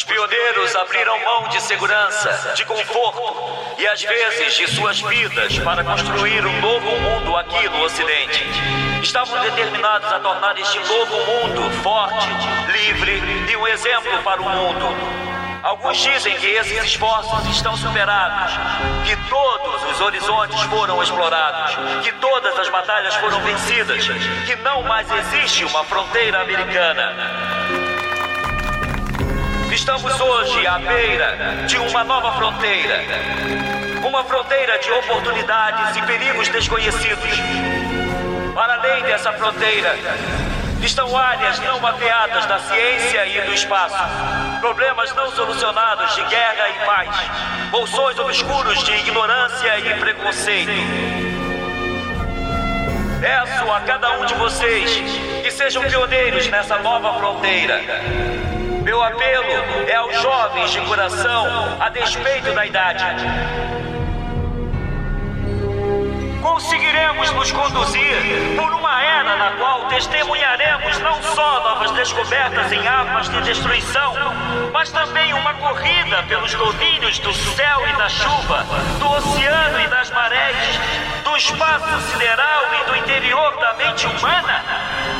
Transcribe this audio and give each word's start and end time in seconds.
Os 0.00 0.04
pioneiros 0.04 0.74
abriram 0.76 1.22
mão 1.22 1.48
de 1.48 1.60
segurança, 1.60 2.54
de 2.54 2.64
conforto 2.64 3.20
e 3.76 3.86
às 3.86 4.00
vezes 4.00 4.54
de 4.54 4.66
suas 4.68 4.98
vidas 4.98 5.58
para 5.58 5.84
construir 5.84 6.46
um 6.46 6.60
novo 6.62 6.86
mundo 6.86 7.36
aqui 7.36 7.68
no 7.68 7.82
Ocidente. 7.82 8.42
Estavam 9.02 9.38
determinados 9.42 10.10
a 10.10 10.18
tornar 10.18 10.58
este 10.58 10.78
novo 10.78 11.14
mundo 11.18 11.70
forte, 11.82 12.28
livre 12.72 13.22
e 13.52 13.56
um 13.58 13.68
exemplo 13.68 14.22
para 14.22 14.40
o 14.40 14.48
mundo. 14.48 14.86
Alguns 15.62 15.98
dizem 15.98 16.34
que 16.38 16.46
esses 16.46 16.82
esforços 16.82 17.46
estão 17.48 17.76
superados, 17.76 18.54
que 19.06 19.14
todos 19.28 19.82
os 19.90 20.00
horizontes 20.00 20.62
foram 20.62 21.02
explorados, 21.02 21.76
que 22.02 22.12
todas 22.12 22.58
as 22.58 22.70
batalhas 22.70 23.14
foram 23.16 23.38
vencidas, 23.42 24.08
que 24.46 24.56
não 24.56 24.82
mais 24.82 25.06
existe 25.12 25.62
uma 25.66 25.84
fronteira 25.84 26.40
americana. 26.40 27.79
Estamos 29.72 30.20
hoje 30.20 30.66
à 30.66 30.78
beira 30.78 31.64
de 31.68 31.78
uma 31.78 32.02
nova 32.02 32.32
fronteira. 32.32 33.00
Uma 34.04 34.24
fronteira 34.24 34.78
de 34.80 34.90
oportunidades 34.90 35.96
e 35.96 36.02
perigos 36.02 36.48
desconhecidos. 36.48 37.30
Para 38.52 38.74
além 38.74 39.04
dessa 39.04 39.32
fronteira, 39.32 39.96
estão 40.82 41.16
áreas 41.16 41.60
não 41.60 41.78
mapeadas 41.78 42.46
da 42.46 42.58
ciência 42.58 43.26
e 43.26 43.40
do 43.42 43.54
espaço. 43.54 43.96
Problemas 44.60 45.14
não 45.14 45.30
solucionados 45.30 46.16
de 46.16 46.24
guerra 46.24 46.68
e 46.68 46.84
paz. 46.84 47.70
Bolsões 47.70 48.18
obscuros 48.18 48.82
de 48.82 48.92
ignorância 48.92 49.78
e 49.78 49.94
preconceito. 50.00 50.72
Peço 53.20 53.70
a 53.70 53.80
cada 53.82 54.18
um 54.18 54.26
de 54.26 54.34
vocês 54.34 54.90
que 55.44 55.50
sejam 55.52 55.84
pioneiros 55.84 56.48
nessa 56.48 56.78
nova 56.78 57.14
fronteira. 57.14 58.59
Meu 58.90 59.04
apelo 59.04 59.52
é 59.86 59.94
aos 59.94 60.20
jovens 60.20 60.72
de 60.72 60.80
coração, 60.80 61.46
a 61.78 61.90
despeito 61.90 62.52
da 62.52 62.66
idade. 62.66 63.04
Conseguiremos 66.40 67.30
nos 67.32 67.52
conduzir 67.52 68.56
por 68.56 68.72
uma 68.72 69.02
era 69.02 69.36
na 69.36 69.50
qual 69.52 69.84
testemunharemos 69.86 70.98
não 70.98 71.22
só 71.22 71.60
novas 71.62 71.90
descobertas 71.92 72.72
em 72.72 72.86
armas 72.86 73.28
de 73.28 73.42
destruição, 73.42 74.14
mas 74.72 74.90
também 74.90 75.34
uma 75.34 75.52
corrida 75.54 76.22
pelos 76.24 76.54
domínios 76.54 77.18
do 77.18 77.32
céu 77.34 77.86
e 77.88 77.92
da 77.96 78.08
chuva, 78.08 78.64
do 78.98 79.10
oceano 79.10 79.80
e 79.80 79.88
das 79.88 80.10
marés, 80.10 80.56
do 81.24 81.36
espaço 81.36 82.00
sideral 82.10 82.62
e 82.80 82.90
do 82.90 82.96
interior 82.96 83.56
da 83.58 83.74
mente 83.74 84.06
humana. 84.06 84.64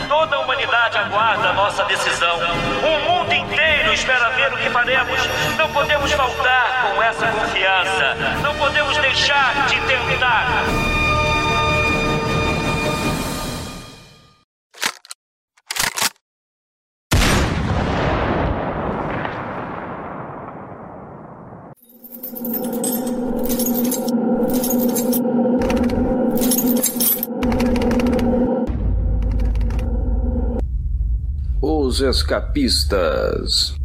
Toda 0.09 0.37
a 0.37 0.41
humanidade 0.41 0.99
aguarda 0.99 1.53
nossa 1.53 1.85
decisão. 1.85 2.39
O 2.83 3.11
mundo 3.11 3.33
inteiro 3.33 3.93
espera 3.93 4.31
ver 4.31 4.53
o 4.53 4.57
que 4.57 4.71
faremos. 4.71 5.21
Não 5.57 5.69
podemos 5.71 6.11
faltar 6.13 6.93
com 6.95 7.03
essa 7.03 7.27
confiança. 7.27 8.17
Não 8.43 8.55
podemos 8.57 8.97
deixar 8.97 9.67
de 9.67 9.81
tentar. 9.83 10.90
Os 31.61 32.01
Escapistas. 32.01 33.80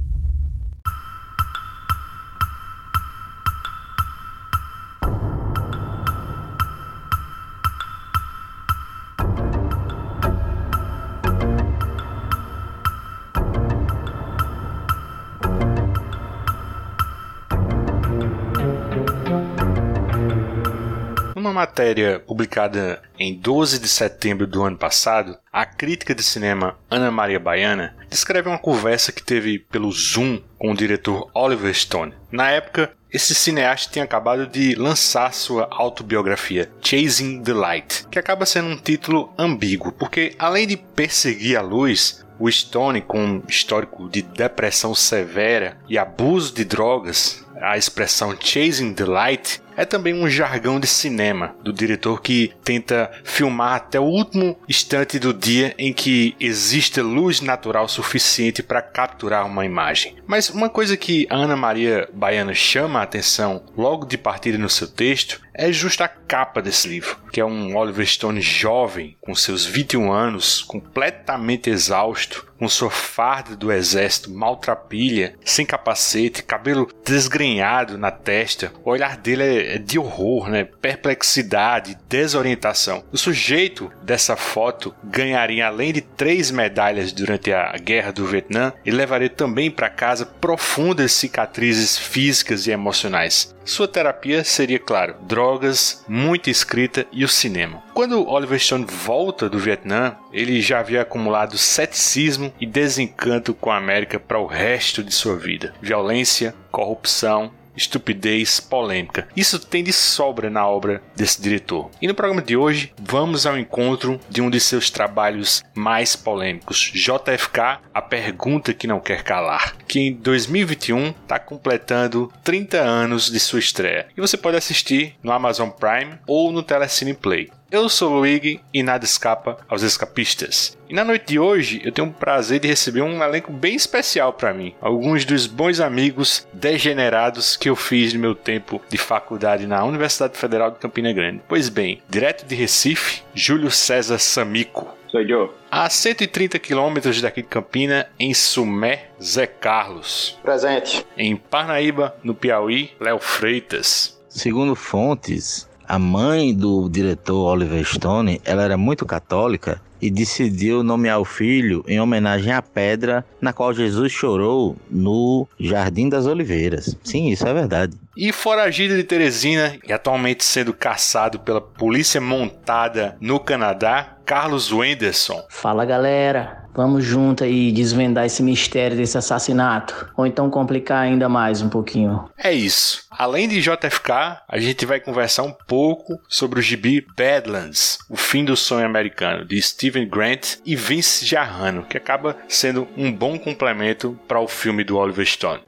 Matéria 21.66 22.20
publicada 22.20 23.02
em 23.18 23.34
12 23.34 23.80
de 23.80 23.88
setembro 23.88 24.46
do 24.46 24.64
ano 24.64 24.78
passado, 24.78 25.36
a 25.52 25.66
crítica 25.66 26.14
de 26.14 26.22
cinema 26.22 26.78
Ana 26.92 27.10
Maria 27.10 27.40
Baiana 27.40 27.96
descreve 28.08 28.48
uma 28.48 28.60
conversa 28.60 29.12
que 29.12 29.24
teve 29.24 29.58
pelo 29.58 29.92
Zoom 29.92 30.40
com 30.60 30.72
o 30.72 30.76
diretor 30.76 31.28
Oliver 31.34 31.74
Stone. 31.74 32.14
Na 32.32 32.52
época, 32.52 32.92
esse 33.12 33.34
cineasta 33.34 33.92
tinha 33.92 34.06
acabado 34.06 34.46
de 34.46 34.76
lançar 34.76 35.34
sua 35.34 35.68
autobiografia 35.72 36.72
Chasing 36.82 37.42
the 37.42 37.54
Light, 37.54 38.06
que 38.12 38.20
acaba 38.20 38.46
sendo 38.46 38.68
um 38.68 38.78
título 38.78 39.34
ambíguo, 39.36 39.92
porque 39.92 40.36
além 40.38 40.68
de 40.68 40.78
perseguir 40.78 41.58
a 41.58 41.62
luz, 41.62 42.24
o 42.38 42.52
Stone, 42.52 43.02
com 43.02 43.20
um 43.26 43.44
histórico 43.48 44.08
de 44.08 44.22
depressão 44.22 44.94
severa 44.94 45.80
e 45.90 45.98
abuso 45.98 46.54
de 46.54 46.64
drogas, 46.64 47.44
a 47.60 47.78
expressão 47.78 48.36
chasing 48.40 48.94
the 48.94 49.06
light 49.06 49.62
é 49.76 49.86
também 49.86 50.14
um 50.14 50.30
jargão 50.30 50.80
de 50.80 50.88
cinema 50.88 51.56
do 51.62 51.74
diretor 51.74 52.22
que 52.22 52.52
tenta 52.64 53.12
filmar 53.24 53.76
até 53.76 54.00
o 54.00 54.04
último 54.04 54.58
instante 54.68 55.20
do 55.20 55.34
dia 55.34 55.74
em 55.78 55.94
que 55.94 56.36
existe 56.40 57.02
luz 57.02 57.42
natural 57.42 57.88
suficiente 57.88 58.64
para 58.64 58.82
capturar 58.82 59.46
uma 59.46 59.66
imagem. 59.66 60.16
Mas 60.28 60.50
uma 60.50 60.70
coisa 60.70 60.98
que 60.98 61.28
a 61.30 61.36
Ana 61.36 61.56
Maria 61.56 62.10
Baiana 62.14 62.54
chama 62.54 63.00
a 63.00 63.04
atenção 63.04 63.64
logo 63.78 64.06
de 64.06 64.18
partida 64.18 64.58
no 64.58 64.70
seu 64.70 64.88
texto 64.88 65.42
é 65.54 65.72
justa 65.72 66.04
a 66.06 66.10
capa 66.10 66.62
desse 66.62 66.88
livro, 66.88 67.18
que 67.32 67.40
é 67.40 67.46
um 67.46 67.76
Oliver 67.78 68.06
Stone 68.06 68.42
jovem, 68.42 69.16
com 69.22 69.34
seus 69.34 69.66
21 69.66 70.12
anos, 70.12 70.62
completamente 70.62 71.70
exausto, 71.70 72.46
com 72.58 72.68
sua 72.68 72.90
farda 72.90 73.56
do 73.56 73.72
exército 73.72 74.32
maltrapilha, 74.32 75.36
sem 75.44 75.66
capacete, 75.66 76.44
cabelo 76.44 76.90
desgrenhado 77.06 77.98
na 77.98 78.12
testa. 78.12 78.72
O 78.84 78.90
olhar 78.90 79.18
dele 79.18 79.44
é 79.44 79.78
de 79.78 80.00
horror, 80.00 80.50
né? 80.50 80.64
perplexidade, 80.64 81.98
desorientação. 82.08 83.04
O 83.12 83.18
sujeito 83.18 83.92
dessa 84.02 84.36
foto 84.36 84.96
ganharia 85.04 85.68
além 85.68 85.94
de 85.94 86.02
três 86.02 86.52
medalhas 86.52 87.12
durante 87.12 87.52
a 87.52 87.74
guerra 87.78 88.12
do 88.12 88.26
Vietnã 88.26 88.74
e 88.86 88.92
levaria 88.92 89.30
também 89.30 89.70
para 89.70 89.90
casa 89.90 90.26
profundas 90.26 91.12
cicatrizes 91.12 91.98
físicas 91.98 92.68
e 92.68 92.72
emocionais. 92.72 93.54
Sua 93.64 93.88
terapia 93.88 94.44
seria, 94.44 94.80
claro, 94.80 95.16
drogas, 95.22 96.04
muita 96.08 96.50
escrita 96.50 97.06
e 97.12 97.24
o 97.24 97.28
cinema. 97.28 97.85
Quando 97.96 98.28
Oliver 98.28 98.60
Stone 98.60 98.86
volta 98.86 99.50
do 99.50 99.58
Vietnã, 99.58 100.18
ele 100.34 100.62
já 100.62 100.82
havia 100.82 101.04
acumulado 101.04 101.58
ceticismo 101.58 102.54
e 102.60 102.66
desencanto 102.66 103.54
com 103.54 103.72
a 103.72 103.78
América 103.78 104.20
para 104.20 104.38
o 104.38 104.46
resto 104.46 105.02
de 105.02 105.14
sua 105.14 105.38
vida. 105.38 105.74
Violência, 105.82 106.54
corrupção, 106.70 107.54
estupidez, 107.74 108.60
polêmica. 108.60 109.30
Isso 109.34 109.58
tem 109.60 109.82
de 109.82 109.94
sobra 109.94 110.50
na 110.50 110.68
obra 110.68 111.02
desse 111.16 111.42
diretor. 111.42 111.90
E 112.02 112.08
no 112.08 112.14
programa 112.14 112.42
de 112.42 112.58
hoje, 112.58 112.94
vamos 113.02 113.46
ao 113.46 113.58
encontro 113.58 114.20
de 114.30 114.42
um 114.42 114.50
de 114.50 114.60
seus 114.60 114.90
trabalhos 114.90 115.64
mais 115.74 116.18
polêmicos, 116.18 116.92
JFK, 116.94 117.80
A 117.94 118.02
Pergunta 118.02 118.74
que 118.74 118.88
Não 118.88 119.00
Quer 119.00 119.24
Calar, 119.24 119.74
que 119.88 120.02
em 120.02 120.14
2021 120.14 121.12
está 121.12 121.40
completando 121.40 122.30
30 122.44 122.78
anos 122.78 123.32
de 123.32 123.40
sua 123.40 123.60
estreia. 123.60 124.08
E 124.18 124.20
você 124.20 124.36
pode 124.36 124.58
assistir 124.58 125.16
no 125.24 125.32
Amazon 125.32 125.70
Prime 125.70 126.20
ou 126.28 126.52
no 126.52 126.62
Telecine 126.62 127.14
Play. 127.14 127.50
Eu 127.72 127.90
sou 127.90 128.12
o 128.12 128.20
Luigi 128.20 128.62
e 128.72 128.84
nada 128.84 129.06
escapa 129.06 129.58
aos 129.68 129.82
escapistas. 129.82 130.78
E 130.88 130.94
na 130.94 131.04
noite 131.04 131.30
de 131.30 131.40
hoje 131.40 131.82
eu 131.84 131.92
tenho 131.92 132.08
o 132.08 132.14
prazer 132.14 132.60
de 132.60 132.68
receber 132.68 133.02
um 133.02 133.24
elenco 133.24 133.52
bem 133.52 133.76
especial 133.76 134.32
para 134.32 134.54
mim. 134.54 134.76
Alguns 134.80 135.26
dos 135.26 135.48
bons 135.48 135.80
amigos 135.80 136.48
degenerados 136.54 137.58
que 137.58 137.68
eu 137.68 137.76
fiz 137.76 138.14
no 138.14 138.20
meu 138.20 138.36
tempo 138.36 138.80
de 138.88 139.00
faculdade 139.00 139.66
na 139.66 139.84
Universidade 139.84 140.38
Federal 140.38 140.70
de 140.70 140.78
Campina 140.78 141.12
Grande. 141.12 141.42
Pois 141.48 141.68
bem, 141.68 142.04
direto 142.08 142.46
de 142.46 142.54
Recife, 142.54 143.24
Júlio 143.34 143.72
César 143.72 144.20
Samico. 144.20 144.96
Sou 145.10 145.22
eu. 145.22 145.52
A 145.72 145.90
130 145.90 146.60
quilômetros 146.60 147.20
daqui 147.20 147.42
de 147.42 147.48
Campina, 147.48 148.08
em 148.20 148.34
Sumé, 148.34 149.08
Zé 149.22 149.48
Carlos. 149.48 150.38
Presente. 150.44 151.04
Em 151.18 151.36
Parnaíba, 151.36 152.16
no 152.24 152.36
Piauí, 152.36 152.92
Léo 153.00 153.18
Freitas. 153.18 154.22
Segundo 154.30 154.76
fontes, 154.76 155.68
a 155.88 156.00
mãe 156.00 156.54
do 156.54 156.90
diretor 156.90 157.52
Oliver 157.52 157.84
Stone, 157.86 158.42
ela 158.44 158.64
era 158.64 158.78
muito 158.78 159.06
católica 159.06 159.82
e 160.02 160.12
decidiu 160.12 160.84
nomear 160.84 161.20
o 161.20 161.26
filho 161.26 161.84
em 161.88 162.00
homenagem 162.00 162.52
à 162.52 162.62
pedra 162.62 163.26
na 163.42 163.54
qual 163.54 163.74
Jesus 163.74 164.12
chorou 164.12 164.76
no 164.90 165.48
Jardim 165.60 166.10
das 166.10 166.26
Oliveiras. 166.26 166.98
Sim, 167.04 167.30
isso 167.30 167.48
é 167.48 167.54
verdade. 167.54 167.98
E 168.16 168.32
foragido 168.32 168.96
de 168.96 169.04
Teresina 169.04 169.78
e 169.88 169.92
atualmente 169.92 170.44
sendo 170.44 170.74
caçado 170.74 171.40
pela 171.40 171.62
polícia 171.62 172.22
montada 172.22 173.18
no 173.20 173.40
Canadá, 173.40 174.18
Carlos 174.26 174.72
Wenderson. 174.72 175.46
Fala 175.50 175.86
galera, 175.86 176.66
Vamos 176.76 177.06
junto 177.06 177.46
aí 177.46 177.72
desvendar 177.72 178.26
esse 178.26 178.44
mistério 178.44 178.98
desse 178.98 179.18
assassinato. 179.18 180.12
Ou 180.18 180.28
então 180.28 180.50
complicar 180.50 181.04
ainda 181.04 181.30
mais 181.30 181.62
um 181.62 181.70
pouquinho. 181.70 182.30
É 182.38 182.52
isso. 182.52 183.06
Além 183.10 183.48
de 183.48 183.62
JFK, 183.62 184.12
a 184.46 184.60
gente 184.60 184.86
vai 184.86 185.00
conversar 185.00 185.44
um 185.44 185.54
pouco 185.54 186.20
sobre 186.28 186.60
o 186.60 186.62
gibi 186.62 187.06
Badlands, 187.16 188.00
o 188.10 188.18
fim 188.18 188.44
do 188.44 188.58
sonho 188.58 188.86
americano, 188.86 189.46
de 189.46 189.62
Steven 189.62 190.06
Grant 190.06 190.58
e 190.66 190.76
Vince 190.76 191.26
Jarrano, 191.26 191.84
que 191.84 191.96
acaba 191.96 192.36
sendo 192.50 192.86
um 192.98 193.10
bom 193.10 193.40
complemento 193.40 194.20
para 194.28 194.42
o 194.42 194.48
filme 194.48 194.84
do 194.84 194.98
Oliver 194.98 195.26
Stone. 195.26 195.62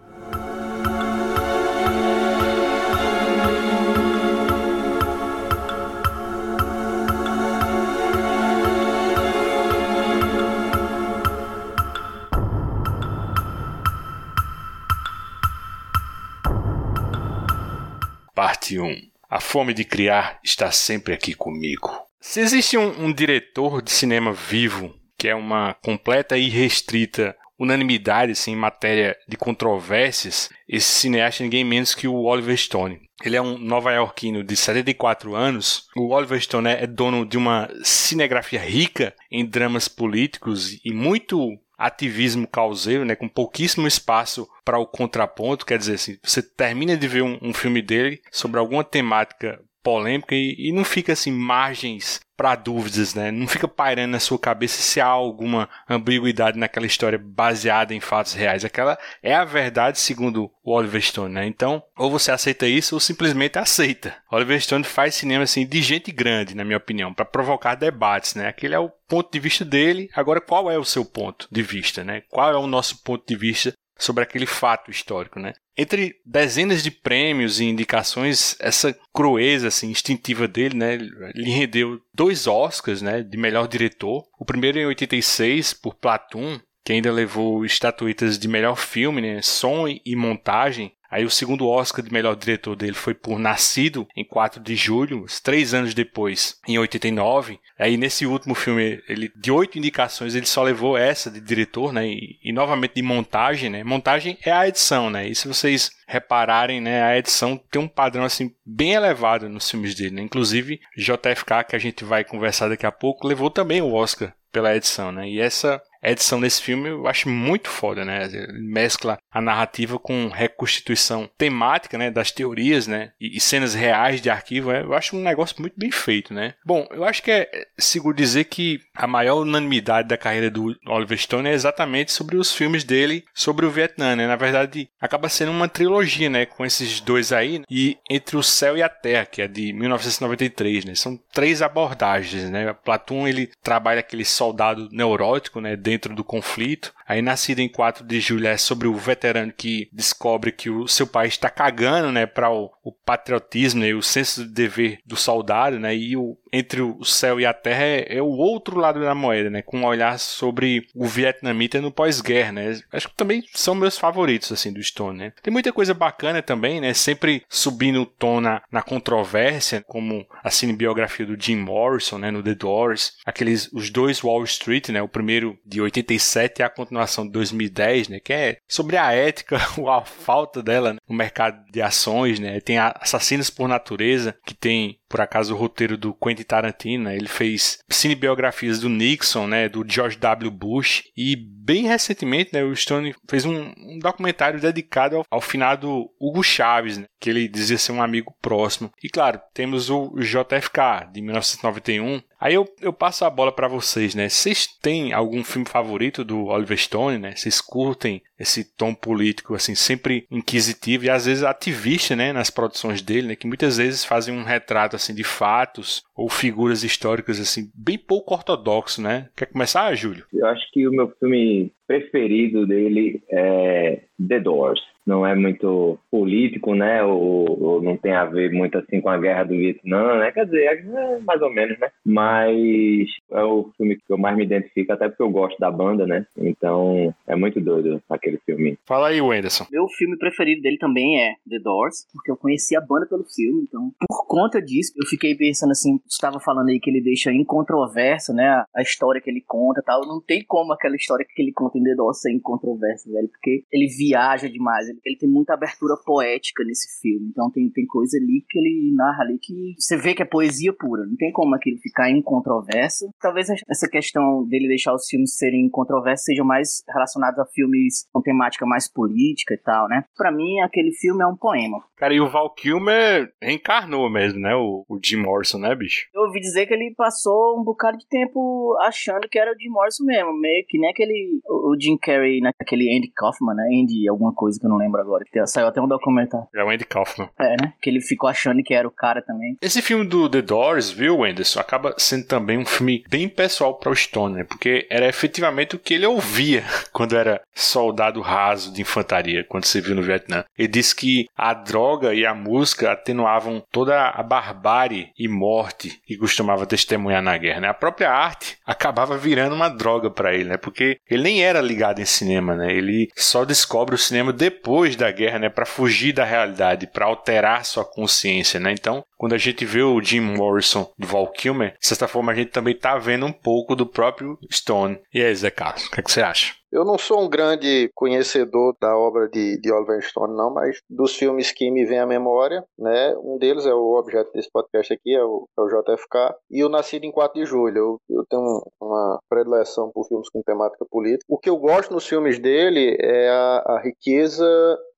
Parte 18.58 18.80
1 18.80 18.96
A 19.30 19.40
fome 19.40 19.72
de 19.72 19.84
criar 19.84 20.40
está 20.44 20.72
sempre 20.72 21.14
aqui 21.14 21.36
comigo. 21.36 21.92
Se 22.20 22.40
existe 22.40 22.76
um, 22.76 23.06
um 23.06 23.14
diretor 23.14 23.84
de 23.84 23.92
cinema 23.92 24.34
vivo 24.34 24.96
que 25.16 25.28
é 25.28 25.36
uma 25.36 25.76
completa 25.76 26.38
e 26.38 26.50
restrita 26.50 27.36
unanimidade 27.60 28.32
assim, 28.32 28.54
em 28.54 28.56
matéria 28.56 29.16
de 29.28 29.38
controvérsias, 29.38 30.50
esse 30.68 30.88
cineasta 30.88 31.42
é 31.42 31.46
ninguém 31.46 31.64
menos 31.64 31.94
que 31.94 32.08
o 32.08 32.24
Oliver 32.24 32.58
Stone. 32.58 33.02
Ele 33.24 33.36
é 33.36 33.42
um 33.42 33.58
nova-iorquino 33.58 34.44
de 34.44 34.56
74 34.56 35.36
anos. 35.36 35.88
O 35.96 36.14
Oliver 36.14 36.42
Stone 36.42 36.70
é 36.70 36.86
dono 36.88 37.26
de 37.26 37.38
uma 37.38 37.70
cinegrafia 37.84 38.60
rica 38.60 39.14
em 39.32 39.46
dramas 39.46 39.88
políticos 39.88 40.80
e 40.84 40.92
muito 40.92 41.60
ativismo 41.78 42.48
causeiro, 42.48 43.06
né, 43.06 43.16
com 43.16 43.28
pouquíssimo 43.28 43.88
espaço 43.88 44.48
para 44.66 44.80
o 44.80 44.88
contraponto. 44.88 45.66
Quer 45.66 45.78
dizer, 45.78 45.96
assim, 45.96 46.18
você 46.24 46.42
termina 46.42 46.98
de 46.98 47.08
ver 47.08 47.22
um, 47.22 47.38
um 47.42 47.54
filme 47.54 47.82
dele 47.82 48.22
sobre 48.32 48.60
alguma 48.60 48.84
temática 48.84 49.62
polêmica 49.88 50.36
e, 50.36 50.54
e 50.60 50.74
não 50.74 50.84
fica 50.84 51.14
assim 51.14 51.32
margens 51.32 52.20
para 52.36 52.56
dúvidas, 52.56 53.16
né? 53.16 53.32
Não 53.32 53.48
fica 53.48 53.70
pairando 53.70 54.12
na 54.12 54.20
sua 54.20 54.38
cabeça 54.38 54.82
se 54.82 55.00
há 55.00 55.06
alguma 55.06 55.70
ambiguidade 55.90 56.60
naquela 56.60 56.86
história 56.86 57.18
baseada 57.18 57.96
em 57.96 58.02
fatos 58.02 58.34
reais. 58.34 58.66
Aquela 58.66 59.00
é 59.24 59.34
a 59.34 59.46
verdade 59.46 59.98
segundo 59.98 60.52
o 60.62 60.74
Oliver 60.74 61.02
Stone, 61.02 61.34
né? 61.34 61.48
Então, 61.48 61.82
ou 61.98 62.12
você 62.12 62.32
aceita 62.32 62.68
isso 62.68 62.96
ou 62.96 63.00
simplesmente 63.00 63.58
aceita. 63.58 64.14
Oliver 64.30 64.62
Stone 64.62 64.84
faz 64.84 65.16
cinema 65.16 65.46
assim 65.46 65.66
de 65.66 65.82
gente 65.82 66.12
grande, 66.12 66.54
na 66.54 66.66
minha 66.66 66.78
opinião, 66.78 67.14
para 67.14 67.24
provocar 67.24 67.76
debates, 67.76 68.36
né? 68.36 68.50
Aquele 68.50 68.76
é 68.76 68.80
o 68.80 68.92
ponto 69.08 69.32
de 69.32 69.40
vista 69.40 69.64
dele. 69.64 70.10
Agora, 70.14 70.42
qual 70.42 70.70
é 70.70 70.78
o 70.78 70.84
seu 70.84 71.06
ponto 71.06 71.48
de 71.50 71.64
vista, 71.64 72.04
né? 72.04 72.24
Qual 72.30 72.52
é 72.52 72.58
o 72.58 72.68
nosso 72.68 73.02
ponto 73.04 73.26
de 73.26 73.38
vista 73.38 73.74
sobre 73.98 74.24
aquele 74.24 74.46
fato 74.46 74.92
histórico, 74.92 75.40
né? 75.40 75.54
Entre 75.78 76.16
dezenas 76.26 76.82
de 76.82 76.90
prêmios 76.90 77.60
e 77.60 77.66
indicações, 77.66 78.56
essa 78.60 78.98
crueza 79.14 79.68
assim, 79.68 79.92
instintiva 79.92 80.48
dele, 80.48 80.76
né, 80.76 80.98
lhe 81.36 81.52
rendeu 81.52 82.02
dois 82.14 82.48
Oscars, 82.48 83.02
né, 83.02 83.22
de 83.22 83.38
melhor 83.38 83.68
diretor. 83.68 84.26
O 84.40 84.46
primeiro 84.46 84.80
em 84.80 84.86
86 84.88 85.74
por 85.74 85.94
Platoon, 85.94 86.60
que 86.84 86.94
ainda 86.94 87.12
levou 87.12 87.64
estatuetas 87.64 88.40
de 88.40 88.48
melhor 88.48 88.76
filme, 88.76 89.22
né, 89.22 89.42
som 89.44 89.88
e 89.88 90.16
montagem, 90.16 90.94
Aí 91.10 91.26
o 91.26 91.30
segundo 91.30 91.68
Oscar 91.68 92.04
de 92.04 92.12
melhor 92.12 92.36
diretor 92.36 92.76
dele 92.76 92.94
foi 92.94 93.14
por 93.14 93.40
Nascido, 93.40 94.08
em 94.16 94.26
4 94.26 94.62
de 94.62 94.76
julho, 94.76 95.26
três 95.44 95.74
anos 95.74 95.94
depois, 95.94 96.60
em 96.68 96.78
89. 96.78 97.60
Aí 97.80 97.98
nesse 97.98 98.26
último 98.26 98.56
filme, 98.56 99.02
ele 99.08 99.32
de 99.36 99.52
oito 99.52 99.78
indicações, 99.78 100.36
ele 100.36 100.46
só 100.46 100.64
levou 100.64 100.98
essa 100.98 101.32
de 101.32 101.40
diretor, 101.40 101.94
né? 101.94 102.08
E, 102.08 102.40
e, 102.44 102.52
novamente 102.52 102.96
de 102.96 103.02
montagem, 103.02 103.70
né? 103.70 103.84
Montagem 103.84 104.38
é 104.44 104.52
a 104.52 104.68
edição, 104.68 105.10
né? 105.10 105.28
E 105.28 105.36
se 105.36 105.48
vocês 105.48 105.92
repararem, 106.08 106.82
né, 106.82 107.04
a 107.04 107.18
edição 107.18 107.58
tem 107.70 107.82
um 107.82 107.88
padrão 107.88 108.24
assim 108.24 108.54
bem 108.66 108.94
elevado 108.94 109.50
nos 109.50 109.70
filmes 109.70 109.94
dele, 109.94 110.16
né? 110.16 110.22
Inclusive 110.22 110.80
JFK, 110.98 111.64
que 111.70 111.76
a 111.76 111.80
gente 111.80 112.04
vai 112.04 112.24
conversar 112.24 112.70
daqui 112.70 112.86
a 112.86 112.92
pouco, 112.92 113.28
levou 113.28 113.50
também 113.50 113.82
o 113.82 113.94
Oscar 113.94 114.34
pela 114.52 114.76
edição, 114.76 115.12
né? 115.12 115.30
E 115.30 115.40
essa 115.40 115.82
edição 116.04 116.40
desse 116.40 116.62
filme 116.62 116.90
eu 116.90 117.08
acho 117.08 117.30
muito 117.30 117.70
foda, 117.70 118.04
né? 118.04 118.28
Mescla 118.54 119.18
a 119.32 119.42
narrativa 119.42 120.00
com 120.00 120.30
reconstituição 120.30 121.30
temática, 121.38 121.98
né? 121.98 122.10
Das 122.10 122.32
teorias, 122.32 122.88
né? 122.88 123.12
E, 123.20 123.38
e, 123.38 123.40
cenas 123.40 123.74
reais 123.74 124.22
de 124.22 124.30
arquivo. 124.30 124.72
Né? 124.72 124.82
Eu 124.82 124.94
acho 124.94 125.16
um 125.16 125.22
negócio 125.22 125.56
muito 125.60 125.76
bem 125.78 125.92
feito, 125.92 126.34
né? 126.34 126.56
Bom, 126.66 126.88
eu 126.92 127.04
acho 127.04 127.22
que 127.22 127.32
é 127.32 127.50
seguro 127.78 128.16
dizer 128.16 128.46
que 128.46 128.80
a 128.96 129.08
maior 129.08 129.42
unanimidade 129.42 130.08
da 130.08 130.18
carreira 130.18 130.50
do 130.50 130.76
Oliver 130.88 131.18
Stone 131.18 131.50
é 131.50 131.54
exatamente 131.54 132.12
sobre 132.12 132.38
os 132.38 132.54
filmes 132.54 132.84
dele 132.84 133.24
sobre 133.34 133.66
o 133.66 133.72
Vietnã, 133.72 134.16
né? 134.16 134.28
Na 134.28 134.36
verdade, 134.36 134.90
acaba 135.00 135.30
sendo 135.30 135.52
uma 135.52 135.68
trilogia, 135.68 136.30
né? 136.30 136.46
Com 136.46 136.66
esses 136.66 137.00
dois 137.00 137.32
aí. 137.32 137.60
Né? 137.60 137.66
E 137.70 137.98
Entre 138.10 138.38
o 138.38 138.44
Céu 138.44 138.78
e 138.78 138.84
a 138.84 138.90
Terra, 138.90 139.26
que 139.26 139.42
é 139.42 139.48
de 139.48 139.74
1993, 139.74 140.86
né? 140.86 140.96
São 140.96 141.20
três 141.32 141.62
abordagens, 141.62 142.50
né? 142.50 142.74
Platum, 142.74 143.28
ele 143.28 143.50
trabalha 143.62 144.00
aquele 144.00 144.26
soldado 144.26 144.90
neurótico, 144.92 145.62
né? 145.62 145.76
Dentro 145.88 146.14
do 146.14 146.22
conflito. 146.22 146.94
Aí, 147.08 147.22
nascido 147.22 147.60
em 147.60 147.70
4 147.70 148.06
de 148.06 148.20
julho, 148.20 148.48
é 148.48 148.58
sobre 148.58 148.86
o 148.86 148.94
veterano 148.94 149.54
que 149.56 149.88
descobre 149.94 150.52
que 150.52 150.70
o 150.70 150.88
seu 150.90 151.08
país 151.08 151.34
está 151.34 151.50
cagando, 151.50 152.12
né, 152.12 152.26
para 152.26 152.52
o, 152.52 152.70
o, 152.84 152.92
patriotismo 152.92 153.80
né, 153.80 153.88
e 153.88 153.94
o 153.94 154.02
senso 154.02 154.44
de 154.44 154.52
dever 154.52 155.00
do 155.06 155.16
soldado, 155.16 155.80
né, 155.80 155.96
e 155.96 156.18
o, 156.18 156.38
entre 156.52 156.82
o 156.82 157.02
céu 157.06 157.40
e 157.40 157.46
a 157.46 157.54
terra 157.54 157.84
é, 157.84 158.18
é, 158.18 158.22
o 158.22 158.26
outro 158.26 158.78
lado 158.78 159.00
da 159.00 159.16
moeda, 159.16 159.50
né, 159.50 159.62
com 159.62 159.80
um 159.80 159.86
olhar 159.86 160.20
sobre 160.20 160.86
o 160.94 161.06
vietnamita 161.06 161.80
no 161.80 161.92
pós-guerra, 161.92 162.52
né. 162.52 162.78
Acho 162.92 163.08
que 163.08 163.16
também 163.16 163.42
são 163.54 163.74
meus 163.74 163.98
favoritos, 163.98 164.52
assim, 164.52 164.74
do 164.74 164.84
Stone, 164.84 165.18
né. 165.18 165.34
Tem 165.42 165.52
muita 165.52 165.72
coisa 165.72 165.94
bacana 165.94 166.42
também, 166.42 166.82
né, 166.82 166.94
sempre 166.94 167.42
subindo 167.48 168.02
o 168.02 168.06
tom 168.06 168.42
na, 168.42 168.62
na 168.70 168.82
controvérsia, 168.82 169.82
como 169.88 170.28
a 170.44 170.50
cinebiografia 170.50 171.26
do 171.26 171.42
Jim 171.42 171.56
Morrison, 171.56 172.18
né, 172.18 172.32
no 172.32 172.44
The 172.44 172.56
Doors, 172.56 173.16
aqueles, 173.26 173.72
os 173.72 173.90
dois 173.90 174.22
Wall 174.22 174.44
Street, 174.44 174.90
né, 174.90 175.02
o 175.02 175.08
primeiro 175.08 175.58
de 175.66 175.80
87 175.80 176.60
e 176.60 176.64
a 176.64 176.70
continuação 176.70 176.97
de 177.26 177.32
2010, 177.32 178.10
né, 178.10 178.20
que 178.20 178.34
é 178.34 178.58
sobre 178.68 178.98
a 178.98 179.12
ética 179.14 179.58
ou 179.78 179.90
a 179.90 180.04
falta 180.04 180.62
dela 180.62 180.94
né, 180.94 181.00
no 181.08 181.16
mercado 181.16 181.64
de 181.72 181.82
ações, 181.82 182.40
né, 182.40 182.60
tem 182.60 182.78
Assassinos 182.78 183.50
por 183.50 183.68
Natureza, 183.68 184.36
que 184.46 184.54
tem 184.54 185.00
por 185.10 185.22
acaso 185.22 185.54
o 185.54 185.58
roteiro 185.58 185.98
do 185.98 186.14
Quentin 186.14 186.44
Tarantino, 186.44 187.06
né? 187.06 187.16
ele 187.16 187.28
fez 187.28 187.80
cinebiografias 187.90 188.80
do 188.80 188.90
Nixon, 188.90 189.48
né, 189.48 189.70
do 189.70 189.86
George 189.88 190.18
W. 190.18 190.52
Bush 190.52 191.04
e 191.16 191.36
bem 191.36 191.86
recentemente, 191.86 192.52
né, 192.54 192.64
o 192.64 192.76
Stone 192.76 193.14
fez 193.30 193.46
um, 193.46 193.74
um 193.78 194.00
documentário 194.00 194.60
dedicado 194.60 195.18
ao, 195.18 195.26
ao 195.30 195.42
finado 195.42 196.10
Hugo 196.20 196.42
Chaves, 196.44 196.98
né, 196.98 197.06
que 197.20 197.30
ele 197.30 197.48
dizia 197.48 197.78
ser 197.78 197.92
um 197.92 198.02
amigo 198.02 198.34
próximo. 198.42 198.92
E 199.04 199.10
claro, 199.10 199.40
temos 199.54 199.90
o 199.90 200.14
JFK 200.18 201.12
de 201.12 201.22
1991. 201.22 202.22
Aí 202.40 202.54
eu, 202.54 202.66
eu 202.80 202.94
passo 202.94 203.26
a 203.26 203.30
bola 203.30 203.52
para 203.52 203.68
vocês, 203.68 204.14
né? 204.14 204.30
Vocês 204.30 204.68
têm 204.82 205.12
algum 205.12 205.44
filme 205.44 205.68
favorito 205.68 206.24
do 206.24 206.46
Oliver 206.46 206.78
Stone, 206.78 207.18
né? 207.18 207.36
Vocês 207.36 207.60
curtem 207.60 208.22
esse 208.40 208.64
tom 208.76 208.94
político 208.94 209.56
assim 209.56 209.76
sempre 209.76 210.26
inquisitivo 210.30 211.06
e 211.06 211.10
às 211.10 211.26
vezes 211.26 211.44
ativista, 211.44 212.16
né, 212.16 212.32
nas 212.32 212.50
produções 212.50 213.02
dele, 213.02 213.30
né, 213.30 213.36
que 213.36 213.48
muitas 213.48 213.78
vezes 213.78 214.06
fazem 214.06 214.34
um 214.34 214.44
retrato 214.44 214.96
assim 214.96 215.14
de 215.14 215.24
fatos 215.24 216.04
ou 216.16 216.30
figuras 216.30 216.84
históricas 216.84 217.40
assim 217.40 217.70
bem 217.74 217.98
pouco 217.98 218.34
ortodoxo, 218.34 219.02
né? 219.02 219.30
Quer 219.36 219.48
começar, 219.48 219.94
Júlio? 219.96 220.26
Eu 220.34 220.46
acho 220.48 220.72
que 220.72 220.88
o 220.88 220.92
meu 220.92 221.10
filme 221.20 221.72
preferido 221.88 222.66
dele 222.66 223.22
é 223.30 224.02
The 224.28 224.40
Doors 224.40 224.82
não 225.08 225.26
é 225.26 225.34
muito 225.34 225.98
político, 226.12 226.76
né? 226.76 227.02
Ou, 227.04 227.64
ou, 227.64 227.82
não 227.82 227.96
tem 227.96 228.12
a 228.12 228.26
ver 228.26 228.52
muito 228.52 228.78
assim 228.78 229.00
com 229.00 229.10
a 229.10 229.18
guerra 229.18 229.46
do 229.46 229.56
Vietnã, 229.56 230.20
né? 230.20 230.32
Quer 230.32 230.46
dizer, 230.46 230.66
é 230.66 231.20
mais 231.22 231.42
ou 231.42 231.52
menos, 231.52 231.80
né? 231.80 231.90
Mas 232.06 233.08
é 233.32 233.44
o 233.44 233.72
filme 233.78 233.96
que 233.96 234.04
eu 234.10 234.18
mais 234.18 234.36
me 234.36 234.44
identifico, 234.44 234.92
até 234.92 235.08
porque 235.08 235.24
eu 235.24 235.30
gosto 235.30 235.58
da 235.60 235.72
banda, 235.72 236.06
né? 236.06 236.26
Então 236.38 237.14
é 237.26 237.36
muito 237.36 237.62
doido 237.62 238.02
aquele 238.10 238.38
filme. 238.46 238.78
Fala 238.86 239.08
aí, 239.08 239.22
Wenderson. 239.22 239.66
Meu 239.72 239.88
filme 239.88 240.18
preferido 240.18 240.62
dele 240.62 240.78
também 240.78 241.22
é 241.22 241.36
The 241.50 241.60
Doors, 241.60 242.06
porque 242.12 242.30
eu 242.30 242.36
conheci 242.36 242.76
a 242.76 242.82
banda 242.82 243.06
pelo 243.08 243.24
filme, 243.24 243.64
então 243.64 243.92
por 244.08 244.28
conta 244.28 244.62
disso 244.62 244.92
eu 244.98 245.08
fiquei 245.08 245.36
pensando 245.36 245.72
assim, 245.72 246.00
estava 246.08 246.40
falando 246.40 246.70
aí 246.70 246.80
que 246.80 246.90
ele 246.90 247.02
deixa 247.02 247.32
incontroverso, 247.32 248.34
né? 248.34 248.64
A 248.76 248.82
história 248.82 249.22
que 249.22 249.30
ele 249.30 249.44
conta, 249.48 249.82
tal. 249.82 250.02
Não 250.06 250.22
tem 250.22 250.44
como 250.46 250.74
aquela 250.74 250.96
história 250.96 251.26
que 251.26 251.42
ele 251.42 251.54
conta 251.54 251.78
em 251.78 251.84
The 251.84 251.96
Doors 251.96 252.22
ser 252.22 252.34
incontroversa, 252.34 253.10
velho, 253.10 253.30
porque 253.30 253.64
ele 253.72 253.88
viaja 253.88 254.50
demais. 254.50 254.90
Ele 254.90 254.97
ele 255.06 255.18
tem 255.18 255.30
muita 255.30 255.54
abertura 255.54 255.96
poética 256.06 256.64
nesse 256.64 257.00
filme. 257.02 257.28
Então 257.30 257.50
tem, 257.52 257.70
tem 257.70 257.86
coisa 257.86 258.18
ali 258.18 258.44
que 258.50 258.58
ele 258.58 258.94
narra 258.96 259.24
ali 259.24 259.38
que 259.40 259.76
você 259.78 259.98
vê 259.98 260.14
que 260.14 260.22
é 260.22 260.26
poesia 260.26 260.74
pura. 260.74 261.06
Não 261.06 261.16
tem 261.16 261.32
como 261.32 261.56
aquilo 261.56 261.78
ficar 261.80 262.10
incontroverso. 262.10 263.10
Talvez 263.20 263.48
essa 263.50 263.88
questão 263.90 264.46
dele 264.48 264.68
deixar 264.68 264.94
os 264.94 265.08
filmes 265.08 265.36
serem 265.36 265.70
controversos 265.70 266.26
seja 266.26 266.44
mais 266.44 266.84
relacionada 266.88 267.42
a 267.42 267.46
filmes 267.46 268.06
com 268.12 268.22
temática 268.22 268.66
mais 268.66 268.92
política 268.92 269.54
e 269.54 269.58
tal, 269.58 269.88
né? 269.88 270.04
Pra 270.16 270.32
mim, 270.32 270.60
aquele 270.60 270.92
filme 270.92 271.24
é 271.24 271.28
um 271.28 271.36
poema. 271.36 271.84
Cara, 271.96 272.14
e 272.14 272.22
o 272.22 272.30
Val 272.30 272.54
Kilmer 272.54 273.32
reencarnou 273.42 274.10
mesmo, 274.10 274.40
né? 274.40 274.56
O, 274.56 274.86
o 274.88 275.00
Jim 275.04 275.18
Morrison, 275.18 275.58
né, 275.58 275.74
bicho? 275.76 276.08
Eu 276.14 276.24
ouvi 276.24 276.40
dizer 276.40 276.68
que 276.68 276.74
ele 276.74 276.94
passou 276.96 277.60
um 277.60 277.64
bocado 277.64 277.98
de 277.98 278.08
tempo 278.08 278.76
achando 278.82 279.28
que 279.28 279.40
era 279.40 279.52
o 279.52 279.60
Jim 279.60 279.70
Morrison 279.70 280.04
mesmo, 280.04 280.34
meio 280.34 280.66
que 280.68 280.78
nem 280.78 280.90
aquele 280.90 281.40
o 281.48 281.76
Jim 281.80 281.98
Carrey 281.98 282.40
naquele 282.40 282.96
Andy 282.96 283.12
Kaufman, 283.16 283.56
né? 283.56 283.64
Andy 283.82 284.08
alguma 284.08 284.34
coisa 284.34 284.60
que 284.60 284.66
eu 284.66 284.70
não 284.70 284.78
lembro 284.78 284.87
agora, 284.96 285.26
que 285.26 285.46
saiu 285.48 285.68
até 285.68 285.82
um 285.82 285.88
documentário. 285.88 286.48
É 286.56 286.64
o 286.64 286.70
Andy 286.70 286.86
Kaufman. 286.86 287.30
É, 287.40 287.56
né? 287.62 287.74
Que 287.82 287.90
ele 287.90 288.02
ficou 288.02 288.30
achando 288.30 288.64
que 288.64 288.74
era 288.74 288.88
o 288.88 288.92
cara 288.92 289.22
também. 289.22 289.58
Esse 289.62 289.82
filme 289.82 290.06
do 290.06 290.30
The 290.30 290.42
Doors, 290.42 290.90
viu, 290.90 291.20
Wenderson, 291.20 291.60
acaba 291.60 291.96
sendo 291.98 292.26
também 292.26 292.58
um 292.58 292.66
filme 292.66 293.04
bem 293.10 293.28
pessoal 293.28 293.76
para 293.76 293.92
o 293.92 293.96
Stone, 293.96 294.36
né? 294.36 294.44
Porque 294.44 294.88
era 294.90 295.08
efetivamente 295.08 295.76
o 295.76 295.80
que 295.80 295.94
ele 295.94 296.06
ouvia 296.06 296.64
quando 296.92 297.18
era 297.18 297.42
soldado 297.54 298.22
raso 298.22 298.74
de 298.74 298.82
infantaria, 298.82 299.44
quando 299.44 299.66
se 299.66 299.82
viu 299.82 299.96
no 299.96 300.02
Vietnã. 300.02 300.44
Ele 300.58 300.68
disse 300.68 300.96
que 300.96 301.28
a 301.36 301.54
droga 301.54 302.14
e 302.14 302.26
a 302.26 302.34
música 302.34 302.92
atenuavam 302.92 303.64
toda 303.72 304.10
a 304.10 304.24
barbárie 304.24 305.12
e 305.18 305.28
morte 305.28 306.02
que 306.06 306.18
costumava 306.18 306.66
testemunhar 306.66 307.22
na 307.22 307.38
guerra, 307.38 307.62
né? 307.62 307.68
A 307.68 307.74
própria 307.74 308.12
arte 308.12 308.58
acabava 308.66 309.18
virando 309.18 309.56
uma 309.56 309.70
droga 309.70 310.10
para 310.10 310.34
ele, 310.34 310.50
né? 310.50 310.58
Porque 310.58 311.00
ele 311.10 311.24
nem 311.24 311.44
era 311.44 311.62
ligado 311.62 312.00
em 312.00 312.06
cinema, 312.06 312.56
né? 312.56 312.72
Ele 312.74 313.10
só 313.16 313.46
descobre 313.46 313.96
o 313.96 313.98
cinema 313.98 314.32
depois 314.32 314.77
da 314.96 315.12
guerra, 315.12 315.40
né? 315.40 315.50
Para 315.50 315.66
fugir 315.66 316.14
da 316.14 316.24
realidade, 316.24 316.88
para 316.88 317.06
alterar 317.06 317.66
sua 317.66 317.84
consciência, 317.84 318.60
né? 318.60 318.72
Então, 318.72 319.04
quando 319.18 319.34
a 319.34 319.38
gente 319.38 319.66
vê 319.66 319.82
o 319.82 320.02
Jim 320.02 320.22
Morrison 320.22 320.90
do 320.98 321.08
Val 321.08 321.28
Kilmer, 321.32 321.76
de 321.80 321.88
certa 321.88 322.08
forma 322.08 322.32
a 322.32 322.36
gente 322.36 322.52
também 322.52 322.76
tá 322.76 322.98
vendo 322.98 323.26
um 323.26 323.32
pouco 323.32 323.76
do 323.76 323.86
próprio 323.86 324.38
Stone. 324.52 325.00
E 325.14 325.22
aí, 325.22 325.36
Zé 325.36 325.50
Carlos, 325.50 325.86
o 325.86 325.92
que, 325.92 326.00
é 326.00 326.04
que 326.04 326.12
você 326.12 326.22
acha? 326.22 326.54
Eu 326.78 326.86
não 326.86 326.96
sou 326.96 327.20
um 327.24 327.28
grande 327.28 327.90
conhecedor 327.96 328.78
da 328.80 328.96
obra 328.96 329.28
de, 329.28 329.60
de 329.60 329.72
Oliver 329.72 330.00
Stone, 330.00 330.38
não, 330.38 330.54
mas 330.54 330.80
dos 330.88 331.16
filmes 331.16 331.52
que 331.52 331.72
me 331.72 331.84
vem 331.86 331.98
à 331.98 332.06
memória, 332.06 332.64
né? 332.78 333.16
Um 333.18 333.36
deles 333.40 333.66
é 333.66 333.74
o 333.74 333.98
objeto 333.98 334.32
desse 334.32 334.48
podcast 334.52 334.94
aqui, 334.94 335.16
é 335.16 335.24
o, 335.24 335.50
é 335.58 335.62
o 335.62 335.68
JFK, 335.68 336.36
e 336.52 336.64
o 336.64 336.70
Nascido 336.70 337.06
em 337.06 337.12
4 337.12 337.42
de 337.42 337.48
Julho. 337.48 337.76
Eu, 337.76 338.02
eu 338.08 338.26
tenho 338.30 338.62
uma 338.80 339.20
predileção 339.28 339.90
por 339.92 340.08
filmes 340.08 340.30
com 340.30 340.44
temática 340.44 340.86
política. 340.86 341.26
O 341.28 341.40
que 341.40 341.50
eu 341.50 341.58
gosto 341.58 341.92
nos 341.92 342.06
filmes 342.06 342.38
dele 342.38 342.96
é 343.02 343.28
a, 343.28 343.64
a 343.66 343.82
riqueza 343.84 344.46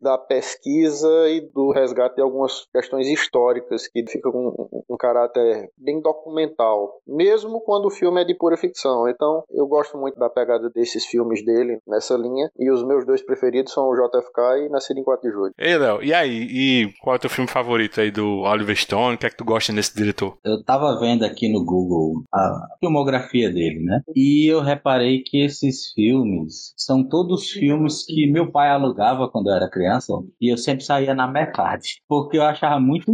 da 0.01 0.18
pesquisa 0.18 1.29
e 1.29 1.41
do 1.41 1.72
resgate 1.72 2.15
de 2.15 2.22
algumas 2.22 2.65
questões 2.72 3.08
históricas 3.08 3.88
que 3.88 4.06
fica 4.08 4.32
com 4.32 4.70
um 4.89 4.98
caráter 4.98 5.70
bem 5.77 6.01
documental, 6.01 7.01
mesmo 7.08 7.62
quando 7.62 7.86
o 7.86 7.91
filme 7.91 8.22
é 8.22 8.25
de 8.25 8.36
pura 8.36 8.58
ficção. 8.58 9.08
Então, 9.10 9.44
eu 9.51 9.68
gosto 9.68 9.98
muito 9.98 10.18
da 10.18 10.29
pegada 10.29 10.70
desses 10.70 11.06
filmes 11.06 11.44
dele 11.44 11.79
nessa 11.88 12.15
linha, 12.15 12.50
e 12.58 12.72
os 12.72 12.84
meus 12.84 13.06
dois 13.06 13.22
preferidos 13.22 13.74
são 13.74 13.89
o 13.89 13.96
JFK 13.96 14.65
e 14.65 14.70
Nascido 14.70 15.00
em 15.00 15.03
4 15.03 15.29
de 15.29 15.36
Julho. 15.36 15.53
Ei, 15.58 15.77
Léo, 15.77 16.03
e 16.03 16.13
aí? 16.13 16.48
E 16.50 16.94
qual 17.01 17.15
é 17.15 17.18
o 17.18 17.22
teu 17.22 17.29
filme 17.29 17.50
favorito 17.50 18.00
aí 18.00 18.12
do 18.12 18.41
Oliver 18.41 18.75
Stone? 18.75 19.15
O 19.15 19.18
que 19.18 19.25
é 19.25 19.29
que 19.29 19.38
tu 19.38 19.46
gosta 19.46 19.74
desse 19.74 19.96
diretor? 19.96 20.38
Eu 20.44 20.63
tava 20.63 21.00
vendo 21.00 21.24
aqui 21.24 21.51
no 21.51 21.63
Google 21.63 22.24
a 22.34 22.68
filmografia 22.79 23.50
dele, 23.51 23.84
né? 23.84 24.01
E 24.15 24.51
eu 24.51 24.62
reparei 24.62 25.22
que 25.24 25.44
esses 25.44 25.91
filmes 25.94 26.74
são 26.77 27.08
todos 27.08 27.50
filmes 27.50 28.06
que 28.06 28.32
meu 28.32 28.51
pai 28.51 28.70
alugava 28.70 29.29
quando 29.29 29.50
eu 29.50 29.56
era 29.56 29.70
criança 29.70 29.88
criança 29.89 30.13
e 30.39 30.51
eu 30.51 30.58
sempre 30.58 30.84
saía 30.84 31.13
na 31.13 31.27
metade, 31.27 32.01
porque 32.08 32.38
eu 32.38 32.43
achava 32.43 32.79
muito 32.79 33.12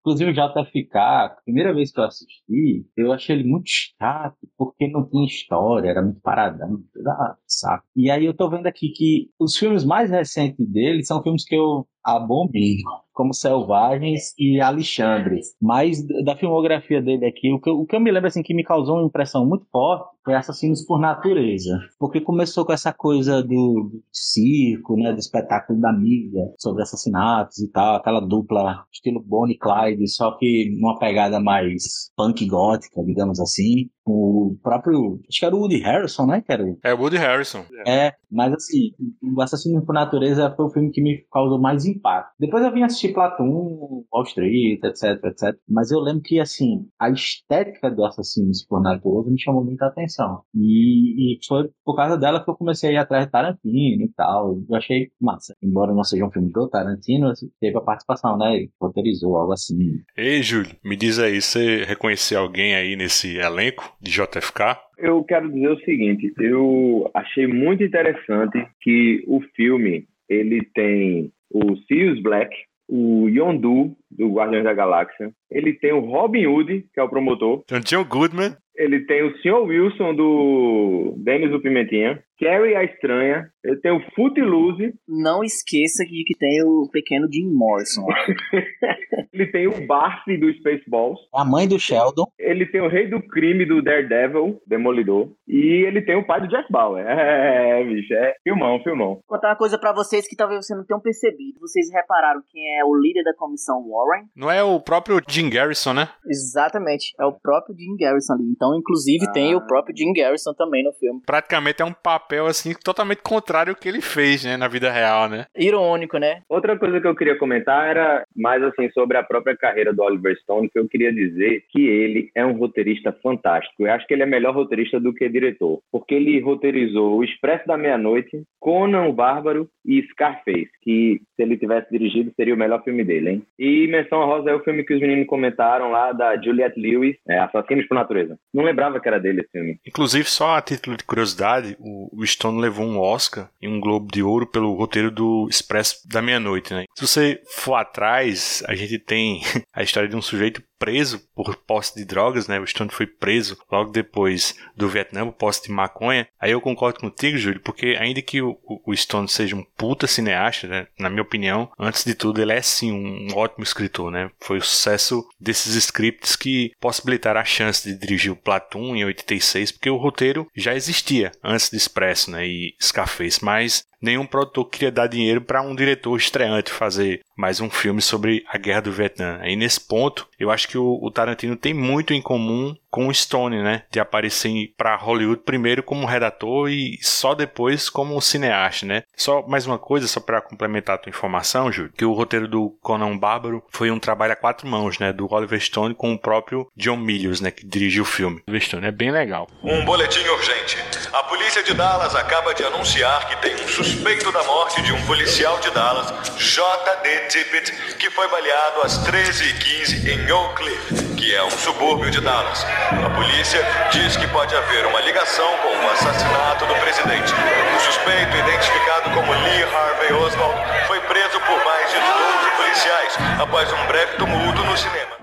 Inclusive 0.00 0.30
o 0.30 0.34
JFK, 0.34 0.96
a 0.96 1.36
primeira 1.44 1.74
vez 1.74 1.90
que 1.92 2.00
eu 2.00 2.04
assisti, 2.04 2.86
eu 2.96 3.12
achei 3.12 3.36
ele 3.36 3.48
muito 3.48 3.66
chato, 3.66 4.36
porque 4.56 4.88
não 4.88 5.08
tinha 5.08 5.26
história, 5.26 5.88
era 5.88 6.02
muito 6.02 6.20
paradão, 6.20 6.80
ah, 7.06 7.36
saco. 7.46 7.84
E 7.96 8.10
aí 8.10 8.24
eu 8.24 8.34
tô 8.34 8.48
vendo 8.48 8.66
aqui 8.66 8.90
que 8.90 9.30
os 9.38 9.56
filmes 9.56 9.84
mais 9.84 10.10
recentes 10.10 10.66
dele 10.68 11.04
são 11.04 11.22
filmes 11.22 11.44
que 11.44 11.54
eu 11.54 11.86
abomino 12.04 13.04
como 13.14 13.32
Selvagens 13.32 14.34
e 14.38 14.60
Alexandre. 14.60 15.40
Mas 15.62 16.04
da 16.24 16.36
filmografia 16.36 17.00
dele 17.00 17.24
aqui, 17.26 17.52
o 17.52 17.60
que, 17.60 17.70
eu, 17.70 17.80
o 17.80 17.86
que 17.86 17.94
eu 17.94 18.00
me 18.00 18.10
lembro 18.10 18.26
assim 18.26 18.42
que 18.42 18.52
me 18.52 18.64
causou 18.64 18.96
uma 18.96 19.06
impressão 19.06 19.46
muito 19.46 19.64
forte 19.70 20.10
foi 20.24 20.34
Assassinos 20.34 20.84
por 20.84 21.00
Natureza. 21.00 21.78
Porque 21.98 22.20
começou 22.20 22.66
com 22.66 22.72
essa 22.72 22.92
coisa 22.92 23.40
do, 23.40 23.48
do 23.48 24.02
circo, 24.12 24.96
né, 24.96 25.12
do 25.12 25.18
espetáculo 25.18 25.80
da 25.80 25.92
mídia 25.92 26.42
sobre 26.58 26.82
assassinatos 26.82 27.58
e 27.60 27.70
tal, 27.70 27.96
aquela 27.96 28.20
dupla 28.20 28.84
estilo 28.92 29.23
Bonnie 29.26 29.58
Clyde, 29.58 30.08
só 30.08 30.36
que 30.36 30.70
numa 30.78 30.98
pegada 30.98 31.40
mais 31.40 32.10
punk 32.16 32.46
gótica, 32.46 33.02
digamos 33.04 33.40
assim. 33.40 33.90
O 34.06 34.56
próprio. 34.62 35.20
Acho 35.28 35.40
que 35.40 35.46
era 35.46 35.54
o 35.54 35.60
Woody 35.60 35.78
Harrison, 35.78 36.26
né? 36.26 36.42
Que 36.42 36.52
era 36.52 36.64
o... 36.64 36.78
É 36.82 36.92
o 36.92 36.98
Woody 36.98 37.16
Harrison. 37.16 37.64
É, 37.86 38.14
mas 38.30 38.52
assim, 38.52 38.90
o 39.22 39.40
Assassino 39.40 39.84
por 39.84 39.94
Natureza 39.94 40.52
foi 40.56 40.66
o 40.66 40.70
filme 40.70 40.90
que 40.90 41.02
me 41.02 41.24
causou 41.32 41.60
mais 41.60 41.86
impacto. 41.86 42.32
Depois 42.38 42.64
eu 42.64 42.72
vim 42.72 42.82
assistir 42.82 43.12
Platoon, 43.12 44.04
Wall 44.12 44.24
Street, 44.24 44.80
etc, 44.82 45.24
etc. 45.24 45.56
Mas 45.68 45.90
eu 45.90 46.00
lembro 46.00 46.22
que, 46.22 46.40
assim, 46.40 46.86
a 47.00 47.10
estética 47.10 47.90
do 47.90 48.04
Assassinos 48.04 48.64
por 48.66 48.82
Natureza 48.82 49.30
me 49.30 49.40
chamou 49.40 49.64
muita 49.64 49.86
atenção. 49.86 50.42
E, 50.54 51.34
e 51.34 51.38
foi 51.46 51.70
por 51.84 51.96
causa 51.96 52.18
dela 52.18 52.42
que 52.42 52.50
eu 52.50 52.56
comecei 52.56 52.90
a 52.90 52.92
ir 52.92 52.96
atrás 52.96 53.26
de 53.26 53.32
Tarantino 53.32 54.04
e 54.04 54.12
tal. 54.16 54.58
Eu 54.68 54.76
achei 54.76 55.08
massa. 55.20 55.54
Embora 55.62 55.94
não 55.94 56.04
seja 56.04 56.26
um 56.26 56.30
filme 56.30 56.50
do 56.50 56.68
Tarantino, 56.68 57.28
assim, 57.28 57.48
teve 57.60 57.76
a 57.78 57.80
participação, 57.80 58.36
né? 58.36 58.54
Ele 58.56 58.70
roteirizou 58.80 59.36
algo 59.36 59.52
assim. 59.52 59.78
Ei, 60.16 60.42
Júlio, 60.42 60.74
me 60.84 60.96
diz 60.96 61.18
aí, 61.18 61.40
você 61.40 61.84
reconheceu 61.84 62.40
alguém 62.40 62.74
aí 62.74 62.96
nesse 62.96 63.36
elenco? 63.36 63.93
De 64.04 64.10
JFK? 64.10 64.76
Eu 64.98 65.24
quero 65.24 65.50
dizer 65.50 65.70
o 65.70 65.80
seguinte, 65.80 66.32
eu 66.38 67.10
achei 67.14 67.46
muito 67.46 67.82
interessante 67.82 68.66
que 68.80 69.24
o 69.26 69.40
filme 69.56 70.06
ele 70.28 70.62
tem 70.74 71.32
o 71.50 71.76
Sirius 71.88 72.20
Black, 72.22 72.54
o 72.86 73.28
Yondu 73.28 73.96
do 74.10 74.32
Guardiões 74.32 74.64
da 74.64 74.74
Galáxia, 74.74 75.32
ele 75.50 75.72
tem 75.72 75.92
o 75.92 76.00
Robin 76.00 76.46
Hood, 76.46 76.84
que 76.92 77.00
é 77.00 77.02
o 77.02 77.08
promotor. 77.08 77.64
John 77.84 78.04
Goodman. 78.04 78.56
Ele 78.76 79.00
tem 79.00 79.22
o 79.22 79.36
Sr. 79.38 79.62
Wilson 79.62 80.14
do 80.14 81.14
Denis 81.16 81.50
do 81.50 81.60
Pimentinha. 81.60 82.22
Carrie 82.38 82.74
a 82.74 82.84
Estranha. 82.84 83.48
Ele 83.64 83.76
tem 83.80 83.92
o 83.92 84.00
Footloose. 84.14 84.94
Não 85.08 85.42
esqueça 85.42 86.04
de 86.04 86.24
que 86.24 86.36
tem 86.38 86.62
o 86.62 86.88
pequeno 86.92 87.26
Jim 87.32 87.50
Morrison. 87.50 88.06
ele 89.32 89.46
tem 89.46 89.66
o 89.66 89.86
Barf 89.86 90.26
do 90.26 90.52
Spaceballs. 90.54 91.18
A 91.32 91.44
mãe 91.44 91.66
do 91.66 91.78
Sheldon. 91.78 92.24
Ele 92.38 92.66
tem 92.66 92.82
o 92.82 92.88
Rei 92.88 93.08
do 93.08 93.22
Crime 93.22 93.64
do 93.64 93.82
Daredevil, 93.82 94.60
Demolidor. 94.66 95.30
E 95.48 95.84
ele 95.86 96.02
tem 96.02 96.16
o 96.16 96.26
pai 96.26 96.40
do 96.40 96.48
Jack 96.48 96.70
Bauer. 96.70 97.04
É, 97.06 97.82
bicho, 97.84 98.12
é 98.12 98.34
filmão, 98.42 98.82
filmão. 98.82 99.14
Vou 99.14 99.22
contar 99.26 99.48
uma 99.48 99.56
coisa 99.56 99.78
para 99.78 99.92
vocês 99.94 100.28
que 100.28 100.36
talvez 100.36 100.64
vocês 100.64 100.78
não 100.78 100.84
tenham 100.84 101.00
percebido. 101.00 101.60
Vocês 101.60 101.86
repararam 101.92 102.42
quem 102.50 102.78
é 102.78 102.84
o 102.84 102.94
líder 102.94 103.22
da 103.22 103.34
comissão 103.34 103.82
Warren? 103.88 104.26
Não 104.36 104.50
é 104.50 104.62
o 104.62 104.80
próprio 104.80 105.20
Jim 105.28 105.48
Garrison, 105.48 105.94
né? 105.94 106.08
Exatamente. 106.26 107.14
É 107.18 107.24
o 107.24 107.32
próprio 107.32 107.74
Jim 107.76 107.96
Garrison 107.98 108.34
ali. 108.34 108.44
Então, 108.50 108.74
inclusive, 108.76 109.26
ah. 109.28 109.32
tem 109.32 109.54
o 109.54 109.66
próprio 109.66 109.96
Jim 109.96 110.12
Garrison 110.12 110.52
também 110.54 110.84
no 110.84 110.92
filme. 110.92 111.20
Praticamente 111.24 111.80
é 111.80 111.84
um 111.84 111.94
papel, 112.24 112.46
assim, 112.46 112.74
totalmente 112.82 113.22
contrário 113.22 113.70
ao 113.70 113.76
que 113.76 113.88
ele 113.88 114.00
fez, 114.00 114.44
né, 114.44 114.56
na 114.56 114.66
vida 114.66 114.90
real, 114.90 115.28
né? 115.28 115.46
Irônico, 115.56 116.18
né? 116.18 116.40
Outra 116.48 116.76
coisa 116.78 117.00
que 117.00 117.06
eu 117.06 117.14
queria 117.14 117.36
comentar 117.36 117.86
era 117.86 118.24
mais, 118.34 118.62
assim, 118.62 118.90
sobre 118.90 119.16
a 119.16 119.22
própria 119.22 119.56
carreira 119.56 119.92
do 119.92 120.02
Oliver 120.02 120.36
Stone, 120.40 120.70
que 120.70 120.78
eu 120.78 120.88
queria 120.88 121.12
dizer 121.12 121.64
que 121.70 121.86
ele 121.86 122.30
é 122.34 122.44
um 122.44 122.56
roteirista 122.56 123.14
fantástico. 123.22 123.74
Eu 123.86 123.92
acho 123.92 124.06
que 124.06 124.14
ele 124.14 124.22
é 124.22 124.26
melhor 124.26 124.54
roteirista 124.54 124.98
do 124.98 125.12
que 125.12 125.28
diretor, 125.28 125.80
porque 125.92 126.14
ele 126.14 126.40
roteirizou 126.40 127.18
O 127.18 127.24
Expresso 127.24 127.66
da 127.66 127.76
Meia-Noite, 127.76 128.42
Conan 128.58 129.06
o 129.08 129.12
Bárbaro 129.12 129.68
e 129.84 130.02
Scarface, 130.10 130.70
que 130.82 131.20
se 131.36 131.42
ele 131.42 131.56
tivesse 131.56 131.90
dirigido 131.90 132.32
seria 132.34 132.54
o 132.54 132.58
melhor 132.58 132.82
filme 132.82 133.04
dele, 133.04 133.30
hein? 133.30 133.42
E 133.58 133.86
Menção 133.86 134.22
a 134.22 134.26
Rosa 134.26 134.50
é 134.50 134.54
o 134.54 134.62
filme 134.62 134.84
que 134.84 134.94
os 134.94 135.00
meninos 135.00 135.26
comentaram 135.26 135.90
lá 135.90 136.12
da 136.12 136.40
Juliette 136.40 136.80
Lewis, 136.80 137.16
é, 137.28 137.38
Assassinos 137.38 137.86
por 137.86 137.94
Natureza. 137.94 138.38
Não 138.52 138.64
lembrava 138.64 138.98
que 139.00 139.08
era 139.08 139.20
dele 139.20 139.40
esse 139.40 139.50
filme. 139.50 139.78
Inclusive, 139.86 140.24
só 140.24 140.56
a 140.56 140.62
título 140.62 140.96
de 140.96 141.04
curiosidade, 141.04 141.76
o 141.78 142.13
Stone 142.26 142.60
levou 142.60 142.84
um 142.84 142.98
Oscar 142.98 143.48
e 143.60 143.66
um 143.66 143.80
Globo 143.80 144.10
de 144.12 144.22
Ouro 144.22 144.46
pelo 144.46 144.74
roteiro 144.74 145.10
do 145.10 145.48
Expresso 145.48 146.06
da 146.06 146.20
Meia-Noite, 146.20 146.74
né? 146.74 146.84
Se 146.94 147.06
você 147.06 147.40
for 147.48 147.74
atrás, 147.74 148.62
a 148.66 148.74
gente 148.74 148.98
tem 148.98 149.42
a 149.72 149.82
história 149.82 150.08
de 150.08 150.16
um 150.16 150.22
sujeito 150.22 150.62
preso 150.84 151.26
por 151.34 151.56
posse 151.56 151.94
de 151.94 152.04
drogas, 152.04 152.46
né? 152.46 152.60
O 152.60 152.66
Stone 152.66 152.90
foi 152.90 153.06
preso 153.06 153.56
logo 153.72 153.90
depois 153.90 154.54
do 154.76 154.86
Vietnã, 154.86 155.24
por 155.24 155.32
posse 155.32 155.62
de 155.62 155.72
maconha. 155.72 156.28
Aí 156.38 156.50
eu 156.50 156.60
concordo 156.60 157.00
contigo, 157.00 157.38
Júlio, 157.38 157.60
porque 157.60 157.96
ainda 157.98 158.20
que 158.20 158.42
o, 158.42 158.58
o 158.84 158.94
Stone 158.94 159.26
seja 159.26 159.56
um 159.56 159.64
puta 159.78 160.06
cineasta, 160.06 160.66
né? 160.66 160.86
Na 160.98 161.08
minha 161.08 161.22
opinião, 161.22 161.72
antes 161.78 162.04
de 162.04 162.14
tudo, 162.14 162.42
ele 162.42 162.52
é 162.52 162.60
sim 162.60 162.92
um 162.92 163.34
ótimo 163.34 163.64
escritor, 163.64 164.10
né? 164.10 164.30
Foi 164.38 164.58
o 164.58 164.62
sucesso 164.62 165.26
desses 165.40 165.74
scripts 165.74 166.36
que 166.36 166.72
possibilitaram 166.78 167.40
a 167.40 167.44
chance 167.44 167.88
de 167.88 167.98
dirigir 167.98 168.30
o 168.30 168.36
Platoon 168.36 168.94
em 168.94 169.06
86, 169.06 169.72
porque 169.72 169.88
o 169.88 169.96
roteiro 169.96 170.46
já 170.54 170.74
existia 170.74 171.32
antes 171.42 171.70
de 171.70 171.78
Expresso, 171.78 172.30
né? 172.30 172.46
E 172.46 172.74
Scarface, 172.78 173.42
mas 173.42 173.86
nenhum 174.04 174.26
produtor 174.26 174.66
queria 174.66 174.92
dar 174.92 175.06
dinheiro 175.06 175.40
para 175.40 175.62
um 175.62 175.74
diretor 175.74 176.14
estreante 176.16 176.70
fazer 176.70 177.22
mais 177.34 177.60
um 177.60 177.70
filme 177.70 178.02
sobre 178.02 178.44
a 178.46 178.58
guerra 178.58 178.82
do 178.82 178.92
Vietnã. 178.92 179.38
Aí 179.40 179.56
nesse 179.56 179.80
ponto, 179.80 180.28
eu 180.38 180.50
acho 180.50 180.68
que 180.68 180.76
o, 180.76 180.98
o 181.02 181.10
Tarantino 181.10 181.56
tem 181.56 181.72
muito 181.72 182.12
em 182.12 182.20
comum 182.20 182.76
com 182.94 183.08
o 183.08 183.12
Stone, 183.12 183.60
né? 183.60 183.82
De 183.90 183.98
aparecer 183.98 184.72
para 184.76 184.94
Hollywood 184.94 185.42
primeiro 185.42 185.82
como 185.82 186.06
redator 186.06 186.70
e 186.70 186.96
só 187.02 187.34
depois 187.34 187.90
como 187.90 188.20
cineasta, 188.20 188.86
né? 188.86 189.02
Só 189.16 189.44
mais 189.48 189.66
uma 189.66 189.80
coisa, 189.80 190.06
só 190.06 190.20
para 190.20 190.40
complementar 190.40 190.94
a 190.94 190.98
tua 190.98 191.10
informação, 191.10 191.72
Júlio, 191.72 191.92
que 191.98 192.04
o 192.04 192.12
roteiro 192.12 192.46
do 192.46 192.70
Conan 192.80 193.18
Bárbaro 193.18 193.64
foi 193.68 193.90
um 193.90 193.98
trabalho 193.98 194.34
a 194.34 194.36
quatro 194.36 194.68
mãos, 194.68 195.00
né? 195.00 195.12
Do 195.12 195.26
Oliver 195.28 195.60
Stone 195.60 195.92
com 195.92 196.12
o 196.12 196.18
próprio 196.18 196.70
John 196.76 196.96
Milius, 196.96 197.40
né? 197.40 197.50
Que 197.50 197.66
dirigiu 197.66 198.04
o 198.04 198.06
filme. 198.06 198.44
O 198.46 198.60
Stone 198.60 198.86
é 198.86 198.92
bem 198.92 199.10
legal. 199.10 199.48
Um 199.64 199.84
boletim 199.84 200.24
urgente. 200.28 200.78
A 201.12 201.24
polícia 201.24 201.64
de 201.64 201.74
Dallas 201.74 202.14
acaba 202.14 202.54
de 202.54 202.62
anunciar 202.62 203.28
que 203.28 203.36
tem 203.42 203.56
um 203.56 203.68
suspeito 203.68 204.30
da 204.30 204.44
morte 204.44 204.80
de 204.82 204.92
um 204.92 205.04
policial 205.04 205.58
de 205.58 205.70
Dallas, 205.72 206.12
J.D. 206.38 207.26
Tippett, 207.26 207.72
que 207.96 208.08
foi 208.10 208.28
baleado 208.28 208.82
às 208.82 209.04
13h15 209.04 210.06
em 210.06 210.30
Oak 210.30 210.54
Cliff, 210.54 211.13
que 211.24 211.34
é 211.34 211.42
um 211.42 211.50
subúrbio 211.50 212.10
de 212.10 212.20
Dallas. 212.20 212.66
A 213.02 213.08
polícia 213.08 213.58
diz 213.90 214.14
que 214.14 214.28
pode 214.28 214.54
haver 214.54 214.84
uma 214.84 215.00
ligação 215.00 215.50
com 215.62 215.68
o 215.68 215.90
assassinato 215.90 216.66
do 216.66 216.74
presidente. 216.74 217.32
O 217.74 217.80
suspeito, 217.80 218.36
identificado 218.36 219.10
como 219.14 219.32
Lee 219.32 219.62
Harvey 219.62 220.12
Oswald, 220.12 220.86
foi 220.86 221.00
preso 221.00 221.40
por 221.40 221.64
mais 221.64 221.90
de 221.90 221.96
12 221.96 222.50
policiais 222.56 223.16
após 223.40 223.72
um 223.72 223.86
breve 223.86 224.18
tumulto 224.18 224.64
no 224.64 224.76
cinema. 224.76 225.14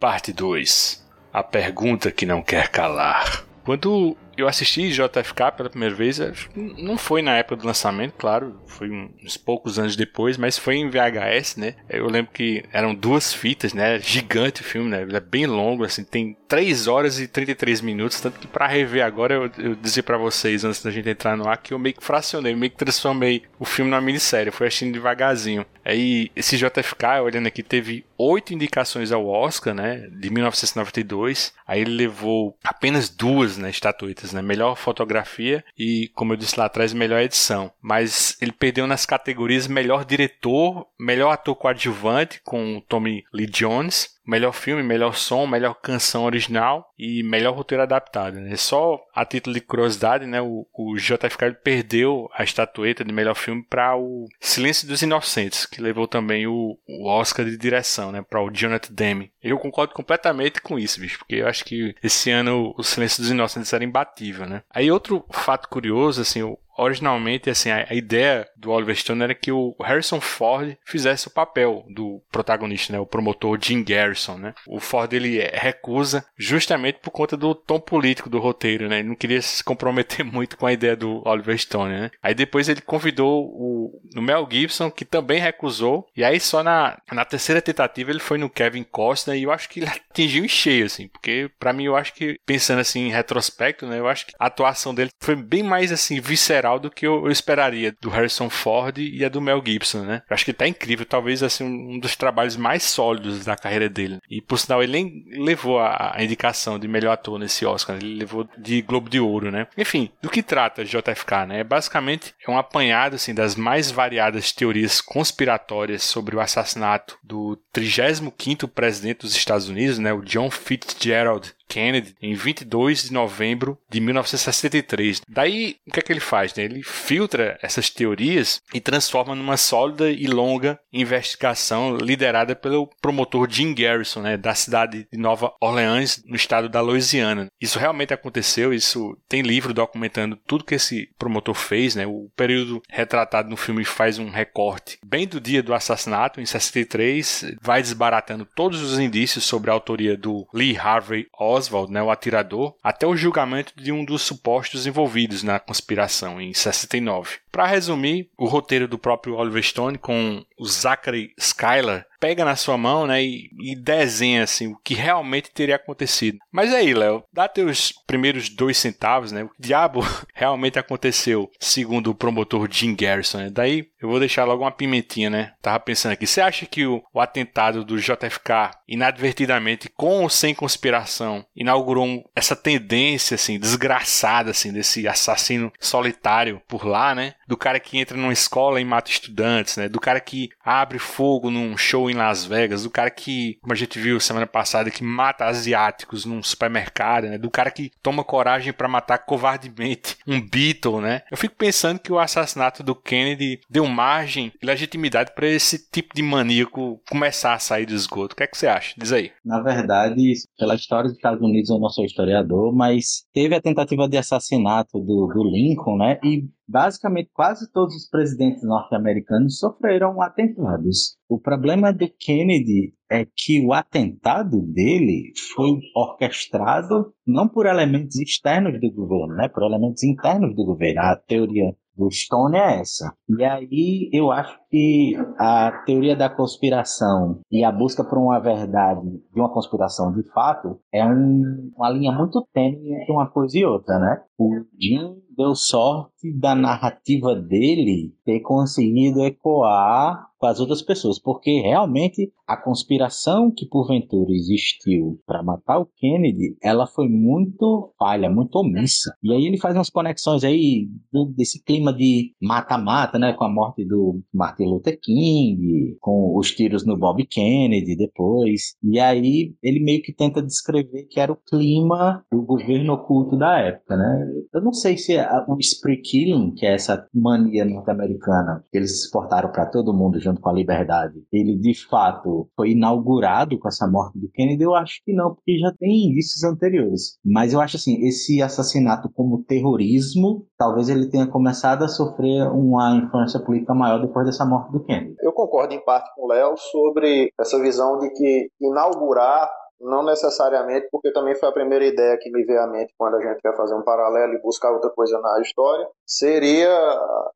Parte 0.00 0.32
2 0.32 1.06
A 1.34 1.42
pergunta 1.42 2.10
que 2.10 2.24
não 2.24 2.40
quer 2.40 2.68
calar. 2.68 3.44
Quando 3.62 4.16
eu 4.36 4.48
assisti 4.48 4.90
JFK 4.90 5.52
pela 5.56 5.70
primeira 5.70 5.94
vez, 5.94 6.20
não 6.54 6.96
foi 6.96 7.22
na 7.22 7.36
época 7.36 7.56
do 7.56 7.66
lançamento, 7.66 8.14
claro, 8.18 8.60
foi 8.66 8.90
uns 8.90 9.36
poucos 9.36 9.78
anos 9.78 9.96
depois, 9.96 10.36
mas 10.36 10.58
foi 10.58 10.76
em 10.76 10.88
VHS, 10.88 11.56
né? 11.56 11.74
Eu 11.88 12.06
lembro 12.06 12.32
que 12.32 12.64
eram 12.72 12.94
duas 12.94 13.32
fitas, 13.32 13.72
né? 13.72 13.98
Gigante 13.98 14.62
o 14.62 14.64
filme, 14.64 14.90
né? 14.90 15.02
Ele 15.02 15.16
é 15.16 15.20
bem 15.20 15.46
longo, 15.46 15.84
assim, 15.84 16.04
tem 16.04 16.36
3 16.52 16.86
horas 16.86 17.18
e 17.18 17.26
33 17.26 17.80
minutos, 17.80 18.20
tanto 18.20 18.38
que 18.38 18.46
para 18.46 18.66
rever 18.66 19.02
agora 19.02 19.32
eu, 19.32 19.50
eu 19.56 19.74
dizia 19.74 20.02
para 20.02 20.18
vocês 20.18 20.66
antes 20.66 20.82
da 20.82 20.90
gente 20.90 21.08
entrar 21.08 21.34
no 21.34 21.48
ar 21.48 21.56
que 21.56 21.72
eu 21.72 21.78
meio 21.78 21.94
que 21.94 22.04
fracionei, 22.04 22.54
meio 22.54 22.70
que 22.70 22.76
transformei 22.76 23.44
o 23.58 23.64
filme 23.64 23.90
numa 23.90 24.02
minissérie, 24.02 24.48
eu 24.48 24.52
fui 24.52 24.66
assistindo 24.66 24.92
devagarzinho. 24.92 25.64
Aí 25.82 26.30
esse 26.36 26.58
JFK, 26.58 27.22
olhando 27.24 27.46
aqui, 27.46 27.62
teve 27.62 28.04
oito 28.18 28.52
indicações 28.52 29.10
ao 29.10 29.26
Oscar, 29.26 29.72
né, 29.74 30.06
de 30.12 30.28
1992. 30.28 31.54
Aí 31.66 31.80
ele 31.80 31.92
levou 31.92 32.54
apenas 32.62 33.08
duas, 33.08 33.56
né, 33.56 33.70
estatuetas, 33.70 34.34
né, 34.34 34.42
melhor 34.42 34.76
fotografia 34.76 35.64
e, 35.76 36.10
como 36.14 36.34
eu 36.34 36.36
disse 36.36 36.58
lá 36.58 36.66
atrás, 36.66 36.92
melhor 36.92 37.22
edição. 37.22 37.72
Mas 37.80 38.36
ele 38.42 38.52
perdeu 38.52 38.86
nas 38.86 39.06
categorias 39.06 39.66
melhor 39.66 40.04
diretor, 40.04 40.86
melhor 41.00 41.30
ator 41.30 41.56
coadjuvante 41.56 42.42
com 42.44 42.82
Tommy 42.86 43.24
Lee 43.32 43.46
Jones 43.46 44.20
melhor 44.26 44.52
filme, 44.52 44.82
melhor 44.82 45.14
som, 45.14 45.46
melhor 45.46 45.74
canção 45.74 46.24
original 46.24 46.92
e 46.98 47.22
melhor 47.22 47.54
roteiro 47.54 47.82
adaptado. 47.82 48.40
Né? 48.40 48.56
Só 48.56 49.00
a 49.14 49.24
título 49.24 49.54
de 49.54 49.60
curiosidade, 49.60 50.26
né, 50.26 50.40
o, 50.40 50.66
o 50.72 50.96
JFK 50.96 51.56
perdeu 51.62 52.28
a 52.32 52.44
estatueta 52.44 53.04
de 53.04 53.12
melhor 53.12 53.34
filme 53.34 53.62
para 53.62 53.96
o 53.96 54.26
Silêncio 54.40 54.86
dos 54.86 55.02
Inocentes, 55.02 55.66
que 55.66 55.80
levou 55.80 56.06
também 56.06 56.46
o, 56.46 56.78
o 56.86 57.08
Oscar 57.08 57.44
de 57.44 57.56
direção, 57.56 58.12
né, 58.12 58.22
para 58.22 58.42
o 58.42 58.50
Jonathan 58.50 58.92
Demme. 58.92 59.32
Eu 59.42 59.58
concordo 59.58 59.94
completamente 59.94 60.60
com 60.60 60.78
isso, 60.78 61.00
bicho, 61.00 61.18
porque 61.18 61.36
eu 61.36 61.48
acho 61.48 61.64
que 61.64 61.94
esse 62.02 62.30
ano 62.30 62.74
o 62.76 62.82
Silêncio 62.82 63.22
dos 63.22 63.30
Inocentes 63.30 63.72
era 63.72 63.84
imbatível, 63.84 64.46
né? 64.46 64.62
Aí 64.70 64.90
outro 64.90 65.24
fato 65.30 65.68
curioso, 65.68 66.20
assim, 66.20 66.42
o, 66.42 66.58
originalmente, 66.76 67.50
assim, 67.50 67.70
a, 67.70 67.92
ideia 67.94 68.46
do 68.56 68.70
Oliver 68.70 68.96
Stone 68.96 69.22
era 69.22 69.34
que 69.34 69.52
o 69.52 69.74
Harrison 69.80 70.20
Ford 70.20 70.76
fizesse 70.84 71.28
o 71.28 71.30
papel 71.30 71.84
do 71.88 72.22
protagonista, 72.30 72.92
né, 72.92 72.98
o 72.98 73.06
promotor 73.06 73.58
Jim 73.60 73.82
Garrison, 73.82 74.38
né? 74.38 74.54
O 74.66 74.80
Ford 74.80 75.12
ele 75.12 75.40
recusa 75.52 76.24
justamente 76.36 76.98
por 77.00 77.10
conta 77.10 77.36
do 77.36 77.54
tom 77.54 77.80
político 77.80 78.30
do 78.30 78.38
roteiro, 78.38 78.88
né? 78.88 79.00
Ele 79.00 79.08
não 79.08 79.14
queria 79.14 79.40
se 79.42 79.62
comprometer 79.62 80.24
muito 80.24 80.56
com 80.56 80.66
a 80.66 80.72
ideia 80.72 80.96
do 80.96 81.22
Oliver 81.26 81.58
Stone, 81.58 81.92
né? 81.92 82.10
Aí 82.22 82.34
depois 82.34 82.68
ele 82.68 82.80
convidou 82.80 83.44
o, 83.46 84.00
o 84.16 84.22
Mel 84.22 84.48
Gibson, 84.50 84.90
que 84.90 85.04
também 85.04 85.40
recusou, 85.40 86.06
e 86.16 86.24
aí 86.24 86.40
só 86.40 86.62
na, 86.62 86.98
na 87.10 87.24
terceira 87.24 87.60
tentativa 87.60 88.10
ele 88.10 88.20
foi 88.20 88.38
no 88.38 88.50
Kevin 88.50 88.84
Costner 88.84 89.36
e 89.36 89.44
eu 89.44 89.52
acho 89.52 89.68
que 89.68 89.80
ele 89.80 89.88
atingiu 89.88 90.44
em 90.44 90.48
cheio, 90.48 90.86
assim, 90.86 91.08
porque 91.08 91.50
para 91.58 91.72
mim 91.72 91.84
eu 91.84 91.96
acho 91.96 92.14
que, 92.14 92.38
pensando 92.46 92.80
assim 92.80 93.06
em 93.06 93.12
retrospecto, 93.12 93.86
né, 93.86 93.98
eu 93.98 94.08
acho 94.08 94.26
que 94.26 94.34
a 94.38 94.46
atuação 94.46 94.94
dele 94.94 95.10
foi 95.20 95.36
bem 95.36 95.62
mais 95.62 95.92
assim 95.92 96.20
visceral 96.20 96.71
do 96.78 96.90
que 96.90 97.06
eu, 97.06 97.30
esperaria 97.30 97.94
do 98.00 98.10
Harrison 98.10 98.48
Ford 98.48 98.98
e 98.98 99.24
a 99.24 99.28
do 99.28 99.40
Mel 99.40 99.62
Gibson, 99.64 100.02
né? 100.02 100.22
Eu 100.28 100.34
acho 100.34 100.44
que 100.44 100.52
tá 100.52 100.66
incrível, 100.66 101.06
talvez 101.06 101.42
assim 101.42 101.64
um 101.64 101.98
dos 101.98 102.16
trabalhos 102.16 102.56
mais 102.56 102.82
sólidos 102.82 103.44
da 103.44 103.56
carreira 103.56 103.88
dele. 103.88 104.18
E 104.28 104.40
por 104.40 104.58
sinal 104.58 104.82
ele 104.82 104.92
nem 104.92 105.24
levou 105.42 105.78
a, 105.78 106.12
a 106.16 106.22
indicação 106.22 106.78
de 106.78 106.88
melhor 106.88 107.12
ator 107.12 107.38
nesse 107.38 107.64
Oscar, 107.64 107.96
ele 107.96 108.14
levou 108.14 108.48
de 108.58 108.82
Globo 108.82 109.08
de 109.08 109.20
Ouro, 109.20 109.50
né? 109.50 109.66
Enfim, 109.76 110.10
do 110.20 110.30
que 110.30 110.42
trata 110.42 110.84
JFK, 110.84 111.46
né? 111.46 111.64
Basicamente 111.64 112.34
é 112.46 112.50
um 112.50 112.58
apanhado 112.58 113.16
assim 113.16 113.34
das 113.34 113.54
mais 113.56 113.90
variadas 113.90 114.52
teorias 114.52 115.00
conspiratórias 115.00 116.02
sobre 116.02 116.36
o 116.36 116.40
assassinato 116.40 117.18
do 117.22 117.58
35º 117.74 118.68
presidente 118.68 119.20
dos 119.20 119.36
Estados 119.36 119.68
Unidos, 119.68 119.98
né, 119.98 120.12
o 120.12 120.22
John 120.22 120.50
Fitzgerald 120.50 121.52
Kennedy 121.72 122.14
em 122.20 122.34
22 122.34 123.04
de 123.04 123.12
novembro 123.14 123.78
de 123.88 123.98
1963. 123.98 125.22
Daí, 125.26 125.76
o 125.86 125.90
que 125.90 126.00
é 126.00 126.02
que 126.02 126.12
ele 126.12 126.20
faz? 126.20 126.54
Né? 126.54 126.64
Ele 126.64 126.82
filtra 126.82 127.58
essas 127.62 127.88
teorias 127.88 128.60
e 128.74 128.80
transforma 128.80 129.34
numa 129.34 129.56
sólida 129.56 130.10
e 130.10 130.26
longa 130.26 130.78
investigação 130.92 131.96
liderada 131.96 132.54
pelo 132.54 132.88
promotor 133.00 133.48
Jim 133.50 133.72
Garrison, 133.72 134.20
né, 134.20 134.36
da 134.36 134.54
cidade 134.54 135.06
de 135.10 135.18
Nova 135.18 135.52
Orleans, 135.60 136.22
no 136.26 136.36
estado 136.36 136.68
da 136.68 136.82
Louisiana. 136.82 137.48
Isso 137.58 137.78
realmente 137.78 138.12
aconteceu, 138.12 138.74
isso 138.74 139.16
tem 139.26 139.40
livro 139.40 139.72
documentando 139.72 140.36
tudo 140.46 140.64
que 140.64 140.74
esse 140.74 141.08
promotor 141.18 141.54
fez, 141.54 141.94
né? 141.94 142.06
O 142.06 142.30
período 142.36 142.82
retratado 142.90 143.48
no 143.48 143.56
filme 143.56 143.84
faz 143.84 144.18
um 144.18 144.28
recorte 144.28 144.98
bem 145.04 145.26
do 145.26 145.40
dia 145.40 145.62
do 145.62 145.74
assassinato, 145.74 146.40
em 146.40 146.46
63, 146.46 147.54
vai 147.60 147.80
desbaratando 147.80 148.46
todos 148.54 148.82
os 148.82 148.98
indícios 148.98 149.44
sobre 149.44 149.70
a 149.70 149.74
autoria 149.74 150.16
do 150.16 150.46
Lee 150.52 150.76
Harvey 150.76 151.26
Oswald 151.38 151.61
Oswald, 151.62 151.92
né, 151.92 152.02
o 152.02 152.10
atirador, 152.10 152.74
até 152.82 153.06
o 153.06 153.16
julgamento 153.16 153.72
de 153.76 153.92
um 153.92 154.04
dos 154.04 154.22
supostos 154.22 154.86
envolvidos 154.86 155.42
na 155.42 155.58
conspiração 155.58 156.40
em 156.40 156.52
69. 156.52 157.38
Para 157.50 157.66
resumir, 157.66 158.28
o 158.36 158.46
roteiro 158.46 158.88
do 158.88 158.98
próprio 158.98 159.36
Oliver 159.36 159.62
Stone 159.62 159.98
com 159.98 160.44
o 160.58 160.66
Zachary 160.66 161.32
Skyler 161.38 162.06
pega 162.22 162.44
na 162.44 162.54
sua 162.54 162.78
mão, 162.78 163.04
né, 163.04 163.20
e, 163.20 163.50
e, 163.60 163.74
desenha 163.74 164.44
assim 164.44 164.68
o 164.68 164.76
que 164.76 164.94
realmente 164.94 165.50
teria 165.50 165.74
acontecido. 165.74 166.38
Mas 166.52 166.72
aí, 166.72 166.94
Léo, 166.94 167.24
dá 167.32 167.48
teus 167.48 167.92
primeiros 168.06 168.48
dois 168.48 168.78
centavos, 168.78 169.32
né? 169.32 169.42
O 169.42 169.50
diabo 169.58 170.06
realmente 170.32 170.78
aconteceu, 170.78 171.50
segundo 171.58 172.12
o 172.12 172.14
promotor 172.14 172.68
Jim 172.70 172.94
Garrison. 172.94 173.38
Né? 173.38 173.50
Daí 173.50 173.88
eu 174.00 174.08
vou 174.08 174.20
deixar 174.20 174.44
logo 174.44 174.62
uma 174.62 174.70
pimentinha, 174.70 175.28
né? 175.28 175.52
Tava 175.60 175.80
pensando 175.80 176.12
aqui. 176.12 176.24
Você 176.24 176.40
acha 176.40 176.64
que 176.64 176.86
o, 176.86 177.02
o 177.12 177.20
atentado 177.20 177.84
do 177.84 177.98
JFK, 177.98 178.70
inadvertidamente, 178.86 179.88
com 179.88 180.22
ou 180.22 180.28
sem 180.28 180.54
conspiração, 180.54 181.44
inaugurou 181.56 182.04
um, 182.04 182.22
essa 182.36 182.54
tendência 182.54 183.34
assim 183.34 183.58
desgraçada 183.58 184.52
assim 184.52 184.72
desse 184.72 185.08
assassino 185.08 185.72
solitário 185.80 186.62
por 186.68 186.86
lá, 186.86 187.16
né? 187.16 187.34
Do 187.52 187.56
cara 187.58 187.78
que 187.78 187.98
entra 187.98 188.16
numa 188.16 188.32
escola 188.32 188.80
e 188.80 188.84
mata 188.84 189.10
estudantes, 189.10 189.76
né? 189.76 189.86
Do 189.86 190.00
cara 190.00 190.18
que 190.20 190.48
abre 190.64 190.98
fogo 190.98 191.50
num 191.50 191.76
show 191.76 192.08
em 192.08 192.14
Las 192.14 192.46
Vegas, 192.46 192.84
do 192.84 192.88
cara 192.88 193.10
que, 193.10 193.58
como 193.60 193.74
a 193.74 193.76
gente 193.76 193.98
viu 193.98 194.18
semana 194.18 194.46
passada, 194.46 194.90
que 194.90 195.04
mata 195.04 195.44
asiáticos 195.44 196.24
num 196.24 196.42
supermercado, 196.42 197.24
né? 197.24 197.36
Do 197.36 197.50
cara 197.50 197.70
que 197.70 197.92
toma 198.02 198.24
coragem 198.24 198.72
para 198.72 198.88
matar 198.88 199.18
covardemente 199.18 200.16
um 200.26 200.40
Beatle, 200.40 201.02
né? 201.02 201.20
Eu 201.30 201.36
fico 201.36 201.54
pensando 201.54 202.00
que 202.00 202.10
o 202.10 202.18
assassinato 202.18 202.82
do 202.82 202.94
Kennedy 202.94 203.60
deu 203.68 203.86
margem 203.86 204.50
e 204.62 204.64
legitimidade 204.64 205.32
para 205.34 205.46
esse 205.46 205.90
tipo 205.90 206.14
de 206.14 206.22
maníaco 206.22 207.02
começar 207.10 207.52
a 207.52 207.58
sair 207.58 207.84
do 207.84 207.92
esgoto. 207.92 208.32
O 208.32 208.36
que 208.36 208.44
é 208.44 208.46
que 208.46 208.56
você 208.56 208.66
acha? 208.66 208.94
Diz 208.96 209.12
aí. 209.12 209.30
Na 209.44 209.60
verdade, 209.60 210.32
pela 210.58 210.74
história 210.74 211.10
dos 211.10 211.18
Estados 211.18 211.42
Unidos, 211.42 211.68
eu 211.68 211.78
não 211.78 211.90
sou 211.90 212.06
historiador, 212.06 212.74
mas 212.74 213.26
teve 213.34 213.54
a 213.54 213.60
tentativa 213.60 214.08
de 214.08 214.16
assassinato 214.16 214.98
do, 214.98 215.26
do 215.26 215.44
Lincoln, 215.44 215.98
né? 215.98 216.18
E 216.24 216.48
basicamente 216.68 217.30
quase 217.32 217.70
todos 217.72 217.94
os 217.94 218.08
presidentes 218.08 218.62
norte-americanos 218.62 219.58
sofreram 219.58 220.20
atentados. 220.22 221.16
O 221.28 221.38
problema 221.38 221.92
do 221.92 222.08
Kennedy 222.18 222.94
é 223.10 223.24
que 223.24 223.64
o 223.64 223.72
atentado 223.72 224.62
dele 224.62 225.32
foi 225.54 225.78
orquestrado 225.94 227.12
não 227.26 227.48
por 227.48 227.66
elementos 227.66 228.16
externos 228.18 228.80
do 228.80 228.90
governo, 228.90 229.34
né, 229.34 229.48
por 229.48 229.62
elementos 229.62 230.02
internos 230.02 230.54
do 230.54 230.64
governo. 230.64 231.00
A 231.00 231.16
teoria 231.16 231.74
do 231.96 232.10
Stone 232.10 232.56
é 232.56 232.80
essa. 232.80 233.14
E 233.28 233.44
aí 233.44 234.08
eu 234.12 234.30
acho 234.30 234.58
que 234.72 235.14
a 235.38 235.82
teoria 235.84 236.16
da 236.16 236.30
conspiração 236.30 237.40
e 237.50 237.62
a 237.62 237.70
busca 237.70 238.02
por 238.02 238.16
uma 238.16 238.40
verdade 238.40 239.06
de 239.32 239.38
uma 239.38 239.52
conspiração 239.52 240.10
de 240.10 240.22
fato 240.32 240.80
é 240.90 241.04
um, 241.04 241.70
uma 241.76 241.90
linha 241.90 242.10
muito 242.10 242.42
tênue 242.54 242.94
entre 242.94 243.12
uma 243.12 243.28
coisa 243.28 243.58
e 243.58 243.66
outra, 243.66 243.98
né? 243.98 244.22
O 244.38 244.64
Jim 244.80 245.20
deu 245.36 245.54
sorte 245.54 246.32
da 246.38 246.54
narrativa 246.54 247.34
dele 247.34 248.14
ter 248.24 248.40
conseguido 248.40 249.22
ecoar 249.22 250.26
com 250.38 250.46
as 250.46 250.58
outras 250.58 250.82
pessoas, 250.82 251.20
porque 251.20 251.60
realmente 251.60 252.32
a 252.48 252.56
conspiração 252.56 253.48
que 253.48 253.64
porventura 253.64 254.32
existiu 254.32 255.20
para 255.24 255.40
matar 255.40 255.78
o 255.78 255.88
Kennedy, 255.96 256.56
ela 256.60 256.84
foi 256.84 257.08
muito 257.08 257.92
falha, 257.96 258.28
muito 258.28 258.56
omissa. 258.56 259.14
E 259.22 259.32
aí 259.32 259.46
ele 259.46 259.56
faz 259.56 259.76
umas 259.76 259.88
conexões 259.88 260.42
aí 260.42 260.88
desse 261.36 261.62
clima 261.62 261.92
de 261.92 262.34
mata-mata, 262.42 263.20
né, 263.20 263.32
com 263.34 263.44
a 263.44 263.48
morte 263.48 263.84
do 263.84 264.20
Martin 264.34 264.61
Luther 264.64 264.98
King, 265.00 265.96
com 266.00 266.36
os 266.36 266.50
tiros 266.50 266.84
no 266.86 266.96
Bob 266.96 267.24
Kennedy 267.26 267.96
depois. 267.96 268.74
E 268.82 268.98
aí 268.98 269.54
ele 269.62 269.82
meio 269.82 270.02
que 270.02 270.12
tenta 270.12 270.42
descrever 270.42 271.06
que 271.10 271.20
era 271.20 271.32
o 271.32 271.36
clima 271.36 272.24
do 272.30 272.42
governo 272.42 272.94
oculto 272.94 273.36
da 273.36 273.58
época, 273.58 273.96
né? 273.96 274.26
Eu 274.52 274.62
não 274.62 274.72
sei 274.72 274.96
se 274.96 275.16
o 275.48 275.56
spree 275.60 276.00
killing, 276.00 276.52
que 276.54 276.66
é 276.66 276.74
essa 276.74 277.06
mania 277.14 277.64
norte-americana 277.64 278.64
que 278.70 278.78
eles 278.78 279.04
exportaram 279.04 279.50
para 279.50 279.66
todo 279.66 279.94
mundo 279.94 280.18
junto 280.20 280.40
com 280.40 280.48
a 280.48 280.52
liberdade, 280.52 281.14
ele 281.32 281.56
de 281.56 281.74
fato 281.88 282.48
foi 282.56 282.72
inaugurado 282.72 283.58
com 283.58 283.68
essa 283.68 283.86
morte 283.86 284.18
do 284.18 284.30
Kennedy, 284.30 284.62
eu 284.62 284.74
acho 284.74 285.00
que 285.04 285.12
não, 285.12 285.34
porque 285.34 285.58
já 285.58 285.72
tem 285.78 286.10
indícios 286.10 286.44
anteriores. 286.44 287.18
Mas 287.24 287.52
eu 287.52 287.60
acho 287.60 287.76
assim, 287.76 288.04
esse 288.06 288.42
assassinato 288.42 289.10
como 289.12 289.42
terrorismo, 289.44 290.46
talvez 290.58 290.88
ele 290.88 291.08
tenha 291.08 291.26
começado 291.26 291.84
a 291.84 291.88
sofrer 291.88 292.48
uma 292.50 292.96
influência 292.96 293.40
política 293.40 293.74
maior 293.74 294.00
depois 294.00 294.26
dessa 294.26 294.44
morte 294.52 294.72
do 294.72 294.84
Kennedy. 294.84 295.16
Eu 295.20 295.32
concordo 295.32 295.72
em 295.72 295.82
parte 295.82 296.14
com 296.14 296.26
o 296.26 296.28
Léo 296.28 296.56
sobre 296.56 297.32
essa 297.40 297.58
visão 297.60 297.98
de 297.98 298.10
que 298.10 298.50
inaugurar 298.60 299.50
não 299.82 300.04
necessariamente, 300.04 300.88
porque 300.90 301.12
também 301.12 301.34
foi 301.34 301.48
a 301.48 301.52
primeira 301.52 301.84
ideia 301.84 302.18
que 302.18 302.30
me 302.30 302.44
veio 302.44 302.60
à 302.60 302.66
mente 302.66 302.94
quando 302.96 303.16
a 303.16 303.20
gente 303.20 303.40
quer 303.40 303.56
fazer 303.56 303.74
um 303.74 303.82
paralelo 303.82 304.34
e 304.34 304.40
buscar 304.40 304.72
outra 304.72 304.90
coisa 304.90 305.18
na 305.20 305.40
história, 305.40 305.86
seria 306.06 306.70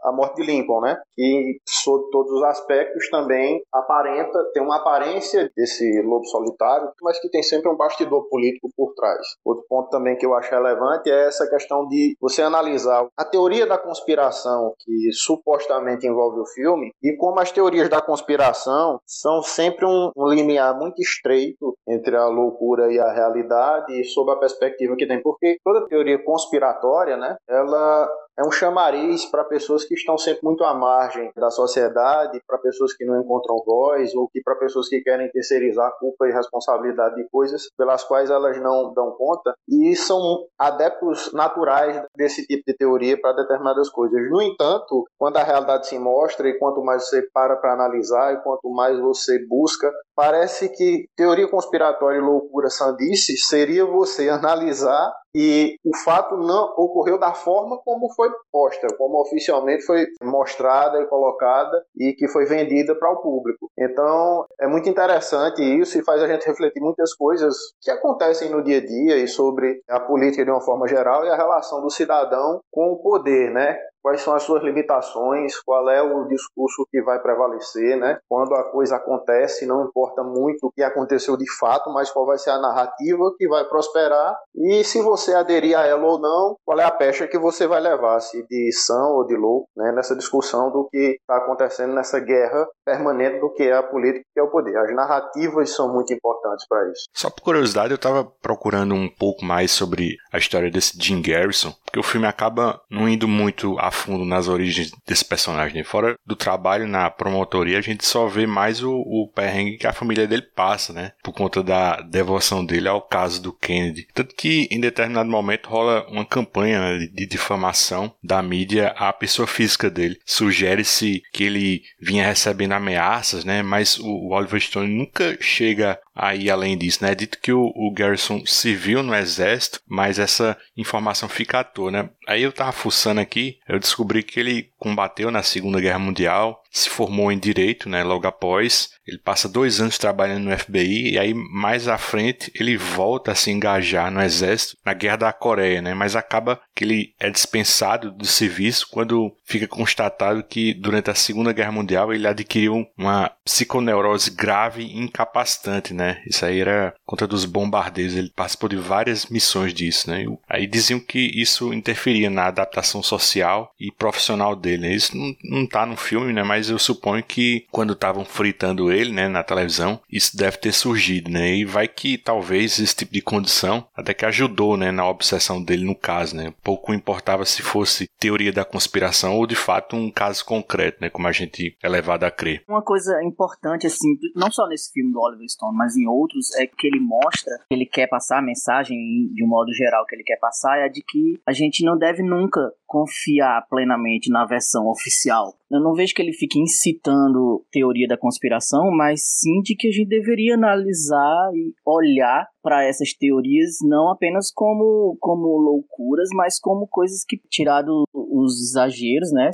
a 0.03 0.13
morte 0.13 0.37
de 0.37 0.47
Lincoln, 0.47 0.81
né? 0.81 0.97
Que, 1.15 1.59
sob 1.67 2.11
todos 2.11 2.33
os 2.33 2.43
aspectos, 2.45 3.09
também 3.11 3.63
aparenta, 3.73 4.39
tem 4.53 4.63
uma 4.63 4.77
aparência 4.77 5.51
desse 5.57 6.03
lobo 6.03 6.25
solitário, 6.27 6.91
mas 7.03 7.19
que 7.21 7.31
tem 7.31 7.43
sempre 7.43 7.71
um 7.71 7.77
bastidor 7.77 8.29
político 8.29 8.71
por 8.77 8.95
trás. 8.95 9.27
Outro 9.45 9.65
ponto 9.69 9.91
também 9.91 10.17
que 10.17 10.25
eu 10.25 10.35
acho 10.35 10.51
relevante 10.51 11.11
é 11.11 11.27
essa 11.27 11.49
questão 11.49 11.87
de 11.89 12.17
você 12.21 12.43
analisar 12.43 13.07
a 13.17 13.25
teoria 13.25 13.67
da 13.67 13.79
conspiração 13.79 14.75
que 14.79 15.13
supostamente 15.13 16.07
envolve 16.07 16.41
o 16.41 16.47
filme 16.47 16.93
e 17.03 17.17
como 17.17 17.41
as 17.41 17.51
teorias 17.51 17.89
da 17.89 18.01
conspiração 18.01 19.01
são 19.07 19.43
sempre 19.43 19.87
um, 19.87 20.11
um 20.17 20.29
linear 20.29 20.77
muito 20.79 21.01
estreito 21.01 21.77
entre 21.89 22.17
a 22.17 22.29
loucura 22.37 22.93
e 22.93 22.99
a 22.99 23.13
realidade, 23.13 24.05
sob 24.05 24.31
a 24.31 24.37
perspectiva 24.37 24.95
que 24.97 25.07
tem. 25.07 25.21
Porque 25.23 25.59
toda 25.65 25.87
teoria 25.89 26.23
conspiratória, 26.23 27.17
né, 27.17 27.37
ela 27.49 28.09
é 28.39 28.47
um 28.47 28.51
chamariz 28.51 29.25
para 29.25 29.45
pessoas 29.45 29.85
que 29.85 29.95
estão 29.95 30.19
sempre 30.19 30.45
muito 30.45 30.63
à 30.63 30.75
margem 30.75 31.33
da 31.35 31.51
sociedade, 31.51 32.41
para 32.47 32.59
pessoas 32.59 32.93
que 32.93 33.05
não 33.05 33.19
encontram 33.19 33.63
voz 33.65 34.15
ou 34.15 34.29
que 34.29 34.43
para 34.43 34.55
pessoas 34.57 34.89
que 34.89 35.01
querem 35.01 35.31
terceirizar 35.31 35.91
culpa 35.99 36.29
e 36.29 36.33
responsabilidade 36.33 37.17
de 37.17 37.27
coisas 37.31 37.71
pelas 37.79 38.05
quais 38.05 38.29
elas 38.29 38.61
não 38.61 38.93
dão 38.93 39.13
conta 39.13 39.55
e 39.67 39.97
são 39.97 40.47
adeptos 40.59 41.33
naturais 41.33 42.03
desse 42.15 42.47
tipo 42.47 42.63
de 42.67 42.77
teoria 42.77 43.19
para 43.19 43.33
determinadas 43.33 43.89
coisas. 43.89 44.31
No 44.31 44.43
entanto, 44.43 45.07
quando 45.19 45.39
a 45.39 45.43
realidade 45.43 45.87
se 45.87 45.99
mostra 45.99 46.47
e 46.47 46.59
quanto 46.59 46.85
mais 46.85 47.09
você 47.09 47.23
para 47.33 47.57
para 47.57 47.73
analisar 47.73 48.35
e 48.35 48.43
quanto 48.43 48.69
mais 48.71 49.01
você 49.01 49.39
busca, 49.47 49.91
parece 50.17 50.71
que 50.71 51.07
teoria 51.15 51.47
conspiratória 51.47 52.17
e 52.17 52.23
loucura 52.23 52.71
sandice 52.71 53.37
seria 53.37 53.85
você 53.85 54.29
analisar 54.31 55.13
e 55.35 55.77
o 55.85 55.95
fato 55.95 56.35
não 56.39 56.73
ocorreu 56.79 57.19
da 57.19 57.35
forma 57.35 57.79
como 57.85 58.11
foi 58.15 58.31
posta, 58.51 58.87
como 58.97 59.21
oficialmente 59.21 59.85
foi 59.85 60.07
mostrada 60.23 60.99
e 60.99 61.07
colocada 61.07 61.85
e 61.95 62.15
que 62.15 62.27
foi 62.27 62.47
vendida 62.47 62.95
para 62.95 63.13
o 63.13 63.21
público. 63.21 63.71
Então 63.79 64.47
é 64.59 64.67
muito 64.67 64.89
interessante 64.89 65.63
isso 65.63 65.99
e 65.99 66.05
faz 66.05 66.23
a 66.23 66.27
gente 66.27 66.47
refletir 66.47 66.81
muitas 66.81 67.13
coisas 67.13 67.55
que 67.83 67.91
acontecem 67.91 68.49
no 68.49 68.65
dia 68.65 68.79
a 68.79 68.87
dia 68.87 69.19
e 69.19 69.29
sobre 69.29 69.83
a 69.91 70.01
política 70.01 70.43
de 70.43 70.51
uma 70.51 70.63
forma 70.63 70.89
geral 70.89 71.27
e 71.27 71.29
a 71.29 71.37
relação 71.37 71.83
do 71.83 71.91
cidadão 71.91 72.61
com 72.73 72.93
o 72.93 73.03
poder, 73.03 73.51
né? 73.53 73.77
Quais 74.07 74.21
são 74.21 74.37
as 74.37 74.45
suas 74.45 74.63
limitações, 74.63 75.59
qual 75.63 75.91
é 75.91 76.01
o 76.01 76.29
discurso 76.29 76.87
que 76.93 77.03
vai 77.03 77.19
prevalecer, 77.19 77.97
né? 77.97 78.21
Quando 78.29 78.55
a 78.55 78.63
coisa 78.63 78.95
acontece, 78.95 79.67
não 79.67 79.85
importa 79.85 80.23
muito 80.23 80.69
o 80.69 80.71
que 80.71 80.81
aconteceu 80.81 81.37
de 81.37 81.51
fato, 81.59 81.93
mas 81.93 82.09
qual 82.13 82.25
vai 82.25 82.39
ser 82.39 82.51
a 82.51 82.61
narrativa 82.61 83.35
que 83.37 83.49
vai 83.49 83.65
prosperar 83.65 84.39
e 84.55 84.85
se 84.85 85.03
você 85.03 85.35
aderir 85.35 85.77
a 85.77 85.85
ela 85.85 86.07
ou 86.07 86.21
não, 86.21 86.55
qual 86.65 86.79
é 86.79 86.85
a 86.85 86.91
pecha 86.93 87.27
que 87.27 87.37
você 87.37 87.67
vai 87.67 87.81
levar, 87.81 88.21
se 88.21 88.47
de 88.47 88.73
são 88.73 89.17
ou 89.17 89.27
de 89.27 89.35
louco, 89.35 89.67
né? 89.77 89.91
Nessa 89.91 90.15
discussão 90.15 90.71
do 90.71 90.89
que 90.89 91.19
está 91.21 91.39
acontecendo 91.39 91.93
nessa 91.93 92.21
guerra 92.21 92.65
permanente 92.85 93.41
do 93.41 93.53
que 93.53 93.65
é 93.65 93.77
a 93.77 93.83
política 93.83 94.25
e 94.37 94.39
é 94.39 94.43
o 94.45 94.51
poder. 94.53 94.77
As 94.77 94.95
narrativas 94.95 95.75
são 95.75 95.93
muito 95.93 96.15
importantes 96.15 96.65
para 96.69 96.89
isso. 96.93 97.07
Só 97.13 97.29
por 97.29 97.43
curiosidade, 97.43 97.91
eu 97.91 97.97
estava 97.97 98.25
procurando 98.41 98.95
um 98.95 99.09
pouco 99.09 99.45
mais 99.45 99.73
sobre 99.73 100.17
a 100.33 100.39
história 100.39 100.71
desse 100.71 100.97
Jim 100.97 101.21
Garrison, 101.21 101.75
porque 101.85 101.99
o 101.99 102.05
filme 102.05 102.29
acaba 102.29 102.81
não 102.89 103.09
indo 103.09 103.27
muito 103.27 103.77
a 103.81 103.96
fundo 103.97 104.25
nas 104.25 104.49
origens 104.49 104.93
desse 105.07 105.25
personagem. 105.25 105.83
Fora 105.83 106.17
do 106.25 106.37
trabalho 106.37 106.87
na 106.87 107.11
promotoria, 107.11 107.79
a 107.79 107.83
gente 107.83 108.07
só 108.07 108.27
vê 108.27 108.47
mais 108.47 108.83
o, 108.83 108.93
o 108.93 109.29
perrengue 109.35 109.79
que 109.79 109.87
a 109.87 109.93
família 109.93 110.27
dele 110.27 110.43
passa, 110.43 110.93
né? 110.93 111.13
Por 111.23 111.33
conta 111.33 111.63
da 111.63 112.01
devoção 112.01 112.65
dele 112.65 112.89
ao 112.89 113.03
caso 113.03 113.43
do 113.43 113.53
Kennedy. 113.53 114.07
Tanto 114.15 114.35
que 114.35 114.69
em 114.71 114.81
determinado 114.81 115.29
momento 115.29 115.69
rola 115.69 116.07
uma 116.09 116.25
campanha 116.25 116.81
né, 116.81 117.07
de 117.13 117.27
difamação 117.27 118.15
da 118.23 118.43
mídia 118.43 118.89
à 118.97 119.13
pessoa 119.13 119.47
física 119.47 119.91
dele. 119.91 120.19
Sugere-se 120.25 121.23
que 121.33 121.45
ele 121.45 121.83
vinha 122.01 122.27
recebendo 122.27 122.73
ameaças, 122.73 123.45
né? 123.45 123.63
Mas 123.63 123.99
o, 123.99 124.07
o 124.07 124.33
Oliver 124.33 124.61
Stone 124.61 124.89
nunca 124.89 125.37
chega 125.41 125.99
aí 126.17 126.51
além 126.51 126.77
disso, 126.77 127.05
né? 127.05 127.13
É 127.13 127.15
dito 127.15 127.39
que 127.39 127.53
o, 127.53 127.73
o 127.75 127.93
Garrison 127.93 128.45
serviu 128.47 129.03
no 129.03 129.15
exército, 129.15 129.81
mas 129.87 130.19
essa 130.19 130.57
informação 130.77 131.29
fica 131.29 131.61
à 131.61 131.65
toa, 131.65 131.91
né? 131.91 132.11
Aí 132.27 132.43
eu 132.43 132.53
tava 132.53 132.73
fuçando 132.73 133.21
aqui, 133.21 133.59
eu 133.69 133.79
descobri 133.79 134.23
que 134.23 134.41
ele 134.41 134.71
combateu 134.79 135.31
na 135.31 135.43
Segunda 135.43 135.81
Guerra 135.81 135.99
Mundial, 135.99 136.63
se 136.71 136.91
formou 136.91 137.33
em 137.33 137.39
Direito, 137.39 137.89
né, 137.89 138.05
logo 138.05 138.27
após. 138.27 138.91
Ele 139.07 139.19
passa 139.19 139.49
dois 139.49 139.81
anos 139.81 139.99
trabalhando 139.99 140.45
no 140.45 140.59
FBI 140.59 141.13
e 141.13 141.19
aí 141.19 141.33
mais 141.33 141.89
à 141.89 141.97
frente 141.97 142.51
ele 142.55 142.77
volta 142.77 143.33
a 143.33 143.35
se 143.35 143.51
engajar 143.51 144.11
no 144.11 144.21
exército 144.21 144.77
na 144.85 144.93
Guerra 144.93 145.17
da 145.17 145.33
Coreia, 145.33 145.81
né, 145.81 145.95
mas 145.95 146.17
acaba 146.17 146.61
que 146.75 146.85
ele 146.85 147.15
é 147.19 147.31
dispensado 147.31 148.11
do 148.11 148.27
serviço 148.27 148.89
quando 148.91 149.35
fica 149.45 149.67
constatado 149.67 150.43
que 150.43 150.75
durante 150.75 151.11
a 151.11 151.15
Segunda 151.15 151.53
Guerra 151.53 151.73
Mundial 151.73 152.13
ele 152.13 152.27
adquiriu 152.27 152.87
uma 152.99 153.31
psiconeurose 153.45 154.31
grave 154.31 154.83
e 154.83 154.99
incapacitante, 154.99 155.95
né. 155.95 156.23
Isso 156.27 156.45
aí 156.45 156.61
era 156.61 156.95
contra 157.05 157.27
dos 157.27 157.45
bombardeiros. 157.45 158.17
Ele 158.17 158.31
participou 158.31 158.69
de 158.69 158.77
várias 158.77 159.27
missões 159.27 159.73
disso, 159.73 160.11
né. 160.11 160.25
Aí 160.49 160.67
diziam 160.67 160.99
que 160.99 161.19
isso 161.19 161.73
interferia 161.73 162.29
na 162.29 162.47
adaptação 162.47 163.03
social 163.03 163.73
e 163.79 163.93
profissional 163.93 164.57
dele. 164.67 164.89
Né? 164.89 164.95
Isso 164.95 165.17
não, 165.17 165.35
não 165.45 165.67
tá 165.67 165.87
no 165.87 165.97
filme, 165.97 166.33
né? 166.33 166.43
Mas 166.43 166.69
eu 166.69 166.79
suponho 166.79 167.23
que 167.23 167.65
quando 167.71 167.93
estavam 167.93 168.25
fritando 168.25 168.91
ele, 168.91 169.13
né, 169.13 169.29
na 169.29 169.43
televisão, 169.43 170.01
isso 170.11 170.37
deve 170.37 170.59
ter 170.59 170.73
surgido, 170.73 171.31
né? 171.31 171.55
E 171.55 171.65
vai 171.65 171.87
que 171.87 172.19
talvez 172.19 172.79
esse 172.79 172.95
tipo 172.95 173.13
de 173.13 173.23
condição 173.23 173.87
até 173.95 174.13
que 174.13 174.25
ajudou, 174.25 174.77
né, 174.77 174.91
na 174.91 175.09
obsessão 175.09 175.63
dele 175.63 175.85
no 175.85 175.95
caso, 175.95 176.37
né? 176.37 176.53
Pouco 176.63 176.93
importava 176.93 177.45
se 177.45 177.63
fosse 177.63 178.09
teoria 178.19 178.53
da 178.53 178.65
conspiração 178.65 179.37
ou 179.37 179.47
de 179.47 179.55
fato 179.55 179.95
um 179.95 180.11
caso 180.11 180.45
concreto, 180.45 180.99
né, 181.01 181.09
como 181.09 181.29
a 181.29 181.33
gente 181.33 181.77
é 181.83 181.89
levado 181.89 182.25
a 182.25 182.31
crer. 182.31 182.63
Uma 182.69 182.83
coisa 182.83 183.23
importante 183.23 183.87
assim, 183.87 184.19
não 184.35 184.51
só 184.51 184.67
nesse 184.67 184.93
filme 184.93 185.13
do 185.13 185.21
Oliver 185.21 185.49
Stone, 185.49 185.77
mas 185.77 185.97
em 185.97 186.07
outros, 186.07 186.55
é 186.57 186.67
que 186.67 186.87
ele 186.87 187.01
mostra 187.01 187.53
que 187.69 187.75
ele 187.75 187.87
quer 187.87 188.09
passar 188.09 188.39
a 188.39 188.43
mensagem 188.43 188.97
de 189.33 189.45
um 189.45 189.49
modo 189.49 189.73
geral 189.73 190.05
que 190.07 190.15
ele 190.15 190.25
quer 190.25 190.39
passar 190.39 190.79
é 190.79 190.85
a 190.85 190.89
de 190.89 191.03
que 191.03 191.39
a 191.47 191.53
gente 191.53 191.85
não 191.85 191.97
deve 191.97 192.23
nunca 192.23 192.73
confiar 192.87 193.67
plenamente 193.69 194.31
na 194.31 194.47
versão 194.57 194.89
oficial. 194.89 195.59
Eu 195.71 195.81
não 195.81 195.95
vejo 195.95 196.15
que 196.15 196.23
ele 196.23 196.33
fique 196.33 196.59
incitando 196.61 197.65
teoria 197.71 198.07
da 198.07 198.17
conspiração, 198.17 198.91
mas 198.97 199.21
sim 199.23 199.61
de 199.63 199.75
que 199.77 199.89
a 199.89 199.91
gente 199.91 200.09
deveria 200.09 200.55
analisar 200.55 201.51
e 201.55 201.73
olhar 201.85 202.47
para 202.67 202.85
essas 202.85 203.13
teorias 203.13 203.77
não 203.83 204.11
apenas 204.11 204.51
como, 204.53 205.17
como 205.21 205.57
loucuras, 205.57 206.29
mas 206.35 206.59
como 206.59 206.89
coisas 206.89 207.25
que, 207.25 207.37
tirado 207.49 208.03
os 208.13 208.61
exageros, 208.61 209.31
né, 209.33 209.51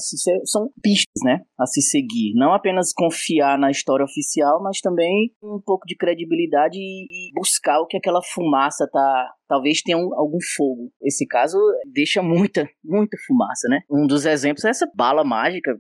são 0.47 0.71
pistas, 0.83 1.23
né, 1.23 1.41
a 1.61 1.67
se 1.67 1.83
seguir. 1.83 2.33
Não 2.35 2.55
apenas 2.55 2.91
confiar 2.91 3.59
na 3.59 3.71
história 3.71 4.03
oficial, 4.03 4.63
mas 4.63 4.81
também 4.81 5.31
um 5.43 5.61
pouco 5.63 5.87
de 5.87 5.95
credibilidade 5.95 6.79
e 6.79 7.31
buscar 7.35 7.81
o 7.81 7.87
que 7.87 7.99
aquela 7.99 8.23
fumaça 8.23 8.89
tá, 8.91 9.31
talvez 9.47 9.83
tenha 9.83 9.99
um, 9.99 10.15
algum 10.15 10.39
fogo. 10.57 10.91
Esse 11.03 11.27
caso 11.27 11.59
deixa 11.93 12.23
muita, 12.23 12.67
muita 12.83 13.19
fumaça, 13.27 13.69
né? 13.69 13.81
Um 13.91 14.07
dos 14.07 14.25
exemplos 14.25 14.65
é 14.65 14.71
essa 14.71 14.91
bala 14.97 15.23
mágica, 15.23 15.79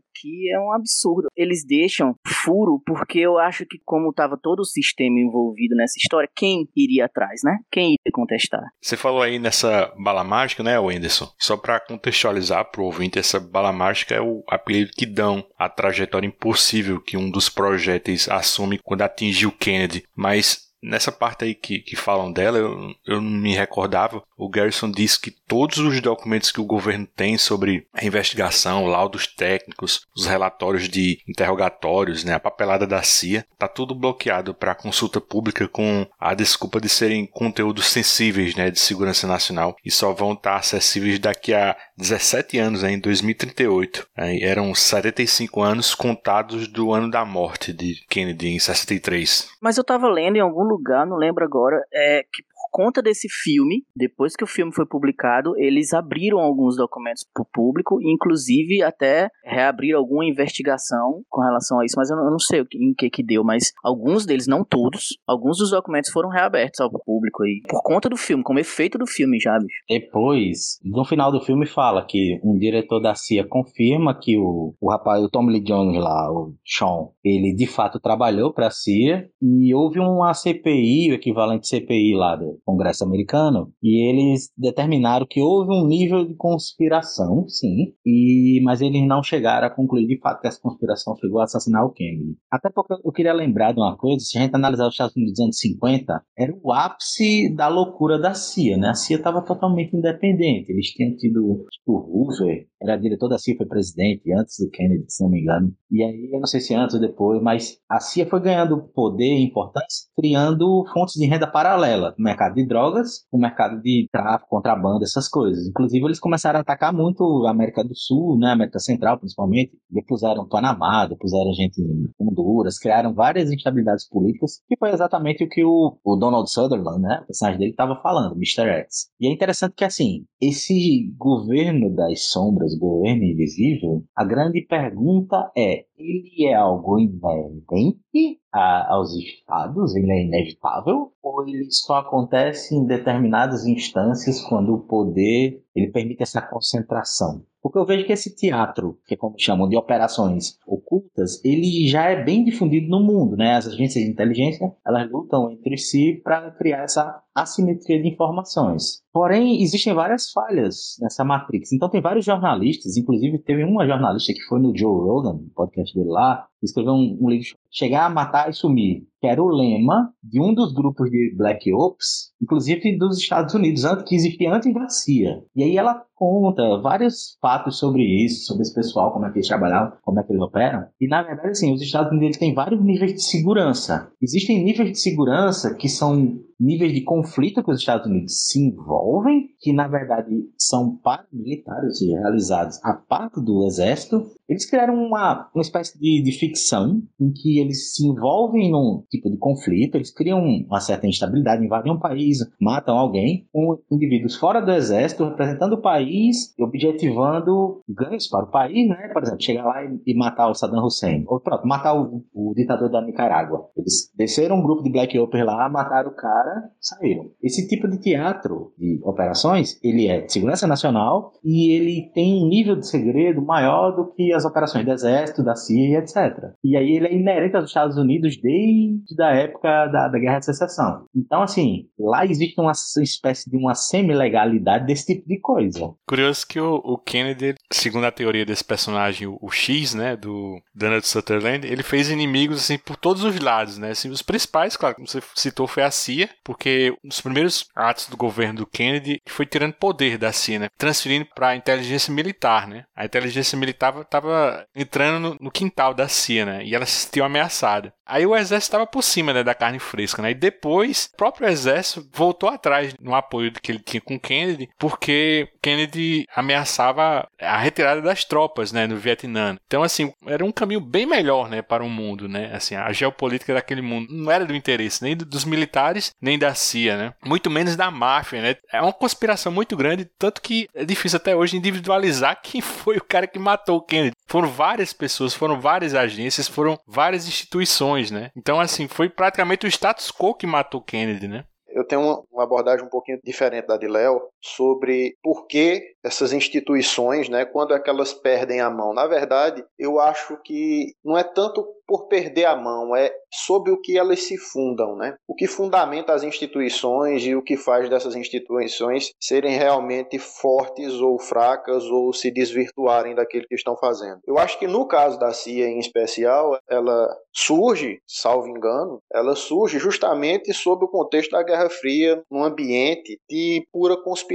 é 0.50 0.58
um 0.60 0.72
absurdo. 0.72 1.28
Eles 1.36 1.64
deixam 1.64 2.14
furo 2.26 2.80
porque 2.84 3.18
eu 3.18 3.38
acho 3.38 3.64
que 3.66 3.78
como 3.84 4.10
estava 4.10 4.38
todo 4.40 4.60
o 4.60 4.64
sistema 4.64 5.18
envolvido 5.18 5.74
nessa 5.74 5.98
história, 5.98 6.28
quem 6.34 6.68
iria 6.76 7.06
atrás, 7.06 7.40
né? 7.44 7.58
Quem 7.70 7.94
iria 7.94 8.12
contestar? 8.12 8.62
Você 8.80 8.96
falou 8.96 9.22
aí 9.22 9.38
nessa 9.38 9.92
bala 9.98 10.24
mágica, 10.24 10.62
né, 10.62 10.78
Wenderson? 10.78 11.30
Só 11.38 11.56
para 11.56 11.80
contextualizar 11.80 12.70
pro 12.70 12.84
ouvinte, 12.84 13.18
essa 13.18 13.38
bala 13.38 13.72
mágica 13.72 14.14
é 14.14 14.20
o 14.20 14.42
apelido 14.48 14.92
que 14.92 15.06
dão 15.06 15.44
à 15.58 15.68
trajetória 15.68 16.26
impossível 16.26 17.00
que 17.00 17.16
um 17.16 17.30
dos 17.30 17.48
projéteis 17.48 18.28
assume 18.28 18.78
quando 18.82 19.02
atinge 19.02 19.46
o 19.46 19.52
Kennedy. 19.52 20.04
Mas 20.14 20.71
Nessa 20.82 21.12
parte 21.12 21.44
aí 21.44 21.54
que, 21.54 21.78
que 21.78 21.94
falam 21.94 22.32
dela, 22.32 22.58
eu, 22.58 22.94
eu 23.06 23.20
não 23.20 23.30
me 23.30 23.54
recordava. 23.54 24.22
O 24.36 24.48
Garrison 24.48 24.90
disse 24.90 25.20
que 25.20 25.30
todos 25.30 25.78
os 25.78 26.00
documentos 26.00 26.50
que 26.50 26.60
o 26.60 26.64
governo 26.64 27.06
tem 27.06 27.38
sobre 27.38 27.86
a 27.92 28.04
investigação, 28.04 28.86
laudos 28.86 29.26
técnicos, 29.26 30.06
os 30.16 30.26
relatórios 30.26 30.88
de 30.88 31.20
interrogatórios, 31.28 32.24
né, 32.24 32.34
a 32.34 32.40
papelada 32.40 32.86
da 32.86 33.02
CIA, 33.02 33.46
tá 33.56 33.68
tudo 33.68 33.94
bloqueado 33.94 34.52
para 34.54 34.74
consulta 34.74 35.20
pública 35.20 35.68
com 35.68 36.06
a 36.18 36.34
desculpa 36.34 36.80
de 36.80 36.88
serem 36.88 37.26
conteúdos 37.26 37.86
sensíveis, 37.86 38.56
né, 38.56 38.70
de 38.70 38.80
segurança 38.80 39.26
nacional 39.26 39.76
e 39.84 39.90
só 39.90 40.12
vão 40.12 40.32
estar 40.32 40.52
tá 40.52 40.56
acessíveis 40.56 41.18
daqui 41.18 41.54
a 41.54 41.76
17 42.02 42.58
anos, 42.58 42.82
em 42.82 42.98
2038. 42.98 44.06
Aí 44.16 44.42
eram 44.42 44.74
75 44.74 45.62
anos 45.62 45.94
contados 45.94 46.66
do 46.66 46.92
ano 46.92 47.10
da 47.10 47.24
morte 47.24 47.72
de 47.72 48.04
Kennedy 48.08 48.48
em 48.48 48.58
63. 48.58 49.48
Mas 49.60 49.78
eu 49.78 49.84
tava 49.84 50.08
lendo 50.08 50.36
em 50.36 50.40
algum 50.40 50.64
lugar, 50.64 51.06
não 51.06 51.16
lembro 51.16 51.44
agora, 51.44 51.82
é 51.92 52.24
que 52.32 52.42
conta 52.72 53.02
desse 53.02 53.28
filme, 53.28 53.84
depois 53.94 54.34
que 54.34 54.42
o 54.42 54.46
filme 54.46 54.72
foi 54.74 54.86
publicado, 54.86 55.52
eles 55.58 55.92
abriram 55.92 56.38
alguns 56.38 56.76
documentos 56.76 57.24
para 57.32 57.42
o 57.42 57.46
público, 57.52 57.98
inclusive 58.02 58.82
até 58.82 59.28
reabriram 59.44 59.98
alguma 59.98 60.24
investigação 60.24 61.22
com 61.28 61.42
relação 61.42 61.78
a 61.78 61.84
isso, 61.84 61.94
mas 61.98 62.10
eu 62.10 62.16
não, 62.16 62.24
eu 62.24 62.30
não 62.30 62.38
sei 62.38 62.64
em 62.74 62.94
que 62.94 63.10
que 63.10 63.22
deu, 63.22 63.44
mas 63.44 63.72
alguns 63.84 64.24
deles, 64.24 64.46
não 64.46 64.64
todos, 64.64 65.18
alguns 65.26 65.58
dos 65.58 65.70
documentos 65.70 66.10
foram 66.10 66.30
reabertos 66.30 66.80
ao 66.80 66.90
público 66.90 67.42
aí, 67.42 67.60
por 67.68 67.82
conta 67.82 68.08
do 68.08 68.16
filme, 68.16 68.42
como 68.42 68.58
efeito 68.58 68.96
do 68.96 69.06
filme 69.06 69.38
já, 69.38 69.58
bicho. 69.58 69.82
Depois, 69.86 70.78
no 70.82 71.04
final 71.04 71.30
do 71.30 71.40
filme 71.40 71.66
fala 71.66 72.06
que 72.06 72.40
um 72.42 72.56
diretor 72.56 73.00
da 73.00 73.14
CIA 73.14 73.46
confirma 73.46 74.18
que 74.18 74.38
o, 74.38 74.74
o 74.80 74.90
rapaz, 74.90 75.22
o 75.22 75.28
Tom 75.28 75.46
Lee 75.46 75.62
Jones 75.62 76.00
lá, 76.00 76.32
o 76.32 76.54
Sean, 76.64 77.08
ele 77.22 77.54
de 77.54 77.66
fato 77.66 78.00
trabalhou 78.00 78.52
para 78.52 78.68
a 78.68 78.70
CIA 78.70 79.28
e 79.42 79.74
houve 79.74 80.00
uma 80.00 80.32
CPI, 80.32 81.10
o 81.10 81.14
equivalente 81.14 81.68
CPI 81.68 82.14
lá 82.14 82.36
do, 82.36 82.61
Congresso 82.64 83.04
americano 83.04 83.72
e 83.82 84.08
eles 84.08 84.50
determinaram 84.56 85.26
que 85.28 85.40
houve 85.40 85.72
um 85.72 85.86
nível 85.86 86.24
de 86.24 86.34
conspiração, 86.34 87.46
sim, 87.48 87.94
e 88.04 88.60
mas 88.64 88.80
eles 88.80 89.06
não 89.06 89.22
chegaram 89.22 89.66
a 89.66 89.70
concluir 89.70 90.06
de 90.06 90.18
fato 90.18 90.40
que 90.40 90.48
essa 90.48 90.60
conspiração 90.60 91.16
chegou 91.16 91.40
a 91.40 91.44
assassinar 91.44 91.84
o 91.84 91.90
Kennedy. 91.90 92.36
Até 92.50 92.70
porque 92.70 92.94
eu 92.94 93.12
queria 93.12 93.32
lembrar 93.32 93.72
de 93.72 93.80
uma 93.80 93.96
coisa, 93.96 94.18
se 94.20 94.38
a 94.38 94.42
gente 94.42 94.54
analisar 94.54 94.86
os 94.86 94.94
Estados 94.94 95.16
Unidos 95.16 95.34
dos 95.34 95.44
anos 95.44 95.58
50, 95.58 96.22
era 96.38 96.54
o 96.62 96.72
ápice 96.72 97.54
da 97.54 97.68
loucura 97.68 98.18
da 98.18 98.34
CIA, 98.34 98.76
né? 98.76 98.88
A 98.88 98.94
CIA 98.94 99.16
estava 99.16 99.42
totalmente 99.42 99.96
independente, 99.96 100.70
eles 100.70 100.86
tinham 100.88 101.16
tido, 101.16 101.66
tipo, 101.70 101.98
Roosevelt 101.98 102.66
era 102.82 102.96
diretor 102.96 103.28
da 103.28 103.38
CIA, 103.38 103.56
foi 103.56 103.66
presidente 103.66 104.32
antes 104.32 104.56
do 104.58 104.70
Kennedy, 104.70 105.04
se 105.08 105.22
não 105.22 105.30
me 105.30 105.40
engano. 105.40 105.72
E 105.90 106.02
aí, 106.02 106.30
eu 106.32 106.40
não 106.40 106.46
sei 106.46 106.60
se 106.60 106.74
antes 106.74 106.94
ou 106.94 107.00
depois, 107.00 107.40
mas 107.42 107.78
a 107.88 108.00
CIA 108.00 108.26
foi 108.26 108.40
ganhando 108.40 108.82
poder 108.94 109.24
e 109.24 109.44
importância, 109.44 110.08
criando 110.16 110.84
fontes 110.92 111.14
de 111.14 111.26
renda 111.26 111.46
paralela 111.46 112.14
no 112.18 112.24
mercado 112.24 112.54
de 112.54 112.66
drogas, 112.66 113.26
no 113.32 113.38
mercado 113.38 113.80
de 113.80 114.08
tráfico, 114.10 114.48
contrabando, 114.50 115.04
essas 115.04 115.28
coisas. 115.28 115.68
Inclusive, 115.68 116.04
eles 116.04 116.20
começaram 116.20 116.58
a 116.58 116.62
atacar 116.62 116.92
muito 116.92 117.46
a 117.46 117.50
América 117.50 117.84
do 117.84 117.94
Sul, 117.94 118.38
né, 118.38 118.48
a 118.48 118.52
América 118.52 118.78
Central, 118.78 119.18
principalmente. 119.18 119.72
Depuseram 119.90 120.48
Panamá, 120.48 121.06
depuseram 121.06 121.52
gente 121.52 121.80
em 121.80 122.10
Honduras, 122.18 122.78
criaram 122.78 123.14
várias 123.14 123.50
instabilidades 123.50 124.08
políticas, 124.08 124.60
que 124.68 124.76
foi 124.76 124.90
exatamente 124.90 125.44
o 125.44 125.48
que 125.48 125.64
o, 125.64 125.98
o 126.04 126.16
Donald 126.16 126.50
Sutherland, 126.50 127.00
né, 127.00 127.20
o 127.22 127.26
personagem 127.26 127.58
dele, 127.58 127.70
estava 127.70 128.00
falando, 128.02 128.34
Mr. 128.34 128.68
X. 128.82 129.08
E 129.20 129.26
é 129.26 129.32
interessante 129.32 129.74
que, 129.76 129.84
assim, 129.84 130.24
esse 130.40 131.12
governo 131.16 131.94
das 131.94 132.30
sombras, 132.30 132.71
governo 132.78 133.24
invisível, 133.24 134.04
a 134.14 134.24
grande 134.24 134.60
pergunta 134.62 135.50
é: 135.56 135.84
ele 135.96 136.46
é 136.46 136.54
algo 136.54 136.98
inerente 136.98 138.40
a, 138.52 138.94
aos 138.94 139.14
estados, 139.14 139.94
ele 139.94 140.12
é 140.12 140.24
inevitável, 140.24 141.12
ou 141.22 141.48
ele 141.48 141.70
só 141.70 141.96
acontece 141.96 142.74
em 142.74 142.86
determinadas 142.86 143.66
instâncias 143.66 144.40
quando 144.40 144.74
o 144.74 144.80
poder 144.80 145.62
ele 145.74 145.90
permite 145.90 146.22
essa 146.22 146.42
concentração? 146.42 147.44
Porque 147.62 147.78
eu 147.78 147.86
vejo 147.86 148.04
que 148.04 148.12
esse 148.12 148.34
teatro, 148.34 148.98
que 149.06 149.14
é 149.14 149.16
como 149.16 149.38
chamam 149.38 149.68
de 149.68 149.76
operações 149.76 150.58
ocultas, 150.66 151.42
ele 151.44 151.86
já 151.86 152.10
é 152.10 152.22
bem 152.22 152.44
difundido 152.44 152.88
no 152.88 153.00
mundo, 153.00 153.36
né? 153.36 153.54
As 153.54 153.68
agências 153.68 154.04
de 154.04 154.10
inteligência, 154.10 154.74
elas 154.84 155.10
lutam 155.10 155.50
entre 155.50 155.78
si 155.78 156.20
para 156.24 156.50
criar 156.50 156.82
essa 156.82 157.22
assimetria 157.34 158.02
de 158.02 158.08
informações. 158.08 159.02
Porém, 159.12 159.62
existem 159.62 159.94
várias 159.94 160.30
falhas 160.30 160.96
nessa 161.00 161.24
matrix. 161.24 161.72
Então 161.72 161.88
tem 161.88 162.00
vários 162.00 162.24
jornalistas, 162.24 162.96
inclusive 162.96 163.38
teve 163.38 163.64
uma 163.64 163.86
jornalista 163.86 164.32
que 164.32 164.42
foi 164.42 164.58
no 164.58 164.76
Joe 164.76 165.00
Rogan, 165.00 165.34
no 165.34 165.50
podcast 165.54 165.94
dele 165.94 166.10
lá, 166.10 166.46
escreveu 166.66 166.92
um, 166.92 167.18
um 167.20 167.28
livro 167.28 167.46
Chegar, 167.70 168.12
Matar 168.12 168.50
e 168.50 168.52
Sumir, 168.52 169.02
que 169.20 169.26
era 169.26 169.42
o 169.42 169.48
lema 169.48 170.12
de 170.22 170.40
um 170.40 170.52
dos 170.52 170.72
grupos 170.72 171.10
de 171.10 171.34
Black 171.36 171.72
Ops, 171.72 172.32
inclusive 172.40 172.98
dos 172.98 173.18
Estados 173.18 173.54
Unidos, 173.54 173.84
que 174.06 174.14
existia 174.14 174.52
antes 174.52 174.72
da 174.74 174.88
CIA. 174.88 175.42
E 175.56 175.62
aí 175.62 175.76
ela 175.76 176.04
conta 176.14 176.80
vários 176.80 177.36
fatos 177.40 177.78
sobre 177.78 178.02
isso, 178.02 178.46
sobre 178.46 178.62
esse 178.62 178.74
pessoal, 178.74 179.12
como 179.12 179.26
é 179.26 179.30
que 179.30 179.38
eles 179.38 179.48
trabalham, 179.48 179.92
como 180.02 180.20
é 180.20 180.22
que 180.22 180.32
eles 180.32 180.42
operam. 180.42 180.84
E 181.00 181.08
na 181.08 181.22
verdade, 181.22 181.50
assim, 181.50 181.72
os 181.72 181.80
Estados 181.80 182.12
Unidos 182.12 182.36
têm 182.36 182.54
vários 182.54 182.82
níveis 182.82 183.14
de 183.14 183.22
segurança. 183.22 184.10
Existem 184.20 184.62
níveis 184.62 184.92
de 184.92 184.98
segurança 184.98 185.74
que 185.74 185.88
são 185.88 186.38
níveis 186.62 186.92
de 186.92 187.02
conflito 187.02 187.62
que 187.62 187.70
os 187.70 187.80
Estados 187.80 188.06
Unidos 188.06 188.46
se 188.46 188.60
envolvem, 188.60 189.48
que 189.58 189.72
na 189.72 189.88
verdade 189.88 190.48
são 190.56 190.96
paramilitares 190.96 192.00
realizados 192.00 192.78
a 192.84 192.94
parte 192.94 193.40
do 193.40 193.66
exército. 193.66 194.30
Eles 194.48 194.68
criaram 194.68 194.94
uma, 194.94 195.50
uma 195.54 195.62
espécie 195.62 195.98
de, 195.98 196.22
de 196.22 196.32
ficção 196.32 197.02
em 197.20 197.32
que 197.32 197.58
eles 197.58 197.94
se 197.94 198.06
envolvem 198.06 198.70
num 198.70 199.02
tipo 199.10 199.30
de 199.30 199.36
conflito, 199.38 199.96
eles 199.96 200.12
criam 200.12 200.40
uma 200.40 200.80
certa 200.80 201.06
instabilidade, 201.06 201.64
invadem 201.64 201.92
um 201.92 201.98
país, 201.98 202.38
matam 202.60 202.96
alguém, 202.96 203.48
com 203.52 203.78
indivíduos 203.90 204.36
fora 204.36 204.60
do 204.60 204.70
exército, 204.70 205.24
representando 205.24 205.74
o 205.74 205.82
país 205.82 206.54
e 206.58 206.62
objetivando 206.62 207.82
ganhos 207.88 208.28
para 208.28 208.44
o 208.44 208.50
país, 208.50 208.88
né? 208.88 209.08
Por 209.12 209.22
exemplo, 209.22 209.42
chegar 209.42 209.64
lá 209.64 209.84
e, 209.84 210.00
e 210.06 210.14
matar 210.14 210.48
o 210.48 210.54
Saddam 210.54 210.84
Hussein, 210.84 211.24
ou 211.26 211.40
pronto, 211.40 211.66
matar 211.66 211.94
o, 211.94 212.22
o 212.34 212.52
ditador 212.54 212.90
da 212.90 213.00
Nicarágua. 213.00 213.68
Eles 213.76 214.12
desceram 214.14 214.56
um 214.56 214.62
grupo 214.62 214.82
de 214.82 214.92
Black 214.92 215.18
Ops 215.18 215.44
lá, 215.44 215.68
mataram 215.68 216.10
o 216.10 216.14
cara, 216.14 216.51
saíram. 216.80 217.30
Esse 217.42 217.68
tipo 217.68 217.88
de 217.88 217.98
teatro 217.98 218.72
de 218.78 219.00
operações, 219.02 219.78
ele 219.82 220.08
é 220.08 220.20
de 220.20 220.32
segurança 220.32 220.66
nacional 220.66 221.32
e 221.44 221.72
ele 221.72 222.10
tem 222.14 222.42
um 222.42 222.48
nível 222.48 222.76
de 222.76 222.86
segredo 222.86 223.42
maior 223.42 223.92
do 223.92 224.12
que 224.12 224.32
as 224.32 224.44
operações 224.44 224.84
do 224.84 224.92
exército, 224.92 225.42
da 225.42 225.54
CIA, 225.54 225.98
etc. 225.98 226.50
E 226.62 226.76
aí 226.76 226.96
ele 226.96 227.06
é 227.06 227.14
inerente 227.14 227.56
aos 227.56 227.66
Estados 227.66 227.96
Unidos 227.96 228.36
desde 228.40 229.22
a 229.22 229.30
época 229.30 229.86
da, 229.88 230.08
da 230.08 230.18
Guerra 230.18 230.38
de 230.38 230.46
Secessão. 230.46 231.06
Então, 231.14 231.42
assim, 231.42 231.86
lá 231.98 232.24
existe 232.24 232.60
uma 232.60 232.72
espécie 232.72 233.50
de 233.50 233.56
uma 233.56 233.74
semi-legalidade 233.74 234.86
desse 234.86 235.14
tipo 235.14 235.28
de 235.28 235.38
coisa. 235.40 235.92
Curioso 236.06 236.46
que 236.46 236.60
o, 236.60 236.74
o, 236.76 236.98
Kennedy, 236.98 237.54
segundo 237.72 238.06
a 238.06 238.12
teoria 238.12 238.44
desse 238.44 238.64
personagem, 238.64 239.26
o, 239.26 239.38
o 239.40 239.50
X, 239.50 239.94
né, 239.94 240.16
do 240.16 240.60
Donald 240.74 241.06
Sutherland, 241.06 241.66
ele 241.66 241.82
fez 241.82 242.10
inimigos, 242.10 242.58
assim, 242.58 242.78
por 242.78 242.96
todos 242.96 243.24
os 243.24 243.38
lados, 243.38 243.78
né? 243.78 243.90
Assim, 243.90 244.08
os 244.08 244.22
principais, 244.22 244.76
claro, 244.76 244.96
como 244.96 245.06
você 245.06 245.20
citou, 245.34 245.66
foi 245.66 245.82
a 245.82 245.90
CIA, 245.90 246.28
porque 246.44 246.94
um 247.04 247.08
dos 247.08 247.20
primeiros 247.20 247.68
atos 247.74 248.08
do 248.08 248.16
governo 248.16 248.60
do 248.60 248.66
Kennedy 248.66 249.20
foi 249.26 249.46
tirando 249.46 249.74
poder 249.74 250.18
da 250.18 250.32
CIA, 250.32 250.58
né? 250.60 250.68
Transferindo 250.76 251.26
para 251.34 251.48
a 251.48 251.56
inteligência 251.56 252.12
militar, 252.12 252.66
né? 252.66 252.84
A 252.94 253.04
inteligência 253.04 253.56
militar 253.56 253.98
estava 254.00 254.66
entrando 254.74 255.20
no, 255.20 255.36
no, 255.40 255.50
quintal 255.50 255.94
da 255.94 256.08
CIA, 256.08 256.46
né? 256.46 256.64
E 256.64 256.74
ela 256.74 256.86
se 256.86 257.06
sentiu 257.06 257.24
ameaçada. 257.24 257.92
Aí 258.06 258.26
o 258.26 258.36
exército 258.36 258.68
estava 258.68 258.86
por 258.86 259.02
cima, 259.02 259.32
né, 259.32 259.42
da 259.42 259.54
carne 259.54 259.78
fresca, 259.78 260.22
né? 260.22 260.30
E 260.30 260.34
depois, 260.34 261.10
o 261.12 261.16
próprio 261.16 261.48
exército 261.48 262.08
voltou 262.12 262.48
atrás 262.48 262.94
no 263.00 263.14
apoio 263.14 263.52
que 263.52 263.72
ele 263.72 263.78
tinha 263.78 264.00
com 264.00 264.18
Kennedy, 264.18 264.68
porque 264.78 265.48
Kennedy 265.62 266.26
ameaçava 266.34 267.28
a 267.40 267.58
retirada 267.58 268.02
das 268.02 268.24
tropas, 268.24 268.72
né, 268.72 268.86
no 268.86 268.96
Vietnã. 268.96 269.56
Então, 269.66 269.82
assim, 269.82 270.12
era 270.26 270.44
um 270.44 270.52
caminho 270.52 270.80
bem 270.80 271.06
melhor, 271.06 271.48
né, 271.48 271.62
para 271.62 271.84
o 271.84 271.88
mundo, 271.88 272.28
né? 272.28 272.50
Assim, 272.54 272.74
a 272.74 272.92
geopolítica 272.92 273.54
daquele 273.54 273.82
mundo 273.82 274.12
não 274.12 274.30
era 274.30 274.44
do 274.44 274.54
interesse 274.54 275.02
nem 275.02 275.16
dos 275.16 275.44
militares, 275.44 276.12
nem 276.20 276.38
da 276.38 276.54
CIA, 276.54 276.96
né? 276.96 277.14
Muito 277.24 277.50
menos 277.50 277.76
da 277.76 277.90
máfia, 277.90 278.42
né? 278.42 278.56
É 278.72 278.80
uma 278.80 278.92
conspiração 278.92 279.52
muito 279.52 279.76
grande, 279.76 280.08
tanto 280.18 280.40
que 280.40 280.68
é 280.74 280.84
difícil 280.84 281.16
até 281.16 281.34
hoje 281.34 281.56
individualizar 281.56 282.38
quem 282.42 282.60
foi 282.60 282.96
o 282.96 283.04
cara 283.04 283.26
que 283.26 283.38
matou 283.38 283.78
o 283.78 283.82
Kennedy. 283.82 284.16
Foram 284.26 284.48
várias 284.48 284.92
pessoas, 284.92 285.34
foram 285.34 285.60
várias 285.60 285.94
agências, 285.94 286.48
foram 286.48 286.78
várias 286.86 287.26
instituições, 287.28 288.01
né? 288.10 288.30
Então, 288.36 288.60
assim, 288.60 288.88
foi 288.88 289.08
praticamente 289.08 289.66
o 289.66 289.68
status 289.68 290.10
quo 290.10 290.34
que 290.34 290.46
matou 290.46 290.80
Kennedy, 290.80 291.28
né? 291.28 291.44
eu 291.72 291.84
tenho 291.84 292.02
uma, 292.02 292.22
uma 292.30 292.42
abordagem 292.44 292.84
um 292.84 292.88
pouquinho 292.88 293.18
diferente 293.24 293.66
da 293.66 293.76
de 293.76 293.88
Léo 293.88 294.22
sobre 294.42 295.16
por 295.22 295.46
que 295.46 295.92
essas 296.04 296.32
instituições, 296.32 297.28
né, 297.28 297.44
quando 297.44 297.74
é 297.74 297.80
que 297.80 297.88
elas 297.88 298.12
perdem 298.12 298.60
a 298.60 298.68
mão. 298.68 298.92
Na 298.92 299.06
verdade, 299.06 299.64
eu 299.78 300.00
acho 300.00 300.36
que 300.42 300.94
não 301.04 301.16
é 301.16 301.22
tanto 301.22 301.64
por 301.86 302.06
perder 302.08 302.46
a 302.46 302.56
mão, 302.56 302.96
é 302.96 303.12
sobre 303.30 303.70
o 303.70 303.80
que 303.80 303.98
elas 303.98 304.22
se 304.22 304.38
fundam, 304.38 304.96
né? 304.96 305.14
O 305.28 305.34
que 305.34 305.46
fundamenta 305.46 306.14
as 306.14 306.22
instituições 306.22 307.22
e 307.24 307.34
o 307.34 307.42
que 307.42 307.56
faz 307.56 307.88
dessas 307.88 308.16
instituições 308.16 309.12
serem 309.20 309.58
realmente 309.58 310.18
fortes 310.18 310.94
ou 310.94 311.18
fracas 311.18 311.84
ou 311.84 312.12
se 312.12 312.30
desvirtuarem 312.30 313.14
daquilo 313.14 313.46
que 313.46 313.54
estão 313.54 313.76
fazendo. 313.76 314.20
Eu 314.26 314.38
acho 314.38 314.58
que 314.58 314.66
no 314.66 314.86
caso 314.86 315.18
da 315.18 315.32
CIA 315.32 315.68
em 315.68 315.78
especial, 315.78 316.58
ela 316.68 317.14
surge, 317.34 318.00
salvo 318.06 318.48
engano, 318.48 318.98
ela 319.12 319.36
surge 319.36 319.78
justamente 319.78 320.52
sob 320.54 320.86
o 320.86 320.88
contexto 320.88 321.32
da 321.32 321.42
Guerra 321.42 321.68
Fria, 321.68 322.22
num 322.30 322.42
ambiente 322.42 323.18
de 323.28 323.66
pura 323.70 323.96
conspiração. 323.96 324.31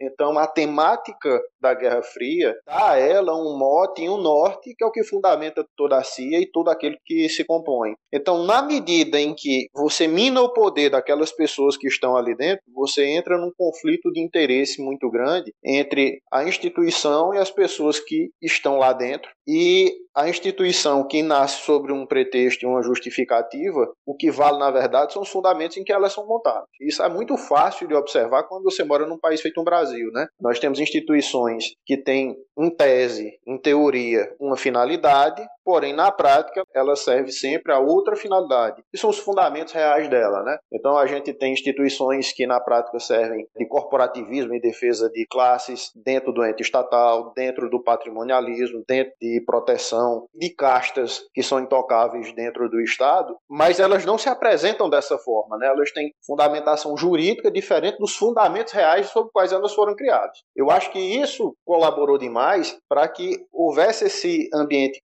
Então, 0.00 0.38
a 0.38 0.46
temática 0.46 1.40
da 1.60 1.74
Guerra 1.74 2.02
Fria 2.02 2.54
dá 2.66 2.92
a 2.92 2.98
ela 2.98 3.34
um 3.34 3.58
mote 3.58 4.02
e 4.02 4.08
um 4.08 4.16
norte, 4.16 4.74
que 4.76 4.84
é 4.84 4.86
o 4.86 4.90
que 4.90 5.04
fundamenta 5.04 5.66
toda 5.76 5.96
a 5.96 6.04
CIA 6.04 6.40
e 6.40 6.50
todo 6.50 6.68
aquele 6.68 6.98
que 7.04 7.28
se 7.28 7.44
compõe. 7.44 7.94
Então, 8.12 8.44
na 8.44 8.62
medida 8.62 9.20
em 9.20 9.34
que 9.34 9.68
você 9.74 10.06
mina 10.06 10.40
o 10.40 10.52
poder 10.52 10.90
daquelas 10.90 11.32
pessoas 11.32 11.76
que 11.76 11.86
estão 11.86 12.16
ali 12.16 12.34
dentro, 12.34 12.62
você 12.74 13.04
entra 13.04 13.36
num 13.36 13.52
conflito 13.56 14.10
de 14.12 14.20
interesse 14.20 14.80
muito 14.80 15.10
grande 15.10 15.52
entre 15.64 16.20
a 16.32 16.44
instituição 16.44 17.34
e 17.34 17.38
as 17.38 17.50
pessoas 17.50 17.98
que 18.00 18.30
estão 18.40 18.76
lá 18.78 18.92
dentro. 18.92 19.30
E 19.50 19.90
a 20.14 20.28
instituição 20.28 21.06
que 21.08 21.22
nasce 21.22 21.62
sobre 21.62 21.90
um 21.90 22.04
pretexto 22.04 22.64
e 22.64 22.68
uma 22.68 22.82
justificativa, 22.82 23.90
o 24.04 24.14
que 24.14 24.30
vale 24.30 24.58
na 24.58 24.70
verdade 24.70 25.14
são 25.14 25.22
os 25.22 25.30
fundamentos 25.30 25.78
em 25.78 25.84
que 25.84 25.92
elas 25.92 26.12
são 26.12 26.26
montadas. 26.26 26.68
Isso 26.78 27.02
é 27.02 27.08
muito 27.08 27.34
fácil 27.38 27.88
de 27.88 27.94
observar 27.94 28.42
quando 28.42 28.64
você 28.64 28.84
mora 28.84 29.06
num 29.06 29.18
país 29.18 29.40
feito 29.40 29.58
um 29.58 29.64
Brasil, 29.64 30.10
né? 30.12 30.26
Nós 30.38 30.58
temos 30.58 30.80
instituições 30.80 31.72
que 31.86 31.96
têm, 31.96 32.36
em 32.58 32.68
tese, 32.68 33.38
em 33.46 33.56
teoria, 33.56 34.30
uma 34.38 34.56
finalidade, 34.56 35.42
porém 35.68 35.92
na 35.92 36.10
prática 36.10 36.62
ela 36.74 36.96
serve 36.96 37.30
sempre 37.30 37.70
a 37.74 37.78
outra 37.78 38.16
finalidade. 38.16 38.82
E 38.90 38.96
são 38.96 39.10
os 39.10 39.18
fundamentos 39.18 39.74
reais 39.74 40.08
dela, 40.08 40.42
né? 40.42 40.56
Então 40.72 40.96
a 40.96 41.04
gente 41.04 41.30
tem 41.34 41.52
instituições 41.52 42.32
que 42.32 42.46
na 42.46 42.58
prática 42.58 42.98
servem 42.98 43.46
de 43.54 43.68
corporativismo 43.68 44.54
e 44.54 44.62
defesa 44.62 45.10
de 45.10 45.26
classes 45.30 45.90
dentro 45.94 46.32
do 46.32 46.42
ente 46.42 46.62
estatal, 46.62 47.34
dentro 47.36 47.68
do 47.68 47.82
patrimonialismo, 47.82 48.82
dentro 48.88 49.12
de 49.20 49.42
proteção 49.44 50.26
de 50.34 50.48
castas 50.54 51.20
que 51.34 51.42
são 51.42 51.60
intocáveis 51.60 52.34
dentro 52.34 52.66
do 52.70 52.80
Estado, 52.80 53.36
mas 53.46 53.78
elas 53.78 54.06
não 54.06 54.16
se 54.16 54.30
apresentam 54.30 54.88
dessa 54.88 55.18
forma, 55.18 55.58
né? 55.58 55.66
elas 55.66 55.92
têm 55.92 56.14
fundamentação 56.26 56.96
jurídica 56.96 57.50
diferente 57.50 57.98
dos 57.98 58.16
fundamentos 58.16 58.72
reais 58.72 59.08
sobre 59.10 59.30
quais 59.32 59.52
elas 59.52 59.74
foram 59.74 59.94
criadas. 59.94 60.38
Eu 60.56 60.70
acho 60.70 60.90
que 60.90 60.98
isso 60.98 61.54
colaborou 61.62 62.16
demais 62.16 62.74
para 62.88 63.06
que 63.06 63.36
houvesse 63.52 64.06
esse 64.06 64.48
ambiente 64.54 65.02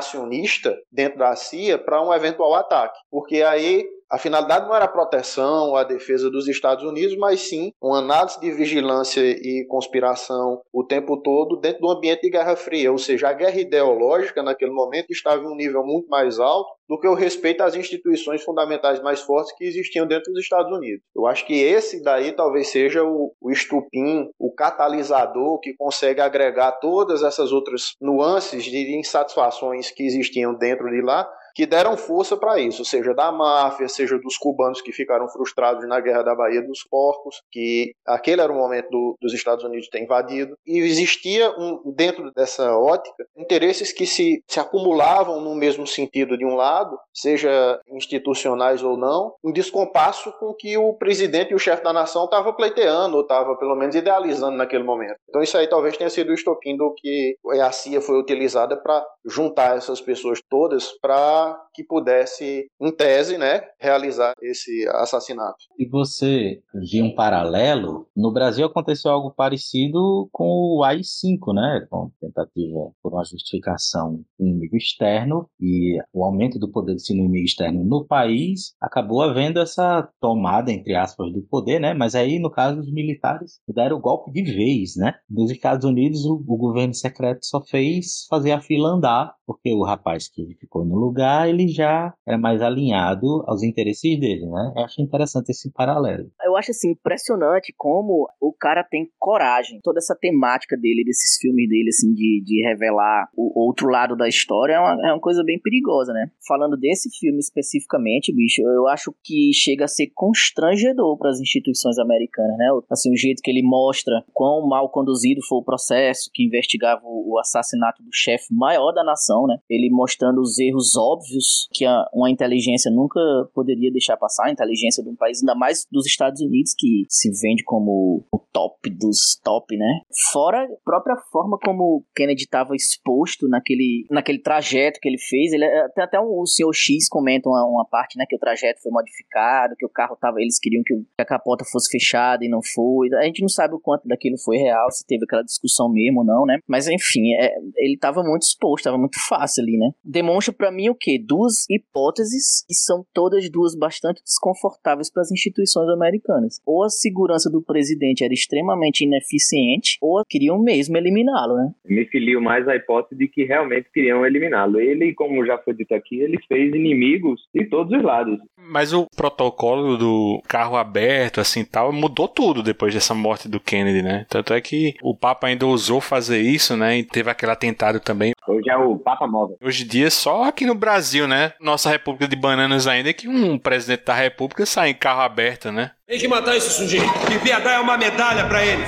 conspiracionista 0.00 0.76
dentro 0.90 1.18
da 1.18 1.36
CIA 1.36 1.78
para 1.78 2.02
um 2.02 2.12
eventual 2.12 2.54
ataque, 2.54 2.98
porque 3.10 3.42
aí 3.42 3.86
a 4.10 4.18
finalidade 4.18 4.66
não 4.66 4.74
era 4.74 4.86
a 4.86 4.88
proteção, 4.88 5.76
a 5.76 5.84
defesa 5.84 6.28
dos 6.28 6.48
Estados 6.48 6.84
Unidos, 6.84 7.16
mas 7.16 7.42
sim 7.42 7.72
uma 7.80 7.98
análise 7.98 8.40
de 8.40 8.50
vigilância 8.50 9.20
e 9.20 9.64
conspiração 9.68 10.60
o 10.72 10.82
tempo 10.82 11.16
todo 11.18 11.56
dentro 11.56 11.82
do 11.82 11.90
ambiente 11.90 12.22
de 12.22 12.30
Guerra 12.30 12.56
Fria, 12.56 12.90
ou 12.90 12.98
seja, 12.98 13.28
a 13.28 13.32
guerra 13.32 13.60
ideológica 13.60 14.42
naquele 14.42 14.72
momento 14.72 15.10
estava 15.10 15.42
em 15.42 15.46
um 15.46 15.54
nível 15.54 15.84
muito 15.84 16.08
mais 16.08 16.40
alto 16.40 16.70
do 16.88 16.98
que 16.98 17.06
o 17.06 17.14
respeito 17.14 17.62
às 17.62 17.76
instituições 17.76 18.42
fundamentais 18.42 19.00
mais 19.00 19.20
fortes 19.20 19.54
que 19.56 19.64
existiam 19.64 20.08
dentro 20.08 20.32
dos 20.32 20.42
Estados 20.42 20.76
Unidos. 20.76 21.04
Eu 21.14 21.24
acho 21.28 21.46
que 21.46 21.54
esse 21.54 22.02
daí 22.02 22.32
talvez 22.32 22.68
seja 22.68 23.04
o, 23.04 23.32
o 23.40 23.50
estupim, 23.52 24.28
o 24.36 24.52
catalisador 24.52 25.60
que 25.60 25.72
consegue 25.74 26.20
agregar 26.20 26.72
todas 26.72 27.22
essas 27.22 27.52
outras 27.52 27.94
nuances 28.00 28.64
de 28.64 28.98
insatisfações 28.98 29.92
que 29.92 30.02
existiam 30.02 30.52
dentro 30.52 30.90
de 30.90 31.00
lá 31.00 31.30
que 31.54 31.66
deram 31.66 31.96
força 31.96 32.36
para 32.36 32.58
isso, 32.58 32.84
seja 32.84 33.14
da 33.14 33.30
máfia, 33.30 33.88
seja 33.88 34.18
dos 34.18 34.36
cubanos 34.36 34.80
que 34.80 34.92
ficaram 34.92 35.28
frustrados 35.28 35.86
na 35.86 36.00
Guerra 36.00 36.22
da 36.22 36.34
Baía 36.34 36.62
dos 36.62 36.84
Porcos, 36.88 37.40
que 37.50 37.92
aquele 38.06 38.40
era 38.40 38.52
o 38.52 38.56
momento 38.56 38.88
do, 38.90 39.16
dos 39.20 39.32
Estados 39.32 39.64
Unidos 39.64 39.88
ter 39.88 40.02
invadido, 40.02 40.56
e 40.66 40.78
existia 40.78 41.50
um, 41.58 41.92
dentro 41.94 42.30
dessa 42.32 42.76
ótica 42.76 43.24
interesses 43.36 43.92
que 43.92 44.06
se, 44.06 44.42
se 44.46 44.60
acumulavam 44.60 45.40
no 45.40 45.54
mesmo 45.54 45.86
sentido 45.86 46.36
de 46.36 46.44
um 46.44 46.54
lado, 46.54 46.98
seja 47.12 47.80
institucionais 47.92 48.82
ou 48.82 48.96
não, 48.96 49.34
em 49.44 49.52
descompasso 49.52 50.32
com 50.38 50.54
que 50.54 50.76
o 50.76 50.94
presidente 50.94 51.52
e 51.52 51.54
o 51.54 51.58
chefe 51.58 51.82
da 51.82 51.92
nação 51.92 52.24
estavam 52.24 52.54
pleiteando, 52.54 53.16
ou 53.16 53.22
estava 53.22 53.56
pelo 53.56 53.74
menos 53.74 53.94
idealizando 53.94 54.56
naquele 54.56 54.84
momento. 54.84 55.16
Então 55.28 55.42
isso 55.42 55.56
aí 55.56 55.66
talvez 55.66 55.96
tenha 55.96 56.10
sido 56.10 56.30
o 56.30 56.34
estopim 56.34 56.76
do 56.76 56.92
que 56.96 57.36
a 57.60 57.72
CIA 57.72 58.00
foi 58.00 58.18
utilizada 58.18 58.76
para 58.76 59.04
juntar 59.24 59.76
essas 59.76 60.00
pessoas 60.00 60.40
todas 60.48 60.92
para 61.00 61.39
lá 61.44 61.69
que 61.80 61.84
pudesse, 61.84 62.66
em 62.80 62.92
tese, 62.92 63.38
né, 63.38 63.62
realizar 63.78 64.34
esse 64.42 64.86
assassinato. 64.88 65.56
E 65.78 65.88
você 65.88 66.60
viu 66.74 67.06
um 67.06 67.14
paralelo? 67.14 68.06
No 68.14 68.32
Brasil 68.32 68.66
aconteceu 68.66 69.10
algo 69.10 69.32
parecido 69.32 70.28
com 70.30 70.76
o 70.76 70.84
AI-5, 70.84 71.54
né, 71.54 71.86
com 71.90 72.10
tentativa 72.20 72.92
por 73.02 73.12
uma 73.14 73.24
justificação 73.24 74.22
inimigo 74.38 74.76
externo 74.76 75.48
e 75.60 75.98
o 76.12 76.22
aumento 76.22 76.58
do 76.58 76.70
poder 76.70 76.92
desse 76.94 77.12
inimigo 77.12 77.44
externo 77.44 77.82
no 77.84 78.04
país 78.04 78.74
acabou 78.80 79.22
havendo 79.22 79.60
essa 79.60 80.08
tomada, 80.20 80.70
entre 80.70 80.94
aspas, 80.94 81.32
do 81.32 81.42
poder, 81.42 81.80
né, 81.80 81.94
mas 81.94 82.14
aí, 82.14 82.38
no 82.38 82.50
caso, 82.50 82.80
os 82.80 82.92
militares 82.92 83.60
deram 83.68 83.96
o 83.96 84.00
golpe 84.00 84.30
de 84.30 84.42
vez, 84.42 84.96
né. 84.96 85.14
Nos 85.28 85.50
Estados 85.50 85.84
Unidos, 85.84 86.24
o, 86.24 86.34
o 86.34 86.56
governo 86.56 86.94
secreto 86.94 87.44
só 87.44 87.60
fez 87.62 88.26
fazer 88.28 88.52
a 88.52 88.60
fila 88.60 88.90
andar, 88.90 89.34
porque 89.46 89.72
o 89.72 89.84
rapaz 89.84 90.28
que 90.28 90.54
ficou 90.60 90.84
no 90.84 90.96
lugar 90.96 91.48
ele 91.48 91.69
já 91.70 92.12
é 92.26 92.36
mais 92.36 92.62
alinhado 92.62 93.26
aos 93.46 93.62
interesses 93.62 94.18
dele, 94.18 94.46
né? 94.46 94.72
Eu 94.76 94.84
acho 94.84 95.02
interessante 95.02 95.50
esse 95.50 95.70
paralelo. 95.72 96.30
Eu 96.44 96.56
acho 96.56 96.70
assim 96.70 96.90
impressionante 96.90 97.72
como 97.76 98.28
o 98.40 98.52
cara 98.52 98.84
tem 98.84 99.08
coragem. 99.18 99.80
Toda 99.82 99.98
essa 99.98 100.16
temática 100.18 100.76
dele, 100.76 101.04
desses 101.04 101.38
filmes 101.40 101.68
dele, 101.68 101.88
assim, 101.88 102.12
de, 102.12 102.42
de 102.44 102.66
revelar 102.66 103.28
o 103.36 103.66
outro 103.66 103.88
lado 103.88 104.16
da 104.16 104.28
história 104.28 104.74
é 104.74 104.80
uma, 104.80 105.08
é 105.08 105.12
uma 105.12 105.20
coisa 105.20 105.42
bem 105.44 105.60
perigosa, 105.60 106.12
né? 106.12 106.30
Falando 106.46 106.76
desse 106.76 107.08
filme 107.18 107.38
especificamente, 107.38 108.34
bicho, 108.34 108.62
eu 108.62 108.86
acho 108.88 109.14
que 109.22 109.50
chega 109.54 109.84
a 109.84 109.88
ser 109.88 110.10
constrangedor 110.14 111.18
para 111.18 111.30
as 111.30 111.40
instituições 111.40 111.98
americanas, 111.98 112.56
né? 112.56 112.68
Assim, 112.90 113.12
o 113.12 113.16
jeito 113.16 113.42
que 113.42 113.50
ele 113.50 113.62
mostra 113.62 114.24
quão 114.32 114.66
mal 114.66 114.90
conduzido 114.90 115.40
foi 115.48 115.58
o 115.58 115.64
processo 115.64 116.30
que 116.32 116.44
investigava 116.44 117.02
o, 117.04 117.38
assassinato 117.40 118.02
do 118.02 118.10
chefe 118.12 118.46
maior 118.50 118.92
da 118.92 119.02
nação, 119.04 119.46
né? 119.46 119.56
Ele 119.68 119.88
mostrando 119.90 120.40
os 120.40 120.58
erros 120.58 120.96
óbvios 120.96 121.49
que 121.72 121.84
uma 122.12 122.30
inteligência 122.30 122.90
nunca 122.90 123.20
poderia 123.54 123.90
deixar 123.90 124.16
passar, 124.16 124.46
a 124.46 124.52
inteligência 124.52 125.02
de 125.02 125.10
um 125.10 125.16
país, 125.16 125.40
ainda 125.40 125.54
mais 125.54 125.86
dos 125.90 126.06
Estados 126.06 126.40
Unidos, 126.40 126.74
que 126.76 127.04
se 127.08 127.30
vende 127.40 127.62
como 127.64 128.24
o 128.32 128.38
top 128.52 128.90
dos 128.90 129.40
top, 129.42 129.76
né? 129.76 130.00
Fora 130.32 130.64
a 130.64 130.84
própria 130.84 131.16
forma 131.30 131.58
como 131.64 132.04
Kennedy 132.14 132.44
estava 132.44 132.74
exposto 132.74 133.48
naquele, 133.48 134.04
naquele 134.10 134.38
trajeto 134.38 134.98
que 135.00 135.08
ele 135.08 135.18
fez, 135.18 135.52
ele, 135.52 135.64
até, 135.64 136.02
até 136.02 136.20
o 136.20 136.44
senhor 136.46 136.72
X 136.72 137.08
comenta 137.08 137.48
uma, 137.48 137.64
uma 137.64 137.84
parte, 137.84 138.18
né, 138.18 138.24
que 138.28 138.36
o 138.36 138.38
trajeto 138.38 138.80
foi 138.82 138.90
modificado, 138.92 139.74
que 139.76 139.86
o 139.86 139.88
carro 139.88 140.16
tava, 140.16 140.40
eles 140.40 140.58
queriam 140.58 140.82
que 140.84 140.94
a 141.18 141.24
capota 141.24 141.64
fosse 141.64 141.90
fechada 141.90 142.44
e 142.44 142.48
não 142.48 142.60
foi. 142.62 143.08
A 143.14 143.24
gente 143.24 143.42
não 143.42 143.48
sabe 143.48 143.74
o 143.74 143.80
quanto 143.80 144.06
daquilo 144.06 144.36
foi 144.38 144.56
real, 144.56 144.90
se 144.90 145.06
teve 145.06 145.24
aquela 145.24 145.42
discussão 145.42 145.88
mesmo 145.88 146.20
ou 146.20 146.24
não, 146.26 146.44
né? 146.44 146.58
Mas 146.66 146.88
enfim, 146.88 147.32
é, 147.34 147.54
ele 147.76 147.94
estava 147.94 148.22
muito 148.22 148.42
exposto, 148.42 148.80
estava 148.80 148.98
muito 148.98 149.18
fácil 149.28 149.62
ali, 149.62 149.76
né? 149.76 149.90
Demonstra 150.04 150.52
para 150.52 150.70
mim 150.70 150.88
o 150.88 150.94
que? 150.94 151.18
Duas 151.18 151.39
hipóteses 151.68 152.64
que 152.66 152.74
são 152.74 153.04
todas 153.12 153.50
duas 153.50 153.76
bastante 153.76 154.22
desconfortáveis 154.22 155.10
para 155.10 155.22
as 155.22 155.30
instituições 155.30 155.88
americanas. 155.88 156.60
Ou 156.66 156.84
a 156.84 156.88
segurança 156.88 157.50
do 157.50 157.62
presidente 157.62 158.24
era 158.24 158.32
extremamente 158.32 159.04
ineficiente, 159.04 159.98
ou 160.00 160.22
queriam 160.28 160.58
mesmo 160.58 160.96
eliminá-lo, 160.96 161.56
né? 161.56 161.72
Me 161.84 162.04
filio 162.06 162.40
mais 162.40 162.66
à 162.68 162.76
hipótese 162.76 163.16
de 163.16 163.28
que 163.28 163.44
realmente 163.44 163.90
queriam 163.92 164.24
eliminá-lo. 164.24 164.80
Ele, 164.80 165.14
como 165.14 165.44
já 165.44 165.58
foi 165.58 165.74
dito 165.74 165.94
aqui, 165.94 166.20
ele 166.20 166.38
fez 166.46 166.74
inimigos 166.74 167.40
de 167.54 167.64
todos 167.68 167.96
os 167.96 168.02
lados. 168.02 168.38
Mas 168.56 168.92
o 168.92 169.06
protocolo 169.16 169.96
do 169.96 170.42
carro 170.46 170.76
aberto, 170.76 171.40
assim 171.40 171.64
tal, 171.64 171.92
mudou 171.92 172.28
tudo 172.28 172.62
depois 172.62 172.94
dessa 172.94 173.14
morte 173.14 173.48
do 173.48 173.58
Kennedy, 173.60 174.02
né? 174.02 174.26
Tanto 174.28 174.54
é 174.54 174.60
que 174.60 174.94
o 175.02 175.16
Papa 175.16 175.46
ainda 175.46 175.66
ousou 175.66 176.00
fazer 176.00 176.40
isso, 176.40 176.76
né? 176.76 176.98
E 176.98 177.04
teve 177.04 177.30
aquele 177.30 177.52
atentado 177.52 178.00
também. 178.00 178.32
Hoje 178.50 178.68
é 178.68 178.76
o 178.76 178.98
Papa 178.98 179.28
Móvel. 179.28 179.56
Hoje 179.62 179.84
em 179.84 179.86
dia, 179.86 180.10
só 180.10 180.44
aqui 180.44 180.66
no 180.66 180.74
Brasil, 180.74 181.28
né? 181.28 181.52
Nossa 181.60 181.88
República 181.88 182.26
de 182.26 182.34
Bananas 182.34 182.88
ainda, 182.88 183.12
que 183.12 183.28
um 183.28 183.56
presidente 183.56 184.04
da 184.04 184.14
República 184.14 184.66
sai 184.66 184.90
em 184.90 184.94
carro 184.94 185.20
aberto, 185.20 185.70
né? 185.70 185.92
Tem 186.06 186.18
que 186.18 186.26
matar 186.26 186.56
esse 186.56 186.70
sujeito. 186.70 187.06
Devia 187.28 187.60
dar 187.60 187.74
é 187.74 187.78
uma 187.78 187.96
medalha 187.96 188.44
pra 188.46 188.64
ele. 188.64 188.82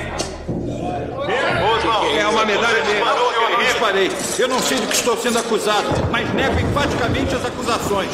É 2.19 2.27
uma 2.27 2.45
medalha 2.45 2.83
mesmo. 2.83 3.05
Eu. 3.05 4.43
Eu 4.43 4.47
não 4.49 4.59
sei 4.59 4.77
do 4.77 4.87
que 4.87 4.95
estou 4.95 5.15
sendo 5.15 5.39
acusado, 5.39 5.87
mas 6.11 6.31
nego 6.33 6.59
enfaticamente 6.59 7.33
as 7.33 7.45
acusações. 7.45 8.09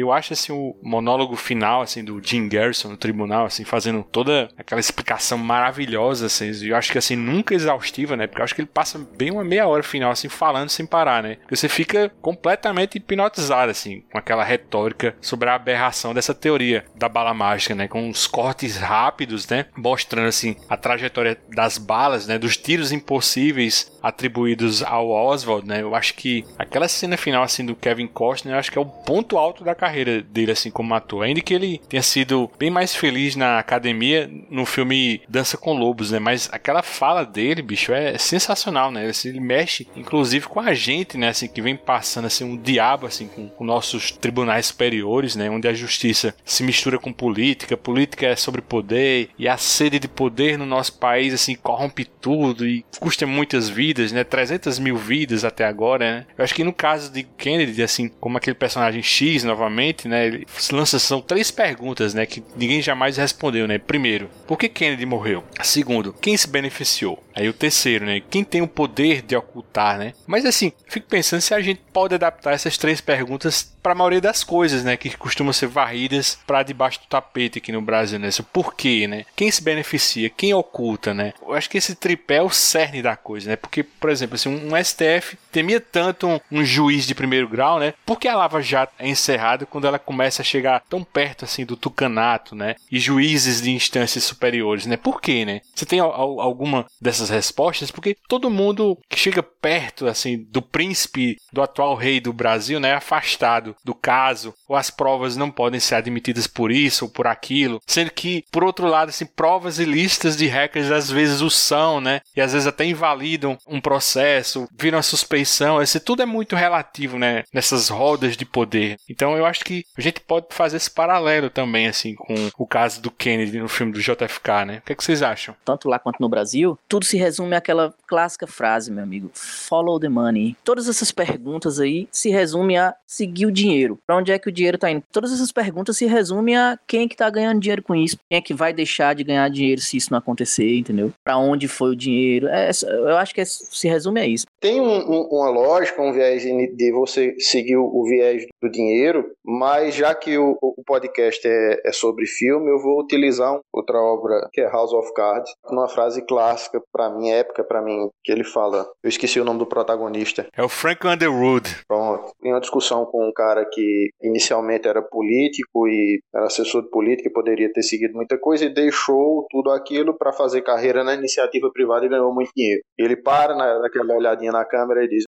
Eu 0.00 0.12
acho 0.12 0.32
assim 0.32 0.52
o 0.52 0.76
monólogo 0.82 1.36
final 1.36 1.82
assim 1.82 2.04
do 2.04 2.20
Jim 2.22 2.48
Garrison 2.48 2.88
no 2.88 2.96
tribunal, 2.96 3.46
assim, 3.46 3.64
fazendo 3.64 4.02
toda 4.02 4.48
aquela 4.56 4.80
explicação 4.80 5.38
maravilhosa, 5.38 6.26
assim, 6.26 6.50
eu 6.66 6.76
acho 6.76 6.92
que 6.92 6.98
assim 6.98 7.16
nunca 7.16 7.54
exaustiva, 7.54 8.16
né? 8.16 8.26
Porque 8.26 8.40
eu 8.40 8.44
acho 8.44 8.54
que 8.54 8.60
ele 8.60 8.70
passa 8.72 8.98
bem 9.16 9.30
uma 9.30 9.44
meia 9.44 9.66
hora 9.66 9.82
final 9.82 10.10
assim 10.10 10.28
falando 10.28 10.68
sem 10.68 10.86
parar, 10.86 11.22
né? 11.22 11.36
Porque 11.36 11.56
você 11.56 11.68
fica 11.68 12.10
completamente 12.20 12.96
hipnotizado 12.96 13.70
assim 13.70 14.02
com 14.10 14.18
aquela 14.18 14.44
retórica 14.44 15.14
sobre 15.20 15.48
a 15.48 15.54
aberração 15.54 16.14
dessa 16.14 16.34
teoria 16.34 16.84
da 16.96 17.08
bala 17.08 17.34
mágica, 17.34 17.74
né? 17.74 17.88
Com 17.88 18.08
os 18.08 18.26
cortes 18.26 18.76
rápidos, 18.76 19.46
né? 19.48 19.66
Mostrando 19.76 20.28
assim 20.28 20.56
a 20.68 20.76
trajetória 20.76 21.38
das 21.48 21.78
balas, 21.78 22.26
né? 22.26 22.38
Dos 22.38 22.56
tiros 22.56 22.92
impossíveis 22.92 23.92
atribuídos 24.02 24.82
ao 24.82 25.10
Oswald, 25.10 25.66
né? 25.66 25.82
Eu 25.82 25.94
acho 25.94 26.14
que 26.14 26.44
aquela 26.58 26.88
cena 26.88 27.16
final 27.16 27.42
assim 27.42 27.64
do 27.64 27.76
Kevin 27.76 28.06
Costner, 28.06 28.54
eu 28.54 28.58
acho 28.58 28.70
que 28.70 28.78
é 28.78 28.80
o 28.80 28.86
ponto 28.86 29.36
alto 29.36 29.64
da 29.64 29.74
carreira 29.74 29.89
dele 30.30 30.52
assim 30.52 30.70
como 30.70 30.94
ator. 30.94 31.24
Ainda 31.24 31.40
que 31.40 31.54
ele 31.54 31.80
tenha 31.88 32.02
sido 32.02 32.50
bem 32.58 32.70
mais 32.70 32.94
feliz 32.94 33.36
na 33.36 33.58
academia 33.58 34.30
no 34.50 34.64
filme 34.64 35.22
Dança 35.28 35.56
com 35.56 35.72
Lobos, 35.72 36.10
né? 36.10 36.18
Mas 36.18 36.48
aquela 36.52 36.82
fala 36.82 37.24
dele, 37.24 37.62
bicho, 37.62 37.92
é 37.92 38.16
sensacional, 38.18 38.90
né? 38.90 39.10
Ele 39.24 39.40
mexe 39.40 39.86
inclusive 39.96 40.46
com 40.46 40.60
a 40.60 40.74
gente, 40.74 41.18
né, 41.18 41.28
assim 41.28 41.48
que 41.48 41.60
vem 41.60 41.76
passando 41.76 42.26
assim 42.26 42.44
um 42.44 42.56
diabo 42.56 43.06
assim 43.06 43.28
com, 43.28 43.48
com 43.48 43.64
nossos 43.64 44.10
tribunais 44.10 44.66
superiores, 44.66 45.36
né, 45.36 45.50
onde 45.50 45.68
a 45.68 45.72
justiça 45.72 46.34
se 46.44 46.62
mistura 46.62 46.98
com 46.98 47.12
política, 47.12 47.76
política 47.76 48.26
é 48.26 48.36
sobre 48.36 48.60
poder 48.60 49.30
e 49.38 49.48
a 49.48 49.56
sede 49.56 49.98
de 49.98 50.08
poder 50.08 50.58
no 50.58 50.66
nosso 50.66 50.98
país 50.98 51.34
assim 51.34 51.54
corrompe 51.54 52.04
tudo 52.04 52.66
e 52.66 52.84
custa 52.98 53.26
muitas 53.26 53.68
vidas, 53.68 54.12
né? 54.12 54.24
300 54.24 54.78
mil 54.78 54.96
vidas 54.96 55.44
até 55.44 55.64
agora, 55.64 56.04
né? 56.04 56.26
Eu 56.36 56.44
acho 56.44 56.54
que 56.54 56.64
no 56.64 56.72
caso 56.72 57.12
de 57.12 57.22
Kennedy, 57.22 57.82
assim, 57.82 58.08
como 58.08 58.36
aquele 58.36 58.54
personagem 58.54 59.02
X 59.02 59.44
novamente, 59.44 59.79
né? 60.08 60.26
Ele 60.26 60.46
lança 60.72 60.98
são 60.98 61.20
três 61.20 61.50
perguntas, 61.50 62.14
né? 62.14 62.26
Que 62.26 62.42
ninguém 62.56 62.82
jamais 62.82 63.16
respondeu, 63.16 63.66
né? 63.66 63.78
Primeiro, 63.78 64.30
por 64.46 64.58
que 64.58 64.68
Kennedy 64.68 65.06
morreu? 65.06 65.44
Segundo, 65.62 66.12
quem 66.12 66.36
se 66.36 66.48
beneficiou? 66.48 67.22
Aí 67.34 67.48
o 67.48 67.52
terceiro, 67.52 68.04
né? 68.04 68.20
Quem 68.30 68.44
tem 68.44 68.60
o 68.60 68.68
poder 68.68 69.22
de 69.22 69.36
ocultar, 69.36 69.98
né? 69.98 70.12
Mas 70.26 70.44
assim, 70.44 70.72
fico 70.86 71.06
pensando 71.08 71.40
se 71.40 71.54
a 71.54 71.60
gente 71.60 71.80
pode 71.92 72.14
adaptar 72.14 72.52
essas 72.52 72.76
três 72.76 73.00
perguntas 73.00 73.72
para 73.82 73.92
a 73.92 73.94
maioria 73.94 74.20
das 74.20 74.44
coisas, 74.44 74.84
né, 74.84 74.96
que 74.96 75.16
costumam 75.16 75.52
ser 75.52 75.66
varridas 75.66 76.38
para 76.46 76.62
debaixo 76.62 77.00
do 77.00 77.06
tapete 77.06 77.58
aqui 77.58 77.72
no 77.72 77.82
Brasil, 77.82 78.18
né? 78.18 78.28
Por 78.52 78.74
quê, 78.74 79.06
né? 79.06 79.24
Quem 79.36 79.50
se 79.50 79.62
beneficia, 79.62 80.30
quem 80.30 80.54
oculta, 80.54 81.12
né? 81.12 81.32
Eu 81.40 81.54
acho 81.54 81.68
que 81.68 81.78
esse 81.78 81.94
tripé 81.94 82.36
é 82.36 82.42
o 82.42 82.50
cerne 82.50 83.02
da 83.02 83.16
coisa, 83.16 83.50
né? 83.50 83.56
Porque, 83.56 83.82
por 83.82 84.10
exemplo, 84.10 84.34
assim, 84.34 84.48
um 84.48 84.72
STF 84.82 85.36
temia 85.50 85.80
tanto 85.80 86.26
um, 86.26 86.40
um 86.50 86.64
juiz 86.64 87.06
de 87.06 87.14
primeiro 87.14 87.48
grau, 87.48 87.78
né? 87.78 87.94
Porque 88.06 88.28
a 88.28 88.36
Lava 88.36 88.62
Jato 88.62 88.92
é 88.98 89.08
encerrada 89.08 89.66
quando 89.66 89.86
ela 89.86 89.98
começa 89.98 90.42
a 90.42 90.44
chegar 90.44 90.82
tão 90.88 91.02
perto 91.02 91.44
assim 91.44 91.64
do 91.64 91.76
tucanato, 91.76 92.54
né? 92.54 92.76
E 92.90 92.98
juízes 92.98 93.60
de 93.60 93.70
instâncias 93.70 94.24
superiores, 94.24 94.86
né? 94.86 94.96
Por 94.96 95.20
quê, 95.20 95.44
né? 95.44 95.60
Você 95.74 95.84
tem 95.84 96.00
alguma 96.00 96.86
dessas 97.00 97.28
respostas? 97.28 97.90
Porque 97.90 98.16
todo 98.28 98.50
mundo 98.50 98.98
que 99.08 99.18
chega 99.18 99.42
perto 99.42 100.06
assim 100.06 100.46
do 100.50 100.62
príncipe, 100.62 101.36
do 101.52 101.62
atual 101.62 101.94
rei 101.94 102.20
do 102.20 102.32
Brasil, 102.32 102.80
né, 102.80 102.90
é 102.90 102.94
afastado 102.94 103.69
do 103.84 103.94
caso, 103.94 104.54
ou 104.68 104.76
as 104.76 104.90
provas 104.90 105.36
não 105.36 105.50
podem 105.50 105.80
ser 105.80 105.96
admitidas 105.96 106.46
por 106.46 106.70
isso 106.70 107.04
ou 107.04 107.10
por 107.10 107.26
aquilo, 107.26 107.80
sendo 107.86 108.10
que, 108.10 108.44
por 108.50 108.64
outro 108.64 108.86
lado, 108.86 109.08
assim, 109.10 109.26
provas 109.26 109.78
listas 109.78 110.36
de 110.36 110.46
hackers 110.46 110.90
às 110.90 111.10
vezes 111.10 111.40
o 111.40 111.50
são, 111.50 112.00
né? 112.00 112.20
E 112.36 112.40
às 112.40 112.52
vezes 112.52 112.66
até 112.66 112.84
invalidam 112.84 113.58
um 113.66 113.80
processo, 113.80 114.68
viram 114.76 114.98
a 114.98 115.02
suspeição, 115.02 115.80
esse 115.80 116.00
tudo 116.00 116.22
é 116.22 116.26
muito 116.26 116.56
relativo, 116.56 117.18
né? 117.18 117.44
Nessas 117.52 117.88
rodas 117.88 118.36
de 118.36 118.44
poder. 118.44 118.96
Então 119.08 119.36
eu 119.36 119.46
acho 119.46 119.64
que 119.64 119.84
a 119.96 120.00
gente 120.00 120.20
pode 120.20 120.46
fazer 120.50 120.76
esse 120.76 120.90
paralelo 120.90 121.50
também, 121.50 121.86
assim, 121.86 122.14
com 122.14 122.34
o 122.58 122.66
caso 122.66 123.00
do 123.00 123.10
Kennedy 123.10 123.58
no 123.58 123.68
filme 123.68 123.92
do 123.92 124.00
JFK, 124.00 124.64
né? 124.66 124.78
O 124.78 124.82
que, 124.82 124.92
é 124.92 124.96
que 124.96 125.04
vocês 125.04 125.22
acham? 125.22 125.54
Tanto 125.64 125.88
lá 125.88 125.98
quanto 125.98 126.20
no 126.20 126.28
Brasil, 126.28 126.78
tudo 126.88 127.04
se 127.04 127.16
resume 127.16 127.54
àquela 127.56 127.94
clássica 128.06 128.46
frase, 128.46 128.90
meu 128.90 129.02
amigo: 129.02 129.30
follow 129.34 129.98
the 130.00 130.08
money. 130.08 130.56
Todas 130.64 130.88
essas 130.88 131.12
perguntas 131.12 131.78
aí 131.78 132.08
se 132.10 132.30
resumem 132.30 132.78
a 132.78 132.94
seguir 133.06 133.46
o 133.46 133.52
dinheiro. 133.60 133.98
Para 134.06 134.16
onde 134.16 134.32
é 134.32 134.38
que 134.38 134.48
o 134.48 134.52
dinheiro 134.52 134.76
está 134.76 134.90
indo? 134.90 135.02
Todas 135.12 135.32
essas 135.32 135.52
perguntas 135.52 135.96
se 135.96 136.06
resumem 136.06 136.56
a 136.56 136.78
quem 136.86 137.04
é 137.04 137.08
que 137.08 137.16
tá 137.16 137.28
ganhando 137.28 137.60
dinheiro 137.60 137.82
com 137.82 137.94
isso, 137.94 138.18
quem 138.28 138.38
é 138.38 138.42
que 138.42 138.54
vai 138.54 138.72
deixar 138.72 139.14
de 139.14 139.24
ganhar 139.24 139.48
dinheiro 139.48 139.80
se 139.80 139.96
isso 139.96 140.10
não 140.10 140.18
acontecer, 140.18 140.78
entendeu? 140.78 141.12
Para 141.24 141.38
onde 141.38 141.68
foi 141.68 141.90
o 141.90 141.96
dinheiro? 141.96 142.48
É, 142.48 142.70
eu 142.84 143.16
acho 143.16 143.34
que 143.34 143.40
é, 143.40 143.44
se 143.44 143.88
resume 143.88 144.20
a 144.20 144.26
isso. 144.26 144.46
Tem 144.60 144.80
um, 144.80 144.98
um, 144.98 145.28
uma 145.30 145.50
lógica, 145.50 146.02
um 146.02 146.12
viés 146.12 146.42
de 146.42 146.92
você 146.92 147.34
seguir 147.38 147.76
o 147.76 148.04
viés 148.04 148.44
do 148.62 148.70
dinheiro, 148.70 149.30
mas 149.44 149.94
já 149.94 150.14
que 150.14 150.36
o, 150.38 150.56
o 150.60 150.82
podcast 150.84 151.46
é, 151.46 151.80
é, 151.84 151.92
sobre 151.92 152.26
filme, 152.26 152.70
eu 152.70 152.78
vou 152.78 153.00
utilizar 153.00 153.58
outra 153.72 153.98
obra 153.98 154.48
que 154.52 154.60
é 154.60 154.68
House 154.68 154.92
of 154.92 155.12
Cards, 155.14 155.52
uma 155.66 155.88
frase 155.88 156.22
clássica 156.22 156.80
para 156.92 157.10
mim, 157.10 157.30
época 157.30 157.64
para 157.64 157.82
mim, 157.82 158.08
que 158.22 158.30
ele 158.30 158.44
fala. 158.44 158.86
Eu 159.02 159.08
esqueci 159.08 159.40
o 159.40 159.44
nome 159.44 159.58
do 159.58 159.66
protagonista. 159.66 160.46
É 160.56 160.62
o 160.62 160.68
Frank 160.68 161.06
Underwood. 161.06 161.84
Pronto. 161.88 162.32
Em 162.42 162.52
uma 162.52 162.60
discussão 162.60 163.04
com 163.06 163.26
um 163.26 163.32
cara 163.32 163.49
que 163.64 164.10
inicialmente 164.22 164.88
era 164.88 165.02
político 165.02 165.86
e 165.88 166.20
era 166.34 166.46
assessor 166.46 166.82
de 166.82 166.90
política 166.90 167.28
e 167.28 167.32
poderia 167.32 167.72
ter 167.72 167.82
seguido 167.82 168.14
muita 168.14 168.38
coisa 168.38 168.64
e 168.64 168.74
deixou 168.74 169.46
tudo 169.50 169.70
aquilo 169.70 170.16
para 170.16 170.32
fazer 170.32 170.62
carreira 170.62 171.02
na 171.04 171.14
iniciativa 171.14 171.70
privada 171.72 172.06
e 172.06 172.08
ganhou 172.08 172.34
muito 172.34 172.50
dinheiro. 172.56 172.82
Ele 172.98 173.16
para 173.16 173.54
na, 173.54 173.80
naquela 173.80 174.14
olhadinha 174.14 174.52
na 174.52 174.64
câmera 174.64 175.04
e 175.04 175.08
diz: 175.08 175.24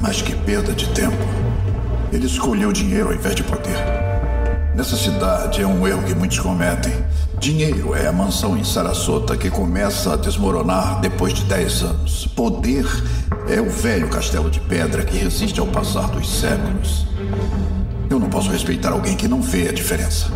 Mas 0.00 0.22
que 0.22 0.34
perda 0.44 0.72
de 0.72 0.92
tempo. 0.94 1.16
Ele 2.12 2.26
escolheu 2.26 2.72
dinheiro 2.72 3.08
ao 3.08 3.14
invés 3.14 3.34
de 3.34 3.42
poder. 3.42 3.76
Nessa 4.76 4.96
cidade 4.96 5.62
é 5.62 5.66
um 5.66 5.86
erro 5.86 6.04
que 6.04 6.14
muitos 6.14 6.38
cometem. 6.38 6.92
Dinheiro 7.42 7.92
é 7.92 8.06
a 8.06 8.12
mansão 8.12 8.56
em 8.56 8.62
Sarasota 8.62 9.36
que 9.36 9.50
começa 9.50 10.12
a 10.12 10.16
desmoronar 10.16 11.00
depois 11.00 11.34
de 11.34 11.42
10 11.46 11.82
anos. 11.82 12.24
Poder 12.24 12.86
é 13.48 13.60
o 13.60 13.68
velho 13.68 14.08
castelo 14.08 14.48
de 14.48 14.60
pedra 14.60 15.04
que 15.04 15.18
resiste 15.18 15.58
ao 15.58 15.66
passar 15.66 16.08
dos 16.10 16.38
séculos. 16.38 17.04
Eu 18.08 18.20
não 18.20 18.30
posso 18.30 18.48
respeitar 18.48 18.92
alguém 18.92 19.16
que 19.16 19.26
não 19.26 19.42
vê 19.42 19.68
a 19.68 19.72
diferença. 19.72 20.30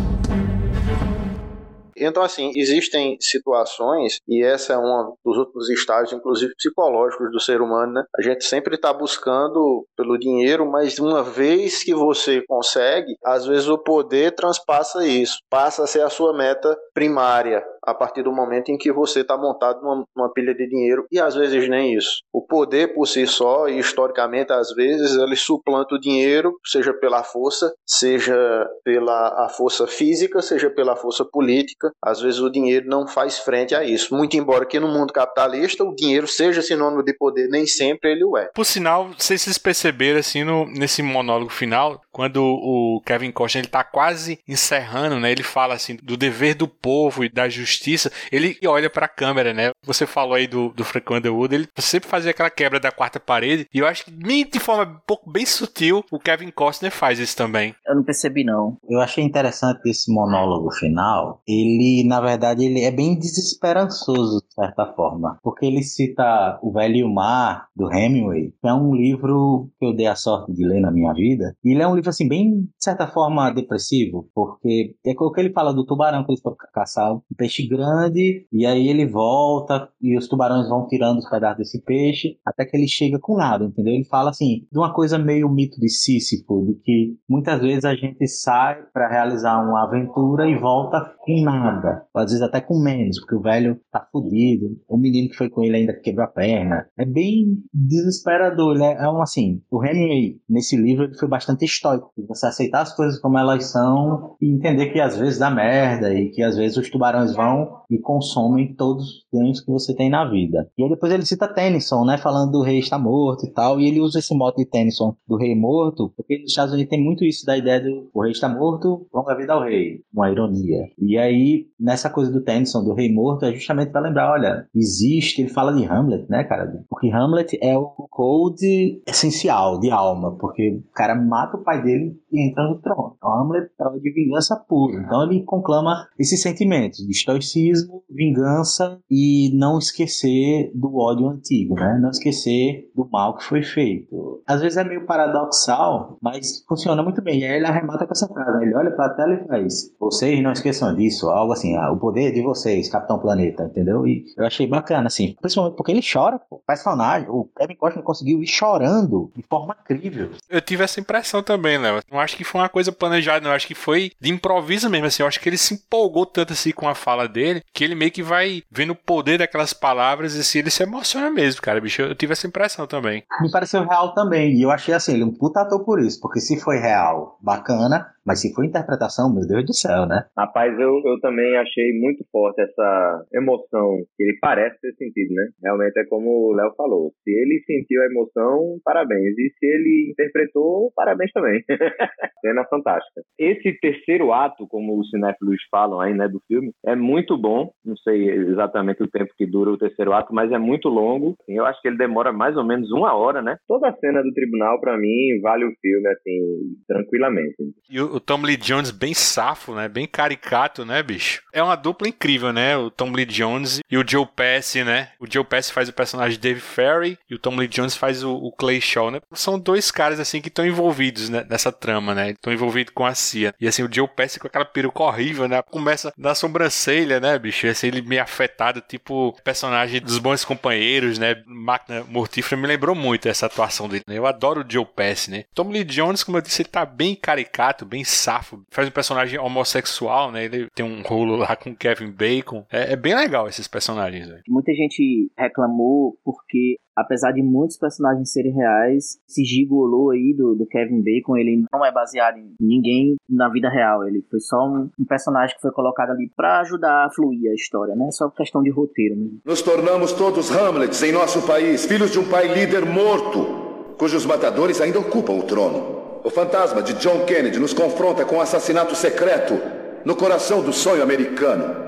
Então, 1.99 2.23
assim, 2.23 2.51
existem 2.55 3.17
situações, 3.19 4.19
e 4.27 4.43
essa 4.43 4.73
é 4.73 4.77
um 4.77 5.13
dos 5.25 5.37
últimos 5.37 5.69
estágios, 5.69 6.13
inclusive 6.13 6.55
psicológicos 6.55 7.31
do 7.31 7.39
ser 7.39 7.61
humano, 7.61 7.93
né? 7.93 8.03
A 8.17 8.21
gente 8.21 8.45
sempre 8.45 8.75
está 8.75 8.93
buscando 8.93 9.85
pelo 9.95 10.17
dinheiro, 10.17 10.69
mas 10.69 10.99
uma 10.99 11.23
vez 11.23 11.83
que 11.83 11.93
você 11.93 12.41
consegue, 12.47 13.15
às 13.23 13.45
vezes 13.45 13.67
o 13.67 13.77
poder 13.77 14.33
transpassa 14.35 15.05
isso, 15.05 15.39
passa 15.49 15.83
a 15.83 15.87
ser 15.87 16.01
a 16.01 16.09
sua 16.09 16.33
meta 16.33 16.77
primária 16.93 17.63
a 17.87 17.93
partir 17.93 18.21
do 18.21 18.33
momento 18.33 18.69
em 18.69 18.77
que 18.77 18.91
você 18.91 19.21
está 19.21 19.37
montado 19.37 19.81
numa, 19.81 20.03
numa, 20.13 20.33
pilha 20.33 20.53
de 20.53 20.67
dinheiro 20.67 21.05
e 21.09 21.21
às 21.21 21.35
vezes 21.35 21.69
nem 21.69 21.95
isso. 21.95 22.21
O 22.33 22.45
poder 22.45 22.93
por 22.93 23.07
si 23.07 23.25
só 23.25 23.69
e 23.69 23.79
historicamente 23.79 24.51
às 24.51 24.73
vezes 24.75 25.15
ele 25.15 25.37
suplanta 25.37 25.95
o 25.95 25.99
dinheiro, 25.99 26.53
seja 26.65 26.93
pela 26.93 27.23
força, 27.23 27.73
seja 27.85 28.35
pela 28.83 29.45
a 29.45 29.49
força 29.49 29.87
física, 29.87 30.41
seja 30.41 30.69
pela 30.69 30.97
força 30.97 31.23
política. 31.23 31.89
Às 32.03 32.19
vezes 32.19 32.41
o 32.41 32.49
dinheiro 32.49 32.89
não 32.89 33.07
faz 33.07 33.39
frente 33.39 33.73
a 33.73 33.85
isso. 33.85 34.13
Muito 34.13 34.35
embora 34.35 34.65
que 34.65 34.79
no 34.81 34.89
mundo 34.89 35.13
capitalista 35.13 35.85
o 35.85 35.95
dinheiro 35.95 36.27
seja 36.27 36.61
sinônimo 36.61 37.01
de 37.01 37.13
poder, 37.13 37.47
nem 37.47 37.65
sempre 37.65 38.11
ele 38.11 38.25
o 38.25 38.37
é. 38.37 38.49
Por 38.53 38.65
sinal, 38.65 39.11
se 39.17 39.37
vocês 39.37 39.57
perceberam 39.57 40.19
assim 40.19 40.43
no, 40.43 40.65
nesse 40.65 41.01
monólogo 41.01 41.51
final, 41.51 42.01
quando 42.11 42.43
o 42.43 43.01
Kevin 43.05 43.31
Costner 43.31 43.63
ele 43.63 43.71
tá 43.71 43.83
quase 43.83 44.39
encerrando, 44.45 45.19
né? 45.19 45.31
Ele 45.31 45.43
fala 45.43 45.73
assim 45.73 45.95
do 46.03 46.17
dever 46.17 46.53
do 46.53 46.67
povo 46.67 47.23
e 47.23 47.29
da 47.29 47.47
justiça 47.47 47.76
justiça, 47.77 48.11
ele 48.31 48.57
olha 48.65 48.89
para 48.89 49.05
a 49.05 49.09
câmera, 49.09 49.53
né? 49.53 49.71
Você 49.85 50.05
falou 50.05 50.33
aí 50.33 50.47
do, 50.47 50.69
do 50.69 50.83
Frank 50.83 51.13
Underwood, 51.13 51.53
ele 51.53 51.67
sempre 51.77 52.09
fazia 52.09 52.31
aquela 52.31 52.49
quebra 52.49 52.79
da 52.79 52.91
quarta 52.91 53.19
parede, 53.19 53.67
e 53.73 53.79
eu 53.79 53.87
acho 53.87 54.05
que 54.05 54.11
de 54.11 54.59
forma 54.59 54.83
um 54.83 54.99
pouco 55.05 55.29
bem 55.29 55.45
sutil, 55.45 56.03
o 56.11 56.19
Kevin 56.19 56.51
Costner 56.51 56.91
faz 56.91 57.19
isso 57.19 57.35
também. 57.35 57.75
Eu 57.85 57.95
não 57.95 58.03
percebi, 58.03 58.43
não. 58.43 58.77
Eu 58.89 58.99
achei 58.99 59.23
interessante 59.23 59.87
esse 59.89 60.11
monólogo 60.11 60.71
final. 60.71 61.41
Ele, 61.47 62.03
na 62.07 62.19
verdade, 62.19 62.65
ele 62.65 62.81
é 62.81 62.91
bem 62.91 63.17
desesperançoso, 63.17 64.41
de 64.47 64.53
certa 64.53 64.93
forma, 64.93 65.37
porque 65.43 65.65
ele 65.65 65.83
cita 65.83 66.59
O 66.61 66.71
Velho 66.71 66.95
e 66.95 67.03
o 67.03 67.13
Mar, 67.13 67.67
do 67.75 67.91
Hemingway, 67.91 68.53
que 68.61 68.67
é 68.67 68.73
um 68.73 68.95
livro 68.95 69.69
que 69.79 69.85
eu 69.85 69.95
dei 69.95 70.07
a 70.07 70.15
sorte 70.15 70.51
de 70.53 70.65
ler 70.65 70.81
na 70.81 70.91
minha 70.91 71.13
vida, 71.13 71.55
e 71.63 71.73
ele 71.73 71.81
é 71.81 71.87
um 71.87 71.95
livro, 71.95 72.09
assim, 72.09 72.27
bem, 72.27 72.61
de 72.61 72.69
certa 72.79 73.07
forma, 73.07 73.51
depressivo, 73.51 74.29
porque 74.33 74.95
é 75.05 75.11
o 75.17 75.31
que 75.31 75.41
ele 75.41 75.53
fala 75.53 75.73
do 75.73 75.85
tubarão 75.85 76.23
que 76.23 76.31
eles 76.31 76.41
foram 76.41 76.57
caçar, 76.73 77.13
um 77.13 77.21
peixe 77.37 77.66
grande, 77.67 78.47
e 78.51 78.65
aí 78.65 78.87
ele 78.87 79.05
volta 79.05 79.89
e 80.01 80.17
os 80.17 80.27
tubarões 80.27 80.69
vão 80.69 80.87
tirando 80.87 81.17
os 81.17 81.29
pedaços 81.29 81.57
desse 81.57 81.81
peixe, 81.83 82.37
até 82.45 82.65
que 82.65 82.75
ele 82.77 82.87
chega 82.87 83.19
com 83.19 83.35
nada, 83.35 83.65
entendeu? 83.65 83.93
Ele 83.93 84.05
fala 84.05 84.29
assim, 84.29 84.67
de 84.71 84.77
uma 84.77 84.93
coisa 84.93 85.17
meio 85.17 85.49
mito 85.49 85.79
de 85.79 85.89
Sísifo, 85.89 86.65
de 86.65 86.75
que 86.83 87.17
muitas 87.27 87.61
vezes 87.61 87.85
a 87.85 87.95
gente 87.95 88.27
sai 88.27 88.83
para 88.93 89.09
realizar 89.09 89.61
uma 89.63 89.83
aventura 89.83 90.47
e 90.47 90.55
volta 90.55 91.13
com 91.19 91.41
nada, 91.41 92.05
às 92.15 92.31
vezes 92.31 92.41
até 92.41 92.61
com 92.61 92.79
menos, 92.79 93.19
porque 93.19 93.35
o 93.35 93.41
velho 93.41 93.79
tá 93.91 94.07
fudido, 94.11 94.77
o 94.87 94.97
menino 94.97 95.29
que 95.29 95.35
foi 95.35 95.49
com 95.49 95.63
ele 95.63 95.77
ainda 95.77 95.93
quebrou 95.93 96.25
a 96.25 96.29
perna. 96.29 96.85
É 96.97 97.05
bem 97.05 97.57
desesperador, 97.73 98.77
né? 98.77 98.95
É 98.99 99.09
um 99.09 99.21
assim, 99.21 99.61
o 99.71 99.83
Hemingway, 99.83 100.39
nesse 100.49 100.75
livro, 100.75 101.05
ele 101.05 101.17
foi 101.17 101.27
bastante 101.27 101.65
estoico 101.65 102.11
você 102.27 102.47
aceitar 102.47 102.81
as 102.81 102.95
coisas 102.95 103.19
como 103.19 103.37
elas 103.37 103.65
são 103.65 104.35
e 104.41 104.51
entender 104.51 104.87
que 104.87 104.99
às 104.99 105.17
vezes 105.17 105.39
dá 105.39 105.49
merda 105.49 106.13
e 106.13 106.29
que 106.29 106.43
às 106.43 106.57
vezes 106.57 106.77
os 106.77 106.89
tubarões 106.89 107.33
vão 107.33 107.56
e 107.89 107.97
consomem 107.97 108.73
todos 108.73 109.05
os 109.05 109.27
ganhos 109.33 109.61
que 109.61 109.71
você 109.71 109.95
tem 109.95 110.09
na 110.09 110.29
vida. 110.29 110.69
E 110.77 110.83
aí 110.83 110.89
depois 110.89 111.11
ele 111.11 111.25
cita 111.25 111.47
Tennyson, 111.47 112.05
né, 112.05 112.17
falando 112.17 112.51
do 112.51 112.61
rei 112.61 112.79
está 112.79 112.97
morto 112.97 113.45
e 113.45 113.51
tal, 113.51 113.79
e 113.79 113.87
ele 113.87 114.01
usa 114.01 114.19
esse 114.19 114.35
mote 114.35 114.57
de 114.57 114.69
Tennyson 114.69 115.15
do 115.27 115.37
rei 115.37 115.55
morto, 115.55 116.11
porque 116.15 116.39
nos 116.39 116.51
Estados 116.51 116.73
Unidos 116.73 116.89
tem 116.89 117.03
muito 117.03 117.23
isso 117.23 117.45
da 117.45 117.57
ideia 117.57 117.81
do 117.81 118.09
o 118.13 118.21
rei 118.21 118.31
está 118.31 118.49
morto, 118.49 119.07
longa 119.13 119.35
vida 119.35 119.53
ao 119.53 119.63
rei, 119.63 120.01
uma 120.13 120.29
ironia. 120.31 120.85
E 120.97 121.17
aí 121.17 121.67
nessa 121.79 122.09
coisa 122.09 122.31
do 122.31 122.41
Tennyson 122.41 122.83
do 122.83 122.93
rei 122.93 123.11
morto 123.13 123.45
é 123.45 123.53
justamente 123.53 123.91
para 123.91 124.01
lembrar, 124.01 124.31
olha, 124.31 124.67
existe, 124.75 125.41
ele 125.41 125.49
fala 125.49 125.73
de 125.73 125.85
Hamlet, 125.85 126.29
né, 126.29 126.43
cara? 126.43 126.67
Porque 126.89 127.09
Hamlet 127.09 127.57
é 127.61 127.77
o 127.77 127.87
code 128.09 129.01
essencial 129.07 129.79
de 129.79 129.89
alma, 129.89 130.35
porque 130.37 130.81
o 130.87 130.93
cara 130.93 131.15
mata 131.15 131.57
o 131.57 131.63
pai 131.63 131.81
dele 131.81 132.19
e 132.31 132.47
entra 132.47 132.67
no 132.67 132.79
trono. 132.81 133.15
Então 133.17 133.31
Hamlet 133.31 133.69
é 133.79 133.99
de 133.99 134.11
vingança 134.11 134.55
pura. 134.67 135.01
Então 135.01 135.23
ele 135.23 135.43
conclama 135.43 136.07
esses 136.19 136.41
sentimentos 136.41 136.99
de 136.99 137.11
estoicismo, 137.47 138.03
vingança 138.09 138.99
e 139.09 139.51
não 139.55 139.77
esquecer 139.77 140.71
do 140.75 140.97
ódio 140.97 141.27
antigo, 141.27 141.75
né? 141.75 141.97
Não 142.01 142.09
esquecer 142.09 142.91
do 142.95 143.07
mal 143.09 143.37
que 143.37 143.43
foi 143.43 143.63
feito. 143.63 144.41
Às 144.45 144.61
vezes 144.61 144.77
é 144.77 144.83
meio 144.83 145.05
paradoxal, 145.05 146.17
mas 146.21 146.63
funciona 146.67 147.01
muito 147.01 147.21
bem. 147.21 147.39
E 147.39 147.45
aí 147.45 147.57
ele 147.57 147.65
arremata 147.65 148.05
com 148.05 148.11
essa 148.11 148.27
frase, 148.27 148.59
né? 148.59 148.65
ele 148.65 148.75
olha 148.75 148.91
para 148.91 149.05
a 149.05 149.13
tela 149.13 149.33
e 149.33 149.47
faz: 149.47 149.95
"Vocês 149.99 150.41
não 150.43 150.51
esqueçam 150.51 150.93
disso", 150.95 151.29
algo 151.29 151.53
assim, 151.53 151.75
ah, 151.75 151.91
o 151.91 151.97
poder 151.97 152.33
de 152.33 152.41
vocês, 152.41 152.89
Capitão 152.89 153.19
Planeta, 153.19 153.63
entendeu? 153.63 154.05
E 154.05 154.25
eu 154.37 154.45
achei 154.45 154.67
bacana 154.67 155.07
assim, 155.07 155.35
principalmente 155.39 155.75
porque 155.75 155.91
ele 155.91 156.01
chora, 156.01 156.39
pô. 156.39 156.61
Personagem, 156.65 157.29
o 157.29 157.49
Kevin 157.57 157.75
Costner 157.75 158.03
conseguiu 158.03 158.41
ir 158.41 158.47
chorando 158.47 159.31
de 159.35 159.43
forma 159.43 159.75
incrível. 159.81 160.31
Eu 160.49 160.61
tive 160.61 160.83
essa 160.83 160.99
impressão 160.99 161.41
também, 161.41 161.77
Léo. 161.77 162.01
Não 162.11 162.19
acho 162.19 162.35
que 162.35 162.43
foi 162.43 162.61
uma 162.61 162.69
coisa 162.69 162.91
planejada, 162.91 163.47
não. 163.47 163.55
Acho 163.55 163.67
que 163.67 163.75
foi 163.75 164.11
de 164.19 164.29
improviso 164.29 164.89
mesmo, 164.89 165.07
assim. 165.07 165.23
Eu 165.23 165.27
acho 165.27 165.39
que 165.39 165.47
ele 165.47 165.57
se 165.57 165.73
empolgou 165.75 166.25
tanto 166.25 166.53
assim 166.53 166.71
com 166.71 166.87
a 166.87 166.95
fala 166.95 167.26
dele 167.27 167.63
que 167.73 167.83
ele 167.83 167.95
meio 167.95 168.11
que 168.11 168.23
vai 168.23 168.63
vendo 168.71 168.91
o 168.91 168.95
poder 168.95 169.39
daquelas 169.39 169.73
palavras 169.73 170.35
e 170.35 170.39
assim, 170.39 170.59
ele 170.59 170.69
se 170.69 170.83
emociona 170.83 171.29
mesmo, 171.29 171.61
cara, 171.61 171.81
bicho. 171.81 172.01
Eu 172.01 172.15
tive 172.15 172.33
essa 172.33 172.47
impressão 172.47 172.87
também. 172.87 173.23
Me 173.41 173.51
pareceu 173.51 173.85
real 173.87 174.13
também. 174.13 174.55
E 174.55 174.61
eu 174.61 174.71
achei 174.71 174.93
assim, 174.93 175.13
ele 175.13 175.23
é 175.23 175.25
um 175.25 175.33
puta 175.33 175.61
ator 175.61 175.83
por 175.83 176.01
isso. 176.01 176.19
Porque 176.19 176.39
se 176.39 176.59
foi 176.59 176.77
real, 176.79 177.37
bacana. 177.41 178.07
Mas 178.27 178.41
se 178.41 178.53
for 178.53 178.65
interpretação, 178.65 179.33
meu 179.33 179.47
Deus 179.47 179.65
do 179.65 179.73
céu, 179.73 180.05
né? 180.05 180.25
Rapaz, 180.37 180.77
eu, 180.77 181.01
eu 181.05 181.17
também 181.21 181.55
achei 181.55 181.93
muito 181.97 182.25
forte 182.29 182.61
essa 182.61 183.25
emoção 183.33 184.03
que 184.17 184.23
ele 184.23 184.37
parece 184.41 184.77
ter 184.81 184.93
sentido, 184.95 185.33
né? 185.33 185.47
Realmente 185.63 185.97
é 185.97 186.05
como 186.05 186.49
o 186.49 186.53
Léo 186.53 186.73
falou. 186.75 187.13
Se 187.23 187.31
ele 187.31 187.63
sentiu 187.65 188.01
a 188.01 188.05
emoção, 188.07 188.79
parabéns. 188.83 189.37
E 189.37 189.49
se 189.57 189.65
ele 189.65 190.11
interpretou, 190.11 190.91
parabéns 190.93 191.31
também. 191.31 191.63
Cena 192.41 192.65
fantástica. 192.65 193.21
Esse 193.39 193.71
terceiro 193.79 194.33
ato, 194.33 194.67
como 194.67 194.99
os 194.99 195.09
cinéfilos 195.09 195.61
falam 195.71 196.01
aí, 196.01 196.13
né, 196.13 196.27
do 196.27 196.41
filme, 196.49 196.71
é 196.85 196.97
muito 196.97 197.37
bom. 197.37 197.71
Não 197.85 197.95
sei 197.95 198.29
exatamente 198.29 199.01
o 199.01 199.09
tempo 199.09 199.33
que 199.37 199.45
dura 199.45 199.71
o 199.71 199.77
terceiro 199.77 200.11
ato, 200.11 200.33
mas 200.33 200.51
é 200.51 200.57
muito 200.57 200.89
longo. 200.89 201.35
Eu 201.47 201.65
acho 201.65 201.81
que 201.81 201.87
ele 201.87 201.97
demora 201.97 202.33
mais 202.33 202.57
ou 202.57 202.65
menos 202.65 202.91
uma 202.91 203.15
hora, 203.15 203.41
né? 203.41 203.55
Toda 203.69 203.87
a 203.87 203.95
cena 203.95 204.21
do 204.21 204.33
tribunal, 204.33 204.81
para 204.81 204.97
mim, 204.97 205.39
vale 205.41 205.63
o 205.63 205.73
filme, 205.81 206.07
assim, 206.09 206.39
tranquilamente. 206.85 207.55
E 207.89 208.01
o, 208.01 208.16
o 208.17 208.19
Tom 208.19 208.41
Lee 208.41 208.57
Jones 208.57 208.91
bem 208.91 209.13
safo, 209.13 209.73
né? 209.73 209.87
Bem 209.87 210.07
caricato, 210.07 210.83
né, 210.83 211.01
bicho? 211.01 211.41
É 211.53 211.61
uma 211.61 211.75
dupla 211.75 212.07
incrível, 212.07 212.51
né? 212.51 212.75
O 212.75 212.89
Tom 212.89 213.11
Lee 213.11 213.25
Jones 213.25 213.79
e 213.89 213.97
o 213.97 214.03
Joe 214.07 214.25
Pesci, 214.25 214.83
né? 214.83 215.09
O 215.19 215.25
Joe 215.31 215.43
Pesci 215.43 215.71
faz 215.71 215.87
o 215.87 215.93
personagem 215.93 216.39
Dave 216.39 216.59
Ferry 216.59 217.17
e 217.29 217.35
o 217.35 217.39
Tom 217.39 217.55
Lee 217.55 217.67
Jones 217.67 217.95
faz 217.95 218.23
o, 218.23 218.33
o 218.33 218.51
Clay 218.51 218.81
Shaw, 218.81 219.11
né? 219.11 219.21
São 219.33 219.59
dois 219.59 219.91
caras, 219.91 220.19
assim, 220.19 220.41
que 220.41 220.47
estão 220.47 220.65
envolvidos 220.65 221.29
né, 221.29 221.45
nessa 221.49 221.71
trama, 221.71 222.13
né? 222.13 222.31
Estão 222.31 222.51
envolvidos 222.51 222.93
com 222.93 223.05
a 223.05 223.13
CIA. 223.13 223.53
E, 223.59 223.67
assim, 223.67 223.83
o 223.83 223.89
Joe 223.91 224.07
Pesci 224.07 224.39
com 224.39 224.47
aquela 224.47 224.65
peruca 224.65 225.03
horrível, 225.03 225.47
né? 225.47 225.61
Começa 225.61 226.11
na 226.17 226.33
sobrancelha, 226.33 227.19
né, 227.19 227.37
bicho? 227.37 227.67
Assim, 227.67 227.87
ele 227.87 228.01
meio 228.01 228.21
afetado, 228.23 228.81
tipo 228.81 229.37
personagem 229.43 230.01
dos 230.01 230.17
Bons 230.17 230.43
Companheiros, 230.43 231.19
né? 231.19 231.41
Máquina 231.45 232.03
Mortífera. 232.03 232.59
Me 232.59 232.67
lembrou 232.67 232.95
muito 232.95 233.29
essa 233.29 233.45
atuação 233.45 233.87
dele, 233.87 234.03
né? 234.07 234.17
Eu 234.17 234.25
adoro 234.25 234.61
o 234.61 234.65
Joe 234.67 234.85
Pesci, 234.85 235.29
né? 235.29 235.45
Tom 235.53 235.69
Lee 235.69 235.83
Jones, 235.83 236.23
como 236.23 236.37
eu 236.37 236.41
disse, 236.41 236.63
ele 236.63 236.69
tá 236.69 236.85
bem 236.85 237.15
caricato, 237.15 237.85
bem 237.85 238.03
safo. 238.09 238.61
Faz 238.69 238.87
um 238.87 238.91
personagem 238.91 239.39
homossexual, 239.39 240.31
né? 240.31 240.45
Ele 240.45 240.67
tem 240.73 240.85
um 240.85 241.01
rolo 241.01 241.35
lá 241.35 241.55
com 241.55 241.75
Kevin 241.75 242.11
Bacon. 242.11 242.65
É, 242.71 242.93
é 242.93 242.95
bem 242.95 243.15
legal 243.15 243.47
esses 243.47 243.67
personagens, 243.67 244.27
velho. 244.27 244.41
Muita 244.47 244.73
gente 244.73 245.31
reclamou 245.37 246.17
porque 246.23 246.77
apesar 246.97 247.31
de 247.31 247.43
muitos 247.43 247.77
personagens 247.77 248.31
serem 248.31 248.51
reais, 248.51 249.19
esse 249.29 249.45
gigolô 249.45 250.09
aí 250.09 250.33
do, 250.35 250.55
do, 250.55 250.65
Kevin 250.65 251.03
Bacon, 251.03 251.37
ele 251.37 251.63
não 251.71 251.85
é 251.85 251.91
baseado 251.91 252.37
em 252.37 252.55
ninguém 252.59 253.15
na 253.29 253.47
vida 253.49 253.69
real. 253.69 254.07
Ele 254.07 254.25
foi 254.27 254.39
só 254.39 254.57
um, 254.67 254.89
um 254.99 255.05
personagem 255.05 255.55
que 255.55 255.61
foi 255.61 255.71
colocado 255.71 256.09
ali 256.09 256.31
para 256.35 256.61
ajudar 256.61 257.05
a 257.05 257.11
fluir 257.11 257.51
a 257.51 257.53
história, 257.53 257.95
né? 257.95 258.09
Só 258.09 258.29
questão 258.29 258.63
de 258.63 258.71
roteiro 258.71 259.15
mesmo. 259.15 259.39
Nos 259.45 259.61
tornamos 259.61 260.11
todos 260.11 260.49
Hamlets 260.51 261.03
em 261.03 261.11
nosso 261.11 261.45
país, 261.45 261.85
filhos 261.85 262.11
de 262.11 262.17
um 262.17 262.27
pai 262.27 262.47
líder 262.47 262.83
morto, 262.83 263.93
cujos 263.99 264.25
matadores 264.25 264.81
ainda 264.81 264.99
ocupam 264.99 265.33
o 265.33 265.43
trono. 265.43 265.96
O 266.27 266.29
fantasma 266.29 266.81
de 266.81 266.91
John 266.95 267.23
Kennedy 267.23 267.57
nos 267.57 267.71
confronta 267.71 268.25
com 268.25 268.35
um 268.35 268.41
assassinato 268.41 268.93
secreto 268.97 269.61
no 270.03 270.13
coração 270.13 270.61
do 270.61 270.73
sonho 270.73 271.01
americano. 271.01 271.87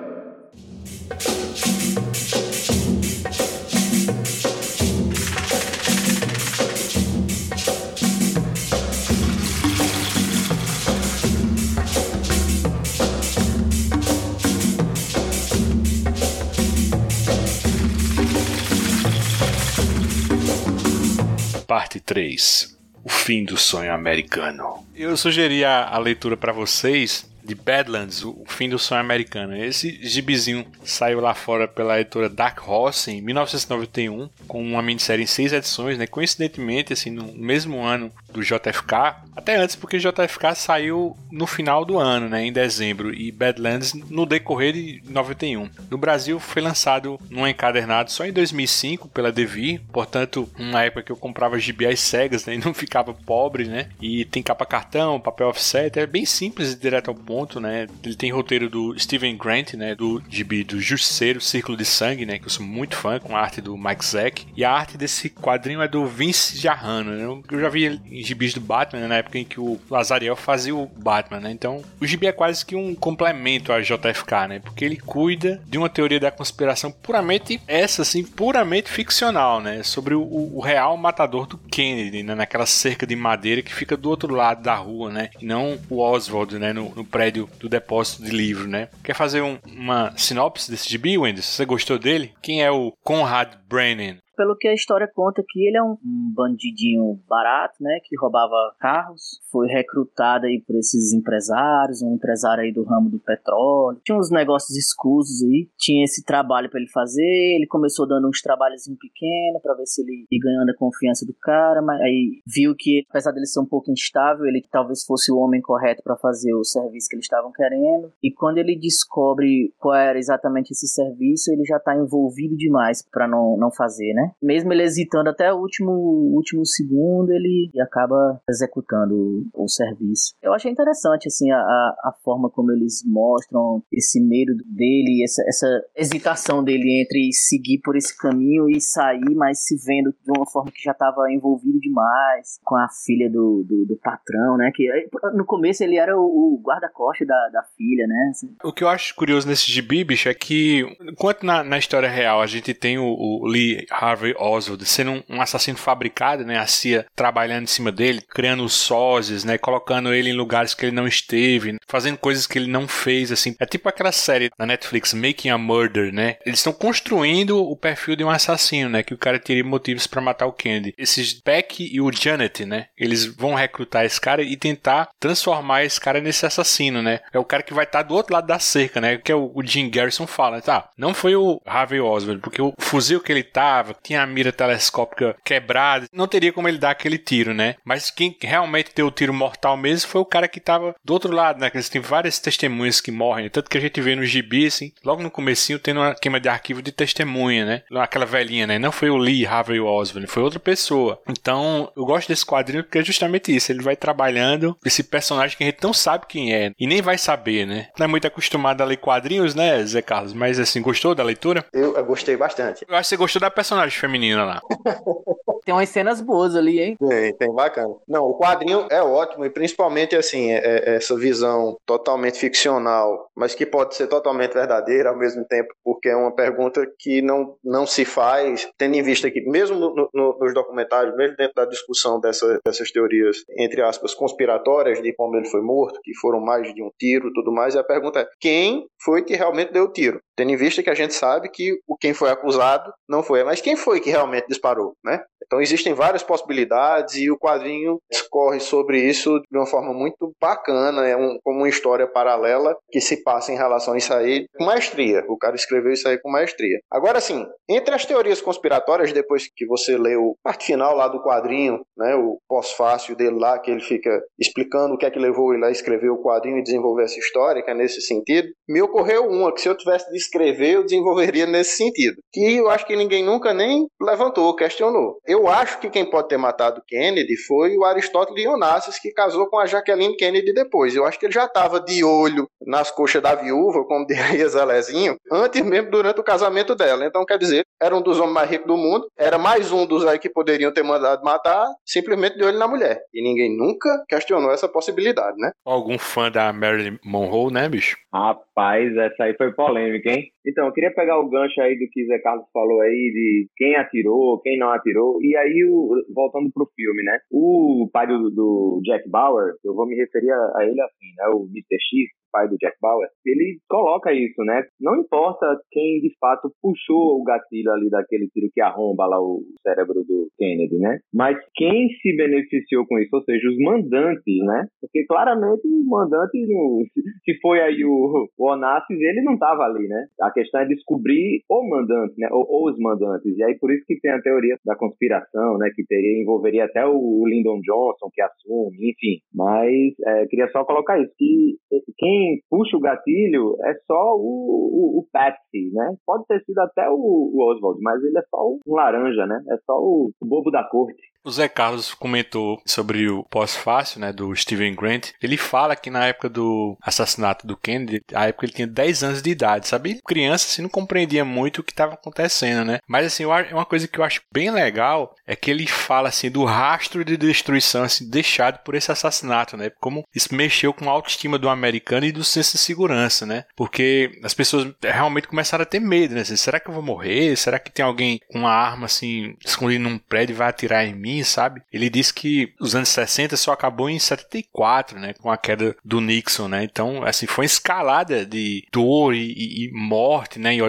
Parte 21.67 21.99
3 21.99 22.78
O 23.03 23.09
fim 23.09 23.43
do 23.43 23.57
sonho 23.57 23.93
americano. 23.93 24.85
Eu 24.95 25.15
sugeri 25.15 25.63
a, 25.63 25.87
a 25.87 25.97
leitura 25.97 26.35
para 26.35 26.51
vocês 26.51 27.29
de 27.43 27.55
Badlands, 27.55 28.23
o 28.23 28.43
fim 28.47 28.69
do 28.69 28.77
sonho 28.77 29.01
americano. 29.01 29.55
Esse 29.55 29.97
gibizinho 30.03 30.65
saiu 30.83 31.19
lá 31.19 31.33
fora 31.33 31.67
pela 31.67 31.99
editora 31.99 32.29
Dark 32.29 32.67
Horse 32.67 33.09
em 33.09 33.21
1991, 33.21 34.29
com 34.47 34.61
uma 34.61 34.83
minissérie 34.83 35.23
em 35.23 35.27
seis 35.27 35.51
edições, 35.51 35.97
né? 35.97 36.05
Coincidentemente, 36.05 36.93
assim, 36.93 37.09
no 37.09 37.33
mesmo 37.33 37.81
ano 37.81 38.11
do 38.31 38.41
JFK, 38.41 39.29
até 39.35 39.55
antes, 39.55 39.75
porque 39.75 39.99
JFK 39.99 40.55
saiu 40.55 41.15
no 41.31 41.47
final 41.47 41.85
do 41.85 41.97
ano, 41.97 42.29
né? 42.29 42.45
Em 42.45 42.53
dezembro, 42.53 43.13
e 43.13 43.31
Badlands 43.31 43.93
no 43.93 44.25
decorrer 44.25 44.73
de 44.73 45.01
91. 45.09 45.69
No 45.89 45.97
Brasil 45.97 46.39
foi 46.39 46.61
lançado 46.61 47.19
num 47.29 47.47
encadernado 47.47 48.11
só 48.11 48.25
em 48.25 48.33
2005 48.33 49.07
pela 49.09 49.31
Devir, 49.31 49.81
portanto, 49.91 50.49
uma 50.57 50.83
época 50.83 51.03
que 51.03 51.11
eu 51.11 51.15
comprava 51.15 51.59
gibi 51.59 51.85
às 51.85 51.99
cegas, 51.99 52.45
né? 52.45 52.55
E 52.59 52.65
não 52.65 52.73
ficava 52.73 53.13
pobre, 53.13 53.65
né? 53.65 53.87
E 54.01 54.25
tem 54.25 54.43
capa 54.43 54.65
cartão, 54.65 55.19
papel 55.19 55.47
offset, 55.47 55.97
é 55.97 56.05
bem 56.05 56.25
simples 56.25 56.73
e 56.73 56.75
direto 56.75 57.09
ao 57.09 57.15
ponto 57.15 57.59
né? 57.59 57.87
Ele 58.03 58.15
tem 58.15 58.31
roteiro 58.31 58.69
do 58.69 58.97
Steven 58.99 59.37
Grant, 59.37 59.73
né? 59.73 59.95
Do 59.95 60.21
gibi 60.29 60.63
do 60.63 60.79
Justiceiro, 60.79 61.39
Círculo 61.39 61.77
de 61.77 61.85
Sangue, 61.85 62.25
né? 62.25 62.37
Que 62.37 62.45
eu 62.45 62.49
sou 62.49 62.65
muito 62.65 62.95
fã, 62.95 63.19
com 63.19 63.35
a 63.35 63.39
arte 63.39 63.61
do 63.61 63.77
Mike 63.77 64.05
Zack. 64.05 64.45
E 64.55 64.63
a 64.63 64.71
arte 64.71 64.97
desse 64.97 65.29
quadrinho 65.29 65.81
é 65.81 65.87
do 65.87 66.05
Vince 66.05 66.57
Jarrano, 66.57 67.11
né? 67.11 67.43
Eu 67.49 67.59
já 67.59 67.69
vi 67.69 67.99
gibis 68.21 68.53
do 68.53 68.61
Batman, 68.61 69.01
né? 69.01 69.07
na 69.07 69.17
época 69.17 69.37
em 69.37 69.45
que 69.45 69.59
o 69.59 69.79
Lazariel 69.89 70.35
fazia 70.35 70.75
o 70.75 70.85
Batman, 70.85 71.39
né? 71.39 71.51
Então, 71.51 71.83
o 71.99 72.05
gibi 72.05 72.27
é 72.27 72.31
quase 72.31 72.65
que 72.65 72.75
um 72.75 72.93
complemento 72.93 73.71
à 73.71 73.81
JFK, 73.81 74.47
né? 74.47 74.59
Porque 74.59 74.83
ele 74.83 74.97
cuida 74.97 75.61
de 75.65 75.77
uma 75.77 75.89
teoria 75.89 76.19
da 76.19 76.31
conspiração 76.31 76.91
puramente, 76.91 77.61
essa 77.67 78.01
assim, 78.01 78.23
puramente 78.23 78.89
ficcional, 78.89 79.61
né? 79.61 79.81
Sobre 79.83 80.13
o, 80.13 80.21
o 80.21 80.59
real 80.59 80.97
matador 80.97 81.47
do 81.47 81.57
Kennedy, 81.57 82.23
né? 82.23 82.35
Naquela 82.35 82.65
cerca 82.65 83.07
de 83.07 83.15
madeira 83.15 83.61
que 83.61 83.73
fica 83.73 83.95
do 83.95 84.09
outro 84.09 84.33
lado 84.33 84.61
da 84.61 84.75
rua, 84.75 85.09
né? 85.09 85.29
E 85.39 85.45
não 85.45 85.79
o 85.89 85.99
Oswald, 85.99 86.57
né? 86.59 86.73
No, 86.73 86.93
no 86.95 87.05
prédio 87.05 87.29
prédio 87.29 87.49
do 87.59 87.69
depósito 87.69 88.23
de 88.23 88.31
livro, 88.31 88.67
né? 88.67 88.89
Quer 89.03 89.13
fazer 89.13 89.41
um, 89.41 89.57
uma 89.65 90.13
sinopse 90.17 90.69
desse 90.69 90.89
gibi, 90.89 91.17
Wendy? 91.17 91.41
Você 91.41 91.65
gostou 91.65 91.99
dele? 91.99 92.33
Quem 92.41 92.63
é 92.63 92.71
o 92.71 92.93
Conrad 93.03 93.53
Brennan? 93.67 94.17
Pelo 94.39 94.55
que 94.55 94.69
a 94.69 94.73
história 94.73 95.05
conta 95.05 95.41
aqui, 95.41 95.67
ele 95.67 95.75
é 95.75 95.83
um, 95.83 95.97
um 96.01 96.33
bandidinho 96.33 97.19
barato, 97.27 97.75
né, 97.81 97.99
que 98.05 98.15
roubava 98.15 98.55
carros, 98.79 99.41
foi 99.51 99.67
recrutado 99.67 100.45
aí 100.45 100.63
por 100.65 100.77
esses 100.77 101.11
empresários, 101.11 102.01
um 102.01 102.15
empresário 102.15 102.63
aí 102.63 102.71
do 102.71 102.85
ramo 102.85 103.09
do 103.09 103.19
petróleo, 103.19 103.99
tinha 104.01 104.17
uns 104.17 104.31
negócios 104.31 104.77
escusos 104.77 105.43
aí, 105.43 105.67
tinha 105.77 106.05
esse 106.05 106.23
trabalho 106.23 106.69
para 106.69 106.79
ele 106.79 106.89
fazer, 106.89 107.21
ele 107.21 107.67
começou 107.67 108.07
dando 108.07 108.29
uns 108.29 108.41
trabalhos 108.41 108.83
pequenos 108.97 109.61
para 109.61 109.73
ver 109.73 109.85
se 109.85 110.03
ele 110.03 110.25
ia 110.31 110.39
ganhando 110.41 110.69
a 110.69 110.77
confiança 110.77 111.25
do 111.25 111.33
cara, 111.33 111.81
mas 111.81 111.99
aí 111.99 112.41
viu 112.47 112.73
que 112.77 113.03
apesar 113.09 113.33
dele 113.33 113.45
ser 113.45 113.59
um 113.59 113.65
pouco 113.65 113.91
instável, 113.91 114.45
ele 114.45 114.63
talvez 114.71 115.03
fosse 115.03 115.33
o 115.33 115.37
homem 115.37 115.59
correto 115.59 116.01
para 116.01 116.15
fazer 116.15 116.53
o 116.53 116.63
serviço 116.63 117.09
que 117.09 117.17
eles 117.17 117.25
estavam 117.25 117.51
querendo, 117.51 118.09
e 118.23 118.31
quando 118.31 118.57
ele 118.57 118.79
descobre 118.79 119.73
qual 119.77 119.95
era 119.95 120.17
exatamente 120.17 120.71
esse 120.71 120.87
serviço, 120.87 121.51
ele 121.51 121.65
já 121.65 121.77
tá 121.77 121.93
envolvido 121.93 122.55
demais 122.55 123.05
para 123.11 123.27
não, 123.27 123.57
não 123.57 123.69
fazer, 123.69 124.13
né? 124.13 124.28
Mesmo 124.41 124.73
ele 124.73 124.83
hesitando 124.83 125.29
até 125.29 125.53
o 125.53 125.57
último, 125.57 125.91
último 126.35 126.65
segundo, 126.65 127.31
ele 127.31 127.69
acaba 127.81 128.41
executando 128.49 129.45
o, 129.53 129.67
serviço. 129.69 130.33
Eu 130.41 130.53
achei 130.53 130.71
interessante, 130.71 131.27
assim, 131.27 131.51
a, 131.51 131.57
a 131.57 132.13
forma 132.23 132.49
como 132.49 132.71
eles 132.71 133.03
mostram 133.05 133.83
esse 133.91 134.19
medo 134.19 134.53
dele, 134.65 135.23
essa, 135.23 135.43
essa 135.47 135.67
hesitação 135.95 136.63
dele 136.63 137.03
entre 137.03 137.29
seguir 137.31 137.79
por 137.83 137.95
esse 137.95 138.17
caminho 138.17 138.67
e 138.69 138.81
sair, 138.81 139.35
mas 139.35 139.63
se 139.63 139.75
vendo 139.85 140.11
de 140.11 140.31
uma 140.35 140.45
forma 140.49 140.71
que 140.71 140.83
já 140.83 140.91
estava 140.91 141.31
envolvido 141.31 141.79
demais 141.79 142.59
com 142.63 142.75
a 142.75 142.87
filha 143.05 143.29
do, 143.29 143.63
do, 143.67 143.85
do, 143.85 143.97
patrão, 143.97 144.57
né? 144.57 144.71
Que 144.73 144.87
no 145.35 145.45
começo 145.45 145.83
ele 145.83 145.97
era 145.97 146.17
o, 146.17 146.23
o 146.23 146.61
guarda-costas 146.63 147.27
da, 147.27 147.49
da 147.53 147.63
filha, 147.77 148.07
né? 148.07 148.31
O 148.63 148.73
que 148.73 148.83
eu 148.83 148.89
acho 148.89 149.15
curioso 149.15 149.47
nesse 149.47 149.71
gibi, 149.71 150.03
bicho, 150.03 150.29
é 150.29 150.33
que 150.33 150.83
enquanto 151.01 151.45
na, 151.45 151.63
na 151.63 151.77
história 151.77 152.09
real 152.09 152.41
a 152.41 152.47
gente 152.47 152.73
tem 152.73 152.97
o, 152.97 153.05
o 153.05 153.45
Lee 153.45 153.85
Harvey 153.91 154.18
Oswald 154.37 154.85
sendo 154.85 155.23
um, 155.29 155.41
assassino 155.41 155.77
fabricado, 155.77 156.45
né? 156.45 156.57
A 156.57 156.67
CIA 156.67 157.05
trabalhando 157.15 157.63
em 157.63 157.67
cima 157.67 157.91
dele, 157.91 158.21
criando 158.29 158.67
sósias, 158.69 159.43
né? 159.43 159.57
Colocando 159.57 160.13
ele 160.13 160.29
em 160.29 160.33
lugares 160.33 160.73
que 160.73 160.85
ele 160.85 160.95
não 160.95 161.07
esteve, 161.07 161.77
fazendo 161.87 162.17
coisas 162.17 162.45
que 162.47 162.57
ele 162.57 162.69
não 162.69 162.87
fez, 162.87 163.31
assim. 163.31 163.55
É 163.59 163.65
tipo 163.65 163.87
aquela 163.89 164.11
série 164.11 164.49
na 164.57 164.65
Netflix, 164.65 165.13
Making 165.13 165.49
a 165.49 165.57
Murder, 165.57 166.13
né? 166.13 166.37
Eles 166.45 166.59
estão 166.59 166.73
construindo 166.73 167.63
o 167.63 167.75
perfil 167.75 168.15
de 168.15 168.23
um 168.23 168.29
assassino, 168.29 168.89
né? 168.89 169.03
Que 169.03 169.13
o 169.13 169.17
cara 169.17 169.39
teria 169.39 169.63
motivos 169.63 170.07
para 170.07 170.21
matar 170.21 170.45
o 170.45 170.53
Kennedy. 170.53 170.93
Esses 170.97 171.33
Beck 171.33 171.81
e 171.81 172.01
o 172.01 172.11
Janet, 172.11 172.65
né? 172.65 172.87
Eles 172.97 173.25
vão 173.25 173.53
recrutar 173.53 174.05
esse 174.05 174.19
cara 174.19 174.41
e 174.41 174.55
tentar 174.57 175.09
transformar 175.19 175.83
esse 175.83 175.99
cara 175.99 176.19
nesse 176.19 176.45
assassino, 176.45 177.01
né? 177.01 177.19
É 177.33 177.39
o 177.39 177.45
cara 177.45 177.63
que 177.63 177.73
vai 177.73 177.85
estar 177.85 177.99
tá 177.99 178.07
do 178.07 178.15
outro 178.15 178.33
lado 178.33 178.47
da 178.47 178.59
cerca, 178.59 179.01
né? 179.01 179.17
Que 179.17 179.31
é 179.31 179.35
o, 179.35 179.51
o 179.53 179.65
Jim 179.65 179.89
Garrison 179.89 180.27
fala, 180.27 180.61
tá? 180.61 180.89
Não 180.97 181.13
foi 181.13 181.35
o 181.35 181.61
Harvey 181.65 181.99
Oswald, 181.99 182.41
porque 182.41 182.61
o 182.61 182.73
fuzil 182.79 183.19
que 183.19 183.31
ele 183.31 183.43
tava 183.43 183.95
tinha 184.03 184.21
a 184.21 184.27
mira 184.27 184.51
telescópica 184.51 185.35
quebrada, 185.43 186.07
não 186.11 186.27
teria 186.27 186.53
como 186.53 186.67
ele 186.67 186.77
dar 186.77 186.91
aquele 186.91 187.17
tiro, 187.17 187.53
né? 187.53 187.75
Mas 187.83 188.09
quem 188.09 188.35
realmente 188.41 188.91
deu 188.95 189.07
o 189.07 189.11
tiro 189.11 189.33
mortal 189.33 189.77
mesmo 189.77 190.09
foi 190.09 190.21
o 190.21 190.25
cara 190.25 190.47
que 190.47 190.59
tava 190.59 190.95
do 191.03 191.13
outro 191.13 191.33
lado, 191.33 191.59
né? 191.59 191.69
Que 191.69 191.77
eles 191.77 191.89
têm 191.89 192.01
várias 192.01 192.39
testemunhas 192.39 193.01
que 193.01 193.11
morrem, 193.11 193.49
tanto 193.49 193.69
que 193.69 193.77
a 193.77 193.81
gente 193.81 194.01
vê 194.01 194.15
no 194.15 194.25
gibi, 194.25 194.67
assim, 194.67 194.91
logo 195.03 195.21
no 195.21 195.31
comecinho 195.31 195.79
tendo 195.79 195.99
uma 195.99 196.15
queima 196.15 196.39
de 196.39 196.49
arquivo 196.49 196.81
de 196.81 196.91
testemunha, 196.91 197.65
né? 197.65 197.83
Aquela 197.95 198.25
velhinha, 198.25 198.67
né? 198.67 198.79
Não 198.79 198.91
foi 198.91 199.09
o 199.09 199.17
Lee 199.17 199.45
Harvey 199.45 199.79
Oswald, 199.79 200.27
foi 200.27 200.43
outra 200.43 200.59
pessoa. 200.59 201.21
Então, 201.27 201.91
eu 201.95 202.05
gosto 202.05 202.27
desse 202.27 202.45
quadrinho 202.45 202.83
porque 202.83 202.99
é 202.99 203.03
justamente 203.03 203.55
isso. 203.55 203.71
Ele 203.71 203.81
vai 203.81 203.95
trabalhando 203.95 204.77
esse 204.85 205.03
personagem 205.03 205.57
que 205.57 205.63
a 205.63 205.67
gente 205.67 205.83
não 205.83 205.93
sabe 205.93 206.25
quem 206.27 206.53
é 206.53 206.71
e 206.79 206.87
nem 206.87 207.01
vai 207.01 207.17
saber, 207.17 207.65
né? 207.65 207.87
Não 207.97 208.05
é 208.05 208.07
muito 208.07 208.27
acostumado 208.27 208.81
a 208.81 208.85
ler 208.85 208.97
quadrinhos, 208.97 209.55
né, 209.55 209.83
Zé 209.85 210.01
Carlos? 210.01 210.33
Mas 210.33 210.59
assim, 210.59 210.81
gostou 210.81 211.15
da 211.15 211.23
leitura? 211.23 211.65
Eu, 211.73 211.95
eu 211.95 212.05
gostei 212.05 212.35
bastante. 212.37 212.85
Eu 212.87 212.95
acho 212.95 213.03
que 213.03 213.09
você 213.09 213.17
gostou 213.17 213.39
da 213.39 213.51
personagem 213.51 213.88
feminina 213.95 214.45
lá. 214.45 214.61
tem 215.65 215.73
umas 215.73 215.89
cenas 215.89 216.21
boas 216.21 216.55
ali, 216.55 216.79
hein? 216.79 216.97
Tem, 216.97 217.35
tem 217.35 217.53
bacana. 217.53 217.93
Não, 218.07 218.25
o 218.25 218.37
quadrinho 218.37 218.87
é 218.89 219.01
ótimo 219.01 219.45
e 219.45 219.49
principalmente 219.49 220.15
assim, 220.15 220.51
é, 220.51 220.59
é 220.63 220.95
essa 220.95 221.15
visão 221.15 221.77
totalmente 221.85 222.39
ficcional, 222.39 223.29
mas 223.35 223.53
que 223.53 223.65
pode 223.65 223.95
ser 223.95 224.07
totalmente 224.07 224.53
verdadeira 224.53 225.09
ao 225.09 225.17
mesmo 225.17 225.45
tempo, 225.45 225.69
porque 225.83 226.09
é 226.09 226.15
uma 226.15 226.33
pergunta 226.33 226.85
que 226.97 227.21
não, 227.21 227.55
não 227.63 227.85
se 227.85 228.03
faz, 228.03 228.67
tendo 228.77 228.95
em 228.95 229.03
vista 229.03 229.29
que, 229.29 229.41
mesmo 229.41 229.77
no, 229.77 230.09
no, 230.13 230.37
nos 230.39 230.53
documentários, 230.53 231.15
mesmo 231.15 231.35
dentro 231.37 231.53
da 231.55 231.65
discussão 231.65 232.19
dessa, 232.19 232.59
dessas 232.65 232.91
teorias, 232.91 233.37
entre 233.57 233.81
aspas, 233.81 234.13
conspiratórias, 234.13 235.01
de 235.01 235.13
como 235.13 235.35
ele 235.35 235.47
foi 235.47 235.61
morto, 235.61 235.99
que 236.03 236.15
foram 236.15 236.39
mais 236.39 236.73
de 236.73 236.81
um 236.81 236.89
tiro 236.97 237.31
tudo 237.33 237.51
mais, 237.51 237.75
a 237.75 237.83
pergunta 237.83 238.21
é: 238.21 238.27
quem 238.39 238.87
foi 239.03 239.23
que 239.23 239.35
realmente 239.35 239.71
deu 239.71 239.85
o 239.85 239.91
tiro? 239.91 240.19
Tendo 240.35 240.51
em 240.51 240.57
vista 240.57 240.81
que 240.81 240.89
a 240.89 240.95
gente 240.95 241.13
sabe 241.13 241.49
que 241.49 241.79
o 241.87 241.97
quem 241.97 242.13
foi 242.13 242.29
acusado 242.29 242.91
não 243.07 243.21
foi, 243.21 243.43
mas 243.43 243.61
quem 243.61 243.75
foi 243.79 243.99
que 243.99 244.09
realmente 244.09 244.47
disparou, 244.47 244.93
né? 245.03 245.21
Então 245.45 245.59
existem 245.59 245.93
várias 245.93 246.21
possibilidades 246.21 247.15
e 247.15 247.31
o 247.31 247.37
quadrinho 247.37 247.97
discorre 248.11 248.59
sobre 248.59 249.01
isso 249.01 249.41
de 249.51 249.57
uma 249.57 249.65
forma 249.65 249.91
muito 249.93 250.31
bacana, 250.39 251.07
é 251.07 251.17
um, 251.17 251.39
como 251.43 251.59
uma 251.59 251.69
história 251.69 252.07
paralela 252.07 252.77
que 252.91 253.01
se 253.01 253.23
passa 253.23 253.51
em 253.51 253.55
relação 253.55 253.95
a 253.95 253.97
isso 253.97 254.13
aí 254.13 254.45
com 254.55 254.65
maestria. 254.65 255.23
O 255.27 255.37
cara 255.37 255.55
escreveu 255.55 255.91
isso 255.91 256.07
aí 256.07 256.19
com 256.19 256.29
maestria. 256.29 256.79
Agora 256.91 257.19
sim, 257.19 257.47
entre 257.67 257.95
as 257.95 258.05
teorias 258.05 258.41
conspiratórias, 258.41 259.11
depois 259.11 259.49
que 259.55 259.65
você 259.65 259.97
leu 259.97 260.35
a 260.45 260.49
parte 260.49 260.67
final 260.67 260.95
lá 260.95 261.07
do 261.07 261.23
quadrinho, 261.23 261.81
né, 261.97 262.15
o 262.15 262.37
pós-fácil 262.47 263.15
dele 263.15 263.39
lá, 263.39 263.57
que 263.57 263.71
ele 263.71 263.81
fica 263.81 264.21
explicando 264.37 264.93
o 264.93 264.97
que 264.97 265.05
é 265.05 265.11
que 265.11 265.17
levou 265.17 265.53
ele 265.53 265.65
a 265.65 265.71
escrever 265.71 266.09
o 266.09 266.21
quadrinho 266.21 266.59
e 266.59 266.63
desenvolver 266.63 267.05
essa 267.05 267.17
história, 267.17 267.63
que 267.63 267.71
é 267.71 267.73
nesse 267.73 268.01
sentido, 268.01 268.49
me 268.67 268.81
ocorreu 268.81 269.27
uma 269.27 269.53
que 269.53 269.61
se 269.61 269.69
eu 269.69 269.75
tivesse 269.75 270.09
de 270.11 270.17
escrever, 270.17 270.75
eu 270.75 270.83
desenvolveria 270.83 271.45
nesse 271.45 271.77
sentido. 271.77 272.17
Que 272.31 272.57
eu 272.57 272.69
acho 272.69 272.85
que 272.85 272.95
ninguém 272.95 273.23
nunca 273.23 273.53
nem 273.53 273.68
levantou, 274.01 274.55
questionou. 274.55 275.19
Eu 275.25 275.47
acho 275.47 275.79
que 275.79 275.89
quem 275.89 276.05
pode 276.05 276.27
ter 276.27 276.37
matado 276.37 276.81
Kennedy 276.87 277.35
foi 277.37 277.77
o 277.77 277.83
Aristóteles 277.83 278.45
Onassis, 278.45 278.99
que 278.99 279.11
casou 279.11 279.47
com 279.47 279.59
a 279.59 279.65
Jacqueline 279.65 280.15
Kennedy 280.15 280.53
depois. 280.53 280.95
Eu 280.95 281.05
acho 281.05 281.19
que 281.19 281.25
ele 281.25 281.33
já 281.33 281.45
estava 281.45 281.79
de 281.79 282.03
olho 282.03 282.47
nas 282.65 282.91
coxas 282.91 283.21
da 283.21 283.35
viúva, 283.35 283.83
como 283.85 284.05
diria 284.07 284.47
Zelezinho, 284.47 285.17
antes 285.31 285.61
mesmo 285.61 285.91
durante 285.91 286.19
o 286.19 286.23
casamento 286.23 286.75
dela. 286.75 287.05
Então, 287.05 287.25
quer 287.25 287.37
dizer, 287.37 287.63
era 287.81 287.95
um 287.95 288.01
dos 288.01 288.19
homens 288.19 288.33
mais 288.33 288.49
ricos 288.49 288.67
do 288.67 288.77
mundo, 288.77 289.07
era 289.17 289.37
mais 289.37 289.71
um 289.71 289.85
dos 289.85 290.05
aí 290.05 290.19
que 290.19 290.29
poderiam 290.29 290.73
ter 290.73 290.83
mandado 290.83 291.23
matar, 291.23 291.65
simplesmente 291.85 292.37
de 292.37 292.43
olho 292.43 292.57
na 292.57 292.67
mulher. 292.67 293.01
E 293.13 293.21
ninguém 293.21 293.55
nunca 293.55 294.03
questionou 294.07 294.51
essa 294.51 294.67
possibilidade, 294.67 295.37
né? 295.37 295.51
Algum 295.65 295.97
fã 295.97 296.31
da 296.31 296.51
Marilyn 296.53 296.97
Monroe, 297.03 297.51
né, 297.51 297.67
bicho? 297.67 297.97
Rapaz, 298.13 298.95
essa 298.97 299.23
aí 299.23 299.35
foi 299.35 299.51
polêmica, 299.53 300.09
hein? 300.09 300.31
Então, 300.49 300.65
eu 300.65 300.73
queria 300.73 300.91
pegar 300.91 301.19
o 301.19 301.29
gancho 301.29 301.61
aí 301.61 301.77
do 301.77 301.87
que 301.91 302.05
Zé 302.07 302.17
Carlos 302.19 302.47
falou 302.51 302.81
aí, 302.81 303.11
de 303.13 303.47
quem 303.55 303.75
atirou, 303.75 304.41
quem 304.41 304.57
não 304.57 304.71
atirou, 304.71 305.19
e 305.21 305.37
aí, 305.37 305.63
o, 305.63 305.91
voltando 306.13 306.49
pro 306.51 306.69
filme, 306.75 307.03
né? 307.03 307.19
O 307.31 307.87
pai 307.93 308.07
do, 308.07 308.31
do 308.31 308.81
Jack 308.83 309.07
Bauer, 309.07 309.53
eu 309.63 309.75
vou 309.75 309.85
me 309.85 309.95
referir 309.95 310.31
a, 310.31 310.57
a 310.57 310.65
ele 310.65 310.81
assim, 310.81 311.13
né? 311.17 311.27
O 311.27 311.45
Mr. 311.45 311.77
X, 311.77 312.09
pai 312.31 312.47
do 312.47 312.57
Jack 312.57 312.77
Bauer, 312.81 313.07
ele 313.25 313.59
coloca 313.69 314.13
isso, 314.13 314.41
né? 314.43 314.63
Não 314.79 314.95
importa 314.97 315.45
quem 315.71 315.99
de 315.99 316.11
fato 316.19 316.51
puxou 316.61 317.19
o 317.19 317.23
gatilho 317.23 317.71
ali 317.71 317.89
daquele 317.89 318.27
tiro 318.29 318.49
que 318.53 318.61
arromba 318.61 319.05
lá 319.05 319.19
o 319.19 319.43
cérebro 319.61 320.03
do 320.03 320.29
Kennedy, 320.37 320.77
né? 320.77 320.99
Mas 321.13 321.37
quem 321.55 321.89
se 322.01 322.15
beneficiou 322.15 322.85
com 322.87 322.99
isso, 322.99 323.15
ou 323.15 323.23
seja, 323.23 323.47
os 323.47 323.57
mandantes, 323.57 324.37
né? 324.45 324.67
Porque 324.81 325.05
claramente 325.05 325.67
o 325.67 325.89
mandante, 325.89 326.37
se 327.23 327.39
foi 327.41 327.61
aí 327.61 327.83
o, 327.83 328.27
o 328.37 328.51
Onassis, 328.51 328.99
ele 328.99 329.21
não 329.23 329.33
estava 329.33 329.63
ali, 329.63 329.87
né? 329.87 330.07
A 330.21 330.31
questão 330.31 330.61
é 330.61 330.65
descobrir 330.65 331.43
o 331.49 331.69
mandante, 331.69 332.13
né? 332.17 332.27
Ou, 332.31 332.45
ou, 332.47 332.69
os 332.69 332.77
mandantes. 332.79 333.37
E 333.37 333.43
aí 333.43 333.57
por 333.57 333.71
isso 333.71 333.85
que 333.85 333.99
tem 333.99 334.11
a 334.11 334.21
teoria 334.21 334.55
da 334.65 334.75
conspiração, 334.75 335.57
né? 335.57 335.69
Que 335.75 335.85
teria, 335.85 336.21
envolveria 336.21 336.65
até 336.65 336.85
o 336.85 337.23
Lyndon 337.27 337.59
Johnson, 337.61 338.09
que 338.13 338.21
assume, 338.21 338.91
enfim. 338.91 339.21
Mas 339.33 339.93
é, 340.05 340.25
queria 340.27 340.49
só 340.49 340.63
colocar 340.63 340.99
isso, 340.99 341.13
que 341.17 341.57
quem 341.97 342.18
quem 342.19 342.43
puxa 342.49 342.75
o 342.75 342.81
gatilho 342.81 343.55
é 343.63 343.73
só 343.87 344.15
o, 344.17 344.19
o, 344.19 344.99
o 344.99 345.05
Patsy, 345.11 345.71
né? 345.71 345.95
Pode 346.05 346.25
ter 346.27 346.43
sido 346.43 346.59
até 346.59 346.89
o, 346.89 346.95
o 346.95 347.51
Oswald, 347.51 347.79
mas 347.81 348.03
ele 348.03 348.17
é 348.17 348.23
só 348.29 348.37
um 348.45 348.59
laranja, 348.67 349.25
né? 349.25 349.41
É 349.49 349.57
só 349.65 349.79
o, 349.79 350.11
o 350.19 350.25
bobo 350.25 350.51
da 350.51 350.63
corte. 350.65 351.01
O 351.23 351.31
Zé 351.31 351.49
Carlos 351.49 351.93
comentou 351.93 352.61
sobre 352.65 353.09
o 353.09 353.23
pós-fácil, 353.23 353.99
né, 353.99 354.13
do 354.13 354.33
Steven 354.35 354.73
Grant. 354.73 355.09
Ele 355.21 355.37
fala 355.37 355.75
que 355.75 355.89
na 355.89 356.05
época 356.05 356.29
do 356.29 356.77
assassinato 356.81 357.45
do 357.45 357.57
Kennedy, 357.57 358.01
a 358.13 358.27
época 358.27 358.45
ele 358.45 358.53
tinha 358.53 358.67
10 358.67 359.03
anos 359.03 359.21
de 359.21 359.29
idade, 359.29 359.67
sabe? 359.67 359.99
Criança, 360.07 360.47
assim, 360.47 360.61
não 360.61 360.69
compreendia 360.69 361.25
muito 361.25 361.59
o 361.59 361.63
que 361.63 361.71
estava 361.71 361.95
acontecendo, 361.95 362.63
né? 362.63 362.79
Mas, 362.87 363.05
assim, 363.05 363.25
uma 363.25 363.65
coisa 363.65 363.87
que 363.87 363.99
eu 363.99 364.03
acho 364.03 364.21
bem 364.33 364.49
legal 364.49 365.13
é 365.27 365.35
que 365.35 365.51
ele 365.51 365.67
fala, 365.67 366.07
assim, 366.07 366.31
do 366.31 366.45
rastro 366.45 367.03
de 367.03 367.17
destruição, 367.17 367.83
assim, 367.83 368.09
deixado 368.09 368.59
por 368.63 368.73
esse 368.73 368.91
assassinato, 368.91 369.57
né? 369.57 369.69
Como 369.81 370.05
isso 370.15 370.33
mexeu 370.33 370.73
com 370.73 370.89
a 370.89 370.93
autoestima 370.93 371.37
do 371.37 371.49
americano 371.49 372.05
e 372.05 372.13
do 372.13 372.23
senso 372.23 372.53
de 372.53 372.59
segurança, 372.59 373.25
né? 373.25 373.43
Porque 373.57 374.11
as 374.23 374.33
pessoas 374.33 374.73
realmente 374.81 375.27
começaram 375.27 375.63
a 375.63 375.65
ter 375.65 375.81
medo, 375.81 376.15
né? 376.15 376.21
Assim, 376.21 376.37
será 376.37 376.59
que 376.59 376.69
eu 376.69 376.73
vou 376.73 376.83
morrer? 376.83 377.35
Será 377.35 377.59
que 377.59 377.71
tem 377.71 377.83
alguém 377.83 378.19
com 378.31 378.39
uma 378.39 378.51
arma, 378.51 378.85
assim, 378.85 379.35
escondida 379.45 379.83
num 379.83 379.97
prédio 379.97 380.33
e 380.33 380.37
vai 380.37 380.47
atirar 380.47 380.85
em 380.85 380.95
mim? 380.95 381.08
Mim, 381.09 381.23
sabe? 381.23 381.61
Ele 381.71 381.89
disse 381.89 382.13
que 382.13 382.53
os 382.59 382.75
anos 382.75 382.89
60 382.89 383.35
só 383.35 383.51
acabou 383.51 383.89
em 383.89 383.99
74, 383.99 384.99
né? 384.99 385.13
Com 385.13 385.31
a 385.31 385.37
queda 385.37 385.75
do 385.83 385.99
Nixon, 385.99 386.47
né? 386.47 386.63
Então, 386.63 387.03
assim, 387.03 387.25
foi 387.25 387.43
uma 387.43 387.47
escalada 387.47 388.25
de 388.25 388.63
dor 388.71 389.15
e, 389.15 389.31
e, 389.31 389.65
e 389.65 389.71
morte, 389.73 390.39
né? 390.39 390.55
E 390.55 390.59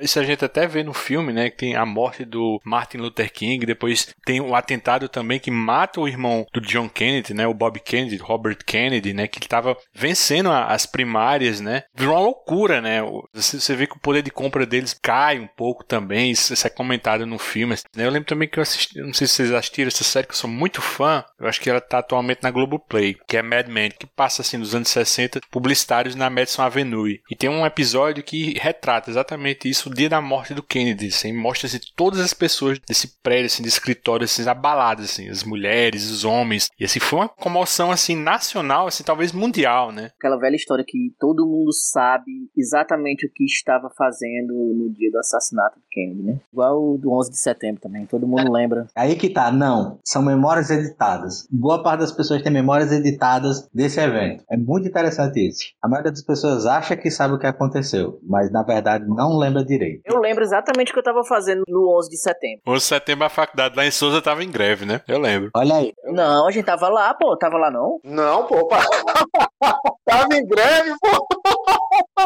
isso 0.00 0.18
a 0.18 0.24
gente 0.24 0.44
até 0.44 0.66
vê 0.66 0.82
no 0.82 0.94
filme, 0.94 1.32
né? 1.32 1.50
Que 1.50 1.56
tem 1.56 1.76
a 1.76 1.84
morte 1.84 2.24
do 2.24 2.60
Martin 2.64 2.98
Luther 2.98 3.32
King, 3.32 3.64
depois 3.66 4.14
tem 4.24 4.40
o 4.40 4.54
atentado 4.54 5.08
também 5.08 5.40
que 5.40 5.50
mata 5.50 6.00
o 6.00 6.08
irmão 6.08 6.46
do 6.52 6.60
John 6.60 6.88
Kennedy, 6.88 7.34
né? 7.34 7.46
O 7.46 7.54
Bob 7.54 7.80
Kennedy, 7.80 8.16
Robert 8.16 8.58
Kennedy, 8.64 9.12
né? 9.12 9.26
Que 9.26 9.38
estava 9.38 9.76
vencendo 9.94 10.50
as 10.50 10.86
primárias, 10.86 11.60
né? 11.60 11.84
Virou 11.94 12.14
uma 12.14 12.20
loucura, 12.20 12.80
né? 12.80 13.00
Você 13.32 13.74
vê 13.74 13.86
que 13.86 13.96
o 13.96 14.00
poder 14.00 14.22
de 14.22 14.30
compra 14.30 14.66
deles 14.66 14.94
cai 15.00 15.38
um 15.38 15.46
pouco 15.46 15.84
também, 15.84 16.30
isso 16.30 16.54
é 16.66 16.70
comentado 16.70 17.26
no 17.26 17.38
filme. 17.38 17.74
Né? 17.96 18.06
Eu 18.06 18.10
lembro 18.10 18.28
também 18.28 18.48
que 18.48 18.58
eu 18.58 18.62
assisti, 18.62 19.00
não 19.00 19.12
sei 19.12 19.26
se 19.26 19.34
vocês 19.34 19.52
assistiram 19.52 19.87
dessa 19.88 20.04
série 20.04 20.26
que 20.26 20.32
eu 20.32 20.36
sou 20.36 20.50
muito 20.50 20.80
fã. 20.80 21.24
Eu 21.38 21.46
acho 21.46 21.60
que 21.60 21.70
ela 21.70 21.80
tá 21.80 21.98
atualmente 21.98 22.42
na 22.42 22.50
Globoplay, 22.50 23.16
que 23.26 23.36
é 23.36 23.42
Mad 23.42 23.68
Men, 23.68 23.90
que 23.90 24.06
passa 24.06 24.42
assim 24.42 24.56
nos 24.56 24.74
anos 24.74 24.88
60, 24.88 25.40
publicitários 25.50 26.14
na 26.14 26.30
Madison 26.30 26.62
Avenue. 26.62 27.20
E 27.30 27.36
tem 27.36 27.48
um 27.48 27.66
episódio 27.66 28.22
que 28.22 28.58
retrata 28.58 29.10
exatamente 29.10 29.68
isso, 29.68 29.88
o 29.88 29.94
dia 29.94 30.08
da 30.08 30.20
morte 30.20 30.54
do 30.54 30.62
Kennedy, 30.62 31.08
assim, 31.08 31.32
mostra 31.32 31.66
assim, 31.66 31.78
todas 31.96 32.20
as 32.20 32.34
pessoas 32.34 32.78
desse 32.80 33.20
prédio, 33.22 33.46
assim, 33.46 33.62
de 33.62 33.68
escritório, 33.68 34.24
assim, 34.24 34.46
abaladas, 34.48 35.06
assim, 35.06 35.28
as 35.28 35.44
mulheres, 35.44 36.10
os 36.10 36.24
homens. 36.24 36.70
E 36.78 36.84
assim, 36.84 37.00
foi 37.00 37.20
uma 37.20 37.28
comoção 37.28 37.90
assim 37.90 38.16
nacional, 38.16 38.86
assim, 38.86 39.04
talvez 39.04 39.32
mundial, 39.32 39.92
né? 39.92 40.10
Aquela 40.18 40.38
velha 40.38 40.56
história 40.56 40.84
que 40.86 41.14
todo 41.18 41.46
mundo 41.46 41.72
sabe 41.72 42.50
exatamente 42.56 43.26
o 43.26 43.30
que 43.32 43.44
estava 43.44 43.90
fazendo 43.96 44.52
no 44.74 44.90
dia 44.92 45.10
do 45.10 45.18
assassinato 45.18 45.78
do 45.78 45.84
Kennedy, 45.90 46.22
né? 46.22 46.40
Igual 46.52 46.94
o 46.94 46.98
do 46.98 47.12
11 47.12 47.30
de 47.30 47.38
setembro 47.38 47.80
também, 47.80 48.06
todo 48.06 48.26
mundo 48.26 48.52
lembra. 48.52 48.86
Aí 48.94 49.16
que 49.16 49.30
tá, 49.30 49.50
não, 49.50 49.77
são 50.04 50.22
memórias 50.22 50.70
editadas. 50.70 51.46
Boa 51.50 51.82
parte 51.82 52.00
das 52.00 52.12
pessoas 52.12 52.42
tem 52.42 52.52
memórias 52.52 52.92
editadas 52.92 53.68
desse 53.72 54.00
evento. 54.00 54.44
É 54.50 54.56
muito 54.56 54.88
interessante 54.88 55.48
isso. 55.48 55.64
A 55.82 55.88
maioria 55.88 56.12
das 56.12 56.22
pessoas 56.22 56.66
acha 56.66 56.96
que 56.96 57.10
sabe 57.10 57.34
o 57.34 57.38
que 57.38 57.46
aconteceu, 57.46 58.18
mas 58.22 58.50
na 58.50 58.62
verdade 58.62 59.04
não 59.08 59.38
lembra 59.38 59.64
direito. 59.64 60.02
Eu 60.04 60.20
lembro 60.20 60.42
exatamente 60.42 60.90
o 60.90 60.94
que 60.94 61.00
eu 61.00 61.04
tava 61.04 61.24
fazendo 61.24 61.62
no 61.68 61.96
11 61.98 62.10
de 62.10 62.16
setembro. 62.16 62.62
11 62.66 62.76
de 62.78 62.84
setembro 62.84 63.24
a 63.24 63.30
faculdade 63.30 63.76
lá 63.76 63.86
em 63.86 63.90
Souza 63.90 64.22
tava 64.22 64.42
em 64.44 64.50
greve, 64.50 64.84
né? 64.84 65.00
Eu 65.06 65.18
lembro. 65.18 65.50
Olha 65.54 65.76
aí. 65.76 65.92
Não, 66.04 66.46
a 66.46 66.50
gente 66.50 66.64
tava 66.64 66.88
lá, 66.88 67.14
pô, 67.14 67.36
tava 67.36 67.56
lá 67.56 67.70
não? 67.70 68.00
Não, 68.04 68.46
pô, 68.46 68.66
pá. 68.66 68.78
tava 70.04 70.34
em 70.34 70.46
greve, 70.46 70.94
pô. 71.00 71.26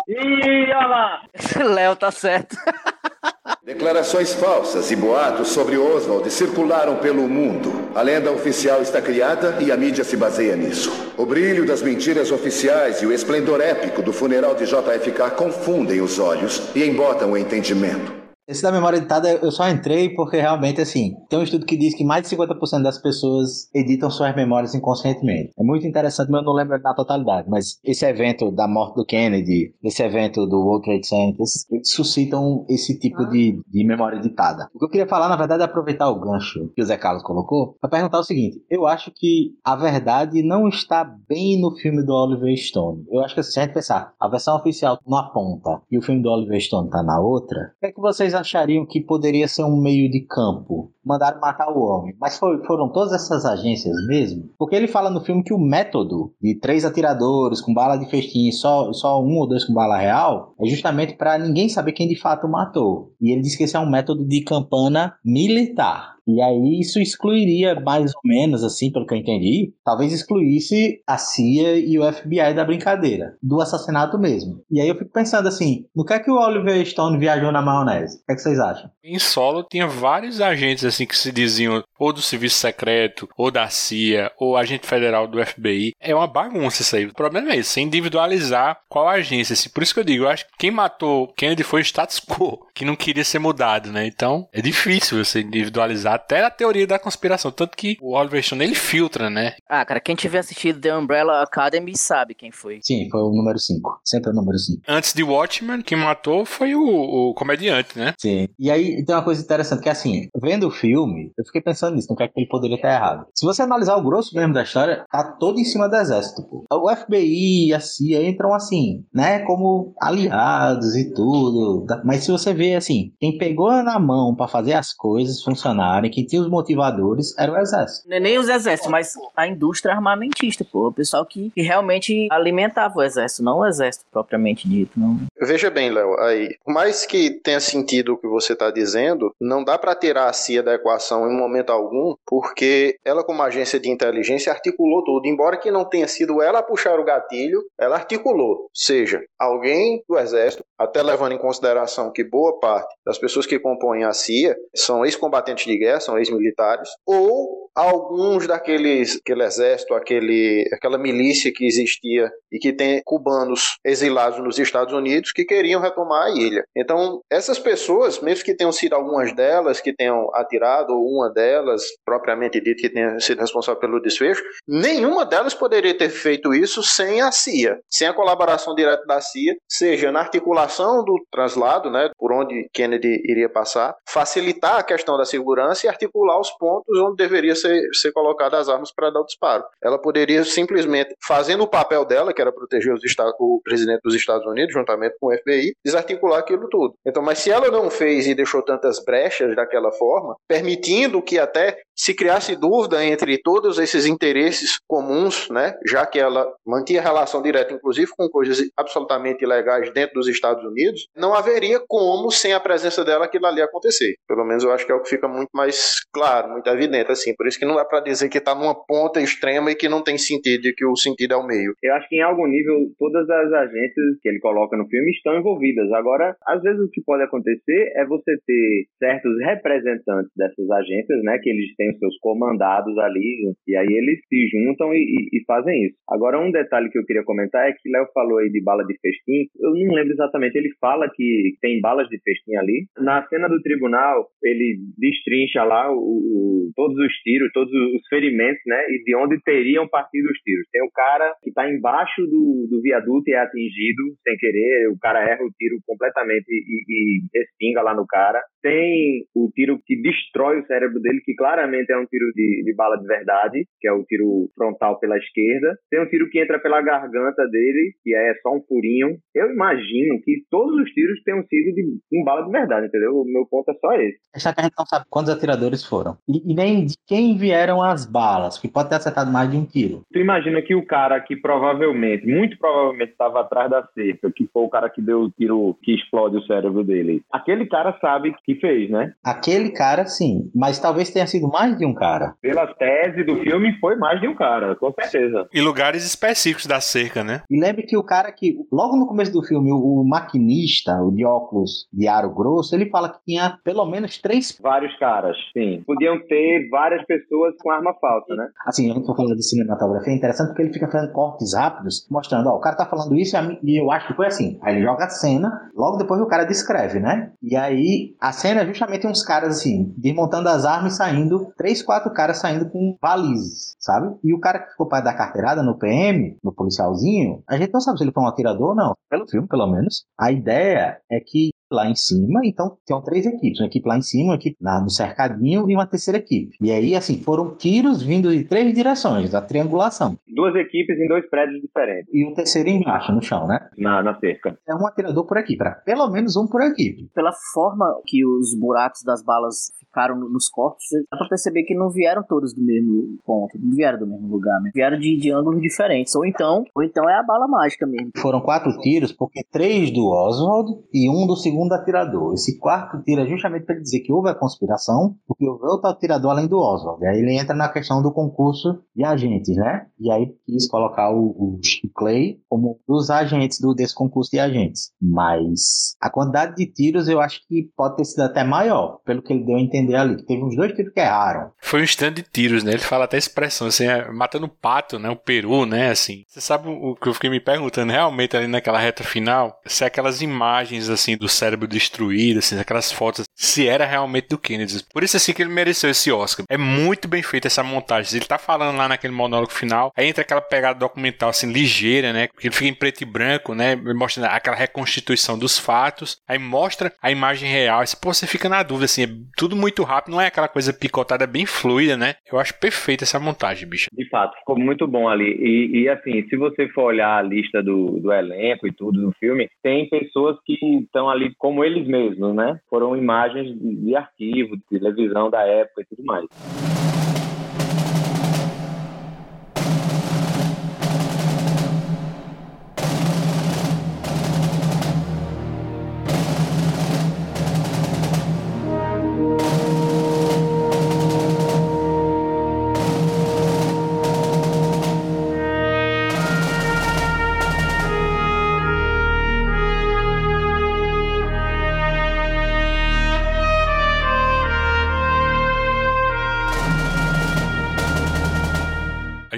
Ih, 0.09 0.73
olha 0.75 0.87
lá. 0.87 1.23
Léo 1.75 1.97
tá 1.97 2.11
certo. 2.11 2.57
Declarações 3.65 4.33
falsas 4.35 4.91
e 4.93 4.97
boatos 4.97 5.49
sobre 5.49 5.77
Oswald 5.77 6.31
circularam 6.31 6.97
pelo 6.97 7.29
mundo. 7.29 7.91
A 7.95 8.01
lenda 8.01 8.31
oficial 8.31 8.81
está 8.81 9.03
criada 9.03 9.57
e 9.61 9.73
a 9.73 9.77
mídia 9.77 10.05
se 10.05 10.17
baseia 10.17 10.55
nisso. 10.55 10.93
O 11.17 11.27
brilho 11.27 11.67
das 11.67 11.83
mentiras 11.83 12.31
oficiais 12.31 13.03
e 13.03 13.07
o 13.07 13.13
esplendor 13.13 13.61
épico 13.61 14.01
do 14.01 14.13
funeral 14.13 14.55
de 14.55 14.65
JFK 14.65 15.31
confundem 15.37 16.01
os 16.01 16.21
olhos 16.21 16.71
e 16.75 16.85
embotam 16.85 17.33
o 17.33 17.37
entendimento. 17.37 18.22
Esse 18.53 18.63
da 18.63 18.71
memória 18.71 18.99
editada 18.99 19.33
eu 19.33 19.51
só 19.51 19.67
entrei 19.67 20.11
porque 20.11 20.37
realmente, 20.37 20.79
assim, 20.79 21.15
tem 21.31 21.39
um 21.39 21.43
estudo 21.43 21.65
que 21.65 21.75
diz 21.75 21.95
que 21.95 22.05
mais 22.05 22.29
de 22.29 22.37
50% 22.37 22.83
das 22.83 22.99
pessoas 22.99 23.71
editam 23.75 24.11
suas 24.11 24.37
memórias 24.37 24.75
inconscientemente. 24.75 25.55
É 25.59 25.65
muito 25.65 25.87
interessante, 25.87 26.31
mas 26.31 26.43
eu 26.43 26.45
não 26.45 26.53
lembro 26.53 26.79
na 26.79 26.93
totalidade. 26.93 27.49
Mas 27.49 27.79
esse 27.83 28.05
evento 28.05 28.51
da 28.51 28.69
morte 28.69 28.97
do 28.97 29.07
Kennedy, 29.07 29.75
esse 29.83 30.03
evento 30.03 30.47
do 30.47 30.59
World 30.59 30.85
Trade 30.85 31.07
Center, 31.07 31.37
eles 31.39 31.67
suscitam 31.95 32.67
esse 32.69 32.99
tipo 32.99 33.25
de, 33.25 33.59
de 33.67 33.87
memória 33.87 34.19
editada. 34.19 34.69
O 34.75 34.79
que 34.79 34.85
eu 34.85 34.91
queria 34.91 35.09
falar, 35.09 35.31
na 35.31 35.37
verdade, 35.37 35.63
é 35.63 35.65
aproveitar 35.65 36.11
o 36.11 36.21
gancho 36.21 36.71
que 36.77 36.83
o 36.83 36.85
Zé 36.85 36.99
Carlos 36.99 37.23
colocou 37.23 37.79
para 37.81 37.89
perguntar 37.89 38.19
o 38.19 38.25
seguinte: 38.25 38.63
eu 38.69 38.87
acho 38.87 39.11
que 39.17 39.55
a 39.65 39.75
verdade 39.75 40.43
não 40.43 40.69
está 40.69 41.05
bem 41.27 41.59
no 41.59 41.75
filme 41.75 42.05
do 42.05 42.13
Oliver 42.13 42.55
Stone. 42.55 43.03
Eu 43.11 43.25
acho 43.25 43.35
que 43.35 43.43
se 43.43 43.59
a 43.59 43.63
gente 43.63 43.73
pensar, 43.73 44.13
a 44.21 44.29
versão 44.29 44.55
oficial 44.57 44.99
numa 45.07 45.33
ponta 45.33 45.81
e 45.91 45.97
o 45.97 46.03
filme 46.03 46.21
do 46.23 46.29
Oliver 46.29 46.61
Stone 46.61 46.91
tá 46.91 47.03
na 47.03 47.19
outra, 47.19 47.73
o 47.79 47.81
que 47.81 47.87
é 47.87 47.93
que 47.93 48.01
vocês 48.01 48.35
achariam 48.43 48.85
que 48.85 49.01
poderia 49.01 49.49
ser 49.49 49.65
um 49.65 49.81
meio 49.81 50.11
de 50.11 50.21
campo? 50.21 50.93
Mandaram 51.05 51.41
matar 51.41 51.71
o 51.71 51.81
homem. 51.81 52.15
Mas 52.21 52.39
foi, 52.39 52.63
foram 52.65 52.89
todas 52.91 53.13
essas 53.13 53.45
agências 53.45 53.95
mesmo? 54.07 54.51
Porque 54.59 54.77
ele 54.77 54.87
fala 54.87 55.11
no 55.11 55.21
filme 55.21 55.43
que 55.43 55.55
o 55.55 55.59
método 55.59 56.33
de 56.41 56.59
três 56.59 56.85
atiradores 56.85 57.61
com 57.61 57.75
bala 57.75 57.97
de 57.97 58.09
festim 58.09 58.49
e 58.49 58.53
só, 58.53 58.93
só 58.93 59.23
um 59.23 59.39
ou 59.39 59.49
dois 59.49 59.65
com 59.65 59.75
bala 59.75 59.99
real 59.99 60.55
é 60.61 60.67
justamente 60.67 61.15
para 61.15 61.39
ninguém 61.39 61.69
saber 61.69 61.93
quem 61.93 62.09
de 62.09 62.19
fato 62.19 62.49
matou. 62.49 63.13
E 63.21 63.33
ele 63.33 63.43
diz 63.43 63.57
que 63.57 63.65
esse 63.65 63.77
é 63.77 63.81
um 63.81 63.91
método 63.91 64.25
de 64.25 64.43
campana 64.43 65.15
militar. 65.25 66.13
E 66.27 66.41
aí 66.41 66.81
isso 66.81 67.01
excluiria 67.01 67.79
mais 67.81 68.13
ou 68.15 68.21
menos, 68.25 68.63
assim, 68.63 68.93
pelo 68.93 69.07
que 69.07 69.15
eu 69.15 69.19
entendi, 69.19 69.75
talvez 69.85 70.13
excluísse 70.13 71.01
a 71.07 71.19
CIA 71.19 71.79
e 71.79 71.99
o 71.99 72.13
FBI 72.13 72.55
da 72.55 72.65
brincadeira, 72.65 73.37
do 73.43 73.61
assassinato 73.61 74.19
mesmo. 74.19 74.63
E 74.71 74.81
aí 74.81 74.89
eu 74.89 74.97
fico 74.97 75.11
pensando 75.11 75.49
assim, 75.49 75.85
no 75.95 76.05
que 76.05 76.13
é 76.13 76.21
que 76.21 76.31
o 76.31 76.39
Oliver 76.39 76.85
Stone 76.87 77.19
viajou 77.19 77.51
na 77.51 77.61
maionese? 77.61 78.19
O 78.19 78.27
que 78.27 78.33
é 78.33 78.35
que 78.35 78.41
vocês 78.41 78.59
acham? 78.59 78.91
Em 79.03 79.19
solo 79.19 79.65
tinha 79.65 79.87
vários 79.87 80.41
agentes 80.41 80.85
assim 80.93 81.07
que 81.07 81.17
se 81.17 81.33
diziam 81.33 81.83
ou 81.99 82.13
do 82.13 82.21
serviço 82.21 82.59
secreto, 82.59 83.29
ou 83.37 83.51
da 83.51 83.69
CIA, 83.69 84.33
ou 84.39 84.57
agente 84.57 84.87
federal 84.87 85.27
do 85.27 85.45
FBI. 85.45 85.93
É 86.01 86.15
uma 86.15 86.27
bagunça 86.27 86.83
isso 86.83 86.97
aí. 86.97 87.07
O 87.07 87.15
problema 87.15 87.53
é 87.53 87.59
esse, 87.59 87.81
individualizar 87.81 88.79
qual 88.89 89.09
agência. 89.09 89.55
Assim. 89.55 89.69
Por 89.71 89.83
isso 89.83 89.95
que 89.95 90.01
eu 90.01 90.05
digo, 90.05 90.25
eu 90.25 90.29
acho 90.29 90.45
que 90.47 90.53
quem 90.59 90.71
matou 90.71 91.29
Kennedy 91.37 91.63
foi 91.63 91.81
o 91.81 91.85
status 91.85 92.21
quo, 92.21 92.67
que 92.75 92.85
não 92.85 92.97
queria 92.97 93.25
ser 93.25 93.39
mudado, 93.39 93.93
né? 93.93 94.07
Então 94.07 94.49
é 94.53 94.61
difícil 94.61 95.23
você 95.23 95.41
individualizar 95.41 96.15
até 96.15 96.45
a 96.45 96.51
teoria 96.51 96.87
da 96.87 96.99
conspiração. 96.99 97.51
Tanto 97.51 97.77
que 97.77 97.97
o 98.01 98.17
Oliver 98.17 98.43
Stone 98.43 98.65
ele 98.65 98.75
filtra, 98.75 99.31
né? 99.31 99.55
Ah, 99.69 99.85
cara, 99.85 100.01
quem 100.01 100.17
tiver 100.17 100.39
assistido 100.39 100.81
The 100.81 100.95
Umbrella 100.97 101.43
Academy 101.43 101.97
sabe 101.97 102.35
quem 102.35 102.51
foi. 102.51 102.81
Sim, 102.83 103.09
foi 103.11 103.21
o 103.21 103.31
número 103.31 103.59
5. 103.59 104.01
Sempre 104.05 104.31
é 104.31 104.33
o 104.33 104.37
número 104.37 104.59
5. 104.59 104.83
Antes 104.89 105.13
de 105.13 105.23
Watchmen, 105.23 105.83
quem 105.83 105.99
matou 105.99 106.45
foi 106.45 106.75
o, 106.75 106.83
o 106.83 107.35
comediante, 107.35 107.97
né? 107.97 108.15
Sim. 108.19 108.49
E 108.59 108.71
aí 108.71 109.05
tem 109.05 109.15
uma 109.15 109.25
coisa 109.25 109.43
interessante 109.43 109.83
que 109.83 109.89
é 109.89 109.93
assim, 109.93 110.29
vendo 110.37 110.67
o 110.67 110.71
filme, 110.83 111.33
eu 111.39 111.45
fiquei 111.45 111.61
pensando 111.61 111.95
nisso, 111.95 112.09
no 112.11 112.17
que 112.17 112.25
é 112.25 112.29
que 112.29 112.35
ele 112.37 112.49
poderia 112.49 112.75
estar 112.75 112.93
errado. 112.93 113.27
Se 113.33 113.47
você 113.47 113.63
analisar 113.63 113.97
o 113.97 114.03
grosso 114.03 114.35
mesmo 114.35 114.53
da 114.53 114.65
história, 114.65 115.05
tá 115.11 115.23
todo 115.39 115.61
em 115.61 115.65
cima 115.65 115.89
do 115.89 115.97
exército, 115.97 116.43
pô. 116.43 116.65
O 116.73 116.95
FBI 116.95 117.69
e 117.69 117.75
a 117.75 117.79
CIA 117.79 118.29
entram 118.29 118.53
assim, 118.53 119.05
né, 119.15 119.39
como 119.41 119.95
aliados 120.01 120.97
e 120.97 121.15
tudo. 121.15 121.87
Mas 122.05 122.25
se 122.25 122.33
você 122.33 122.53
vê 122.53 122.75
assim, 122.75 123.13
quem 123.21 123.39
pegou 123.39 123.71
na 123.83 123.99
mão 123.99 124.35
para 124.35 124.49
fazer 124.49 124.73
as 124.73 124.93
coisas 124.93 125.43
funcionarem, 125.43 126.11
quem 126.11 126.27
tinha 126.27 126.43
os 126.43 126.49
motivadores, 126.49 127.37
era 127.39 127.53
o 127.53 127.59
exército. 127.59 128.09
Não 128.09 128.17
é 128.17 128.21
nem 128.21 128.39
os 128.39 128.49
exércitos, 128.49 128.91
mas 128.91 129.15
a 129.37 129.47
indústria 129.47 129.95
armamentista, 129.95 130.65
pô. 130.65 130.89
O 130.89 130.93
pessoal 130.93 131.25
que, 131.25 131.51
que 131.51 131.63
realmente 131.63 132.27
alimentava 132.31 132.99
o 132.99 133.03
exército, 133.03 133.45
não 133.45 133.59
o 133.59 133.67
exército 133.67 134.05
propriamente 134.11 134.69
dito, 134.69 134.99
não. 134.99 135.19
Veja 135.41 135.71
bem, 135.71 135.91
Léo, 135.91 136.19
aí, 136.19 136.57
por 136.65 136.75
mais 136.75 137.07
que 137.07 137.31
tenha 137.31 137.61
sentido 137.61 138.15
o 138.15 138.19
que 138.19 138.27
você 138.27 138.55
está 138.55 138.71
dizendo, 138.71 139.33
não 139.41 139.63
dá 139.63 139.79
para 139.79 139.95
tirar 139.95 140.29
a 140.29 140.33
CIA 140.33 140.63
da 140.63 140.72
equação 140.75 141.31
em 141.31 141.37
momento 141.37 141.71
algum, 141.71 142.15
porque 142.27 142.97
ela, 143.05 143.25
como 143.25 143.43
agência 143.43 143.79
de 143.79 143.91
inteligência, 143.91 144.53
articulou 144.53 145.05
tudo. 145.05 145.27
Embora 145.27 145.57
que 145.57 145.71
não 145.71 145.89
tenha 145.89 146.09
sido 146.09 146.43
ela 146.43 146.61
a 146.61 146.63
puxar 146.63 146.99
o 146.99 147.05
gatilho, 147.05 147.63
ela 147.79 147.97
articulou. 147.97 148.69
Seja 148.75 149.21
alguém 149.39 150.03
do 150.09 150.19
exército, 150.19 150.65
até 150.79 151.03
levando 151.03 151.33
em 151.33 151.39
consideração 151.39 152.13
que 152.13 152.25
boa 152.25 152.59
parte 152.59 152.95
das 153.07 153.19
pessoas 153.19 153.47
que 153.47 153.59
compõem 153.59 154.05
a 154.05 154.13
CIA 154.13 154.57
são 154.75 155.05
ex-combatentes 155.05 155.65
de 155.65 155.79
guerra, 155.79 156.01
são 156.01 156.19
ex-militares, 156.19 156.89
ou 157.07 157.63
alguns 157.75 158.47
daqueles 158.47 159.17
aquele 159.17 159.45
exército, 159.45 159.95
aquele, 159.95 160.69
aquela 160.73 160.99
milícia 160.99 161.53
que 161.55 161.67
existia 161.67 162.31
e 162.51 162.59
que 162.59 162.73
tem 162.73 163.01
cubanos 163.05 163.79
exilados 163.85 164.39
nos 164.41 164.59
Estados 164.59 164.93
Unidos 164.93 165.33
que 165.33 165.45
queriam 165.45 165.81
retomar 165.81 166.27
a 166.27 166.31
ilha. 166.31 166.65
Então, 166.77 167.21
essas 167.31 167.59
pessoas, 167.59 168.21
mesmo 168.21 168.45
que 168.45 168.55
tenham 168.55 168.73
sido 168.73 168.95
algumas 168.95 169.35
delas 169.35 169.81
que 169.81 169.95
tenham 169.95 170.29
atirado, 170.35 170.62
ou 170.93 171.07
uma 171.07 171.31
delas, 171.31 171.83
propriamente 172.05 172.61
dito, 172.61 172.81
que 172.81 172.89
tenha 172.89 173.19
sido 173.21 173.41
responsável 173.41 173.81
pelo 173.81 174.01
desfecho, 174.01 174.43
nenhuma 174.67 175.25
delas 175.25 175.55
poderia 175.55 175.97
ter 175.97 176.09
feito 176.09 176.55
isso 176.55 176.83
sem 176.83 177.21
a 177.21 177.33
CIA, 177.33 177.79
sem 177.91 178.07
a 178.07 178.15
colaboração 178.15 178.75
direta 178.75 179.05
da 179.07 179.21
CIA, 179.21 179.55
seja 179.69 180.13
na 180.13 180.21
articulação 180.21 181.05
do 181.05 181.15
traslado, 181.31 181.91
né, 181.91 182.11
por 182.17 182.33
onde 182.33 182.69
Kennedy 182.73 183.21
iria 183.25 183.49
passar, 183.49 183.95
facilitar 184.09 184.77
a 184.77 184.83
questão 184.83 185.17
da 185.17 185.25
segurança 185.25 185.87
e 185.87 185.89
articular 185.89 186.41
os 186.41 186.51
pontos 186.51 186.99
onde 186.99 187.17
deveria 187.17 187.55
ser, 187.55 187.89
ser 187.93 188.13
colocadas 188.13 188.61
as 188.61 188.69
armas 188.69 188.93
para 188.95 189.11
dar 189.11 189.21
o 189.21 189.27
disparo. 189.27 189.65
Ela 189.83 189.99
poderia 189.99 190.45
simplesmente, 190.45 191.15
fazendo 191.23 191.65
o 191.65 191.69
papel 191.69 192.05
dela, 192.05 192.33
que 192.33 192.41
era 192.41 192.53
proteger 192.53 192.95
o 193.39 193.61
presidente 193.63 194.01
dos 194.03 194.15
Estados 194.15 194.47
Unidos, 194.47 194.73
juntamente 194.73 195.17
com 195.21 195.29
o 195.29 195.37
FBI, 195.37 195.75
desarticular 195.85 196.39
aquilo 196.39 196.69
tudo. 196.69 196.95
Então, 197.07 197.23
mas 197.23 197.39
se 197.39 197.51
ela 197.51 197.71
não 197.71 197.91
fez 197.91 198.27
e 198.27 198.35
deixou 198.35 198.63
tantas 198.63 199.03
brechas 199.05 199.55
daquela 199.57 199.91
forma, 199.93 200.37
permitindo 200.53 201.23
que 201.23 201.39
até 201.39 201.83
se 201.95 202.15
criasse 202.15 202.57
dúvida 202.57 203.05
entre 203.05 203.39
todos 203.39 203.79
esses 203.79 204.07
interesses 204.07 204.79
comuns, 204.87 205.49
né, 205.51 205.75
já 205.87 206.07
que 206.07 206.19
ela 206.19 206.47
mantinha 206.67 207.03
relação 207.03 207.43
direta, 207.43 207.75
inclusive 207.75 208.11
com 208.17 208.29
coisas 208.29 208.59
absolutamente 208.77 209.45
ilegais 209.45 209.93
dentro 209.93 210.15
dos 210.15 210.29
Estados 210.29 210.65
Unidos, 210.65 211.07
não 211.17 211.35
haveria 211.35 211.81
como, 211.87 212.31
sem 212.31 212.53
a 212.53 212.61
presença 212.61 213.05
dela, 213.05 213.25
aquilo 213.25 213.47
ali 213.47 213.61
acontecer. 213.61 214.15
Pelo 214.27 214.45
menos 214.45 214.65
eu 214.65 214.73
acho 214.73 214.87
que 214.87 214.93
é 214.93 214.95
o 214.95 215.03
que 215.03 215.09
fica 215.09 215.29
muito 215.29 215.51
mais 215.55 215.97
claro, 216.13 216.51
muito 216.51 216.69
evidente, 216.69 217.11
assim. 217.11 217.35
Por 217.37 217.47
isso 217.47 217.59
que 217.59 217.67
não 217.67 217.79
é 217.79 217.85
para 217.85 218.01
dizer 218.01 218.29
que 218.29 218.39
está 218.39 218.55
numa 218.55 218.75
ponta 218.75 219.21
extrema 219.21 219.71
e 219.71 219.75
que 219.75 219.89
não 219.89 220.03
tem 220.03 220.19
sentido, 220.19 220.67
e 220.67 220.75
que 220.75 220.85
o 220.85 220.97
sentido 220.97 221.35
é 221.35 221.37
o 221.37 221.47
meio. 221.47 221.75
Eu 221.83 221.95
acho 221.95 222.09
que 222.09 222.17
em 222.17 222.23
algum 222.23 222.47
nível 222.47 222.91
todas 222.99 223.29
as 223.29 223.53
agências 223.53 224.19
que 224.21 224.29
ele 224.29 224.41
coloca 224.41 224.77
no 224.77 224.87
filme 224.87 225.11
estão 225.11 225.37
envolvidas. 225.39 225.91
Agora, 225.93 226.37
às 226.47 226.63
vezes 226.63 226.81
o 226.81 226.91
que 226.91 227.03
pode 227.05 227.23
acontecer 227.23 227.93
é 227.97 228.07
você 228.07 228.33
ter 228.47 228.87
certos 228.99 229.33
representantes 229.41 230.31
dessas 230.37 230.71
agências, 230.71 231.23
né, 231.23 231.39
que 231.43 231.51
eles 231.51 231.75
têm 231.83 231.91
os 231.91 231.99
seus 231.99 232.17
comandados 232.21 232.97
ali, 232.99 233.53
e 233.67 233.77
aí 233.77 233.89
eles 233.89 234.21
se 234.29 234.49
juntam 234.49 234.95
e, 234.95 234.99
e, 234.99 235.39
e 235.39 235.45
fazem 235.45 235.87
isso. 235.87 235.97
Agora, 236.09 236.41
um 236.41 236.53
detalhe 236.53 236.89
que 236.91 236.99
eu 236.99 237.05
queria 237.05 237.25
comentar 237.25 237.69
é 237.69 237.73
que 237.73 237.91
Léo 237.91 238.07
falou 238.15 238.39
aí 238.39 238.51
de 238.51 238.63
bala 238.63 238.85
de 238.85 238.95
festim, 239.01 239.49
eu 239.61 239.71
não 239.71 239.95
lembro 239.95 240.13
exatamente, 240.13 240.57
ele 240.57 240.71
fala 240.81 241.11
que 241.13 241.55
tem 241.61 241.81
balas 241.81 242.09
de 242.09 242.19
festim 242.23 242.55
ali. 242.57 242.87
Na 242.99 243.27
cena 243.29 243.49
do 243.49 243.61
tribunal, 243.63 244.27
ele 244.43 244.79
destrincha 244.99 245.65
lá 245.65 245.91
o, 245.91 245.97
o, 245.97 246.71
todos 246.77 246.97
os 246.97 247.13
tiros, 247.23 247.51
todos 247.53 247.73
os 247.73 248.07
ferimentos, 248.09 248.63
né, 248.67 248.85
e 248.89 249.03
de 249.03 249.17
onde 249.17 249.43
teriam 249.43 249.89
partido 249.89 250.27
os 250.27 250.39
tiros. 250.39 250.67
Tem 250.71 250.83
o 250.83 250.91
cara 250.91 251.35
que 251.43 251.51
está 251.51 251.69
embaixo 251.69 252.23
do, 252.23 252.69
do 252.71 252.81
viaduto 252.83 253.29
e 253.29 253.33
é 253.33 253.39
atingido 253.39 254.03
sem 254.23 254.37
querer, 254.37 254.89
o 254.89 254.99
cara 254.99 255.23
erra 255.23 255.43
o 255.43 255.51
tiro 255.59 255.77
completamente 255.87 256.47
e, 256.49 256.85
e 256.89 257.21
respinga 257.35 257.83
lá 257.83 257.95
no 257.95 258.07
cara. 258.07 258.41
Tem 258.63 259.25
o 259.35 259.51
tiro 259.55 259.79
que 259.85 260.01
destrói 260.01 260.61
o 260.61 260.67
cérebro 260.67 261.01
dele, 261.01 261.21
que 261.25 261.35
claramente 261.35 261.72
é 261.75 261.99
um 261.99 262.07
tiro 262.07 262.33
de, 262.35 262.63
de 262.65 262.75
bala 262.75 262.97
de 262.97 263.07
verdade, 263.07 263.67
que 263.81 263.89
é 263.89 263.93
o 263.93 264.05
tiro 264.05 264.49
frontal 264.55 264.99
pela 264.99 265.17
esquerda. 265.17 265.77
Tem 265.91 266.03
um 266.03 266.09
tiro 266.09 266.29
que 266.31 266.41
entra 266.41 266.59
pela 266.59 266.83
garganta 266.83 267.47
dele, 267.49 267.93
que 268.03 268.15
é 268.15 268.35
só 268.43 268.55
um 268.55 268.63
furinho. 268.67 269.17
Eu 269.35 269.53
imagino 269.53 270.21
que 270.23 270.43
todos 270.51 270.75
os 270.81 270.91
tiros 270.91 271.23
tenham 271.25 271.43
sido 271.47 271.75
de, 271.75 272.25
bala 272.25 272.45
de 272.45 272.51
verdade, 272.51 272.87
entendeu? 272.87 273.13
O 273.15 273.25
meu 273.25 273.47
ponto 273.47 273.71
é 273.71 273.75
só 273.75 273.93
esse. 273.95 274.19
Essa 274.35 274.53
que 274.53 274.61
a 274.61 274.65
gente 274.65 274.75
não 274.79 274.87
sabe 274.87 275.07
quantos 275.09 275.33
atiradores 275.33 275.85
foram. 275.85 276.17
E, 276.29 276.53
e, 276.53 276.55
nem 276.55 276.87
de 276.87 276.95
quem 277.07 277.37
vieram 277.37 277.83
as 277.83 278.07
balas, 278.07 278.59
que 278.59 278.69
pode 278.69 278.89
ter 278.89 278.97
acertado 278.97 279.31
mais 279.31 279.51
de 279.51 279.57
um 279.57 279.65
tiro. 279.65 280.03
Tu 280.13 280.19
imagina 280.19 280.63
que 280.63 280.75
o 280.75 280.85
cara 280.85 281.21
que 281.21 281.37
provavelmente, 281.37 282.27
muito 282.27 282.59
provavelmente 282.59 283.13
estava 283.13 283.41
atrás 283.41 283.71
da 283.71 283.87
cerca, 283.95 284.31
que 284.35 284.49
foi 284.53 284.63
o 284.63 284.69
cara 284.69 284.89
que 284.89 285.01
deu 285.01 285.23
o 285.23 285.31
tiro 285.31 285.77
que 285.83 285.95
explode 285.95 286.37
o 286.37 286.47
cérebro 286.47 286.85
dele. 286.85 287.23
Aquele 287.33 287.67
cara 287.67 287.97
sabe 288.01 288.35
que 288.45 288.55
fez, 288.57 288.91
né? 288.91 289.13
Aquele 289.25 289.71
cara, 289.71 290.07
sim. 290.07 290.51
Mas 290.55 290.79
talvez 290.79 291.11
tenha 291.11 291.27
sido 291.27 291.49
mais 291.49 291.62
de 291.71 291.87
um 291.87 291.95
cara. 291.95 292.35
Pela 292.41 292.67
tese 292.75 293.25
do 293.25 293.37
filme, 293.39 293.79
foi 293.81 293.97
mais 293.97 294.21
de 294.21 294.29
um 294.29 294.35
cara, 294.35 294.75
com 294.77 294.93
certeza. 294.93 295.49
E 295.53 295.61
lugares 295.61 296.05
específicos 296.05 296.67
da 296.67 296.81
cerca, 296.81 297.23
né? 297.25 297.43
E 297.51 297.61
lembre 297.61 297.85
que 297.85 297.97
o 297.97 298.03
cara 298.03 298.31
que, 298.33 298.57
logo 298.71 298.97
no 298.97 299.07
começo 299.07 299.33
do 299.33 299.43
filme, 299.43 299.71
o, 299.73 300.05
maquinista, 300.05 301.01
o 301.03 301.11
de 301.11 301.25
óculos 301.25 301.89
de 301.93 302.09
aro 302.09 302.31
grosso, 302.31 302.75
ele 302.75 302.91
fala 302.91 303.09
que 303.09 303.19
tinha 303.25 303.59
pelo 303.65 303.87
menos 303.87 304.19
três. 304.19 304.59
Vários 304.61 304.97
caras, 304.99 305.37
sim. 305.53 305.83
Podiam 305.87 306.19
ter 306.27 306.69
várias 306.71 307.05
pessoas 307.07 307.55
com 307.61 307.71
arma 307.71 307.95
falsa, 308.01 308.35
né? 308.35 308.49
Assim, 308.67 308.91
a 308.91 308.95
gente 308.95 309.07
for 309.07 309.17
falando 309.17 309.37
de 309.37 309.45
cinematografia, 309.49 310.13
é 310.13 310.17
interessante 310.17 310.49
porque 310.49 310.63
ele 310.63 310.73
fica 310.73 310.91
fazendo 310.91 311.13
cortes 311.13 311.55
rápidos, 311.55 312.07
mostrando, 312.11 312.49
ó, 312.49 312.57
o 312.57 312.61
cara 312.61 312.77
tá 312.77 312.87
falando 312.87 313.15
isso 313.17 313.37
e 313.63 313.81
eu 313.81 313.91
acho 313.91 314.09
que 314.09 314.15
foi 314.15 314.27
assim. 314.27 314.59
Aí 314.63 314.77
ele 314.77 314.85
joga 314.85 315.05
a 315.05 315.09
cena, 315.09 315.71
logo 315.75 315.97
depois 315.97 316.21
o 316.21 316.27
cara 316.27 316.45
descreve, 316.45 317.01
né? 317.01 317.33
E 317.43 317.57
aí 317.57 318.15
a 318.21 318.33
cena 318.33 318.63
é 318.63 318.67
justamente 318.67 319.07
uns 319.07 319.23
caras 319.25 319.59
assim, 319.59 319.93
desmontando 319.97 320.49
as 320.49 320.65
armas 320.65 320.95
e 320.95 320.97
saindo, 320.97 321.52
três, 321.57 321.83
quatro 321.83 322.13
caras 322.13 322.39
saindo 322.39 322.69
com 322.71 322.97
valizes, 323.01 323.77
sabe? 323.79 324.17
E 324.23 324.35
o 324.35 324.41
cara 324.41 324.59
que 324.61 324.71
ficou 324.71 324.89
pai 324.89 325.03
da 325.03 325.15
carteirada 325.15 325.63
no 325.63 325.79
PM, 325.79 326.37
no 326.43 326.53
policialzinho, 326.53 327.43
a 327.49 327.57
gente 327.57 327.73
não 327.73 327.81
sabe 327.81 327.99
se 327.99 328.05
ele 328.05 328.13
foi 328.13 328.23
um 328.23 328.29
atirador 328.29 328.71
ou 328.71 328.75
não, 328.75 328.97
pelo 329.11 329.29
filme 329.29 329.49
pelo 329.49 329.67
menos. 329.67 330.05
A 330.19 330.31
ideia 330.31 331.01
é 331.11 331.21
que 331.21 331.51
lá 331.73 331.89
em 331.89 331.95
cima, 331.95 332.41
então 332.45 332.77
tem 332.87 333.03
três 333.03 333.27
equipes, 333.27 333.61
uma 333.61 333.67
equipe 333.67 333.89
lá 333.89 333.97
em 333.97 334.03
cima, 334.03 334.31
uma 334.31 334.37
equipe 334.37 334.57
lá 334.61 334.81
no 334.81 334.91
cercadinho 334.91 335.69
e 335.71 335.75
uma 335.75 335.87
terceira 335.87 336.19
equipe. 336.19 336.57
E 336.61 336.71
aí, 336.71 336.95
assim, 336.95 337.23
foram 337.23 337.55
tiros 337.57 338.03
vindo 338.03 338.31
de 338.31 338.45
três 338.45 338.73
direções, 338.75 339.31
da 339.31 339.41
triangulação. 339.41 340.19
Duas 340.29 340.55
equipes 340.55 340.99
em 340.99 341.09
dois 341.09 341.29
prédios 341.29 341.61
diferentes. 341.61 342.13
E 342.13 342.25
o 342.27 342.35
terceiro 342.35 342.69
embaixo, 342.69 343.13
no 343.13 343.23
chão, 343.23 343.47
né? 343.47 343.59
Na, 343.79 344.03
na 344.03 344.19
cerca. 344.19 344.59
É 344.69 344.75
um 344.75 344.87
atirador 344.87 345.27
por 345.27 345.37
equipe, 345.39 345.65
pelo 345.85 346.09
menos 346.11 346.37
um 346.37 346.47
por 346.47 346.63
equipe. 346.63 347.09
Pela 347.15 347.33
forma 347.53 347.87
que 348.07 348.25
os 348.25 348.59
buracos 348.59 349.03
das 349.05 349.23
balas 349.23 349.73
ficaram 349.79 350.19
nos 350.19 350.49
corpos, 350.49 350.85
dá 351.11 351.19
pra 351.19 351.29
perceber 351.29 351.65
que 351.65 351.75
não 351.75 351.91
vieram 351.91 352.23
todos 352.23 352.55
do 352.55 352.63
mesmo 352.63 353.19
ponto, 353.25 353.59
não 353.59 353.77
vieram 353.77 353.99
do 353.99 354.07
mesmo 354.07 354.29
lugar, 354.29 354.61
né? 354.61 354.71
vieram 354.75 354.99
de, 354.99 355.17
de 355.19 355.31
ângulos 355.31 355.61
diferentes. 355.61 356.15
Ou 356.15 356.25
então, 356.25 356.65
ou 356.75 356.83
então 356.83 357.09
é 357.09 357.15
a 357.15 357.23
bala 357.23 357.47
mágica 357.47 357.87
mesmo. 357.87 358.11
Foram 358.17 358.41
quatro 358.41 358.77
tiros, 358.79 359.13
porque 359.13 359.43
três 359.51 359.91
do 359.91 360.07
Oswald 360.07 360.83
e 360.93 361.09
um 361.09 361.27
do 361.27 361.37
segundo 361.37 361.62
atirador. 361.71 362.35
Esse 362.35 362.59
quarto 362.59 363.03
tiro 363.03 363.23
é 363.23 363.27
justamente 363.27 363.65
para 363.65 363.79
dizer 363.79 364.01
que 364.01 364.13
houve 364.13 364.31
a 364.31 364.35
conspiração, 364.35 365.17
porque 365.27 365.47
houve 365.47 365.65
outro 365.65 365.89
atirador 365.89 366.31
além 366.31 366.47
do 366.47 366.59
Oswald. 366.59 367.05
Aí 367.07 367.19
ele 367.19 367.39
entra 367.39 367.55
na 367.55 367.69
questão 367.69 368.03
do 368.03 368.13
concurso 368.13 368.83
de 368.95 369.05
agentes, 369.05 369.57
né? 369.57 369.87
E 370.01 370.11
aí 370.11 370.35
quis 370.47 370.69
colocar 370.69 371.11
o, 371.11 371.27
o 371.27 371.61
Clay 371.95 372.39
como 372.49 372.81
dos 372.87 373.11
agentes 373.11 373.61
do, 373.61 373.75
desse 373.75 373.95
concurso 373.95 374.31
de 374.31 374.39
agentes. 374.39 374.91
Mas 375.01 375.95
a 376.01 376.11
quantidade 376.11 376.57
de 376.57 376.67
tiros 376.67 377.09
eu 377.09 377.21
acho 377.21 377.41
que 377.47 377.71
pode 377.77 377.97
ter 377.97 378.05
sido 378.05 378.23
até 378.23 378.43
maior, 378.43 378.99
pelo 379.05 379.23
que 379.23 379.33
ele 379.33 379.45
deu 379.45 379.57
a 379.57 379.61
entender 379.61 379.95
ali, 379.95 380.25
teve 380.25 380.43
uns 380.43 380.57
dois 380.57 380.73
tiros 380.73 380.93
que 380.93 381.01
erraram. 381.01 381.51
Foi 381.61 381.81
um 381.81 381.85
stand 381.85 382.13
de 382.13 382.23
tiros, 382.23 382.65
né? 382.65 382.73
Ele 382.73 382.81
fala 382.81 383.05
até 383.05 383.17
expressão, 383.17 383.69
assim, 383.69 383.85
é, 383.85 384.11
matando 384.11 384.49
pato, 384.49 384.99
né? 384.99 385.11
O 385.11 385.17
peru, 385.17 385.67
né? 385.67 385.91
Assim. 385.91 386.25
Você 386.29 386.41
sabe 386.41 386.69
o 386.69 386.95
que 386.95 387.09
eu 387.09 387.15
fiquei 387.15 387.31
me 387.31 387.41
perguntando 387.41 387.93
realmente 387.93 388.37
ali 388.37 388.47
naquela 388.47 388.79
reta 388.79 389.05
final? 389.05 389.61
Se 389.67 389.85
aquelas 389.85 390.23
imagens, 390.23 390.89
assim, 390.89 391.17
do 391.17 391.29
cérebro 391.29 391.52
destruído, 391.57 392.39
assim, 392.39 392.59
aquelas 392.59 392.93
fotos, 392.93 393.25
se 393.35 393.69
era 393.69 393.85
realmente 393.85 394.29
do 394.29 394.39
Kennedy. 394.39 394.85
Por 394.93 395.03
isso, 395.03 395.17
assim, 395.17 395.33
que 395.33 395.43
ele 395.43 395.51
mereceu 395.51 395.91
esse 395.91 396.11
Oscar. 396.11 396.45
É 396.49 396.57
muito 396.57 397.09
bem 397.09 397.23
feita 397.23 397.49
essa 397.49 397.63
montagem. 397.63 398.17
Ele 398.17 398.27
tá 398.27 398.39
falando 398.39 398.77
lá 398.77 398.89
naquele 398.89 399.13
monólogo 399.13 399.53
final, 399.53 399.93
aí 399.97 400.07
entra 400.07 400.23
aquela 400.23 400.41
pegada 400.41 400.79
documental, 400.79 401.31
assim, 401.31 401.53
ligeira, 401.53 402.13
né? 402.13 402.29
Porque 402.29 402.49
ele 402.49 402.55
fica 402.55 402.71
em 402.71 402.75
preto 402.75 403.03
e 403.03 403.07
branco, 403.07 403.55
né? 403.55 403.77
Mostra 403.77 404.27
aquela 404.27 404.57
reconstituição 404.57 405.39
dos 405.39 405.59
fatos, 405.59 406.17
aí 406.29 406.39
mostra 406.39 406.93
a 407.03 407.11
imagem 407.11 407.51
real. 407.51 407.81
Aí, 407.81 407.87
pô, 408.01 408.13
você 408.13 408.27
fica 408.27 408.49
na 408.49 408.63
dúvida, 408.63 408.87
assim, 408.87 409.05
é 409.05 409.09
tudo 409.37 409.57
muito 409.57 409.83
rápido, 409.83 410.13
não 410.13 410.21
é 410.21 410.27
aquela 410.27 410.49
coisa 410.49 410.73
picotada, 410.73 411.27
bem 411.27 411.47
fluida, 411.47 411.97
né? 411.97 412.15
Eu 412.31 412.39
acho 412.39 412.59
perfeita 412.59 413.05
essa 413.05 413.19
montagem, 413.19 413.69
bicho. 413.69 413.89
De 413.93 414.09
fato, 414.09 414.37
ficou 414.39 414.59
muito 414.59 414.87
bom 414.87 415.09
ali. 415.09 415.37
E, 415.41 415.83
e 415.83 415.89
assim, 415.89 416.27
se 416.29 416.37
você 416.37 416.69
for 416.69 416.85
olhar 416.85 417.19
a 417.19 417.23
lista 417.23 417.63
do, 417.63 418.01
do 418.01 418.13
elenco 418.13 418.67
e 418.67 418.73
tudo 418.73 419.01
do 419.01 419.13
filme, 419.19 419.49
tem 419.63 419.89
pessoas 419.89 420.37
que 420.45 420.59
estão 420.83 421.09
ali 421.09 421.35
como 421.43 421.65
eles 421.65 421.89
mesmos, 421.89 422.33
né? 422.37 422.61
Foram 422.71 422.97
imagens 422.97 423.53
de, 423.61 423.97
arquivo, 423.97 424.57
de 424.57 424.63
televisão 424.79 425.29
da 425.29 425.43
época 425.43 425.83
e 425.83 425.85
tudo 425.87 426.05
mais. 426.05 426.25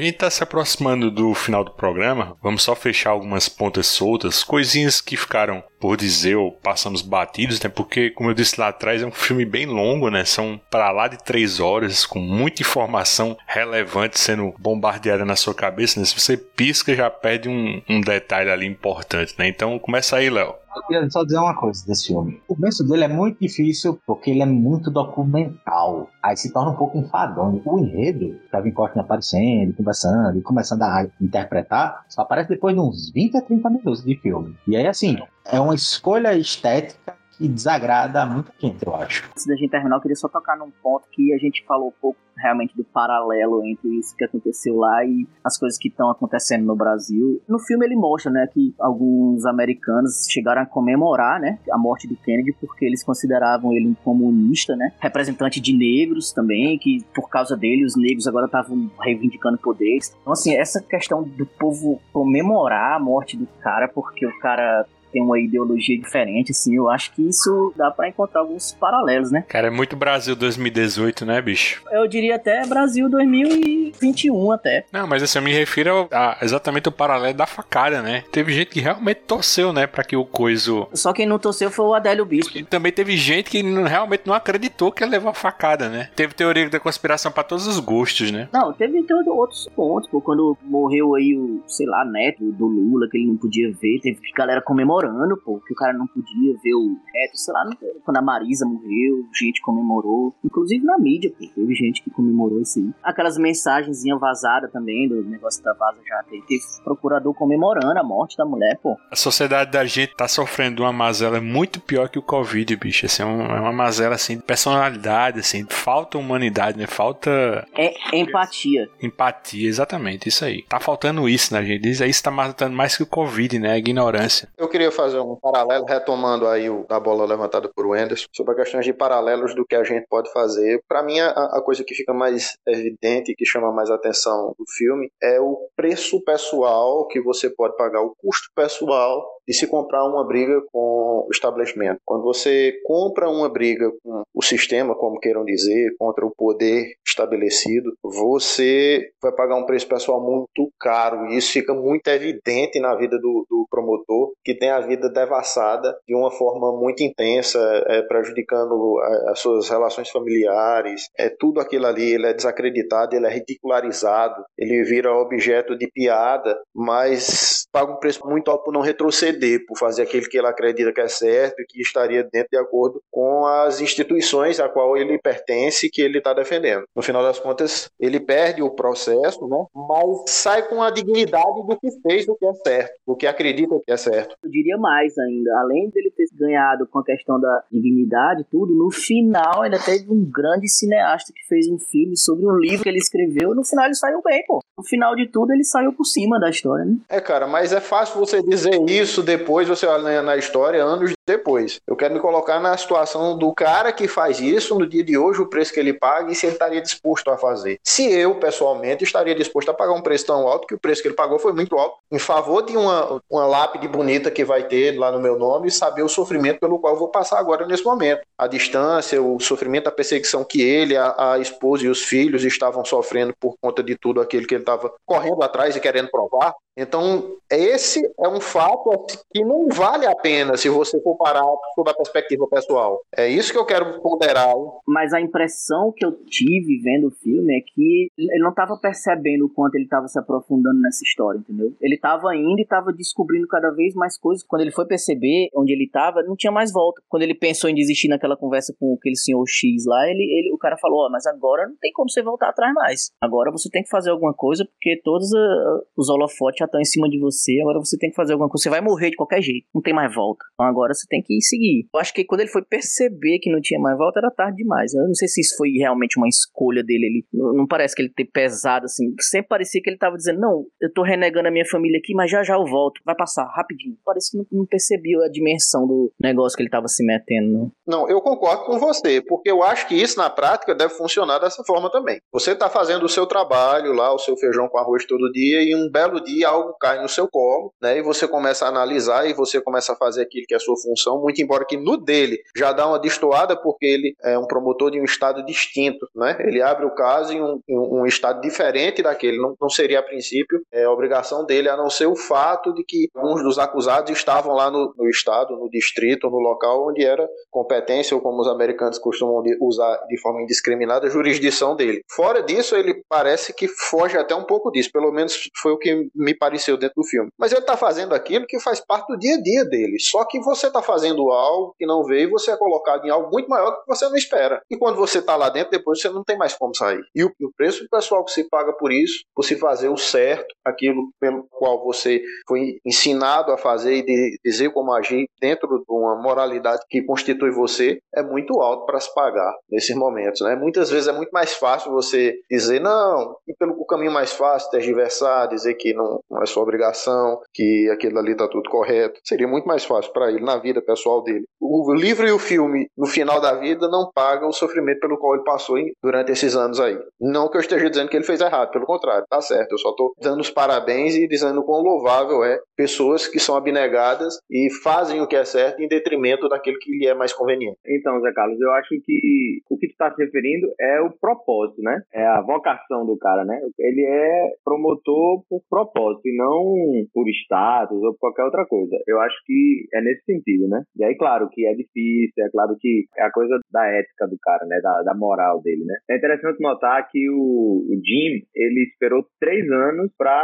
Gente 0.07 0.17
está 0.17 0.31
se 0.31 0.43
aproximando 0.43 1.11
do 1.11 1.35
final 1.35 1.65
do 1.65 1.71
programa, 1.71 2.37
vamos 2.43 2.63
só 2.63 2.75
fechar 2.75 3.11
algumas 3.11 3.49
pontas 3.49 3.87
soltas, 3.87 4.43
coisinhas 4.43 5.01
que 5.01 5.17
ficaram 5.17 5.63
por 5.79 5.97
dizer 5.97 6.37
ou 6.37 6.51
passamos 6.51 7.03
batidos, 7.03 7.61
né? 7.61 7.69
Porque, 7.69 8.11
como 8.11 8.31
eu 8.31 8.35
disse 8.35 8.59
lá 8.59 8.69
atrás, 8.69 9.03
é 9.03 9.07
um 9.07 9.13
filme 9.13 9.45
bem 9.45 9.67
longo, 9.67 10.09
né? 10.09 10.25
São 10.25 10.61
para 10.71 10.91
lá 10.91 11.09
de 11.09 11.23
três 11.23 11.61
horas, 11.61 12.07
com 12.07 12.19
muita 12.19 12.63
informação 12.63 13.37
relevante 13.47 14.19
sendo 14.19 14.55
bombardeada 14.59 15.25
na 15.25 15.37
sua 15.37 15.55
cabeça, 15.55 16.01
né? 16.01 16.07
Se 16.07 16.19
você 16.19 16.37
pisca, 16.37 16.95
já 16.95 17.11
perde 17.11 17.49
um, 17.49 17.83
um 17.89 18.01
detalhe 18.01 18.51
ali 18.51 18.67
importante, 18.67 19.35
né? 19.39 19.47
Então, 19.47 19.79
começa 19.79 20.17
aí, 20.17 20.31
Léo. 20.31 20.55
Eu 20.75 20.83
queria 20.83 21.11
só 21.11 21.25
dizer 21.25 21.39
uma 21.39 21.55
coisa 21.55 21.87
desse 21.87 22.09
filme. 22.09 22.41
O 22.49 22.55
começo 22.55 22.87
dele 22.87 23.05
é 23.05 23.09
muito 23.09 23.39
difícil 23.41 23.99
porque 24.07 24.31
ele 24.31 24.43
é 24.43 24.47
muito 24.47 24.91
documental. 24.91 26.09
Aí 26.23 26.37
se 26.37 26.53
torna 26.53 26.73
um 26.73 26.77
pouco 26.77 26.99
enfadonho. 26.99 27.63
O 27.65 27.79
enredo, 27.79 28.39
Kevin 28.51 28.73
Costner 28.73 29.05
aparecendo, 29.05 29.75
conversando 29.75 30.39
e 30.39 30.43
começando 30.43 30.83
a 30.83 31.07
interpretar, 31.21 32.05
só 32.09 32.23
aparece 32.23 32.49
depois 32.49 32.75
de 32.75 32.81
uns 32.81 33.11
20 33.13 33.37
a 33.37 33.43
30 33.43 33.71
minutos 33.71 34.05
de 34.05 34.17
filme. 34.17 34.57
E 34.67 34.77
aí, 34.77 34.87
assim, 34.87 35.17
é 35.45 35.61
uma 35.61 35.75
escolha 35.75 36.37
estética 36.37 37.15
que 37.37 37.49
desagrada 37.49 38.25
muita 38.27 38.53
gente, 38.59 38.87
eu 38.87 38.95
acho. 38.95 39.25
Antes 39.31 39.47
da 39.47 39.55
gente 39.57 39.71
terminar, 39.71 39.97
eu 39.97 40.01
queria 40.01 40.17
só 40.17 40.29
tocar 40.29 40.57
num 40.57 40.71
ponto 40.83 41.09
que 41.11 41.33
a 41.33 41.39
gente 41.39 41.65
falou 41.67 41.89
um 41.89 42.01
pouco 42.01 42.19
realmente 42.37 42.77
do 42.77 42.85
paralelo 42.85 43.65
entre 43.65 43.89
isso 43.99 44.15
que 44.17 44.25
aconteceu 44.25 44.77
lá 44.77 45.05
e 45.05 45.27
as 45.43 45.59
coisas 45.59 45.79
que 45.79 45.89
estão 45.89 46.11
acontecendo 46.11 46.65
no 46.65 46.77
Brasil. 46.77 47.41
No 47.49 47.59
filme 47.59 47.87
ele 47.87 47.97
mostra, 47.97 48.31
né, 48.31 48.47
que 48.53 48.75
alguns 48.79 49.45
americanos 49.47 50.27
chegaram 50.29 50.63
a 50.63 50.67
comemorar, 50.67 51.41
né, 51.41 51.59
a 51.71 51.79
morte 51.79 52.09
do 52.09 52.17
Kennedy 52.17 52.53
porque 52.61 52.85
eles 52.85 53.05
consideravam 53.05 53.73
ele 53.73 53.89
um 53.89 53.95
comunista, 53.95 54.77
né, 54.77 54.93
representante 55.01 55.61
de 55.61 55.73
negros 55.73 56.33
também, 56.33 56.79
que 56.79 57.05
por 57.15 57.29
causa 57.29 57.57
dele 57.57 57.85
os 57.85 57.97
negros 57.97 58.27
agora 58.27 58.47
estavam 58.47 58.91
reivindicando 59.01 59.59
poderes. 59.59 60.15
Então 60.21 60.33
assim, 60.33 60.55
essa 60.57 60.83
questão 60.83 61.23
do 61.23 61.47
povo 61.47 62.01
comemorar 62.13 62.97
a 62.97 63.01
morte 63.01 63.37
do 63.37 63.47
cara 63.61 63.89
porque 63.89 64.27
o 64.27 64.39
cara 64.41 64.87
tem 65.15 65.23
uma 65.23 65.39
ideologia 65.39 65.97
diferente, 65.97 66.51
assim, 66.51 66.75
eu 66.75 66.91
acho 66.91 67.13
que 67.13 67.23
isso 67.23 67.73
dá 67.77 67.89
para 67.89 68.09
encontrar 68.09 68.41
alguns 68.41 68.73
paralelos, 68.73 69.31
né? 69.31 69.45
Cara, 69.49 69.69
é 69.69 69.71
muito 69.71 69.95
Brasil 69.95 70.35
2018, 70.35 71.25
né, 71.25 71.41
bicho? 71.41 71.81
Eu 71.93 72.09
diria 72.09 72.35
até 72.35 72.67
Brasil 72.67 73.09
2021 73.09 74.51
até. 74.51 74.85
Não, 74.93 75.07
mas 75.07 75.23
assim, 75.23 75.39
eu 75.39 75.45
me 75.45 75.53
refiro 75.53 76.09
a, 76.11 76.39
exatamente 76.43 76.89
o 76.89 76.93
paralelo 76.93 77.37
da 77.37 77.47
facada, 77.47 78.03
né? 78.03 78.25
Teve 78.33 78.53
gente 78.53 78.71
que 78.71 78.81
realmente 78.81 79.21
torceu, 79.21 79.73
né, 79.73 79.87
para 79.87 80.03
que 80.03 80.17
o 80.17 80.25
coiso... 80.25 80.89
Só 80.93 81.13
quem 81.13 81.27
não 81.27 81.39
torceu 81.39 81.71
foi 81.71 81.87
o 81.87 81.95
Adélio 81.95 82.27
Bispo. 82.27 82.59
E 82.59 82.65
também 82.65 82.91
teve 82.91 83.17
gente 83.17 83.49
que 83.49 83.63
realmente 83.63 84.23
não 84.27 84.35
acreditou 84.35 84.91
que 84.91 85.05
ia 85.05 85.09
levar 85.09 85.31
a 85.31 85.35
facada, 85.35 85.89
né? 85.89 86.11
Teve 86.17 86.35
teoria 86.35 86.69
da 86.69 86.81
conspiração 86.81 87.31
para 87.31 87.45
todos 87.45 87.69
os 87.69 87.79
gostos, 87.79 88.33
né? 88.33 88.49
Não, 88.53 88.73
teve 88.73 89.01
todo 89.05 89.29
outros 89.29 89.69
pontos, 89.77 90.11
pô, 90.11 90.21
quando 90.21 90.59
morreu 90.63 91.15
aí 91.15 91.37
o, 91.37 91.63
sei 91.69 91.87
lá, 91.87 92.05
neto 92.05 92.51
do 92.51 92.67
Lula, 92.67 93.07
que 93.09 93.17
ele 93.17 93.29
não 93.29 93.37
podia 93.37 93.71
ver, 93.71 94.01
teve 94.03 94.19
galera 94.35 94.61
comemorando, 94.61 95.04
pô, 95.45 95.61
que 95.61 95.73
o 95.73 95.77
cara 95.77 95.93
não 95.93 96.07
podia 96.07 96.55
ver 96.63 96.75
o 96.75 96.97
neto, 97.13 97.37
sei 97.37 97.55
lá, 97.55 97.65
quando 98.05 98.17
a 98.17 98.23
Marisa 98.23 98.67
morreu, 98.67 99.27
gente 99.35 99.61
comemorou, 99.63 100.35
inclusive 100.45 100.85
na 100.85 100.99
mídia, 100.99 101.31
pô, 101.31 101.47
teve 101.55 101.75
gente 101.75 102.03
que 102.03 102.11
comemorou 102.11 102.61
isso 102.61 102.79
aí. 102.79 102.91
Aquelas 103.03 103.37
mensagens 103.39 104.03
vazadas 104.19 104.71
também 104.71 105.09
do 105.09 105.25
negócio 105.25 105.63
da 105.63 105.73
Vaza 105.73 105.99
já 106.07 106.23
teve, 106.25 106.43
teve 106.47 106.63
procurador 106.83 107.35
comemorando 107.35 107.99
a 107.99 108.03
morte 108.03 108.37
da 108.37 108.45
mulher, 108.45 108.79
pô. 108.83 108.97
A 109.11 109.17
sociedade 109.17 109.71
da 109.71 109.85
gente 109.85 110.15
tá 110.15 110.29
sofrendo 110.29 110.83
uma 110.83 110.93
mazela 110.93 111.41
muito 111.41 111.81
pior 111.81 112.09
que 112.09 112.19
o 112.19 112.23
Covid, 112.23 112.77
bicho, 112.77 113.07
assim, 113.07 113.23
é, 113.23 113.27
é 113.27 113.61
uma 113.61 113.73
mazela, 113.73 114.15
assim, 114.15 114.37
de 114.37 114.43
personalidade, 114.43 115.41
assim, 115.41 115.67
falta 115.69 116.19
humanidade, 116.19 116.79
né, 116.79 116.87
falta... 116.87 117.67
É 117.75 117.95
empatia. 118.17 118.89
Empatia, 119.03 119.69
exatamente, 119.69 120.29
isso 120.29 120.45
aí. 120.45 120.63
Tá 120.63 120.81
faltando 120.81 121.29
isso 121.29 121.53
na 121.53 121.63
gente, 121.63 121.89
isso 121.89 122.03
aí 122.03 122.11
está 122.11 122.31
matando 122.31 122.77
mais 122.77 122.97
que 122.97 123.03
o 123.03 123.07
Covid, 123.07 123.59
né, 123.59 123.73
a 123.73 123.79
ignorância. 123.79 124.49
Eu 124.57 124.69
queria 124.69 124.91
fazer 124.95 125.19
um 125.19 125.37
paralelo, 125.37 125.85
retomando 125.85 126.47
aí 126.47 126.71
o 126.71 126.87
da 126.87 126.99
bola 126.99 127.25
levantada 127.25 127.71
por 127.75 127.87
Wenderson, 127.87 128.27
sobre 128.35 128.53
a 128.53 128.57
questão 128.57 128.81
de 128.81 128.93
paralelos 128.93 129.55
do 129.55 129.65
que 129.65 129.75
a 129.75 129.85
gente 129.85 130.07
pode 130.09 130.33
fazer. 130.33 130.83
Para 130.89 131.03
mim, 131.03 131.21
a, 131.21 131.31
a, 131.31 131.63
coisa 131.63 131.85
que 131.85 131.95
fica 131.95 132.15
mais 132.15 132.57
evidente, 132.67 133.35
que 133.35 133.45
chama 133.45 133.73
mais 133.73 133.91
atenção 133.91 134.55
do 134.59 134.65
filme, 134.77 135.11
é 135.23 135.41
o 135.41 135.69
preço 135.77 136.23
pessoal 136.25 137.07
que 137.09 137.21
você 137.21 137.51
pode 137.51 137.77
pagar, 137.77 138.01
o 138.01 138.15
custo 138.17 138.49
pessoal 138.55 139.34
de 139.47 139.55
se 139.55 139.67
comprar 139.67 140.05
uma 140.05 140.27
briga 140.27 140.61
com 140.73 141.27
o 141.27 141.29
estabelecimento. 141.31 142.01
Quando 142.05 142.23
você 142.23 142.73
compra 142.85 143.29
uma 143.29 143.49
briga 143.49 143.91
com 144.03 144.23
o 144.35 144.43
sistema, 144.43 144.95
como 144.95 145.21
queiram 145.21 145.45
dizer, 145.45 145.95
contra 145.99 146.25
o 146.25 146.35
poder 146.35 146.87
estabelecido, 147.07 147.93
você 148.03 149.11
vai 149.23 149.33
pagar 149.33 149.57
um 149.57 149.67
preço 149.67 149.87
pessoal 149.87 150.21
muito 150.21 150.71
caro. 150.81 151.27
E 151.27 151.37
isso 151.37 151.53
fica 151.53 151.75
muito 151.75 152.09
evidente 152.09 152.81
na 152.81 152.95
vida 152.95 153.19
do, 153.19 153.47
do 153.49 153.67
promotor, 153.71 154.33
que 154.43 154.55
tem 154.55 154.71
a 154.71 154.81
vida 154.81 155.09
devassada 155.09 155.97
de 156.07 156.15
uma 156.15 156.31
forma 156.31 156.73
muito 156.73 157.03
intensa, 157.03 157.59
é, 157.89 158.03
prejudicando 158.03 158.99
as 159.29 159.39
suas 159.39 159.69
relações 159.69 160.11
familiares. 160.11 161.09
É 161.19 161.29
tudo 161.29 161.61
aquilo 161.61 161.87
ali, 161.87 162.15
ele 162.15 162.27
é 162.27 162.33
desacreditado, 162.33 163.15
ele 163.15 163.27
é 163.27 163.31
ridicularizado, 163.31 164.45
ele 164.59 164.83
vira 164.85 165.15
objeto 165.15 165.77
de 165.77 165.91
piada, 165.91 166.59
mas 166.75 167.67
paga 167.73 167.93
um 167.93 167.97
preço 167.97 168.27
muito 168.27 168.51
alto 168.51 168.65
por 168.65 168.73
não 168.73 168.81
retroceder 168.81 169.34
por 169.67 169.79
fazer 169.79 170.03
aquilo 170.03 170.29
que 170.29 170.39
ele 170.39 170.47
acredita 170.47 170.93
que 170.93 171.01
é 171.01 171.09
certo 171.09 171.61
e 171.61 171.67
que 171.67 171.81
estaria 171.81 172.23
dentro 172.23 172.49
de 172.51 172.59
acordo 172.59 173.03
com 173.11 173.47
as 173.47 173.81
instituições 173.81 174.61
a 174.61 174.69
qual 174.69 174.97
ele 174.97 175.19
pertence 175.19 175.87
e 175.87 175.91
que 175.91 176.03
ele 176.03 176.19
está 176.19 176.33
defendendo. 176.33 176.85
No 176.95 177.03
final 177.03 177.23
das 177.23 177.39
contas, 177.39 177.89
ele 177.99 178.21
perde 178.21 178.63
o 178.63 178.71
processo, 178.71 179.47
né? 179.47 179.65
mas 179.75 180.31
sai 180.31 180.69
com 180.69 180.83
a 180.83 180.91
dignidade 180.91 181.67
do 181.67 181.77
que 181.79 181.91
fez, 182.03 182.27
do 182.27 182.37
que 182.37 182.47
é 182.47 182.55
certo, 182.55 182.95
do 183.07 183.17
que 183.17 183.27
acredita 183.27 183.79
que 183.85 183.93
é 183.93 183.97
certo. 183.97 184.37
Eu 184.43 184.51
diria 184.51 184.77
mais 184.79 185.17
ainda, 185.19 185.51
além 185.61 185.91
dele 185.91 186.13
ter 186.17 186.27
ganhado 186.35 186.87
com 186.87 186.99
a 186.99 187.05
questão 187.05 187.41
da 187.41 187.65
dignidade 187.71 188.45
tudo, 188.51 188.75
no 188.75 188.91
final 188.91 189.63
ainda 189.63 189.79
teve 189.79 190.11
um 190.11 190.25
grande 190.25 190.69
cineasta 190.69 191.33
que 191.35 191.47
fez 191.49 191.69
um 191.69 191.79
filme 191.79 192.17
sobre 192.17 192.47
um 192.47 192.57
livro 192.57 192.83
que 192.83 192.89
ele 192.89 192.99
escreveu 192.99 193.53
e 193.53 193.55
no 193.55 193.65
final 193.65 193.87
ele 193.87 193.95
saiu 193.95 194.21
bem, 194.23 194.45
pô. 194.47 194.61
No 194.77 194.85
final 194.85 195.15
de 195.15 195.29
tudo 195.29 195.53
ele 195.53 195.65
saiu 195.65 195.93
por 195.93 196.05
cima 196.05 196.39
da 196.39 196.51
história, 196.51 196.85
né? 196.85 196.97
É, 197.09 197.21
cara, 197.21 197.47
mas 197.47 197.73
é 197.73 197.81
fácil 197.81 198.19
você 198.19 198.43
dizer 198.43 198.81
isso 198.89 199.23
depois, 199.25 199.69
você 199.69 199.87
olha 199.87 200.23
na 200.23 200.37
história, 200.37 200.83
anos 200.83 201.13
depois. 201.27 201.81
Eu 201.87 201.97
quero 201.97 202.15
me 202.15 202.21
colocar 202.21 202.61
na 202.61 202.77
situação 202.77 203.37
do 203.37 203.53
cara 203.55 203.93
que 203.93 204.07
faz 204.07 204.41
isso 204.41 204.79
no 204.79 204.87
dia 204.87 205.03
de 205.03 205.17
hoje, 205.17 205.41
o 205.41 205.49
preço 205.49 205.73
que 205.73 205.81
ele 205.81 205.93
paga 205.95 206.31
e 206.31 206.35
se 206.35 206.47
ele 206.47 206.53
estaria 206.53 206.81
disposto 206.81 207.31
a 207.31 207.37
fazer. 207.37 207.79
Se 207.83 208.11
eu, 208.13 208.35
pessoalmente, 208.37 209.05
estaria 209.05 209.35
disposto 209.35 209.71
a 209.71 209.75
pagar 209.75 209.93
um 209.93 210.03
preço 210.03 210.27
tão 210.27 210.47
alto 210.47 210.67
que 210.67 210.75
o 210.75 210.79
preço 210.79 211.03
que 211.03 211.09
ele 211.09 211.15
pagou 211.15 211.39
foi 211.39 211.53
muito 211.53 211.77
alto, 211.79 211.97
em 212.11 212.19
favor 212.19 212.63
de 212.63 212.77
uma, 212.77 213.21
uma 213.29 213.47
lápide 213.47 213.89
bonita 213.89 214.31
que 214.31 214.45
vai 214.45 214.65
ter 214.65 214.99
lá 214.99 215.11
no 215.11 215.21
meu 215.21 215.39
nome 215.39 215.69
e 215.69 215.71
saber 215.71 216.03
o 216.03 216.09
sofrimento 216.09 216.61
pelo 216.61 216.79
qual 216.79 216.95
eu 216.95 216.99
vou 216.99 217.09
passar 217.09 217.39
agora 217.39 217.67
nesse 217.67 217.85
momento. 217.85 218.23
A 218.39 218.47
distância, 218.47 219.21
o 219.23 219.41
sofrimento, 219.41 219.89
a 219.89 219.93
perseguição 219.93 220.45
que 220.45 220.61
ele, 220.61 220.97
a, 220.97 221.33
a 221.33 221.39
esposa 221.39 221.85
e 221.85 221.89
os 221.89 222.03
filhos 222.03 222.45
estavam 222.45 222.85
sofrendo 222.85 223.35
por 223.41 223.55
conta 223.61 223.83
de 223.83 223.97
tudo 223.97 224.21
aquilo 224.21 224.47
que 224.47 224.55
ele 224.55 224.63
estava 224.63 224.93
correndo 225.07 225.43
atrás 225.43 225.75
e 225.75 225.81
querendo 225.81 226.11
provar. 226.11 226.55
Então, 226.77 227.37
esse 227.51 228.03
é 228.19 228.29
um 228.29 228.41
fato 228.41 228.91
que 229.33 229.45
não 229.45 229.69
vale 229.69 230.07
a 230.07 230.15
pena 230.17 230.57
se 230.57 230.69
você 230.69 231.01
for 231.01 231.17
parar 231.17 231.45
sob 231.75 231.91
a 231.91 231.95
perspectiva 231.95 232.49
pessoal. 232.49 233.01
É 233.17 233.29
isso 233.29 233.53
que 233.53 233.59
eu 233.59 233.65
quero 233.65 234.01
ponderar. 234.01 234.55
Mas 234.87 235.13
a 235.13 235.21
impressão 235.21 235.93
que 235.97 236.05
eu 236.05 236.13
tive 236.25 236.81
vendo 236.83 237.09
o 237.09 237.11
filme 237.23 237.57
é 237.57 237.61
que 237.61 238.09
ele 238.19 238.43
não 238.43 238.51
estava 238.51 238.77
percebendo 238.77 239.47
o 239.47 239.49
quanto 239.49 239.77
ele 239.77 239.85
estava 239.85 240.09
se 240.09 240.19
aprofundando 240.19 240.81
nessa 240.81 241.05
história, 241.05 241.39
entendeu? 241.39 241.73
Ele 241.81 241.95
estava 241.95 242.35
indo 242.35 242.59
e 242.59 242.63
estava 242.63 242.93
descobrindo 242.93 243.47
cada 243.47 243.71
vez 243.71 243.95
mais 243.95 244.19
coisas. 244.19 244.45
Quando 244.45 244.63
ele 244.63 244.73
foi 244.73 244.87
perceber 244.87 245.49
onde 245.55 245.73
ele 245.73 245.85
estava, 245.85 246.23
não 246.23 246.35
tinha 246.35 246.53
mais 246.53 246.73
volta. 246.73 247.01
Quando 247.09 247.23
ele 247.23 247.35
pensou 247.35 247.71
em 247.71 247.75
desistir 247.75 248.09
naquela 248.09 248.37
conversa 248.37 248.75
com 248.79 248.95
aquele 248.99 249.17
senhor 249.17 249.45
X 249.47 249.85
lá, 249.87 250.09
ele, 250.09 250.23
ele 250.23 250.53
o 250.53 250.59
cara 250.59 250.77
falou: 250.77 251.05
Ó, 251.05 251.07
oh, 251.07 251.11
mas 251.11 251.27
agora 251.27 251.69
não 251.69 251.77
tem 251.81 251.93
como 251.93 252.11
você 252.11 252.23
voltar 252.23 252.49
atrás 252.49 252.73
mais. 252.75 253.11
Agora 253.21 253.53
você 253.53 253.69
tem 253.71 253.83
que 253.83 253.91
fazer 253.91 254.11
alguma 254.11 254.35
coisa 254.35 254.65
porque 254.65 255.01
todos 255.05 255.31
uh, 255.33 255.87
os 255.97 256.09
holofotes 256.09 256.64
já 256.65 256.67
estão 256.67 256.81
em 256.81 256.85
cima 256.85 257.09
de 257.09 257.19
você. 257.19 257.59
Agora 257.61 257.79
você 257.79 257.97
tem 257.99 258.11
que 258.11 258.17
fazer 258.17 258.33
alguma 258.33 258.49
coisa. 258.49 258.63
Você 258.63 258.71
vai 258.71 258.81
morrer 258.81 259.11
de 259.11 259.17
qualquer 259.17 259.43
jeito. 259.43 259.67
Não 259.75 259.83
tem 259.83 259.95
mais 259.95 260.15
volta. 260.15 260.45
Então 260.55 260.67
agora 260.67 260.95
você 260.95 261.07
tem 261.09 261.23
que 261.23 261.41
seguir. 261.43 261.87
Eu 261.93 262.01
acho 262.01 262.13
que 262.13 262.25
quando 262.25 262.41
ele 262.41 262.51
foi 262.51 262.63
perceber 262.63 263.39
que 263.41 263.51
não 263.51 263.61
tinha 263.61 263.81
mais 263.81 263.97
volta, 263.97 264.21
era 264.21 264.31
tarde 264.31 264.57
demais. 264.57 264.95
Eu 264.95 265.07
não 265.07 265.15
sei 265.15 265.29
se 265.29 265.41
isso 265.41 265.57
foi 265.57 265.71
realmente 265.71 266.19
uma 266.19 266.29
escolha 266.29 266.83
dele. 266.83 267.07
Ele, 267.07 267.27
não 267.33 267.67
parece 267.67 267.95
que 267.95 268.03
ele 268.03 268.13
ter 268.15 268.25
pesado 268.25 268.87
assim. 268.87 269.15
Sempre 269.21 269.49
parecia 269.49 269.81
que 269.83 269.91
ele 269.91 269.99
tava 269.99 270.17
dizendo: 270.17 270.41
Não, 270.41 270.65
eu 270.81 270.93
tô 270.93 271.03
renegando 271.03 271.49
a 271.49 271.51
minha 271.51 271.67
família 271.67 271.99
aqui, 271.99 272.15
mas 272.15 272.31
já 272.31 272.43
já 272.43 272.55
eu 272.55 272.65
volto. 272.65 273.01
Vai 273.05 273.15
passar 273.15 273.45
rapidinho. 273.55 273.97
Parece 274.05 274.31
que 274.31 274.39
não, 274.39 274.47
não 274.53 274.67
percebeu 274.67 275.23
a 275.23 275.29
dimensão 275.29 275.87
do 275.87 276.13
negócio 276.21 276.57
que 276.57 276.63
ele 276.63 276.71
tava 276.71 276.89
se 276.89 277.05
metendo. 277.05 277.71
Não, 277.87 278.09
eu 278.09 278.21
concordo 278.21 278.65
com 278.65 278.79
você, 278.79 279.21
porque 279.21 279.51
eu 279.51 279.63
acho 279.63 279.87
que 279.87 279.95
isso 279.95 280.19
na 280.19 280.31
prática 280.31 280.75
deve 280.75 280.95
funcionar 280.95 281.39
dessa 281.39 281.63
forma 281.65 281.91
também. 281.91 282.19
Você 282.33 282.55
tá 282.55 282.69
fazendo 282.69 283.05
o 283.05 283.09
seu 283.09 283.27
trabalho 283.27 283.93
lá, 283.93 284.13
o 284.13 284.19
seu 284.19 284.37
feijão 284.37 284.69
com 284.69 284.79
arroz 284.79 285.05
todo 285.07 285.33
dia, 285.33 285.63
e 285.63 285.75
um 285.75 285.91
belo 285.91 286.23
dia 286.23 286.49
algo 286.55 286.75
cai 286.81 287.01
no 287.01 287.09
seu 287.09 287.29
colo, 287.29 287.73
né? 287.81 287.99
E 287.99 288.03
você 288.03 288.27
começa 288.27 288.65
a 288.65 288.69
analisar 288.69 289.29
e 289.29 289.35
você 289.35 289.61
começa 289.61 289.93
a 289.93 289.97
fazer 289.97 290.23
aquilo 290.23 290.47
que 290.47 290.55
é 290.55 290.57
a 290.57 290.61
sua 290.61 290.77
função, 290.77 291.21
muito 291.21 291.41
embora 291.43 291.65
que 291.65 291.77
no 291.77 291.97
dele 291.97 292.39
já 292.57 292.73
dá 292.73 292.87
uma 292.87 292.99
destoada, 292.99 293.57
porque 293.57 293.87
ele 293.87 294.15
é 294.23 294.39
um 294.39 294.47
promotor 294.47 294.91
de 294.91 295.01
um 295.01 295.05
estado 295.05 295.45
distinto, 295.45 296.07
né? 296.15 296.37
Ele 296.41 296.63
abre 296.63 296.87
o 296.87 296.95
caso 296.95 297.33
em 297.33 297.43
um, 297.43 297.61
em 297.69 297.79
um 297.79 298.07
estado 298.07 298.41
diferente 298.41 299.03
daquele, 299.03 299.39
não, 299.39 299.55
não 299.61 299.69
seria 299.69 300.01
a 300.01 300.03
princípio 300.03 300.61
é, 300.73 300.85
a 300.85 300.91
obrigação 300.91 301.45
dele, 301.45 301.69
a 301.69 301.77
não 301.77 301.91
ser 301.91 302.07
o 302.07 302.17
fato 302.17 302.73
de 302.73 302.85
que 302.85 303.09
alguns 303.15 303.43
dos 303.43 303.59
acusados 303.59 304.11
estavam 304.11 304.55
lá 304.55 304.71
no, 304.71 304.95
no 304.97 305.09
estado, 305.09 305.57
no 305.57 305.69
distrito, 305.69 306.31
no 306.31 306.39
local 306.39 306.89
onde 306.89 307.05
era 307.05 307.29
competência, 307.51 308.15
ou 308.15 308.23
como 308.23 308.41
os 308.41 308.49
americanos 308.49 308.99
costumam 308.99 309.43
usar 309.61 309.97
de 310.09 310.21
forma 310.21 310.43
indiscriminada, 310.43 311.07
a 311.07 311.11
jurisdição 311.11 311.77
dele. 311.77 312.03
Fora 312.11 312.43
disso, 312.43 312.77
ele 312.77 313.03
parece 313.09 313.55
que 313.55 313.69
foge 313.69 314.17
até 314.17 314.35
um 314.35 314.45
pouco 314.45 314.71
disso, 314.71 314.91
pelo 314.93 315.13
menos 315.13 315.51
foi 315.61 315.73
o 315.73 315.79
que 315.79 316.09
me 316.15 316.35
pareceu 316.45 316.77
dentro 316.77 316.97
do 316.97 317.09
filme. 317.09 317.31
Mas 317.39 317.53
ele 317.53 317.63
está 317.63 317.77
fazendo 317.77 318.15
aquilo 318.15 318.47
que 318.47 318.61
faz 318.61 318.81
parte 318.81 319.07
do 319.09 319.19
dia 319.19 319.37
a 319.37 319.41
dia 319.41 319.65
dele, 319.65 319.99
só 319.99 320.25
que 320.27 320.39
você 320.41 320.67
está 320.67 320.83
fazendo 320.83 321.31
algo 321.31 321.75
que 321.79 321.87
não 321.87 322.05
veio 322.05 322.29
e 322.29 322.31
você 322.31 322.51
é 322.51 322.57
colocado 322.57 323.07
em 323.07 323.11
algo 323.11 323.31
muito 323.31 323.49
maior 323.49 323.71
do 323.71 323.81
que 323.81 323.87
você 323.87 324.05
não 324.07 324.17
espera. 324.17 324.61
E 324.71 324.77
quando 324.77 324.97
você 324.97 325.21
está 325.21 325.37
lá 325.37 325.49
dentro, 325.49 325.71
depois 325.71 326.01
você 326.01 326.11
não 326.11 326.23
tem 326.23 326.37
mais 326.37 326.55
como 326.55 326.75
sair. 326.77 327.01
E 327.15 327.25
o, 327.25 327.29
o 327.29 327.51
preço 327.57 327.87
pessoal 327.91 328.25
que 328.25 328.33
se 328.33 328.45
paga 328.49 328.73
por 328.75 328.93
isso, 328.93 329.25
por 329.35 329.43
se 329.43 329.57
fazer 329.57 329.89
o 329.89 329.97
certo, 329.97 330.55
aquilo 330.65 331.09
pelo 331.19 331.47
qual 331.51 331.83
você 331.83 332.23
foi 332.47 332.79
ensinado 332.85 333.53
a 333.53 333.59
fazer 333.59 333.95
e 333.97 334.03
de 334.05 334.39
dizer 334.45 334.71
como 334.71 334.93
agir 334.93 335.27
dentro 335.41 335.69
de 335.79 335.85
uma 335.89 336.21
moralidade 336.21 336.83
que 336.91 337.03
constitui 337.03 337.51
você, 337.51 337.99
é 338.15 338.23
muito 338.23 338.61
alto 338.61 338.85
para 338.85 339.01
se 339.01 339.13
pagar 339.15 339.55
nesses 339.71 339.97
momentos. 339.97 340.43
Né? 340.43 340.55
Muitas 340.57 340.91
vezes 340.91 341.09
é 341.09 341.13
muito 341.13 341.31
mais 341.31 341.55
fácil 341.55 341.93
você 341.93 342.35
dizer 342.51 342.81
não, 342.81 343.37
e 343.49 343.55
pelo 343.55 343.85
caminho 343.87 344.13
mais 344.13 344.33
fácil, 344.33 344.71
tergiversar, 344.71 345.49
dizer 345.49 345.75
que 345.75 345.95
não, 345.95 346.21
não 346.35 346.43
é 346.43 346.47
sua 346.47 346.63
obrigação, 346.63 347.41
que 347.53 347.89
aquilo 347.91 348.19
ali 348.19 348.37
tá 348.37 348.49
tudo 348.49 348.69
correto. 348.69 349.21
Seria 349.25 349.47
muito 349.47 349.67
mais 349.67 349.85
fácil 349.85 350.13
para 350.13 350.31
ele 350.31 350.45
na 350.45 350.59
vida 350.59 350.83
pessoal 350.83 351.23
dele. 351.23 351.45
O 351.61 351.95
livro 351.95 352.27
e 352.27 352.33
o 352.33 352.39
filme, 352.39 352.89
no 352.99 353.07
final 353.07 353.41
da 353.41 353.55
vida, 353.55 353.89
não 353.89 354.11
pagam 354.13 354.49
o 354.49 354.53
sofrimento 354.53 355.01
pelo 355.01 355.19
qual 355.19 355.35
ele 355.35 355.45
passou 355.45 355.79
durante 356.03 356.33
esses 356.33 356.57
anos 356.57 356.81
aí. 356.81 356.99
Não 357.21 357.49
que 357.49 357.57
eu 357.57 357.61
esteja 357.61 357.89
dizendo 357.89 358.09
que 358.09 358.17
ele 358.17 358.25
fez 358.25 358.41
errado, 358.41 358.71
pelo 358.71 358.87
contrário, 358.87 359.25
tá 359.29 359.41
certo. 359.41 359.73
Eu 359.73 359.79
só 359.79 359.93
tô 359.93 360.15
dando 360.21 360.41
os 360.41 360.51
parabéns 360.51 361.15
e 361.15 361.29
dizendo 361.29 361.63
quão 361.63 361.83
louvável 361.83 362.45
é 362.45 362.59
pessoas 362.77 363.27
que 363.27 363.39
são 363.39 363.57
abnegadas 363.57 364.39
e 364.51 364.69
fazem 364.83 365.21
o 365.21 365.27
que 365.27 365.37
é 365.37 365.45
certo 365.45 365.81
em 365.81 365.89
detrimento 365.89 366.49
daquilo 366.49 366.79
que 366.79 366.91
lhe 366.91 367.07
é 367.07 367.15
mais 367.15 367.33
conveniente. 367.33 367.79
Então, 367.87 368.21
Zé 368.21 368.33
Carlos, 368.33 368.61
eu 368.61 368.73
acho 368.73 368.89
que 369.05 369.61
o 369.71 369.77
que 369.77 369.89
tu 369.89 369.93
está 369.93 370.13
se 370.13 370.25
referindo 370.25 370.69
é 370.81 371.01
o 371.01 371.11
propósito, 371.11 371.83
né? 371.83 372.03
É 372.13 372.27
a 372.27 372.41
vocação 372.41 373.07
do 373.07 373.17
cara, 373.17 373.45
né? 373.45 373.61
Ele 373.79 374.05
é 374.05 374.53
promotor 374.65 375.43
por 375.49 375.61
propósito 375.69 376.24
e 376.25 376.37
não 376.37 377.07
por 377.13 377.29
status 377.29 378.03
ou 378.03 378.13
por 378.13 378.21
qualquer 378.21 378.45
outra 378.45 378.67
coisa. 378.67 378.97
Eu 379.07 379.21
acho 379.21 379.37
que 379.47 379.87
é 379.95 380.01
nesse 380.01 380.25
sentido, 380.25 380.69
né? 380.69 380.83
E 380.97 381.05
aí, 381.05 381.17
claro 381.17 381.49
que 381.51 381.67
é 381.67 381.75
difícil, 381.75 382.45
é 382.45 382.51
claro 382.51 382.77
que 382.81 383.05
é 383.17 383.23
a 383.23 383.33
coisa 383.33 383.59
da 383.73 383.87
ética 383.87 384.27
do 384.27 384.37
cara, 384.43 384.65
né? 384.67 384.81
Da, 384.83 385.03
da 385.03 385.15
moral 385.15 385.61
dele, 385.63 385.85
né? 385.85 385.95
É 386.11 386.17
interessante 386.17 386.61
notar 386.61 387.09
que 387.11 387.29
o, 387.31 387.87
o 387.91 387.95
Jim, 388.05 388.43
ele 388.55 388.85
esperou 388.93 389.25
três 389.41 389.69
anos 389.71 390.11
para 390.17 390.43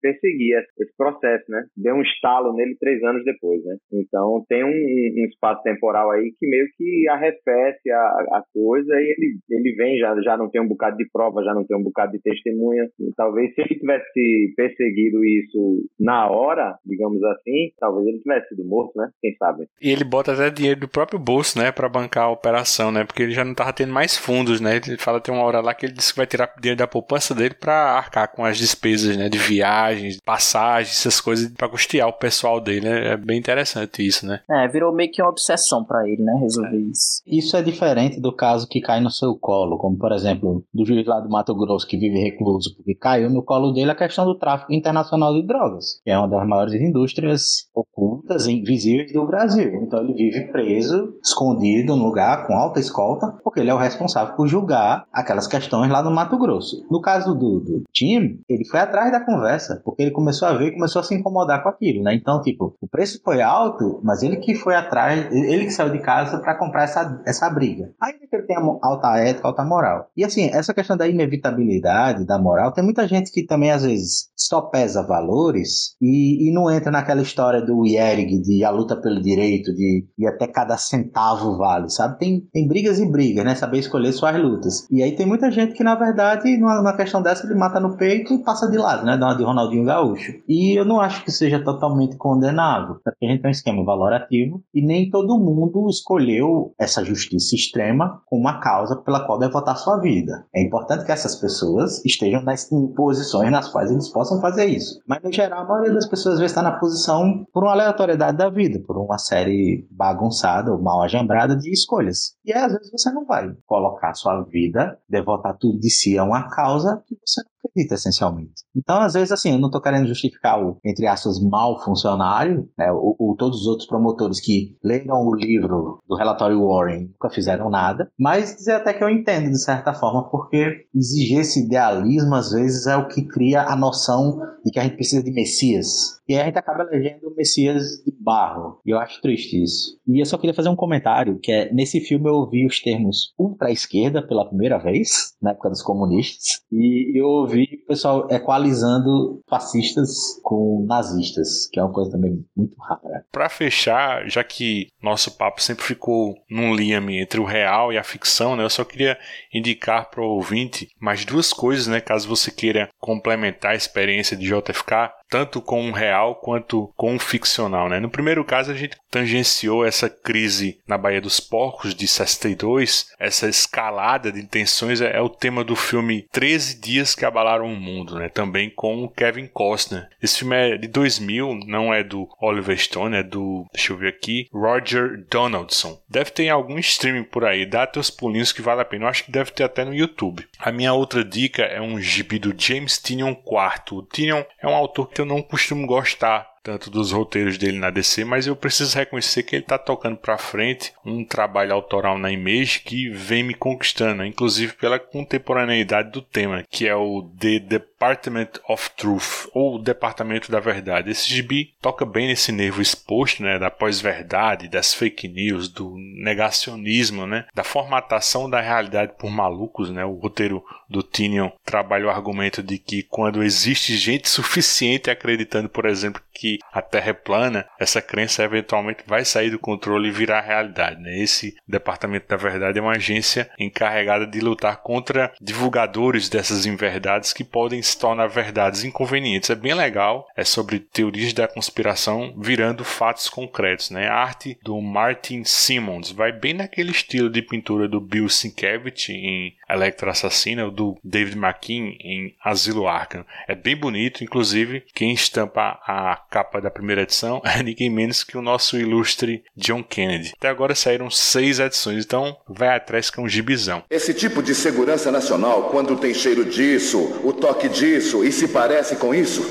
perseguir 0.00 0.56
esse 0.78 0.96
processo, 0.96 1.44
né? 1.48 1.64
Deu 1.76 1.94
um 1.94 2.02
estalo 2.02 2.54
nele 2.54 2.76
três 2.78 3.02
anos 3.02 3.24
depois, 3.24 3.64
né? 3.64 3.76
Então 3.92 4.44
tem 4.48 4.64
um, 4.64 4.68
um 4.68 5.26
espaço 5.26 5.62
temporal 5.62 6.10
aí 6.10 6.32
que 6.38 6.46
meio 6.46 6.66
que 6.76 7.08
arrefece 7.08 7.90
a, 7.90 8.02
a 8.38 8.42
coisa 8.52 8.94
e 8.94 9.14
ele, 9.16 9.38
ele 9.50 9.74
vem, 9.76 9.98
já, 9.98 10.14
já 10.22 10.36
não 10.36 10.50
tem 10.50 10.60
um 10.60 10.68
bocado 10.68 10.96
de 10.96 11.08
prova, 11.12 11.44
já 11.44 11.54
não 11.54 11.64
tem 11.64 11.76
um 11.76 11.82
bocado 11.82 12.12
de 12.12 12.22
testemunha. 12.22 12.88
E 12.98 13.12
talvez 13.16 13.54
se 13.54 13.60
ele 13.60 13.78
tivesse 13.78 14.54
perseguido 14.56 15.01
isso 15.24 15.86
na 15.98 16.28
hora, 16.28 16.78
digamos 16.84 17.22
assim, 17.24 17.72
talvez 17.78 18.06
ele 18.06 18.18
tivesse 18.18 18.48
sido 18.48 18.64
morto, 18.64 18.92
né? 18.96 19.10
Quem 19.20 19.34
sabe. 19.36 19.68
E 19.80 19.90
ele 19.90 20.04
bota 20.04 20.32
até 20.32 20.50
dinheiro 20.50 20.80
do 20.80 20.88
próprio 20.88 21.18
bolso, 21.18 21.58
né? 21.58 21.72
Pra 21.72 21.88
bancar 21.88 22.24
a 22.24 22.30
operação, 22.30 22.90
né? 22.90 23.04
Porque 23.04 23.22
ele 23.22 23.32
já 23.32 23.44
não 23.44 23.54
tava 23.54 23.72
tendo 23.72 23.92
mais 23.92 24.16
fundos, 24.16 24.60
né? 24.60 24.76
Ele 24.76 24.96
fala 24.98 25.20
tem 25.20 25.34
uma 25.34 25.44
hora 25.44 25.60
lá 25.60 25.74
que 25.74 25.86
ele 25.86 25.94
disse 25.94 26.12
que 26.12 26.18
vai 26.18 26.26
tirar 26.26 26.52
dinheiro 26.60 26.78
da 26.78 26.86
poupança 26.86 27.34
dele 27.34 27.54
pra 27.54 27.92
arcar 27.92 28.32
com 28.32 28.44
as 28.44 28.58
despesas, 28.58 29.16
né? 29.16 29.28
De 29.28 29.38
viagens, 29.38 30.18
passagens, 30.24 30.98
essas 30.98 31.20
coisas 31.20 31.50
pra 31.52 31.68
custear 31.68 32.08
o 32.08 32.12
pessoal 32.12 32.60
dele, 32.60 32.88
né? 32.88 33.12
É 33.12 33.16
bem 33.16 33.38
interessante 33.38 34.06
isso, 34.06 34.26
né? 34.26 34.40
É, 34.50 34.68
virou 34.68 34.92
meio 34.92 35.10
que 35.10 35.22
uma 35.22 35.30
obsessão 35.30 35.84
para 35.84 36.08
ele, 36.08 36.22
né? 36.22 36.32
Resolver 36.40 36.76
é. 36.76 36.80
isso. 36.80 37.22
Isso 37.26 37.56
é 37.56 37.62
diferente 37.62 38.20
do 38.20 38.34
caso 38.34 38.68
que 38.68 38.80
cai 38.80 39.00
no 39.00 39.10
seu 39.10 39.34
colo, 39.34 39.78
como 39.78 39.96
por 39.96 40.12
exemplo, 40.12 40.64
do 40.72 40.84
juiz 40.84 41.06
lá 41.06 41.20
do 41.20 41.28
Mato 41.28 41.54
Grosso 41.54 41.86
que 41.86 41.96
vive 41.96 42.18
recluso, 42.18 42.74
porque 42.76 42.94
caiu 42.94 43.30
no 43.30 43.42
colo 43.42 43.72
dele 43.72 43.90
a 43.90 43.94
questão 43.94 44.24
do 44.24 44.34
tráfico 44.34 44.72
internacional 44.72 44.91
de 44.92 45.46
drogas, 45.46 46.00
que 46.04 46.10
é 46.10 46.18
uma 46.18 46.28
das 46.28 46.46
maiores 46.46 46.74
indústrias 46.74 47.68
ocultas 47.74 48.46
e 48.46 48.52
invisíveis 48.52 49.12
do 49.12 49.26
Brasil. 49.26 49.72
Então 49.82 50.00
ele 50.00 50.14
vive 50.14 50.52
preso, 50.52 51.14
escondido 51.22 51.96
num 51.96 52.04
lugar 52.04 52.46
com 52.46 52.54
alta 52.54 52.80
escolta, 52.80 53.34
porque 53.42 53.60
ele 53.60 53.70
é 53.70 53.74
o 53.74 53.78
responsável 53.78 54.34
por 54.34 54.46
julgar 54.46 55.06
aquelas 55.12 55.46
questões 55.46 55.90
lá 55.90 56.02
no 56.02 56.10
Mato 56.10 56.38
Grosso. 56.38 56.86
No 56.90 57.00
caso 57.00 57.34
do, 57.34 57.60
do 57.60 57.82
Tim, 57.92 58.40
ele 58.48 58.64
foi 58.64 58.80
atrás 58.80 59.10
da 59.12 59.24
conversa, 59.24 59.80
porque 59.84 60.02
ele 60.02 60.10
começou 60.10 60.48
a 60.48 60.54
ver 60.54 60.68
e 60.68 60.72
começou 60.72 61.00
a 61.00 61.02
se 61.02 61.14
incomodar 61.14 61.62
com 61.62 61.68
aquilo, 61.68 62.02
né? 62.02 62.14
Então, 62.14 62.40
tipo, 62.42 62.76
o 62.80 62.88
preço 62.88 63.20
foi 63.24 63.40
alto, 63.40 64.00
mas 64.02 64.22
ele 64.22 64.36
que 64.36 64.54
foi 64.54 64.74
atrás, 64.74 65.32
ele 65.32 65.64
que 65.64 65.70
saiu 65.70 65.90
de 65.90 66.00
casa 66.00 66.38
para 66.38 66.58
comprar 66.58 66.84
essa, 66.84 67.22
essa 67.26 67.48
briga. 67.50 67.90
Ainda 68.00 68.26
que 68.26 68.36
ele 68.36 68.46
tenha 68.46 68.60
alta 68.82 69.16
ética, 69.18 69.48
alta 69.48 69.64
moral. 69.64 70.08
E 70.16 70.24
assim, 70.24 70.50
essa 70.52 70.74
questão 70.74 70.96
da 70.96 71.08
inevitabilidade, 71.08 72.26
da 72.26 72.38
moral, 72.38 72.72
tem 72.72 72.84
muita 72.84 73.06
gente 73.06 73.30
que 73.30 73.44
também 73.44 73.70
às 73.70 73.84
vezes 73.84 74.30
só 74.36 74.60
pesa 74.82 75.06
valores 75.06 75.96
e, 76.00 76.48
e 76.48 76.52
não 76.52 76.68
entra 76.70 76.90
naquela 76.90 77.22
história 77.22 77.62
do 77.62 77.86
IERG, 77.86 78.40
de 78.42 78.64
a 78.64 78.70
luta 78.70 78.96
pelo 78.96 79.20
direito, 79.20 79.72
de, 79.72 80.04
de 80.18 80.26
até 80.26 80.46
cada 80.48 80.76
centavo 80.76 81.56
vale, 81.56 81.88
sabe? 81.88 82.18
Tem, 82.18 82.40
tem 82.52 82.66
brigas 82.66 82.98
e 82.98 83.06
brigas, 83.06 83.44
né? 83.44 83.54
Saber 83.54 83.78
escolher 83.78 84.12
suas 84.12 84.36
lutas. 84.40 84.86
E 84.90 85.02
aí 85.02 85.12
tem 85.12 85.24
muita 85.24 85.50
gente 85.50 85.74
que, 85.74 85.84
na 85.84 85.94
verdade, 85.94 86.56
numa, 86.56 86.76
numa 86.76 86.96
questão 86.96 87.22
dessa, 87.22 87.46
ele 87.46 87.54
mata 87.54 87.78
no 87.78 87.96
peito 87.96 88.34
e 88.34 88.42
passa 88.42 88.68
de 88.68 88.76
lado, 88.76 89.04
né? 89.04 89.16
Dá 89.16 89.26
uma 89.26 89.36
de 89.36 89.44
Ronaldinho 89.44 89.84
Gaúcho. 89.84 90.32
E 90.48 90.78
eu 90.78 90.84
não 90.84 91.00
acho 91.00 91.24
que 91.24 91.30
seja 91.30 91.62
totalmente 91.62 92.16
condenável, 92.16 92.96
porque 93.04 93.24
a 93.24 93.28
gente 93.28 93.40
tem 93.40 93.48
um 93.48 93.52
esquema 93.52 93.84
valorativo 93.84 94.62
e 94.74 94.84
nem 94.84 95.10
todo 95.10 95.38
mundo 95.38 95.88
escolheu 95.88 96.74
essa 96.78 97.04
justiça 97.04 97.54
extrema 97.54 98.20
como 98.26 98.42
uma 98.42 98.58
causa 98.58 98.96
pela 98.96 99.24
qual 99.24 99.38
deve 99.38 99.52
votar 99.52 99.76
sua 99.76 99.98
vida. 99.98 100.44
É 100.54 100.62
importante 100.62 101.04
que 101.04 101.12
essas 101.12 101.36
pessoas 101.36 102.04
estejam 102.04 102.42
nas 102.42 102.68
posições 102.96 103.50
nas 103.50 103.68
quais 103.68 103.90
eles 103.90 104.08
possam 104.08 104.40
fazer 104.40 104.71
isso. 104.76 105.00
Mas, 105.06 105.22
no 105.22 105.32
geral, 105.32 105.64
a 105.64 105.68
maioria 105.68 105.92
das 105.92 106.08
pessoas 106.08 106.34
às 106.34 106.40
vezes 106.40 106.52
está 106.52 106.62
na 106.62 106.78
posição 106.78 107.44
por 107.52 107.62
uma 107.62 107.72
aleatoriedade 107.72 108.36
da 108.36 108.50
vida, 108.50 108.80
por 108.86 108.96
uma 108.96 109.18
série 109.18 109.86
bagunçada 109.90 110.72
ou 110.72 110.80
mal 110.80 111.02
agembrada 111.02 111.56
de 111.56 111.72
escolhas. 111.72 112.34
E 112.44 112.52
aí, 112.52 112.62
às 112.62 112.72
vezes, 112.72 112.90
você 112.90 113.10
não 113.10 113.24
vai 113.26 113.54
colocar 113.66 114.14
sua 114.14 114.42
vida, 114.42 114.98
devotar 115.08 115.56
tudo 115.58 115.78
de 115.78 115.90
si 115.90 116.18
a 116.18 116.24
uma 116.24 116.48
causa 116.48 117.02
que 117.06 117.16
você 117.24 117.42
acredita, 117.64 117.94
essencialmente. 117.94 118.62
Então, 118.74 119.00
às 119.00 119.14
vezes, 119.14 119.32
assim, 119.32 119.52
eu 119.52 119.58
não 119.58 119.68
estou 119.68 119.80
querendo 119.80 120.06
justificar 120.06 120.62
o, 120.62 120.78
entre 120.84 121.06
aspas, 121.06 121.40
mal 121.40 121.82
funcionário, 121.82 122.68
né, 122.78 122.90
ou, 122.92 123.36
todos 123.38 123.62
os 123.62 123.66
outros 123.66 123.88
promotores 123.88 124.40
que 124.40 124.76
leram 124.84 125.26
o 125.26 125.34
livro 125.34 126.00
do 126.06 126.16
relatório 126.16 126.66
Warren 126.66 127.08
nunca 127.08 127.30
fizeram 127.30 127.70
nada, 127.70 128.10
mas 128.18 128.54
dizer 128.54 128.72
até 128.72 128.92
que 128.92 129.02
eu 129.02 129.08
entendo, 129.08 129.50
de 129.50 129.60
certa 129.60 129.94
forma, 129.94 130.28
porque 130.30 130.86
exigir 130.94 131.40
esse 131.40 131.64
idealismo, 131.64 132.34
às 132.34 132.50
vezes, 132.52 132.86
é 132.86 132.96
o 132.96 133.08
que 133.08 133.26
cria 133.26 133.62
a 133.62 133.74
noção 133.74 134.38
de 134.64 134.70
que 134.70 134.78
a 134.78 134.82
gente 134.82 134.96
precisa 134.96 135.22
de 135.22 135.32
Messias. 135.32 136.20
E 136.32 136.38
a 136.38 136.46
gente 136.46 136.58
acaba 136.58 136.84
elegendo 136.84 137.28
o 137.28 137.34
Messias 137.36 138.02
de 138.06 138.10
barro. 138.18 138.80
E 138.86 138.90
eu 138.90 138.98
acho 138.98 139.20
triste 139.20 139.62
isso. 139.62 140.00
E 140.08 140.18
eu 140.18 140.24
só 140.24 140.38
queria 140.38 140.54
fazer 140.54 140.70
um 140.70 140.76
comentário, 140.76 141.38
que 141.38 141.52
é, 141.52 141.70
nesse 141.70 142.00
filme 142.00 142.26
eu 142.26 142.36
ouvi 142.36 142.64
os 142.64 142.80
termos 142.80 143.34
ultra-esquerda 143.38 144.26
pela 144.26 144.48
primeira 144.48 144.78
vez, 144.78 145.34
na 145.42 145.50
época 145.50 145.68
dos 145.68 145.82
comunistas, 145.82 146.62
e 146.72 147.20
eu 147.20 147.26
ouvi 147.26 147.82
o 147.84 147.86
pessoal 147.86 148.26
equalizando 148.30 149.42
fascistas 149.46 150.40
com 150.42 150.86
nazistas, 150.88 151.68
que 151.70 151.78
é 151.78 151.82
uma 151.82 151.92
coisa 151.92 152.12
também 152.12 152.42
muito 152.56 152.78
rara. 152.80 153.26
Para 153.30 153.50
fechar, 153.50 154.26
já 154.26 154.42
que 154.42 154.88
nosso 155.02 155.36
papo 155.36 155.62
sempre 155.62 155.84
ficou 155.84 156.34
num 156.50 156.74
liame 156.74 157.20
entre 157.20 157.40
o 157.40 157.44
real 157.44 157.92
e 157.92 157.98
a 157.98 158.04
ficção, 158.04 158.56
né, 158.56 158.64
eu 158.64 158.70
só 158.70 158.84
queria 158.84 159.18
indicar 159.52 160.08
para 160.08 160.22
o 160.22 160.30
ouvinte 160.30 160.88
mais 160.98 161.26
duas 161.26 161.52
coisas, 161.52 161.86
né, 161.86 162.00
caso 162.00 162.26
você 162.26 162.50
queira 162.50 162.88
complementar 162.98 163.72
a 163.72 163.76
experiência 163.76 164.34
de 164.34 164.46
JFK 164.46 165.10
tanto 165.32 165.62
com 165.62 165.88
o 165.88 165.92
real 165.92 166.34
quanto 166.34 166.92
com 166.94 167.16
o 167.16 167.18
ficcional. 167.18 167.88
Né? 167.88 167.98
No 167.98 168.10
primeiro 168.10 168.44
caso, 168.44 168.70
a 168.70 168.74
gente 168.74 168.98
tangenciou 169.10 169.82
essa 169.82 170.10
crise 170.10 170.78
na 170.86 170.98
Baía 170.98 171.22
dos 171.22 171.40
Porcos 171.40 171.94
de 171.94 172.06
62, 172.06 173.06
essa 173.18 173.48
escalada 173.48 174.30
de 174.30 174.42
tensões 174.42 175.00
é, 175.00 175.16
é, 175.16 175.22
o 175.22 175.30
tema 175.30 175.64
do 175.64 175.74
filme 175.74 176.26
13 176.30 176.78
Dias 176.78 177.14
que 177.14 177.24
Abalaram 177.24 177.64
o 177.64 177.74
Mundo, 177.74 178.18
né? 178.18 178.28
também 178.28 178.68
com 178.68 179.04
o 179.04 179.08
Kevin 179.08 179.46
Costner. 179.46 180.06
Esse 180.22 180.40
filme 180.40 180.54
é 180.54 180.76
de 180.76 180.86
2000, 180.86 181.60
não 181.66 181.94
é 181.94 182.04
do 182.04 182.28
Oliver 182.38 182.78
Stone, 182.78 183.16
é 183.16 183.22
do, 183.22 183.64
deixa 183.72 183.94
eu 183.94 183.96
ver 183.96 184.08
aqui, 184.08 184.48
Roger 184.52 185.24
Donaldson. 185.30 185.98
Deve 186.10 186.30
ter 186.30 186.50
algum 186.50 186.78
streaming 186.78 187.24
por 187.24 187.46
aí, 187.46 187.64
dá 187.64 187.86
teus 187.86 188.10
pulinhos 188.10 188.52
que 188.52 188.60
vale 188.60 188.82
a 188.82 188.84
pena. 188.84 189.06
Eu 189.06 189.08
acho 189.08 189.24
que 189.24 189.32
deve 189.32 189.50
ter 189.50 189.64
até 189.64 189.82
no 189.82 189.94
YouTube. 189.94 190.46
A 190.58 190.70
minha 190.70 190.92
outra 190.92 191.24
dica 191.24 191.62
é 191.62 191.80
um 191.80 191.98
gibi 191.98 192.38
do 192.38 192.54
James 192.54 192.98
Tynion 192.98 193.30
IV. 193.30 193.96
O 193.96 194.02
Tynion 194.02 194.42
é 194.60 194.68
um 194.68 194.74
autor 194.74 195.08
que 195.08 195.21
eu 195.22 195.26
não 195.26 195.40
costumo 195.40 195.86
gostar 195.86 196.51
tanto 196.62 196.90
dos 196.90 197.10
roteiros 197.10 197.58
dele 197.58 197.78
na 197.78 197.90
DC, 197.90 198.24
mas 198.24 198.46
eu 198.46 198.54
preciso 198.54 198.96
reconhecer 198.96 199.42
que 199.42 199.56
ele 199.56 199.64
está 199.64 199.76
tocando 199.76 200.16
para 200.16 200.38
frente 200.38 200.92
um 201.04 201.24
trabalho 201.24 201.72
autoral 201.72 202.16
na 202.18 202.30
Image 202.30 202.80
que 202.80 203.08
vem 203.08 203.42
me 203.42 203.54
conquistando, 203.54 204.24
inclusive 204.24 204.74
pela 204.74 204.98
contemporaneidade 204.98 206.10
do 206.10 206.22
tema, 206.22 206.64
que 206.70 206.86
é 206.86 206.94
o 206.94 207.22
The 207.38 207.58
Department 207.58 208.50
of 208.68 208.90
Truth, 208.96 209.48
ou 209.52 209.78
Departamento 209.78 210.50
da 210.50 210.60
Verdade. 210.60 211.10
Esse 211.10 211.28
gibi 211.28 211.74
toca 211.80 212.06
bem 212.06 212.28
nesse 212.28 212.52
nervo 212.52 212.80
exposto, 212.80 213.42
né, 213.42 213.58
da 213.58 213.70
pós-verdade, 213.70 214.68
das 214.68 214.94
fake 214.94 215.28
news, 215.28 215.68
do 215.68 215.94
negacionismo, 215.96 217.26
né, 217.26 217.46
da 217.54 217.64
formatação 217.64 218.48
da 218.48 218.60
realidade 218.60 219.12
por 219.18 219.30
malucos, 219.30 219.90
né. 219.90 220.04
O 220.04 220.14
roteiro 220.14 220.62
do 220.88 221.02
Tinion 221.02 221.50
trabalha 221.64 222.06
o 222.06 222.10
argumento 222.10 222.62
de 222.62 222.78
que 222.78 223.02
quando 223.02 223.42
existe 223.42 223.96
gente 223.96 224.28
suficiente 224.28 225.10
acreditando, 225.10 225.68
por 225.68 225.86
exemplo, 225.86 226.22
que 226.32 226.51
a 226.72 226.82
Terra 226.82 227.10
é 227.10 227.12
plana, 227.12 227.66
essa 227.78 228.02
crença 228.02 228.42
eventualmente 228.42 229.04
vai 229.06 229.24
sair 229.24 229.50
do 229.50 229.58
controle 229.58 230.08
e 230.08 230.12
virar 230.12 230.40
realidade. 230.40 231.00
Né? 231.00 231.18
Esse 231.18 231.54
Departamento 231.66 232.28
da 232.28 232.36
Verdade 232.36 232.78
é 232.78 232.82
uma 232.82 232.92
agência 232.92 233.50
encarregada 233.58 234.26
de 234.26 234.40
lutar 234.40 234.78
contra 234.78 235.32
divulgadores 235.40 236.28
dessas 236.28 236.66
inverdades 236.66 237.32
que 237.32 237.44
podem 237.44 237.82
se 237.82 237.98
tornar 237.98 238.26
verdades 238.26 238.84
inconvenientes. 238.84 239.50
É 239.50 239.54
bem 239.54 239.74
legal, 239.74 240.26
é 240.36 240.44
sobre 240.44 240.78
teorias 240.78 241.32
da 241.32 241.48
conspiração 241.48 242.34
virando 242.38 242.84
fatos 242.84 243.28
concretos. 243.28 243.90
Né? 243.90 244.08
A 244.08 244.14
arte 244.14 244.58
do 244.62 244.80
Martin 244.80 245.44
Simmons 245.44 246.10
vai 246.10 246.32
bem 246.32 246.54
naquele 246.54 246.90
estilo 246.90 247.30
de 247.30 247.42
pintura 247.42 247.88
do 247.88 248.00
Bill 248.00 248.28
Sienkiewicz 248.28 249.08
em 249.10 249.54
Electra 249.68 250.10
Assassina, 250.10 250.64
ou 250.64 250.70
do 250.70 250.98
David 251.02 251.36
McKean 251.36 251.94
em 252.00 252.34
Asilo 252.44 252.86
Arkham. 252.86 253.24
É 253.48 253.54
bem 253.54 253.76
bonito, 253.76 254.22
inclusive 254.22 254.84
quem 254.94 255.12
estampa 255.12 255.80
a 255.86 256.16
capa 256.30 256.41
da 256.60 256.70
primeira 256.70 257.02
edição 257.02 257.40
é 257.46 257.62
ninguém 257.62 257.90
menos 257.90 258.24
que 258.24 258.36
o 258.36 258.42
nosso 258.42 258.76
ilustre 258.78 259.44
John 259.56 259.82
Kennedy. 259.82 260.32
Até 260.36 260.48
agora 260.48 260.74
saíram 260.74 261.10
seis 261.10 261.58
edições, 261.58 262.04
então 262.04 262.36
vai 262.48 262.76
atrás 262.76 263.10
que 263.10 263.20
é 263.20 263.22
um 263.22 263.28
gibizão. 263.28 263.84
Esse 263.90 264.14
tipo 264.14 264.42
de 264.42 264.54
segurança 264.54 265.10
nacional, 265.10 265.70
quando 265.70 265.96
tem 265.96 266.14
cheiro 266.14 266.44
disso, 266.44 267.20
o 267.24 267.32
toque 267.32 267.68
disso 267.68 268.24
e 268.24 268.32
se 268.32 268.48
parece 268.48 268.96
com 268.96 269.14
isso, 269.14 269.42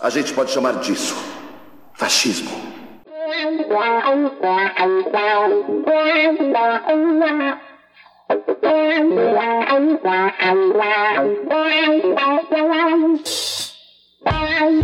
a 0.00 0.10
gente 0.10 0.32
pode 0.32 0.50
chamar 0.50 0.80
disso 0.80 1.38
fascismo. 1.98 2.50
Bye. 14.24 14.78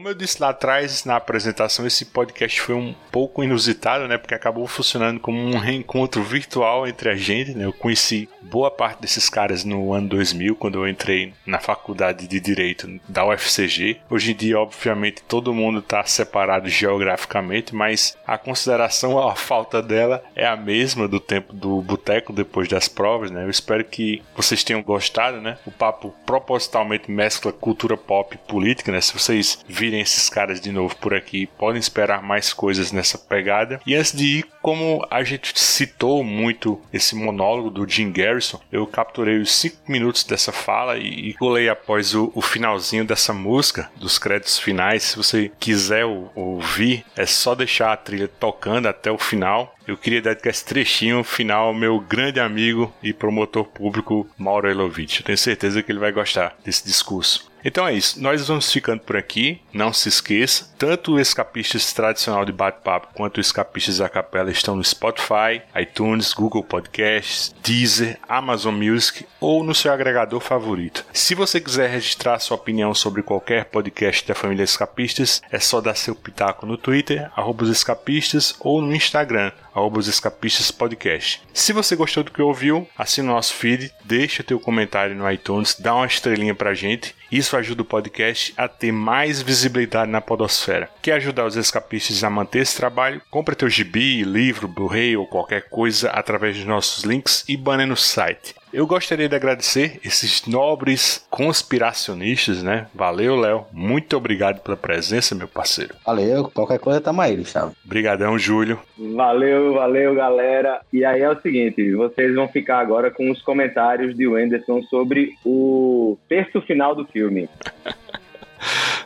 Como 0.00 0.08
eu 0.08 0.14
disse 0.14 0.40
lá 0.40 0.48
atrás 0.48 1.04
na 1.04 1.16
apresentação, 1.16 1.86
esse 1.86 2.06
podcast 2.06 2.58
foi 2.58 2.74
um 2.74 2.94
pouco 3.12 3.44
inusitado, 3.44 4.08
né? 4.08 4.16
Porque 4.16 4.32
acabou 4.34 4.66
funcionando 4.66 5.20
como 5.20 5.38
um 5.38 5.58
reencontro 5.58 6.22
virtual 6.22 6.88
entre 6.88 7.10
a 7.10 7.14
gente, 7.14 7.52
né? 7.52 7.66
Eu 7.66 7.72
conheci 7.74 8.26
boa 8.40 8.70
parte 8.70 9.02
desses 9.02 9.28
caras 9.28 9.62
no 9.62 9.92
ano 9.92 10.08
2000, 10.08 10.56
quando 10.56 10.78
eu 10.78 10.88
entrei 10.88 11.34
na 11.44 11.60
faculdade 11.60 12.26
de 12.26 12.40
Direito 12.40 12.98
da 13.06 13.26
UFCG. 13.26 14.00
Hoje 14.08 14.32
em 14.32 14.34
dia, 14.34 14.58
obviamente, 14.58 15.22
todo 15.28 15.52
mundo 15.52 15.80
está 15.80 16.02
separado 16.04 16.66
geograficamente, 16.66 17.74
mas 17.74 18.16
a 18.26 18.38
consideração 18.38 19.18
a 19.18 19.36
falta 19.36 19.82
dela 19.82 20.24
é 20.34 20.46
a 20.46 20.56
mesma 20.56 21.06
do 21.06 21.20
tempo 21.20 21.52
do 21.52 21.82
boteco 21.82 22.32
depois 22.32 22.68
das 22.68 22.88
provas, 22.88 23.30
né? 23.30 23.44
Eu 23.44 23.50
espero 23.50 23.84
que 23.84 24.22
vocês 24.34 24.64
tenham 24.64 24.82
gostado, 24.82 25.42
né? 25.42 25.58
O 25.66 25.70
papo 25.70 26.14
propositalmente 26.24 27.10
mescla 27.10 27.52
cultura 27.52 27.98
pop 27.98 28.34
e 28.34 28.50
política, 28.50 28.90
né? 28.90 29.02
Se 29.02 29.12
vocês 29.12 29.62
virem 29.90 30.00
esses 30.00 30.28
caras 30.28 30.60
de 30.60 30.70
novo 30.70 30.94
por 30.96 31.12
aqui, 31.12 31.46
podem 31.58 31.80
esperar 31.80 32.22
mais 32.22 32.52
coisas 32.52 32.92
nessa 32.92 33.18
pegada. 33.18 33.80
E 33.84 33.96
antes 33.96 34.12
de 34.12 34.38
ir, 34.38 34.46
como 34.62 35.04
a 35.10 35.24
gente 35.24 35.58
citou 35.58 36.22
muito 36.22 36.80
esse 36.92 37.16
monólogo 37.16 37.70
do 37.70 37.88
Jim 37.88 38.12
Garrison, 38.12 38.60
eu 38.70 38.86
capturei 38.86 39.38
os 39.38 39.52
5 39.52 39.90
minutos 39.90 40.22
dessa 40.22 40.52
fala 40.52 40.96
e, 40.96 41.34
colei 41.34 41.68
após 41.68 42.14
o, 42.14 42.30
o, 42.34 42.40
finalzinho 42.40 43.04
dessa 43.04 43.32
música, 43.32 43.90
dos 43.96 44.18
créditos 44.18 44.58
finais. 44.58 45.02
Se 45.02 45.16
você 45.16 45.50
quiser 45.58 46.04
ouvir, 46.34 47.04
é 47.16 47.26
só 47.26 47.54
deixar 47.54 47.92
a 47.92 47.96
trilha 47.96 48.28
tocando 48.28 48.86
até 48.86 49.10
o 49.10 49.18
final. 49.18 49.74
Eu 49.86 49.96
queria 49.96 50.22
dedicar 50.22 50.50
esse 50.50 50.64
trechinho 50.64 51.24
final 51.24 51.68
ao 51.68 51.74
meu 51.74 51.98
grande 51.98 52.38
amigo 52.38 52.92
e 53.02 53.12
promotor 53.12 53.64
público 53.64 54.28
Mauro 54.38 54.70
Elovitch. 54.70 55.22
Tenho 55.22 55.38
certeza 55.38 55.82
que 55.82 55.90
ele 55.90 55.98
vai 55.98 56.12
gostar 56.12 56.56
desse 56.64 56.84
discurso. 56.84 57.50
Então 57.64 57.86
é 57.86 57.94
isso, 57.94 58.20
nós 58.20 58.48
vamos 58.48 58.72
ficando 58.72 59.00
por 59.00 59.16
aqui. 59.16 59.60
Não 59.72 59.92
se 59.92 60.08
esqueça, 60.08 60.70
tanto 60.78 61.12
o 61.12 61.20
Escapistas 61.20 61.92
tradicional 61.92 62.44
de 62.44 62.52
bate-papo 62.52 63.08
quanto 63.14 63.38
o 63.38 63.40
Escapistas 63.40 64.00
a 64.00 64.08
Capela 64.08 64.50
estão 64.50 64.74
no 64.74 64.84
Spotify, 64.84 65.62
iTunes, 65.80 66.32
Google 66.32 66.64
Podcasts, 66.64 67.54
Deezer, 67.62 68.18
Amazon 68.28 68.74
Music 68.74 69.26
ou 69.38 69.62
no 69.62 69.74
seu 69.74 69.92
agregador 69.92 70.40
favorito. 70.40 71.04
Se 71.12 71.34
você 71.34 71.60
quiser 71.60 71.90
registrar 71.90 72.38
sua 72.38 72.56
opinião 72.56 72.94
sobre 72.94 73.22
qualquer 73.22 73.66
podcast 73.66 74.26
da 74.26 74.34
família 74.34 74.64
Escapistas, 74.64 75.40
é 75.50 75.58
só 75.58 75.80
dar 75.80 75.94
seu 75.94 76.14
pitaco 76.14 76.66
no 76.66 76.76
Twitter, 76.76 77.30
arroba 77.36 77.60
escapistas, 77.70 78.54
ou 78.60 78.80
no 78.80 78.94
Instagram, 78.94 79.52
arroba 79.74 80.00
escapistas 80.00 80.70
podcast. 80.70 81.42
Se 81.52 81.72
você 81.72 81.94
gostou 81.94 82.22
do 82.22 82.30
que 82.30 82.42
ouviu, 82.42 82.88
assina 82.96 83.30
o 83.30 83.34
nosso 83.34 83.54
feed, 83.54 83.92
deixa 84.04 84.42
teu 84.42 84.58
comentário 84.58 85.14
no 85.14 85.30
iTunes, 85.30 85.76
dá 85.78 85.94
uma 85.94 86.06
estrelinha 86.06 86.54
pra 86.54 86.74
gente. 86.74 87.14
Isso 87.30 87.56
ajuda 87.56 87.82
o 87.82 87.84
podcast 87.84 88.52
a 88.56 88.66
ter 88.66 88.92
mais 88.92 89.40
visibilidade 89.40 90.10
na 90.10 90.20
podosfera. 90.20 90.90
Quer 91.00 91.12
ajudar 91.12 91.46
os 91.46 91.56
escapistas 91.56 92.24
a 92.24 92.30
manter 92.30 92.60
esse 92.60 92.76
trabalho? 92.76 93.22
Compre 93.30 93.54
teu 93.54 93.68
gibi, 93.68 94.22
livro, 94.22 94.66
Blu-ray 94.66 95.16
ou 95.16 95.26
qualquer 95.26 95.68
coisa 95.68 96.10
através 96.10 96.56
dos 96.56 96.66
nossos 96.66 97.04
links 97.04 97.44
e 97.48 97.56
banner 97.56 97.86
no 97.86 97.96
site. 97.96 98.54
Eu 98.72 98.86
gostaria 98.86 99.28
de 99.28 99.34
agradecer 99.34 99.98
esses 100.04 100.46
nobres 100.46 101.26
conspiracionistas, 101.28 102.62
né? 102.62 102.86
Valeu, 102.94 103.34
Léo. 103.34 103.66
Muito 103.72 104.16
obrigado 104.16 104.60
pela 104.60 104.76
presença, 104.76 105.34
meu 105.34 105.48
parceiro. 105.48 105.94
Valeu. 106.06 106.50
Qualquer 106.54 106.78
coisa 106.78 107.00
tamo 107.00 107.20
aí, 107.20 107.36
Gustavo. 107.36 107.74
Obrigadão, 107.84 108.38
Júlio. 108.38 108.78
Valeu, 108.96 109.74
valeu, 109.74 110.14
galera. 110.14 110.80
E 110.92 111.04
aí 111.04 111.20
é 111.20 111.30
o 111.30 111.40
seguinte, 111.40 111.94
vocês 111.94 112.34
vão 112.34 112.46
ficar 112.46 112.78
agora 112.78 113.10
com 113.10 113.30
os 113.30 113.42
comentários 113.42 114.16
de 114.16 114.28
Wenderson 114.28 114.82
sobre 114.84 115.34
o 115.44 116.16
terço 116.28 116.60
final 116.62 116.94
do 116.94 117.04
filme. 117.06 117.48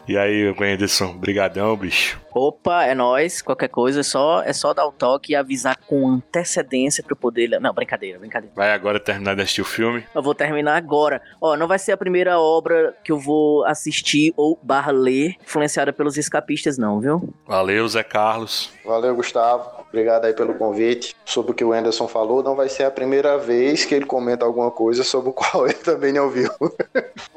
E 0.06 0.18
aí, 0.18 0.54
Wenderson, 0.58 1.16
brigadão, 1.16 1.76
bicho. 1.76 2.20
Opa, 2.34 2.84
é 2.84 2.94
nós. 2.94 3.40
Qualquer 3.40 3.68
coisa, 3.68 4.00
é 4.00 4.02
só, 4.02 4.42
é 4.42 4.52
só 4.52 4.74
dar 4.74 4.86
o 4.86 4.92
toque 4.92 5.32
e 5.32 5.36
avisar 5.36 5.76
com 5.86 6.08
antecedência 6.08 7.02
pra 7.02 7.12
eu 7.12 7.16
poder... 7.16 7.48
Não, 7.60 7.72
brincadeira, 7.72 8.18
brincadeira. 8.18 8.54
Vai 8.54 8.72
agora 8.72 9.00
terminar 9.00 9.34
de 9.34 9.42
assistir 9.42 9.62
o 9.62 9.64
filme? 9.64 10.04
Eu 10.14 10.22
vou 10.22 10.34
terminar 10.34 10.76
agora. 10.76 11.22
Ó, 11.40 11.56
não 11.56 11.66
vai 11.68 11.78
ser 11.78 11.92
a 11.92 11.96
primeira 11.96 12.38
obra 12.38 12.94
que 13.04 13.12
eu 13.12 13.18
vou 13.18 13.64
assistir 13.64 14.34
ou 14.36 14.58
barra 14.62 14.92
ler 14.92 15.36
influenciada 15.42 15.92
pelos 15.92 16.18
escapistas, 16.18 16.76
não, 16.76 17.00
viu? 17.00 17.32
Valeu, 17.46 17.86
Zé 17.88 18.02
Carlos. 18.02 18.70
Valeu, 18.84 19.14
Gustavo. 19.14 19.83
Obrigado 19.94 20.24
aí 20.24 20.34
pelo 20.34 20.54
convite. 20.54 21.14
Sobre 21.24 21.52
o 21.52 21.54
que 21.54 21.64
o 21.64 21.72
Anderson 21.72 22.08
falou, 22.08 22.42
não 22.42 22.56
vai 22.56 22.68
ser 22.68 22.82
a 22.82 22.90
primeira 22.90 23.38
vez 23.38 23.84
que 23.84 23.94
ele 23.94 24.04
comenta 24.04 24.44
alguma 24.44 24.68
coisa 24.68 25.04
sobre 25.04 25.30
o 25.30 25.32
qual 25.32 25.66
ele 25.70 25.74
também 25.74 26.12
não 26.12 26.24
ouviu. 26.24 26.50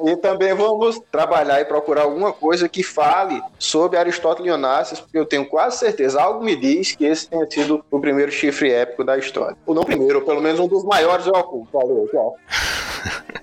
e 0.03 0.15
também 0.15 0.55
vamos 0.55 0.99
trabalhar 1.11 1.61
e 1.61 1.65
procurar 1.65 2.01
alguma 2.01 2.33
coisa 2.33 2.67
que 2.67 2.81
fale 2.81 3.39
sobre 3.59 3.99
Aristóteles 3.99 4.51
Onassis, 4.51 4.99
porque 4.99 5.19
eu 5.19 5.25
tenho 5.25 5.45
quase 5.45 5.77
certeza, 5.77 6.19
algo 6.19 6.43
me 6.43 6.55
diz 6.55 6.95
que 6.95 7.05
esse 7.05 7.29
tenha 7.29 7.45
sido 7.45 7.85
o 7.91 7.99
primeiro 7.99 8.31
chifre 8.31 8.71
épico 8.71 9.03
da 9.03 9.19
história. 9.19 9.55
Ou 9.63 9.75
não 9.75 9.83
primeiro, 9.83 10.17
ou 10.17 10.25
pelo 10.25 10.41
menos 10.41 10.59
um 10.59 10.67
dos 10.67 10.83
maiores 10.83 11.27
eu 11.27 11.33
oculto. 11.33 11.69
Valeu, 11.71 12.07
tchau. 12.09 12.35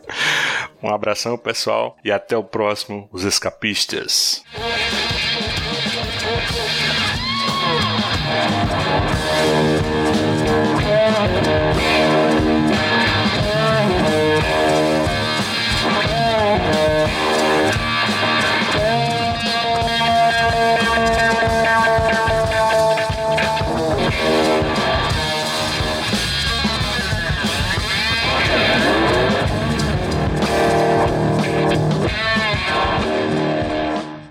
um 0.83 0.93
abração, 0.93 1.39
pessoal, 1.39 1.97
e 2.05 2.11
até 2.11 2.37
o 2.37 2.43
próximo, 2.43 3.09
os 3.13 3.23
escapistas. 3.23 4.43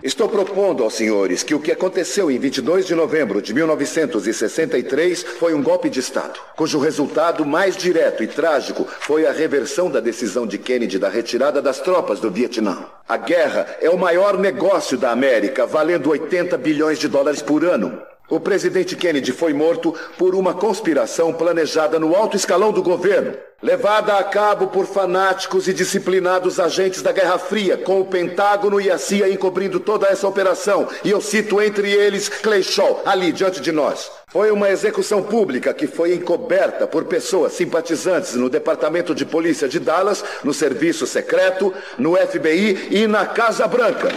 Estou 0.03 0.27
propondo 0.27 0.83
aos 0.83 0.95
senhores 0.95 1.43
que 1.43 1.55
o 1.55 1.61
que 1.61 1.71
aconteceu 1.71 2.29
em 2.29 2.37
22 2.37 2.85
de 2.85 2.93
novembro 2.93 3.41
de 3.41 3.53
1963 3.53 5.23
foi 5.23 5.53
um 5.53 5.63
golpe 5.63 5.89
de 5.89 6.01
Estado, 6.01 6.41
cujo 6.57 6.77
resultado 6.77 7.45
mais 7.45 7.77
direto 7.77 8.21
e 8.21 8.27
trágico 8.27 8.85
foi 8.99 9.25
a 9.25 9.31
reversão 9.31 9.89
da 9.89 10.01
decisão 10.01 10.45
de 10.45 10.57
Kennedy 10.57 10.99
da 10.99 11.07
retirada 11.07 11.61
das 11.61 11.79
tropas 11.79 12.19
do 12.19 12.29
Vietnã. 12.29 12.85
A 13.07 13.15
guerra 13.15 13.77
é 13.79 13.89
o 13.89 13.97
maior 13.97 14.37
negócio 14.37 14.97
da 14.97 15.09
América, 15.09 15.65
valendo 15.65 16.09
80 16.09 16.57
bilhões 16.57 16.99
de 16.99 17.07
dólares 17.07 17.41
por 17.41 17.63
ano. 17.63 18.01
O 18.29 18.41
presidente 18.41 18.97
Kennedy 18.97 19.31
foi 19.31 19.53
morto 19.53 19.95
por 20.17 20.35
uma 20.35 20.53
conspiração 20.53 21.31
planejada 21.31 21.97
no 21.97 22.13
alto 22.13 22.35
escalão 22.35 22.73
do 22.73 22.83
governo. 22.83 23.37
Levada 23.63 24.17
a 24.17 24.23
cabo 24.25 24.67
por 24.67 24.85
fanáticos 24.85 25.69
e 25.69 25.73
disciplinados 25.73 26.59
agentes 26.59 27.01
da 27.01 27.13
Guerra 27.13 27.39
Fria, 27.39 27.77
com 27.77 28.01
o 28.01 28.05
Pentágono 28.05 28.79
e 28.79 28.91
a 28.91 28.97
CIA 28.97 29.29
encobrindo 29.29 29.79
toda 29.79 30.07
essa 30.07 30.27
operação. 30.27 30.89
E 31.01 31.09
eu 31.09 31.21
cito 31.21 31.61
entre 31.61 31.89
eles 31.89 32.27
Clay 32.27 32.61
Shaw, 32.61 33.01
ali 33.05 33.31
diante 33.31 33.61
de 33.61 33.71
nós. 33.71 34.11
Foi 34.27 34.51
uma 34.51 34.69
execução 34.69 35.23
pública 35.23 35.73
que 35.73 35.87
foi 35.87 36.13
encoberta 36.13 36.85
por 36.85 37.05
pessoas 37.05 37.53
simpatizantes 37.53 38.33
no 38.33 38.49
Departamento 38.49 39.15
de 39.15 39.25
Polícia 39.25 39.69
de 39.69 39.79
Dallas, 39.79 40.25
no 40.43 40.53
Serviço 40.53 41.07
Secreto, 41.07 41.73
no 41.97 42.17
FBI 42.17 42.89
e 42.91 43.07
na 43.07 43.25
Casa 43.25 43.65
Branca. 43.65 44.09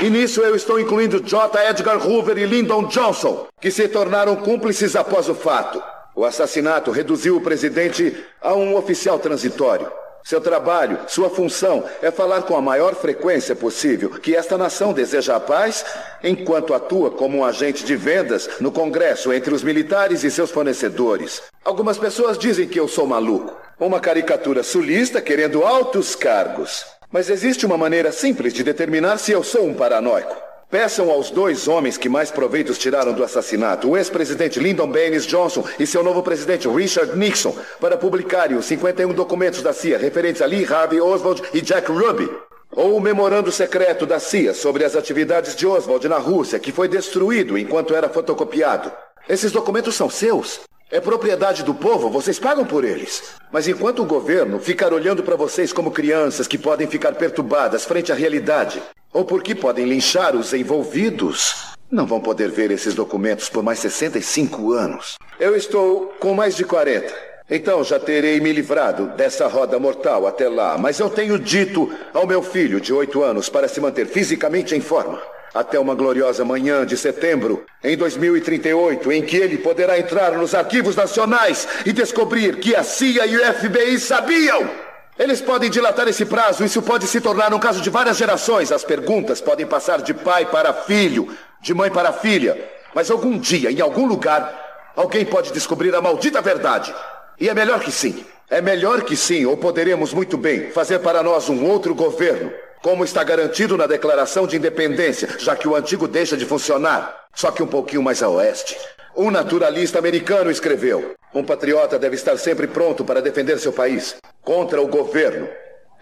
E 0.00 0.08
nisso 0.08 0.40
eu 0.40 0.56
estou 0.56 0.80
incluindo 0.80 1.20
J. 1.20 1.68
Edgar 1.68 2.06
Hoover 2.06 2.38
e 2.38 2.46
Lyndon 2.46 2.86
Johnson, 2.86 3.48
que 3.60 3.70
se 3.70 3.86
tornaram 3.86 4.36
cúmplices 4.36 4.96
após 4.96 5.28
o 5.28 5.34
fato. 5.34 5.93
O 6.16 6.24
assassinato 6.24 6.90
reduziu 6.90 7.36
o 7.36 7.40
presidente 7.40 8.16
a 8.40 8.54
um 8.54 8.76
oficial 8.76 9.18
transitório. 9.18 9.90
Seu 10.22 10.40
trabalho, 10.40 11.00
sua 11.06 11.28
função 11.28 11.84
é 12.00 12.10
falar 12.10 12.42
com 12.42 12.56
a 12.56 12.62
maior 12.62 12.94
frequência 12.94 13.54
possível 13.54 14.08
que 14.08 14.34
esta 14.34 14.56
nação 14.56 14.92
deseja 14.92 15.36
a 15.36 15.40
paz, 15.40 15.84
enquanto 16.22 16.72
atua 16.72 17.10
como 17.10 17.38
um 17.38 17.44
agente 17.44 17.84
de 17.84 17.94
vendas 17.94 18.48
no 18.58 18.72
Congresso 18.72 19.32
entre 19.34 19.52
os 19.52 19.62
militares 19.62 20.24
e 20.24 20.30
seus 20.30 20.50
fornecedores. 20.50 21.42
Algumas 21.62 21.98
pessoas 21.98 22.38
dizem 22.38 22.66
que 22.66 22.80
eu 22.80 22.88
sou 22.88 23.06
maluco. 23.06 23.54
Uma 23.78 24.00
caricatura 24.00 24.62
sulista 24.62 25.20
querendo 25.20 25.62
altos 25.62 26.14
cargos. 26.14 26.86
Mas 27.12 27.28
existe 27.28 27.66
uma 27.66 27.76
maneira 27.76 28.10
simples 28.10 28.54
de 28.54 28.64
determinar 28.64 29.18
se 29.18 29.32
eu 29.32 29.42
sou 29.42 29.66
um 29.66 29.74
paranoico. 29.74 30.34
Peçam 30.74 31.08
aos 31.08 31.30
dois 31.30 31.68
homens 31.68 31.96
que 31.96 32.08
mais 32.08 32.32
proveitos 32.32 32.76
tiraram 32.76 33.12
do 33.12 33.22
assassinato, 33.22 33.88
o 33.88 33.96
ex-presidente 33.96 34.58
Lyndon 34.58 34.88
Baines 34.88 35.24
Johnson 35.24 35.62
e 35.78 35.86
seu 35.86 36.02
novo 36.02 36.20
presidente 36.20 36.66
Richard 36.66 37.16
Nixon, 37.16 37.54
para 37.80 37.96
publicarem 37.96 38.56
os 38.56 38.64
51 38.64 39.12
documentos 39.12 39.62
da 39.62 39.72
CIA 39.72 39.96
referentes 39.96 40.42
a 40.42 40.46
Lee 40.46 40.66
Harvey 40.66 41.00
Oswald 41.00 41.44
e 41.54 41.60
Jack 41.60 41.92
Ruby. 41.92 42.28
Ou 42.72 42.96
o 42.96 43.00
memorando 43.00 43.52
secreto 43.52 44.04
da 44.04 44.18
CIA 44.18 44.52
sobre 44.52 44.84
as 44.84 44.96
atividades 44.96 45.54
de 45.54 45.64
Oswald 45.64 46.08
na 46.08 46.18
Rússia, 46.18 46.58
que 46.58 46.72
foi 46.72 46.88
destruído 46.88 47.56
enquanto 47.56 47.94
era 47.94 48.08
fotocopiado. 48.08 48.90
Esses 49.28 49.52
documentos 49.52 49.94
são 49.94 50.10
seus. 50.10 50.62
É 50.94 51.00
propriedade 51.00 51.64
do 51.64 51.74
povo, 51.74 52.08
vocês 52.08 52.38
pagam 52.38 52.64
por 52.64 52.84
eles. 52.84 53.34
Mas 53.50 53.66
enquanto 53.66 54.00
o 54.00 54.06
governo 54.06 54.60
ficar 54.60 54.92
olhando 54.92 55.24
para 55.24 55.34
vocês 55.34 55.72
como 55.72 55.90
crianças 55.90 56.46
que 56.46 56.56
podem 56.56 56.86
ficar 56.86 57.16
perturbadas 57.16 57.84
frente 57.84 58.12
à 58.12 58.14
realidade, 58.14 58.80
ou 59.12 59.24
porque 59.24 59.56
podem 59.56 59.86
linchar 59.86 60.36
os 60.36 60.54
envolvidos, 60.54 61.74
não 61.90 62.06
vão 62.06 62.20
poder 62.20 62.48
ver 62.48 62.70
esses 62.70 62.94
documentos 62.94 63.48
por 63.48 63.60
mais 63.60 63.80
65 63.80 64.70
anos. 64.70 65.16
Eu 65.40 65.56
estou 65.56 66.14
com 66.20 66.32
mais 66.32 66.54
de 66.54 66.62
40. 66.62 67.12
Então 67.50 67.82
já 67.82 67.98
terei 67.98 68.38
me 68.38 68.52
livrado 68.52 69.06
dessa 69.16 69.48
roda 69.48 69.76
mortal 69.80 70.28
até 70.28 70.48
lá, 70.48 70.78
mas 70.78 71.00
eu 71.00 71.10
tenho 71.10 71.40
dito 71.40 71.92
ao 72.12 72.24
meu 72.24 72.40
filho 72.40 72.80
de 72.80 72.92
8 72.92 73.20
anos 73.20 73.48
para 73.48 73.66
se 73.66 73.80
manter 73.80 74.06
fisicamente 74.06 74.76
em 74.76 74.80
forma. 74.80 75.20
Até 75.54 75.78
uma 75.78 75.94
gloriosa 75.94 76.44
manhã 76.44 76.84
de 76.84 76.96
setembro, 76.96 77.64
em 77.82 77.96
2038, 77.96 79.12
em 79.12 79.22
que 79.22 79.36
ele 79.36 79.58
poderá 79.58 79.98
entrar 79.98 80.32
nos 80.32 80.54
arquivos 80.54 80.96
nacionais 80.96 81.68
e 81.86 81.92
descobrir 81.92 82.56
que 82.56 82.74
a 82.74 82.82
CIA 82.82 83.24
e 83.26 83.36
o 83.36 83.54
FBI 83.54 83.98
sabiam 84.00 84.68
eles 85.16 85.40
podem 85.40 85.70
dilatar 85.70 86.08
esse 86.08 86.24
prazo, 86.24 86.64
isso 86.64 86.82
pode 86.82 87.06
se 87.06 87.20
tornar 87.20 87.54
um 87.54 87.58
caso 87.60 87.80
de 87.80 87.88
várias 87.88 88.16
gerações. 88.16 88.72
As 88.72 88.82
perguntas 88.82 89.40
podem 89.40 89.64
passar 89.64 90.02
de 90.02 90.12
pai 90.12 90.46
para 90.46 90.72
filho, 90.72 91.28
de 91.60 91.72
mãe 91.72 91.88
para 91.88 92.12
filha. 92.12 92.68
Mas 92.92 93.10
algum 93.10 93.38
dia, 93.38 93.70
em 93.70 93.80
algum 93.80 94.06
lugar, 94.06 94.92
alguém 94.96 95.24
pode 95.24 95.52
descobrir 95.52 95.94
a 95.94 96.02
maldita 96.02 96.42
verdade. 96.42 96.92
E 97.38 97.48
é 97.48 97.54
melhor 97.54 97.78
que 97.78 97.92
sim. 97.92 98.24
É 98.50 98.60
melhor 98.60 99.02
que 99.02 99.16
sim, 99.16 99.46
ou 99.46 99.56
poderemos 99.56 100.12
muito 100.12 100.36
bem 100.36 100.70
fazer 100.72 100.98
para 100.98 101.22
nós 101.22 101.48
um 101.48 101.64
outro 101.64 101.94
governo, 101.94 102.52
como 102.84 103.02
está 103.02 103.24
garantido 103.24 103.78
na 103.78 103.86
Declaração 103.86 104.46
de 104.46 104.58
Independência, 104.58 105.26
já 105.38 105.56
que 105.56 105.66
o 105.66 105.74
antigo 105.74 106.06
deixa 106.06 106.36
de 106.36 106.44
funcionar, 106.44 107.28
só 107.34 107.50
que 107.50 107.62
um 107.62 107.66
pouquinho 107.66 108.02
mais 108.02 108.22
a 108.22 108.28
oeste. 108.28 108.76
Um 109.16 109.30
naturalista 109.30 109.98
americano 109.98 110.50
escreveu: 110.50 111.14
Um 111.34 111.42
patriota 111.42 111.98
deve 111.98 112.14
estar 112.14 112.36
sempre 112.36 112.66
pronto 112.66 113.02
para 113.02 113.22
defender 113.22 113.58
seu 113.58 113.72
país 113.72 114.16
contra 114.42 114.82
o 114.82 114.86
governo. 114.86 115.48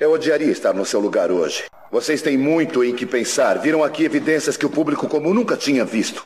Eu 0.01 0.11
odiaria 0.11 0.51
estar 0.51 0.75
no 0.75 0.85
seu 0.85 0.99
lugar 0.99 1.31
hoje. 1.31 1.67
Vocês 1.89 2.21
têm 2.21 2.37
muito 2.37 2.83
em 2.83 2.93
que 2.93 3.07
pensar. 3.07 3.61
Viram 3.61 3.85
aqui 3.85 4.05
evidências 4.05 4.57
que 4.57 4.67
o 4.67 4.71
público 4.71 5.07
comum 5.07 5.33
nunca 5.33 5.57
tinha 5.57 5.85
visto. 5.85 6.25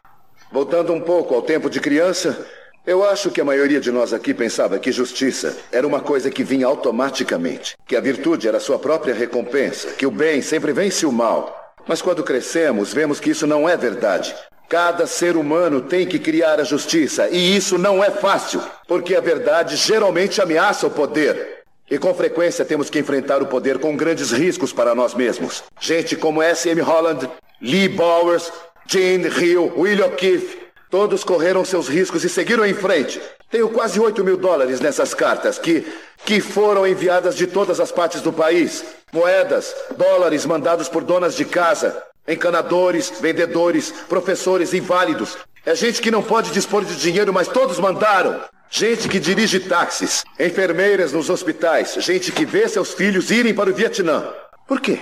Voltando 0.50 0.90
um 0.90 1.02
pouco 1.02 1.34
ao 1.34 1.42
tempo 1.42 1.68
de 1.68 1.80
criança, 1.80 2.46
eu 2.86 3.02
acho 3.02 3.30
que 3.30 3.40
a 3.40 3.44
maioria 3.44 3.80
de 3.80 3.90
nós 3.90 4.12
aqui 4.12 4.32
pensava 4.32 4.78
que 4.78 4.92
justiça 4.92 5.56
era 5.72 5.86
uma 5.86 6.00
coisa 6.00 6.30
que 6.30 6.44
vinha 6.44 6.66
automaticamente, 6.66 7.76
que 7.84 7.96
a 7.96 8.00
virtude 8.00 8.46
era 8.46 8.60
sua 8.60 8.78
própria 8.78 9.12
recompensa, 9.12 9.88
que 9.88 10.06
o 10.06 10.10
bem 10.10 10.40
sempre 10.40 10.72
vence 10.72 11.04
o 11.04 11.10
mal. 11.10 11.74
Mas 11.86 12.00
quando 12.00 12.22
crescemos, 12.22 12.94
vemos 12.94 13.18
que 13.18 13.30
isso 13.30 13.46
não 13.46 13.68
é 13.68 13.76
verdade. 13.76 14.34
Cada 14.68 15.06
ser 15.06 15.36
humano 15.36 15.80
tem 15.80 16.06
que 16.06 16.18
criar 16.18 16.60
a 16.60 16.64
justiça, 16.64 17.28
e 17.28 17.56
isso 17.56 17.76
não 17.76 18.02
é 18.02 18.10
fácil, 18.10 18.62
porque 18.86 19.16
a 19.16 19.20
verdade 19.20 19.74
geralmente 19.76 20.40
ameaça 20.40 20.86
o 20.86 20.90
poder. 20.90 21.64
E 21.90 21.98
com 21.98 22.14
frequência 22.14 22.64
temos 22.64 22.88
que 22.88 22.98
enfrentar 22.98 23.42
o 23.42 23.46
poder 23.46 23.78
com 23.78 23.96
grandes 23.96 24.30
riscos 24.30 24.72
para 24.72 24.94
nós 24.94 25.14
mesmos. 25.14 25.64
Gente 25.80 26.16
como 26.16 26.42
S.M. 26.42 26.80
Holland, 26.80 27.28
Lee 27.60 27.88
Bowers, 27.88 28.52
Gene 28.88 29.28
Hill, 29.28 29.72
William 29.76 30.10
Keith, 30.10 30.65
todos 30.96 31.22
correram 31.22 31.62
seus 31.62 31.88
riscos 31.88 32.24
e 32.24 32.28
seguiram 32.30 32.64
em 32.64 32.72
frente. 32.72 33.20
Tenho 33.50 33.68
quase 33.68 34.00
8 34.00 34.24
mil 34.24 34.38
dólares 34.38 34.80
nessas 34.80 35.12
cartas 35.12 35.58
que, 35.58 35.86
que 36.24 36.40
foram 36.40 36.86
enviadas 36.86 37.36
de 37.36 37.46
todas 37.46 37.80
as 37.80 37.92
partes 37.92 38.22
do 38.22 38.32
país. 38.32 38.82
Moedas, 39.12 39.76
dólares 39.94 40.46
mandados 40.46 40.88
por 40.88 41.04
donas 41.04 41.36
de 41.36 41.44
casa, 41.44 42.02
encanadores, 42.26 43.12
vendedores, 43.20 43.92
professores 44.08 44.72
inválidos. 44.72 45.36
É 45.66 45.74
gente 45.74 46.00
que 46.00 46.10
não 46.10 46.22
pode 46.22 46.50
dispor 46.50 46.82
de 46.82 46.96
dinheiro, 46.96 47.30
mas 47.30 47.46
todos 47.46 47.78
mandaram. 47.78 48.40
Gente 48.70 49.06
que 49.06 49.20
dirige 49.20 49.60
táxis, 49.60 50.24
enfermeiras 50.40 51.12
nos 51.12 51.28
hospitais, 51.28 51.92
gente 51.98 52.32
que 52.32 52.46
vê 52.46 52.66
seus 52.66 52.94
filhos 52.94 53.30
irem 53.30 53.52
para 53.52 53.68
o 53.68 53.74
Vietnã. 53.74 54.32
Por 54.66 54.80
quê? 54.80 54.98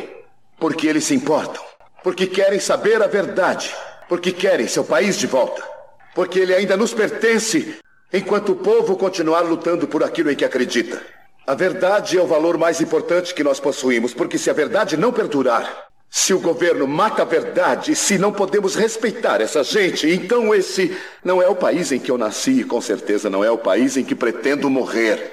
Porque 0.59 0.89
eles 0.89 1.05
se 1.05 1.15
importam. 1.15 1.63
Porque 2.03 2.27
querem 2.27 2.59
saber 2.59 3.01
a 3.01 3.07
verdade. 3.07 3.73
Porque 4.09 4.33
querem 4.33 4.67
seu 4.67 4.83
país 4.83 5.17
de 5.17 5.29
volta. 5.29 5.74
Porque 6.15 6.39
ele 6.39 6.55
ainda 6.55 6.77
nos 6.77 6.95
pertence 6.95 7.77
enquanto 8.13 8.53
o 8.53 8.57
povo 8.57 8.97
continuar 8.97 9.41
lutando 9.41 9.89
por 9.89 10.03
aquilo 10.05 10.31
em 10.31 10.37
que 10.37 10.45
acredita. 10.45 11.03
A 11.47 11.55
verdade 11.55 12.17
é 12.17 12.23
o 12.23 12.27
valor 12.27 12.57
mais 12.57 12.81
importante 12.81 13.35
que 13.35 13.45
nós 13.45 13.61
possuímos, 13.61 14.15
porque 14.15 14.39
se 14.39 14.49
a 14.49 14.55
verdade 14.55 14.97
não 14.97 15.13
perdurar, 15.13 15.89
se 16.09 16.33
o 16.33 16.39
governo 16.39 16.87
mata 16.87 17.23
a 17.23 17.25
verdade, 17.25 17.97
se 17.97 18.17
não 18.17 18.33
podemos 18.33 18.77
respeitar 18.77 19.41
essa 19.41 19.65
gente, 19.65 20.09
então 20.09 20.55
esse 20.55 20.97
não 21.25 21.43
é 21.43 21.49
o 21.49 21.57
país 21.57 21.91
em 21.91 21.99
que 21.99 22.11
eu 22.11 22.17
nasci 22.17 22.61
e 22.61 22.65
com 22.65 22.81
certeza 22.81 23.29
não 23.29 23.43
é 23.43 23.51
o 23.51 23.59
país 23.59 23.97
em 23.97 24.05
que 24.05 24.15
pretendo 24.15 24.71
morrer. 24.71 25.33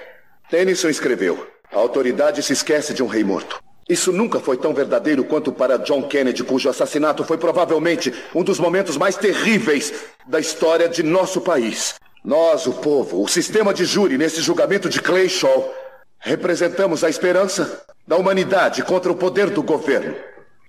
Tennyson 0.50 0.90
escreveu: 0.90 1.48
A 1.72 1.78
autoridade 1.78 2.42
se 2.42 2.52
esquece 2.52 2.96
de 2.96 3.04
um 3.04 3.08
rei 3.08 3.24
morto. 3.24 3.62
Isso 3.92 4.14
nunca 4.14 4.40
foi 4.40 4.56
tão 4.56 4.74
verdadeiro 4.74 5.22
quanto 5.22 5.52
para 5.52 5.76
John 5.76 6.04
Kennedy, 6.04 6.46
cujo 6.46 6.70
assassinato 6.70 7.26
foi 7.26 7.38
provavelmente 7.38 8.14
um 8.34 8.42
dos 8.42 8.58
momentos 8.58 8.96
mais 8.96 9.18
terríveis 9.18 9.94
da 10.26 10.40
história 10.40 10.88
de 10.88 11.04
nosso 11.04 11.42
país. 11.42 11.96
Nós, 12.24 12.66
o 12.68 12.72
povo, 12.72 13.22
o 13.22 13.28
sistema 13.28 13.74
de 13.74 13.84
júri 13.84 14.18
nesse 14.18 14.40
julgamento 14.42 14.88
de 14.88 15.02
Clay 15.02 15.28
Shaw, 15.28 15.76
representamos 16.20 17.04
a 17.04 17.10
esperança 17.10 17.84
da 18.08 18.16
humanidade 18.16 18.82
contra 18.82 19.12
o 19.12 19.16
poder 19.16 19.50
do 19.50 19.62
governo 19.62 20.16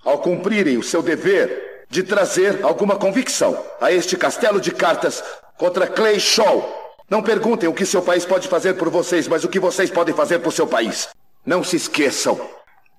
ao 0.05 0.19
cumprirem 0.19 0.77
o 0.77 0.83
seu 0.83 1.01
dever 1.01 1.85
de 1.89 2.03
trazer 2.03 2.59
alguma 2.65 2.97
convicção 2.97 3.57
a 3.81 3.93
este 3.93 4.17
castelo 4.17 4.61
de 4.61 4.73
cartas 4.73 5.23
contra 5.57 5.87
Clay 5.87 6.19
Shaw. 6.19 6.97
Não 7.09 7.23
perguntem 7.23 7.69
o 7.69 7.73
que 7.73 7.87
seu 7.87 8.03
país 8.03 8.25
pode 8.25 8.49
fazer 8.49 8.75
por 8.75 8.91
vocês, 8.91 9.29
mas 9.29 9.45
o 9.45 9.49
que 9.49 9.61
vocês 9.61 9.93
podem 9.93 10.13
fazer 10.13 10.41
por 10.41 10.53
seu 10.53 10.67
país. 10.67 11.09
Não 11.47 11.63
se 11.63 11.77
esqueçam 11.77 12.41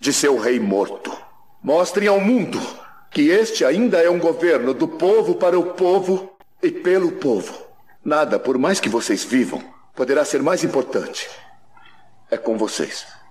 de 0.03 0.11
seu 0.11 0.37
rei 0.37 0.59
morto. 0.59 1.17
Mostrem 1.63 2.09
ao 2.09 2.19
mundo 2.19 2.59
que 3.09 3.29
este 3.29 3.63
ainda 3.63 3.99
é 3.99 4.09
um 4.09 4.19
governo 4.19 4.73
do 4.73 4.85
povo 4.85 5.35
para 5.35 5.57
o 5.57 5.67
povo 5.75 6.35
e 6.61 6.69
pelo 6.69 7.13
povo. 7.13 7.53
Nada, 8.03 8.37
por 8.37 8.57
mais 8.57 8.81
que 8.81 8.89
vocês 8.89 9.23
vivam, 9.23 9.63
poderá 9.95 10.25
ser 10.25 10.43
mais 10.43 10.61
importante. 10.61 11.29
É 12.29 12.35
com 12.35 12.57
vocês. 12.57 13.05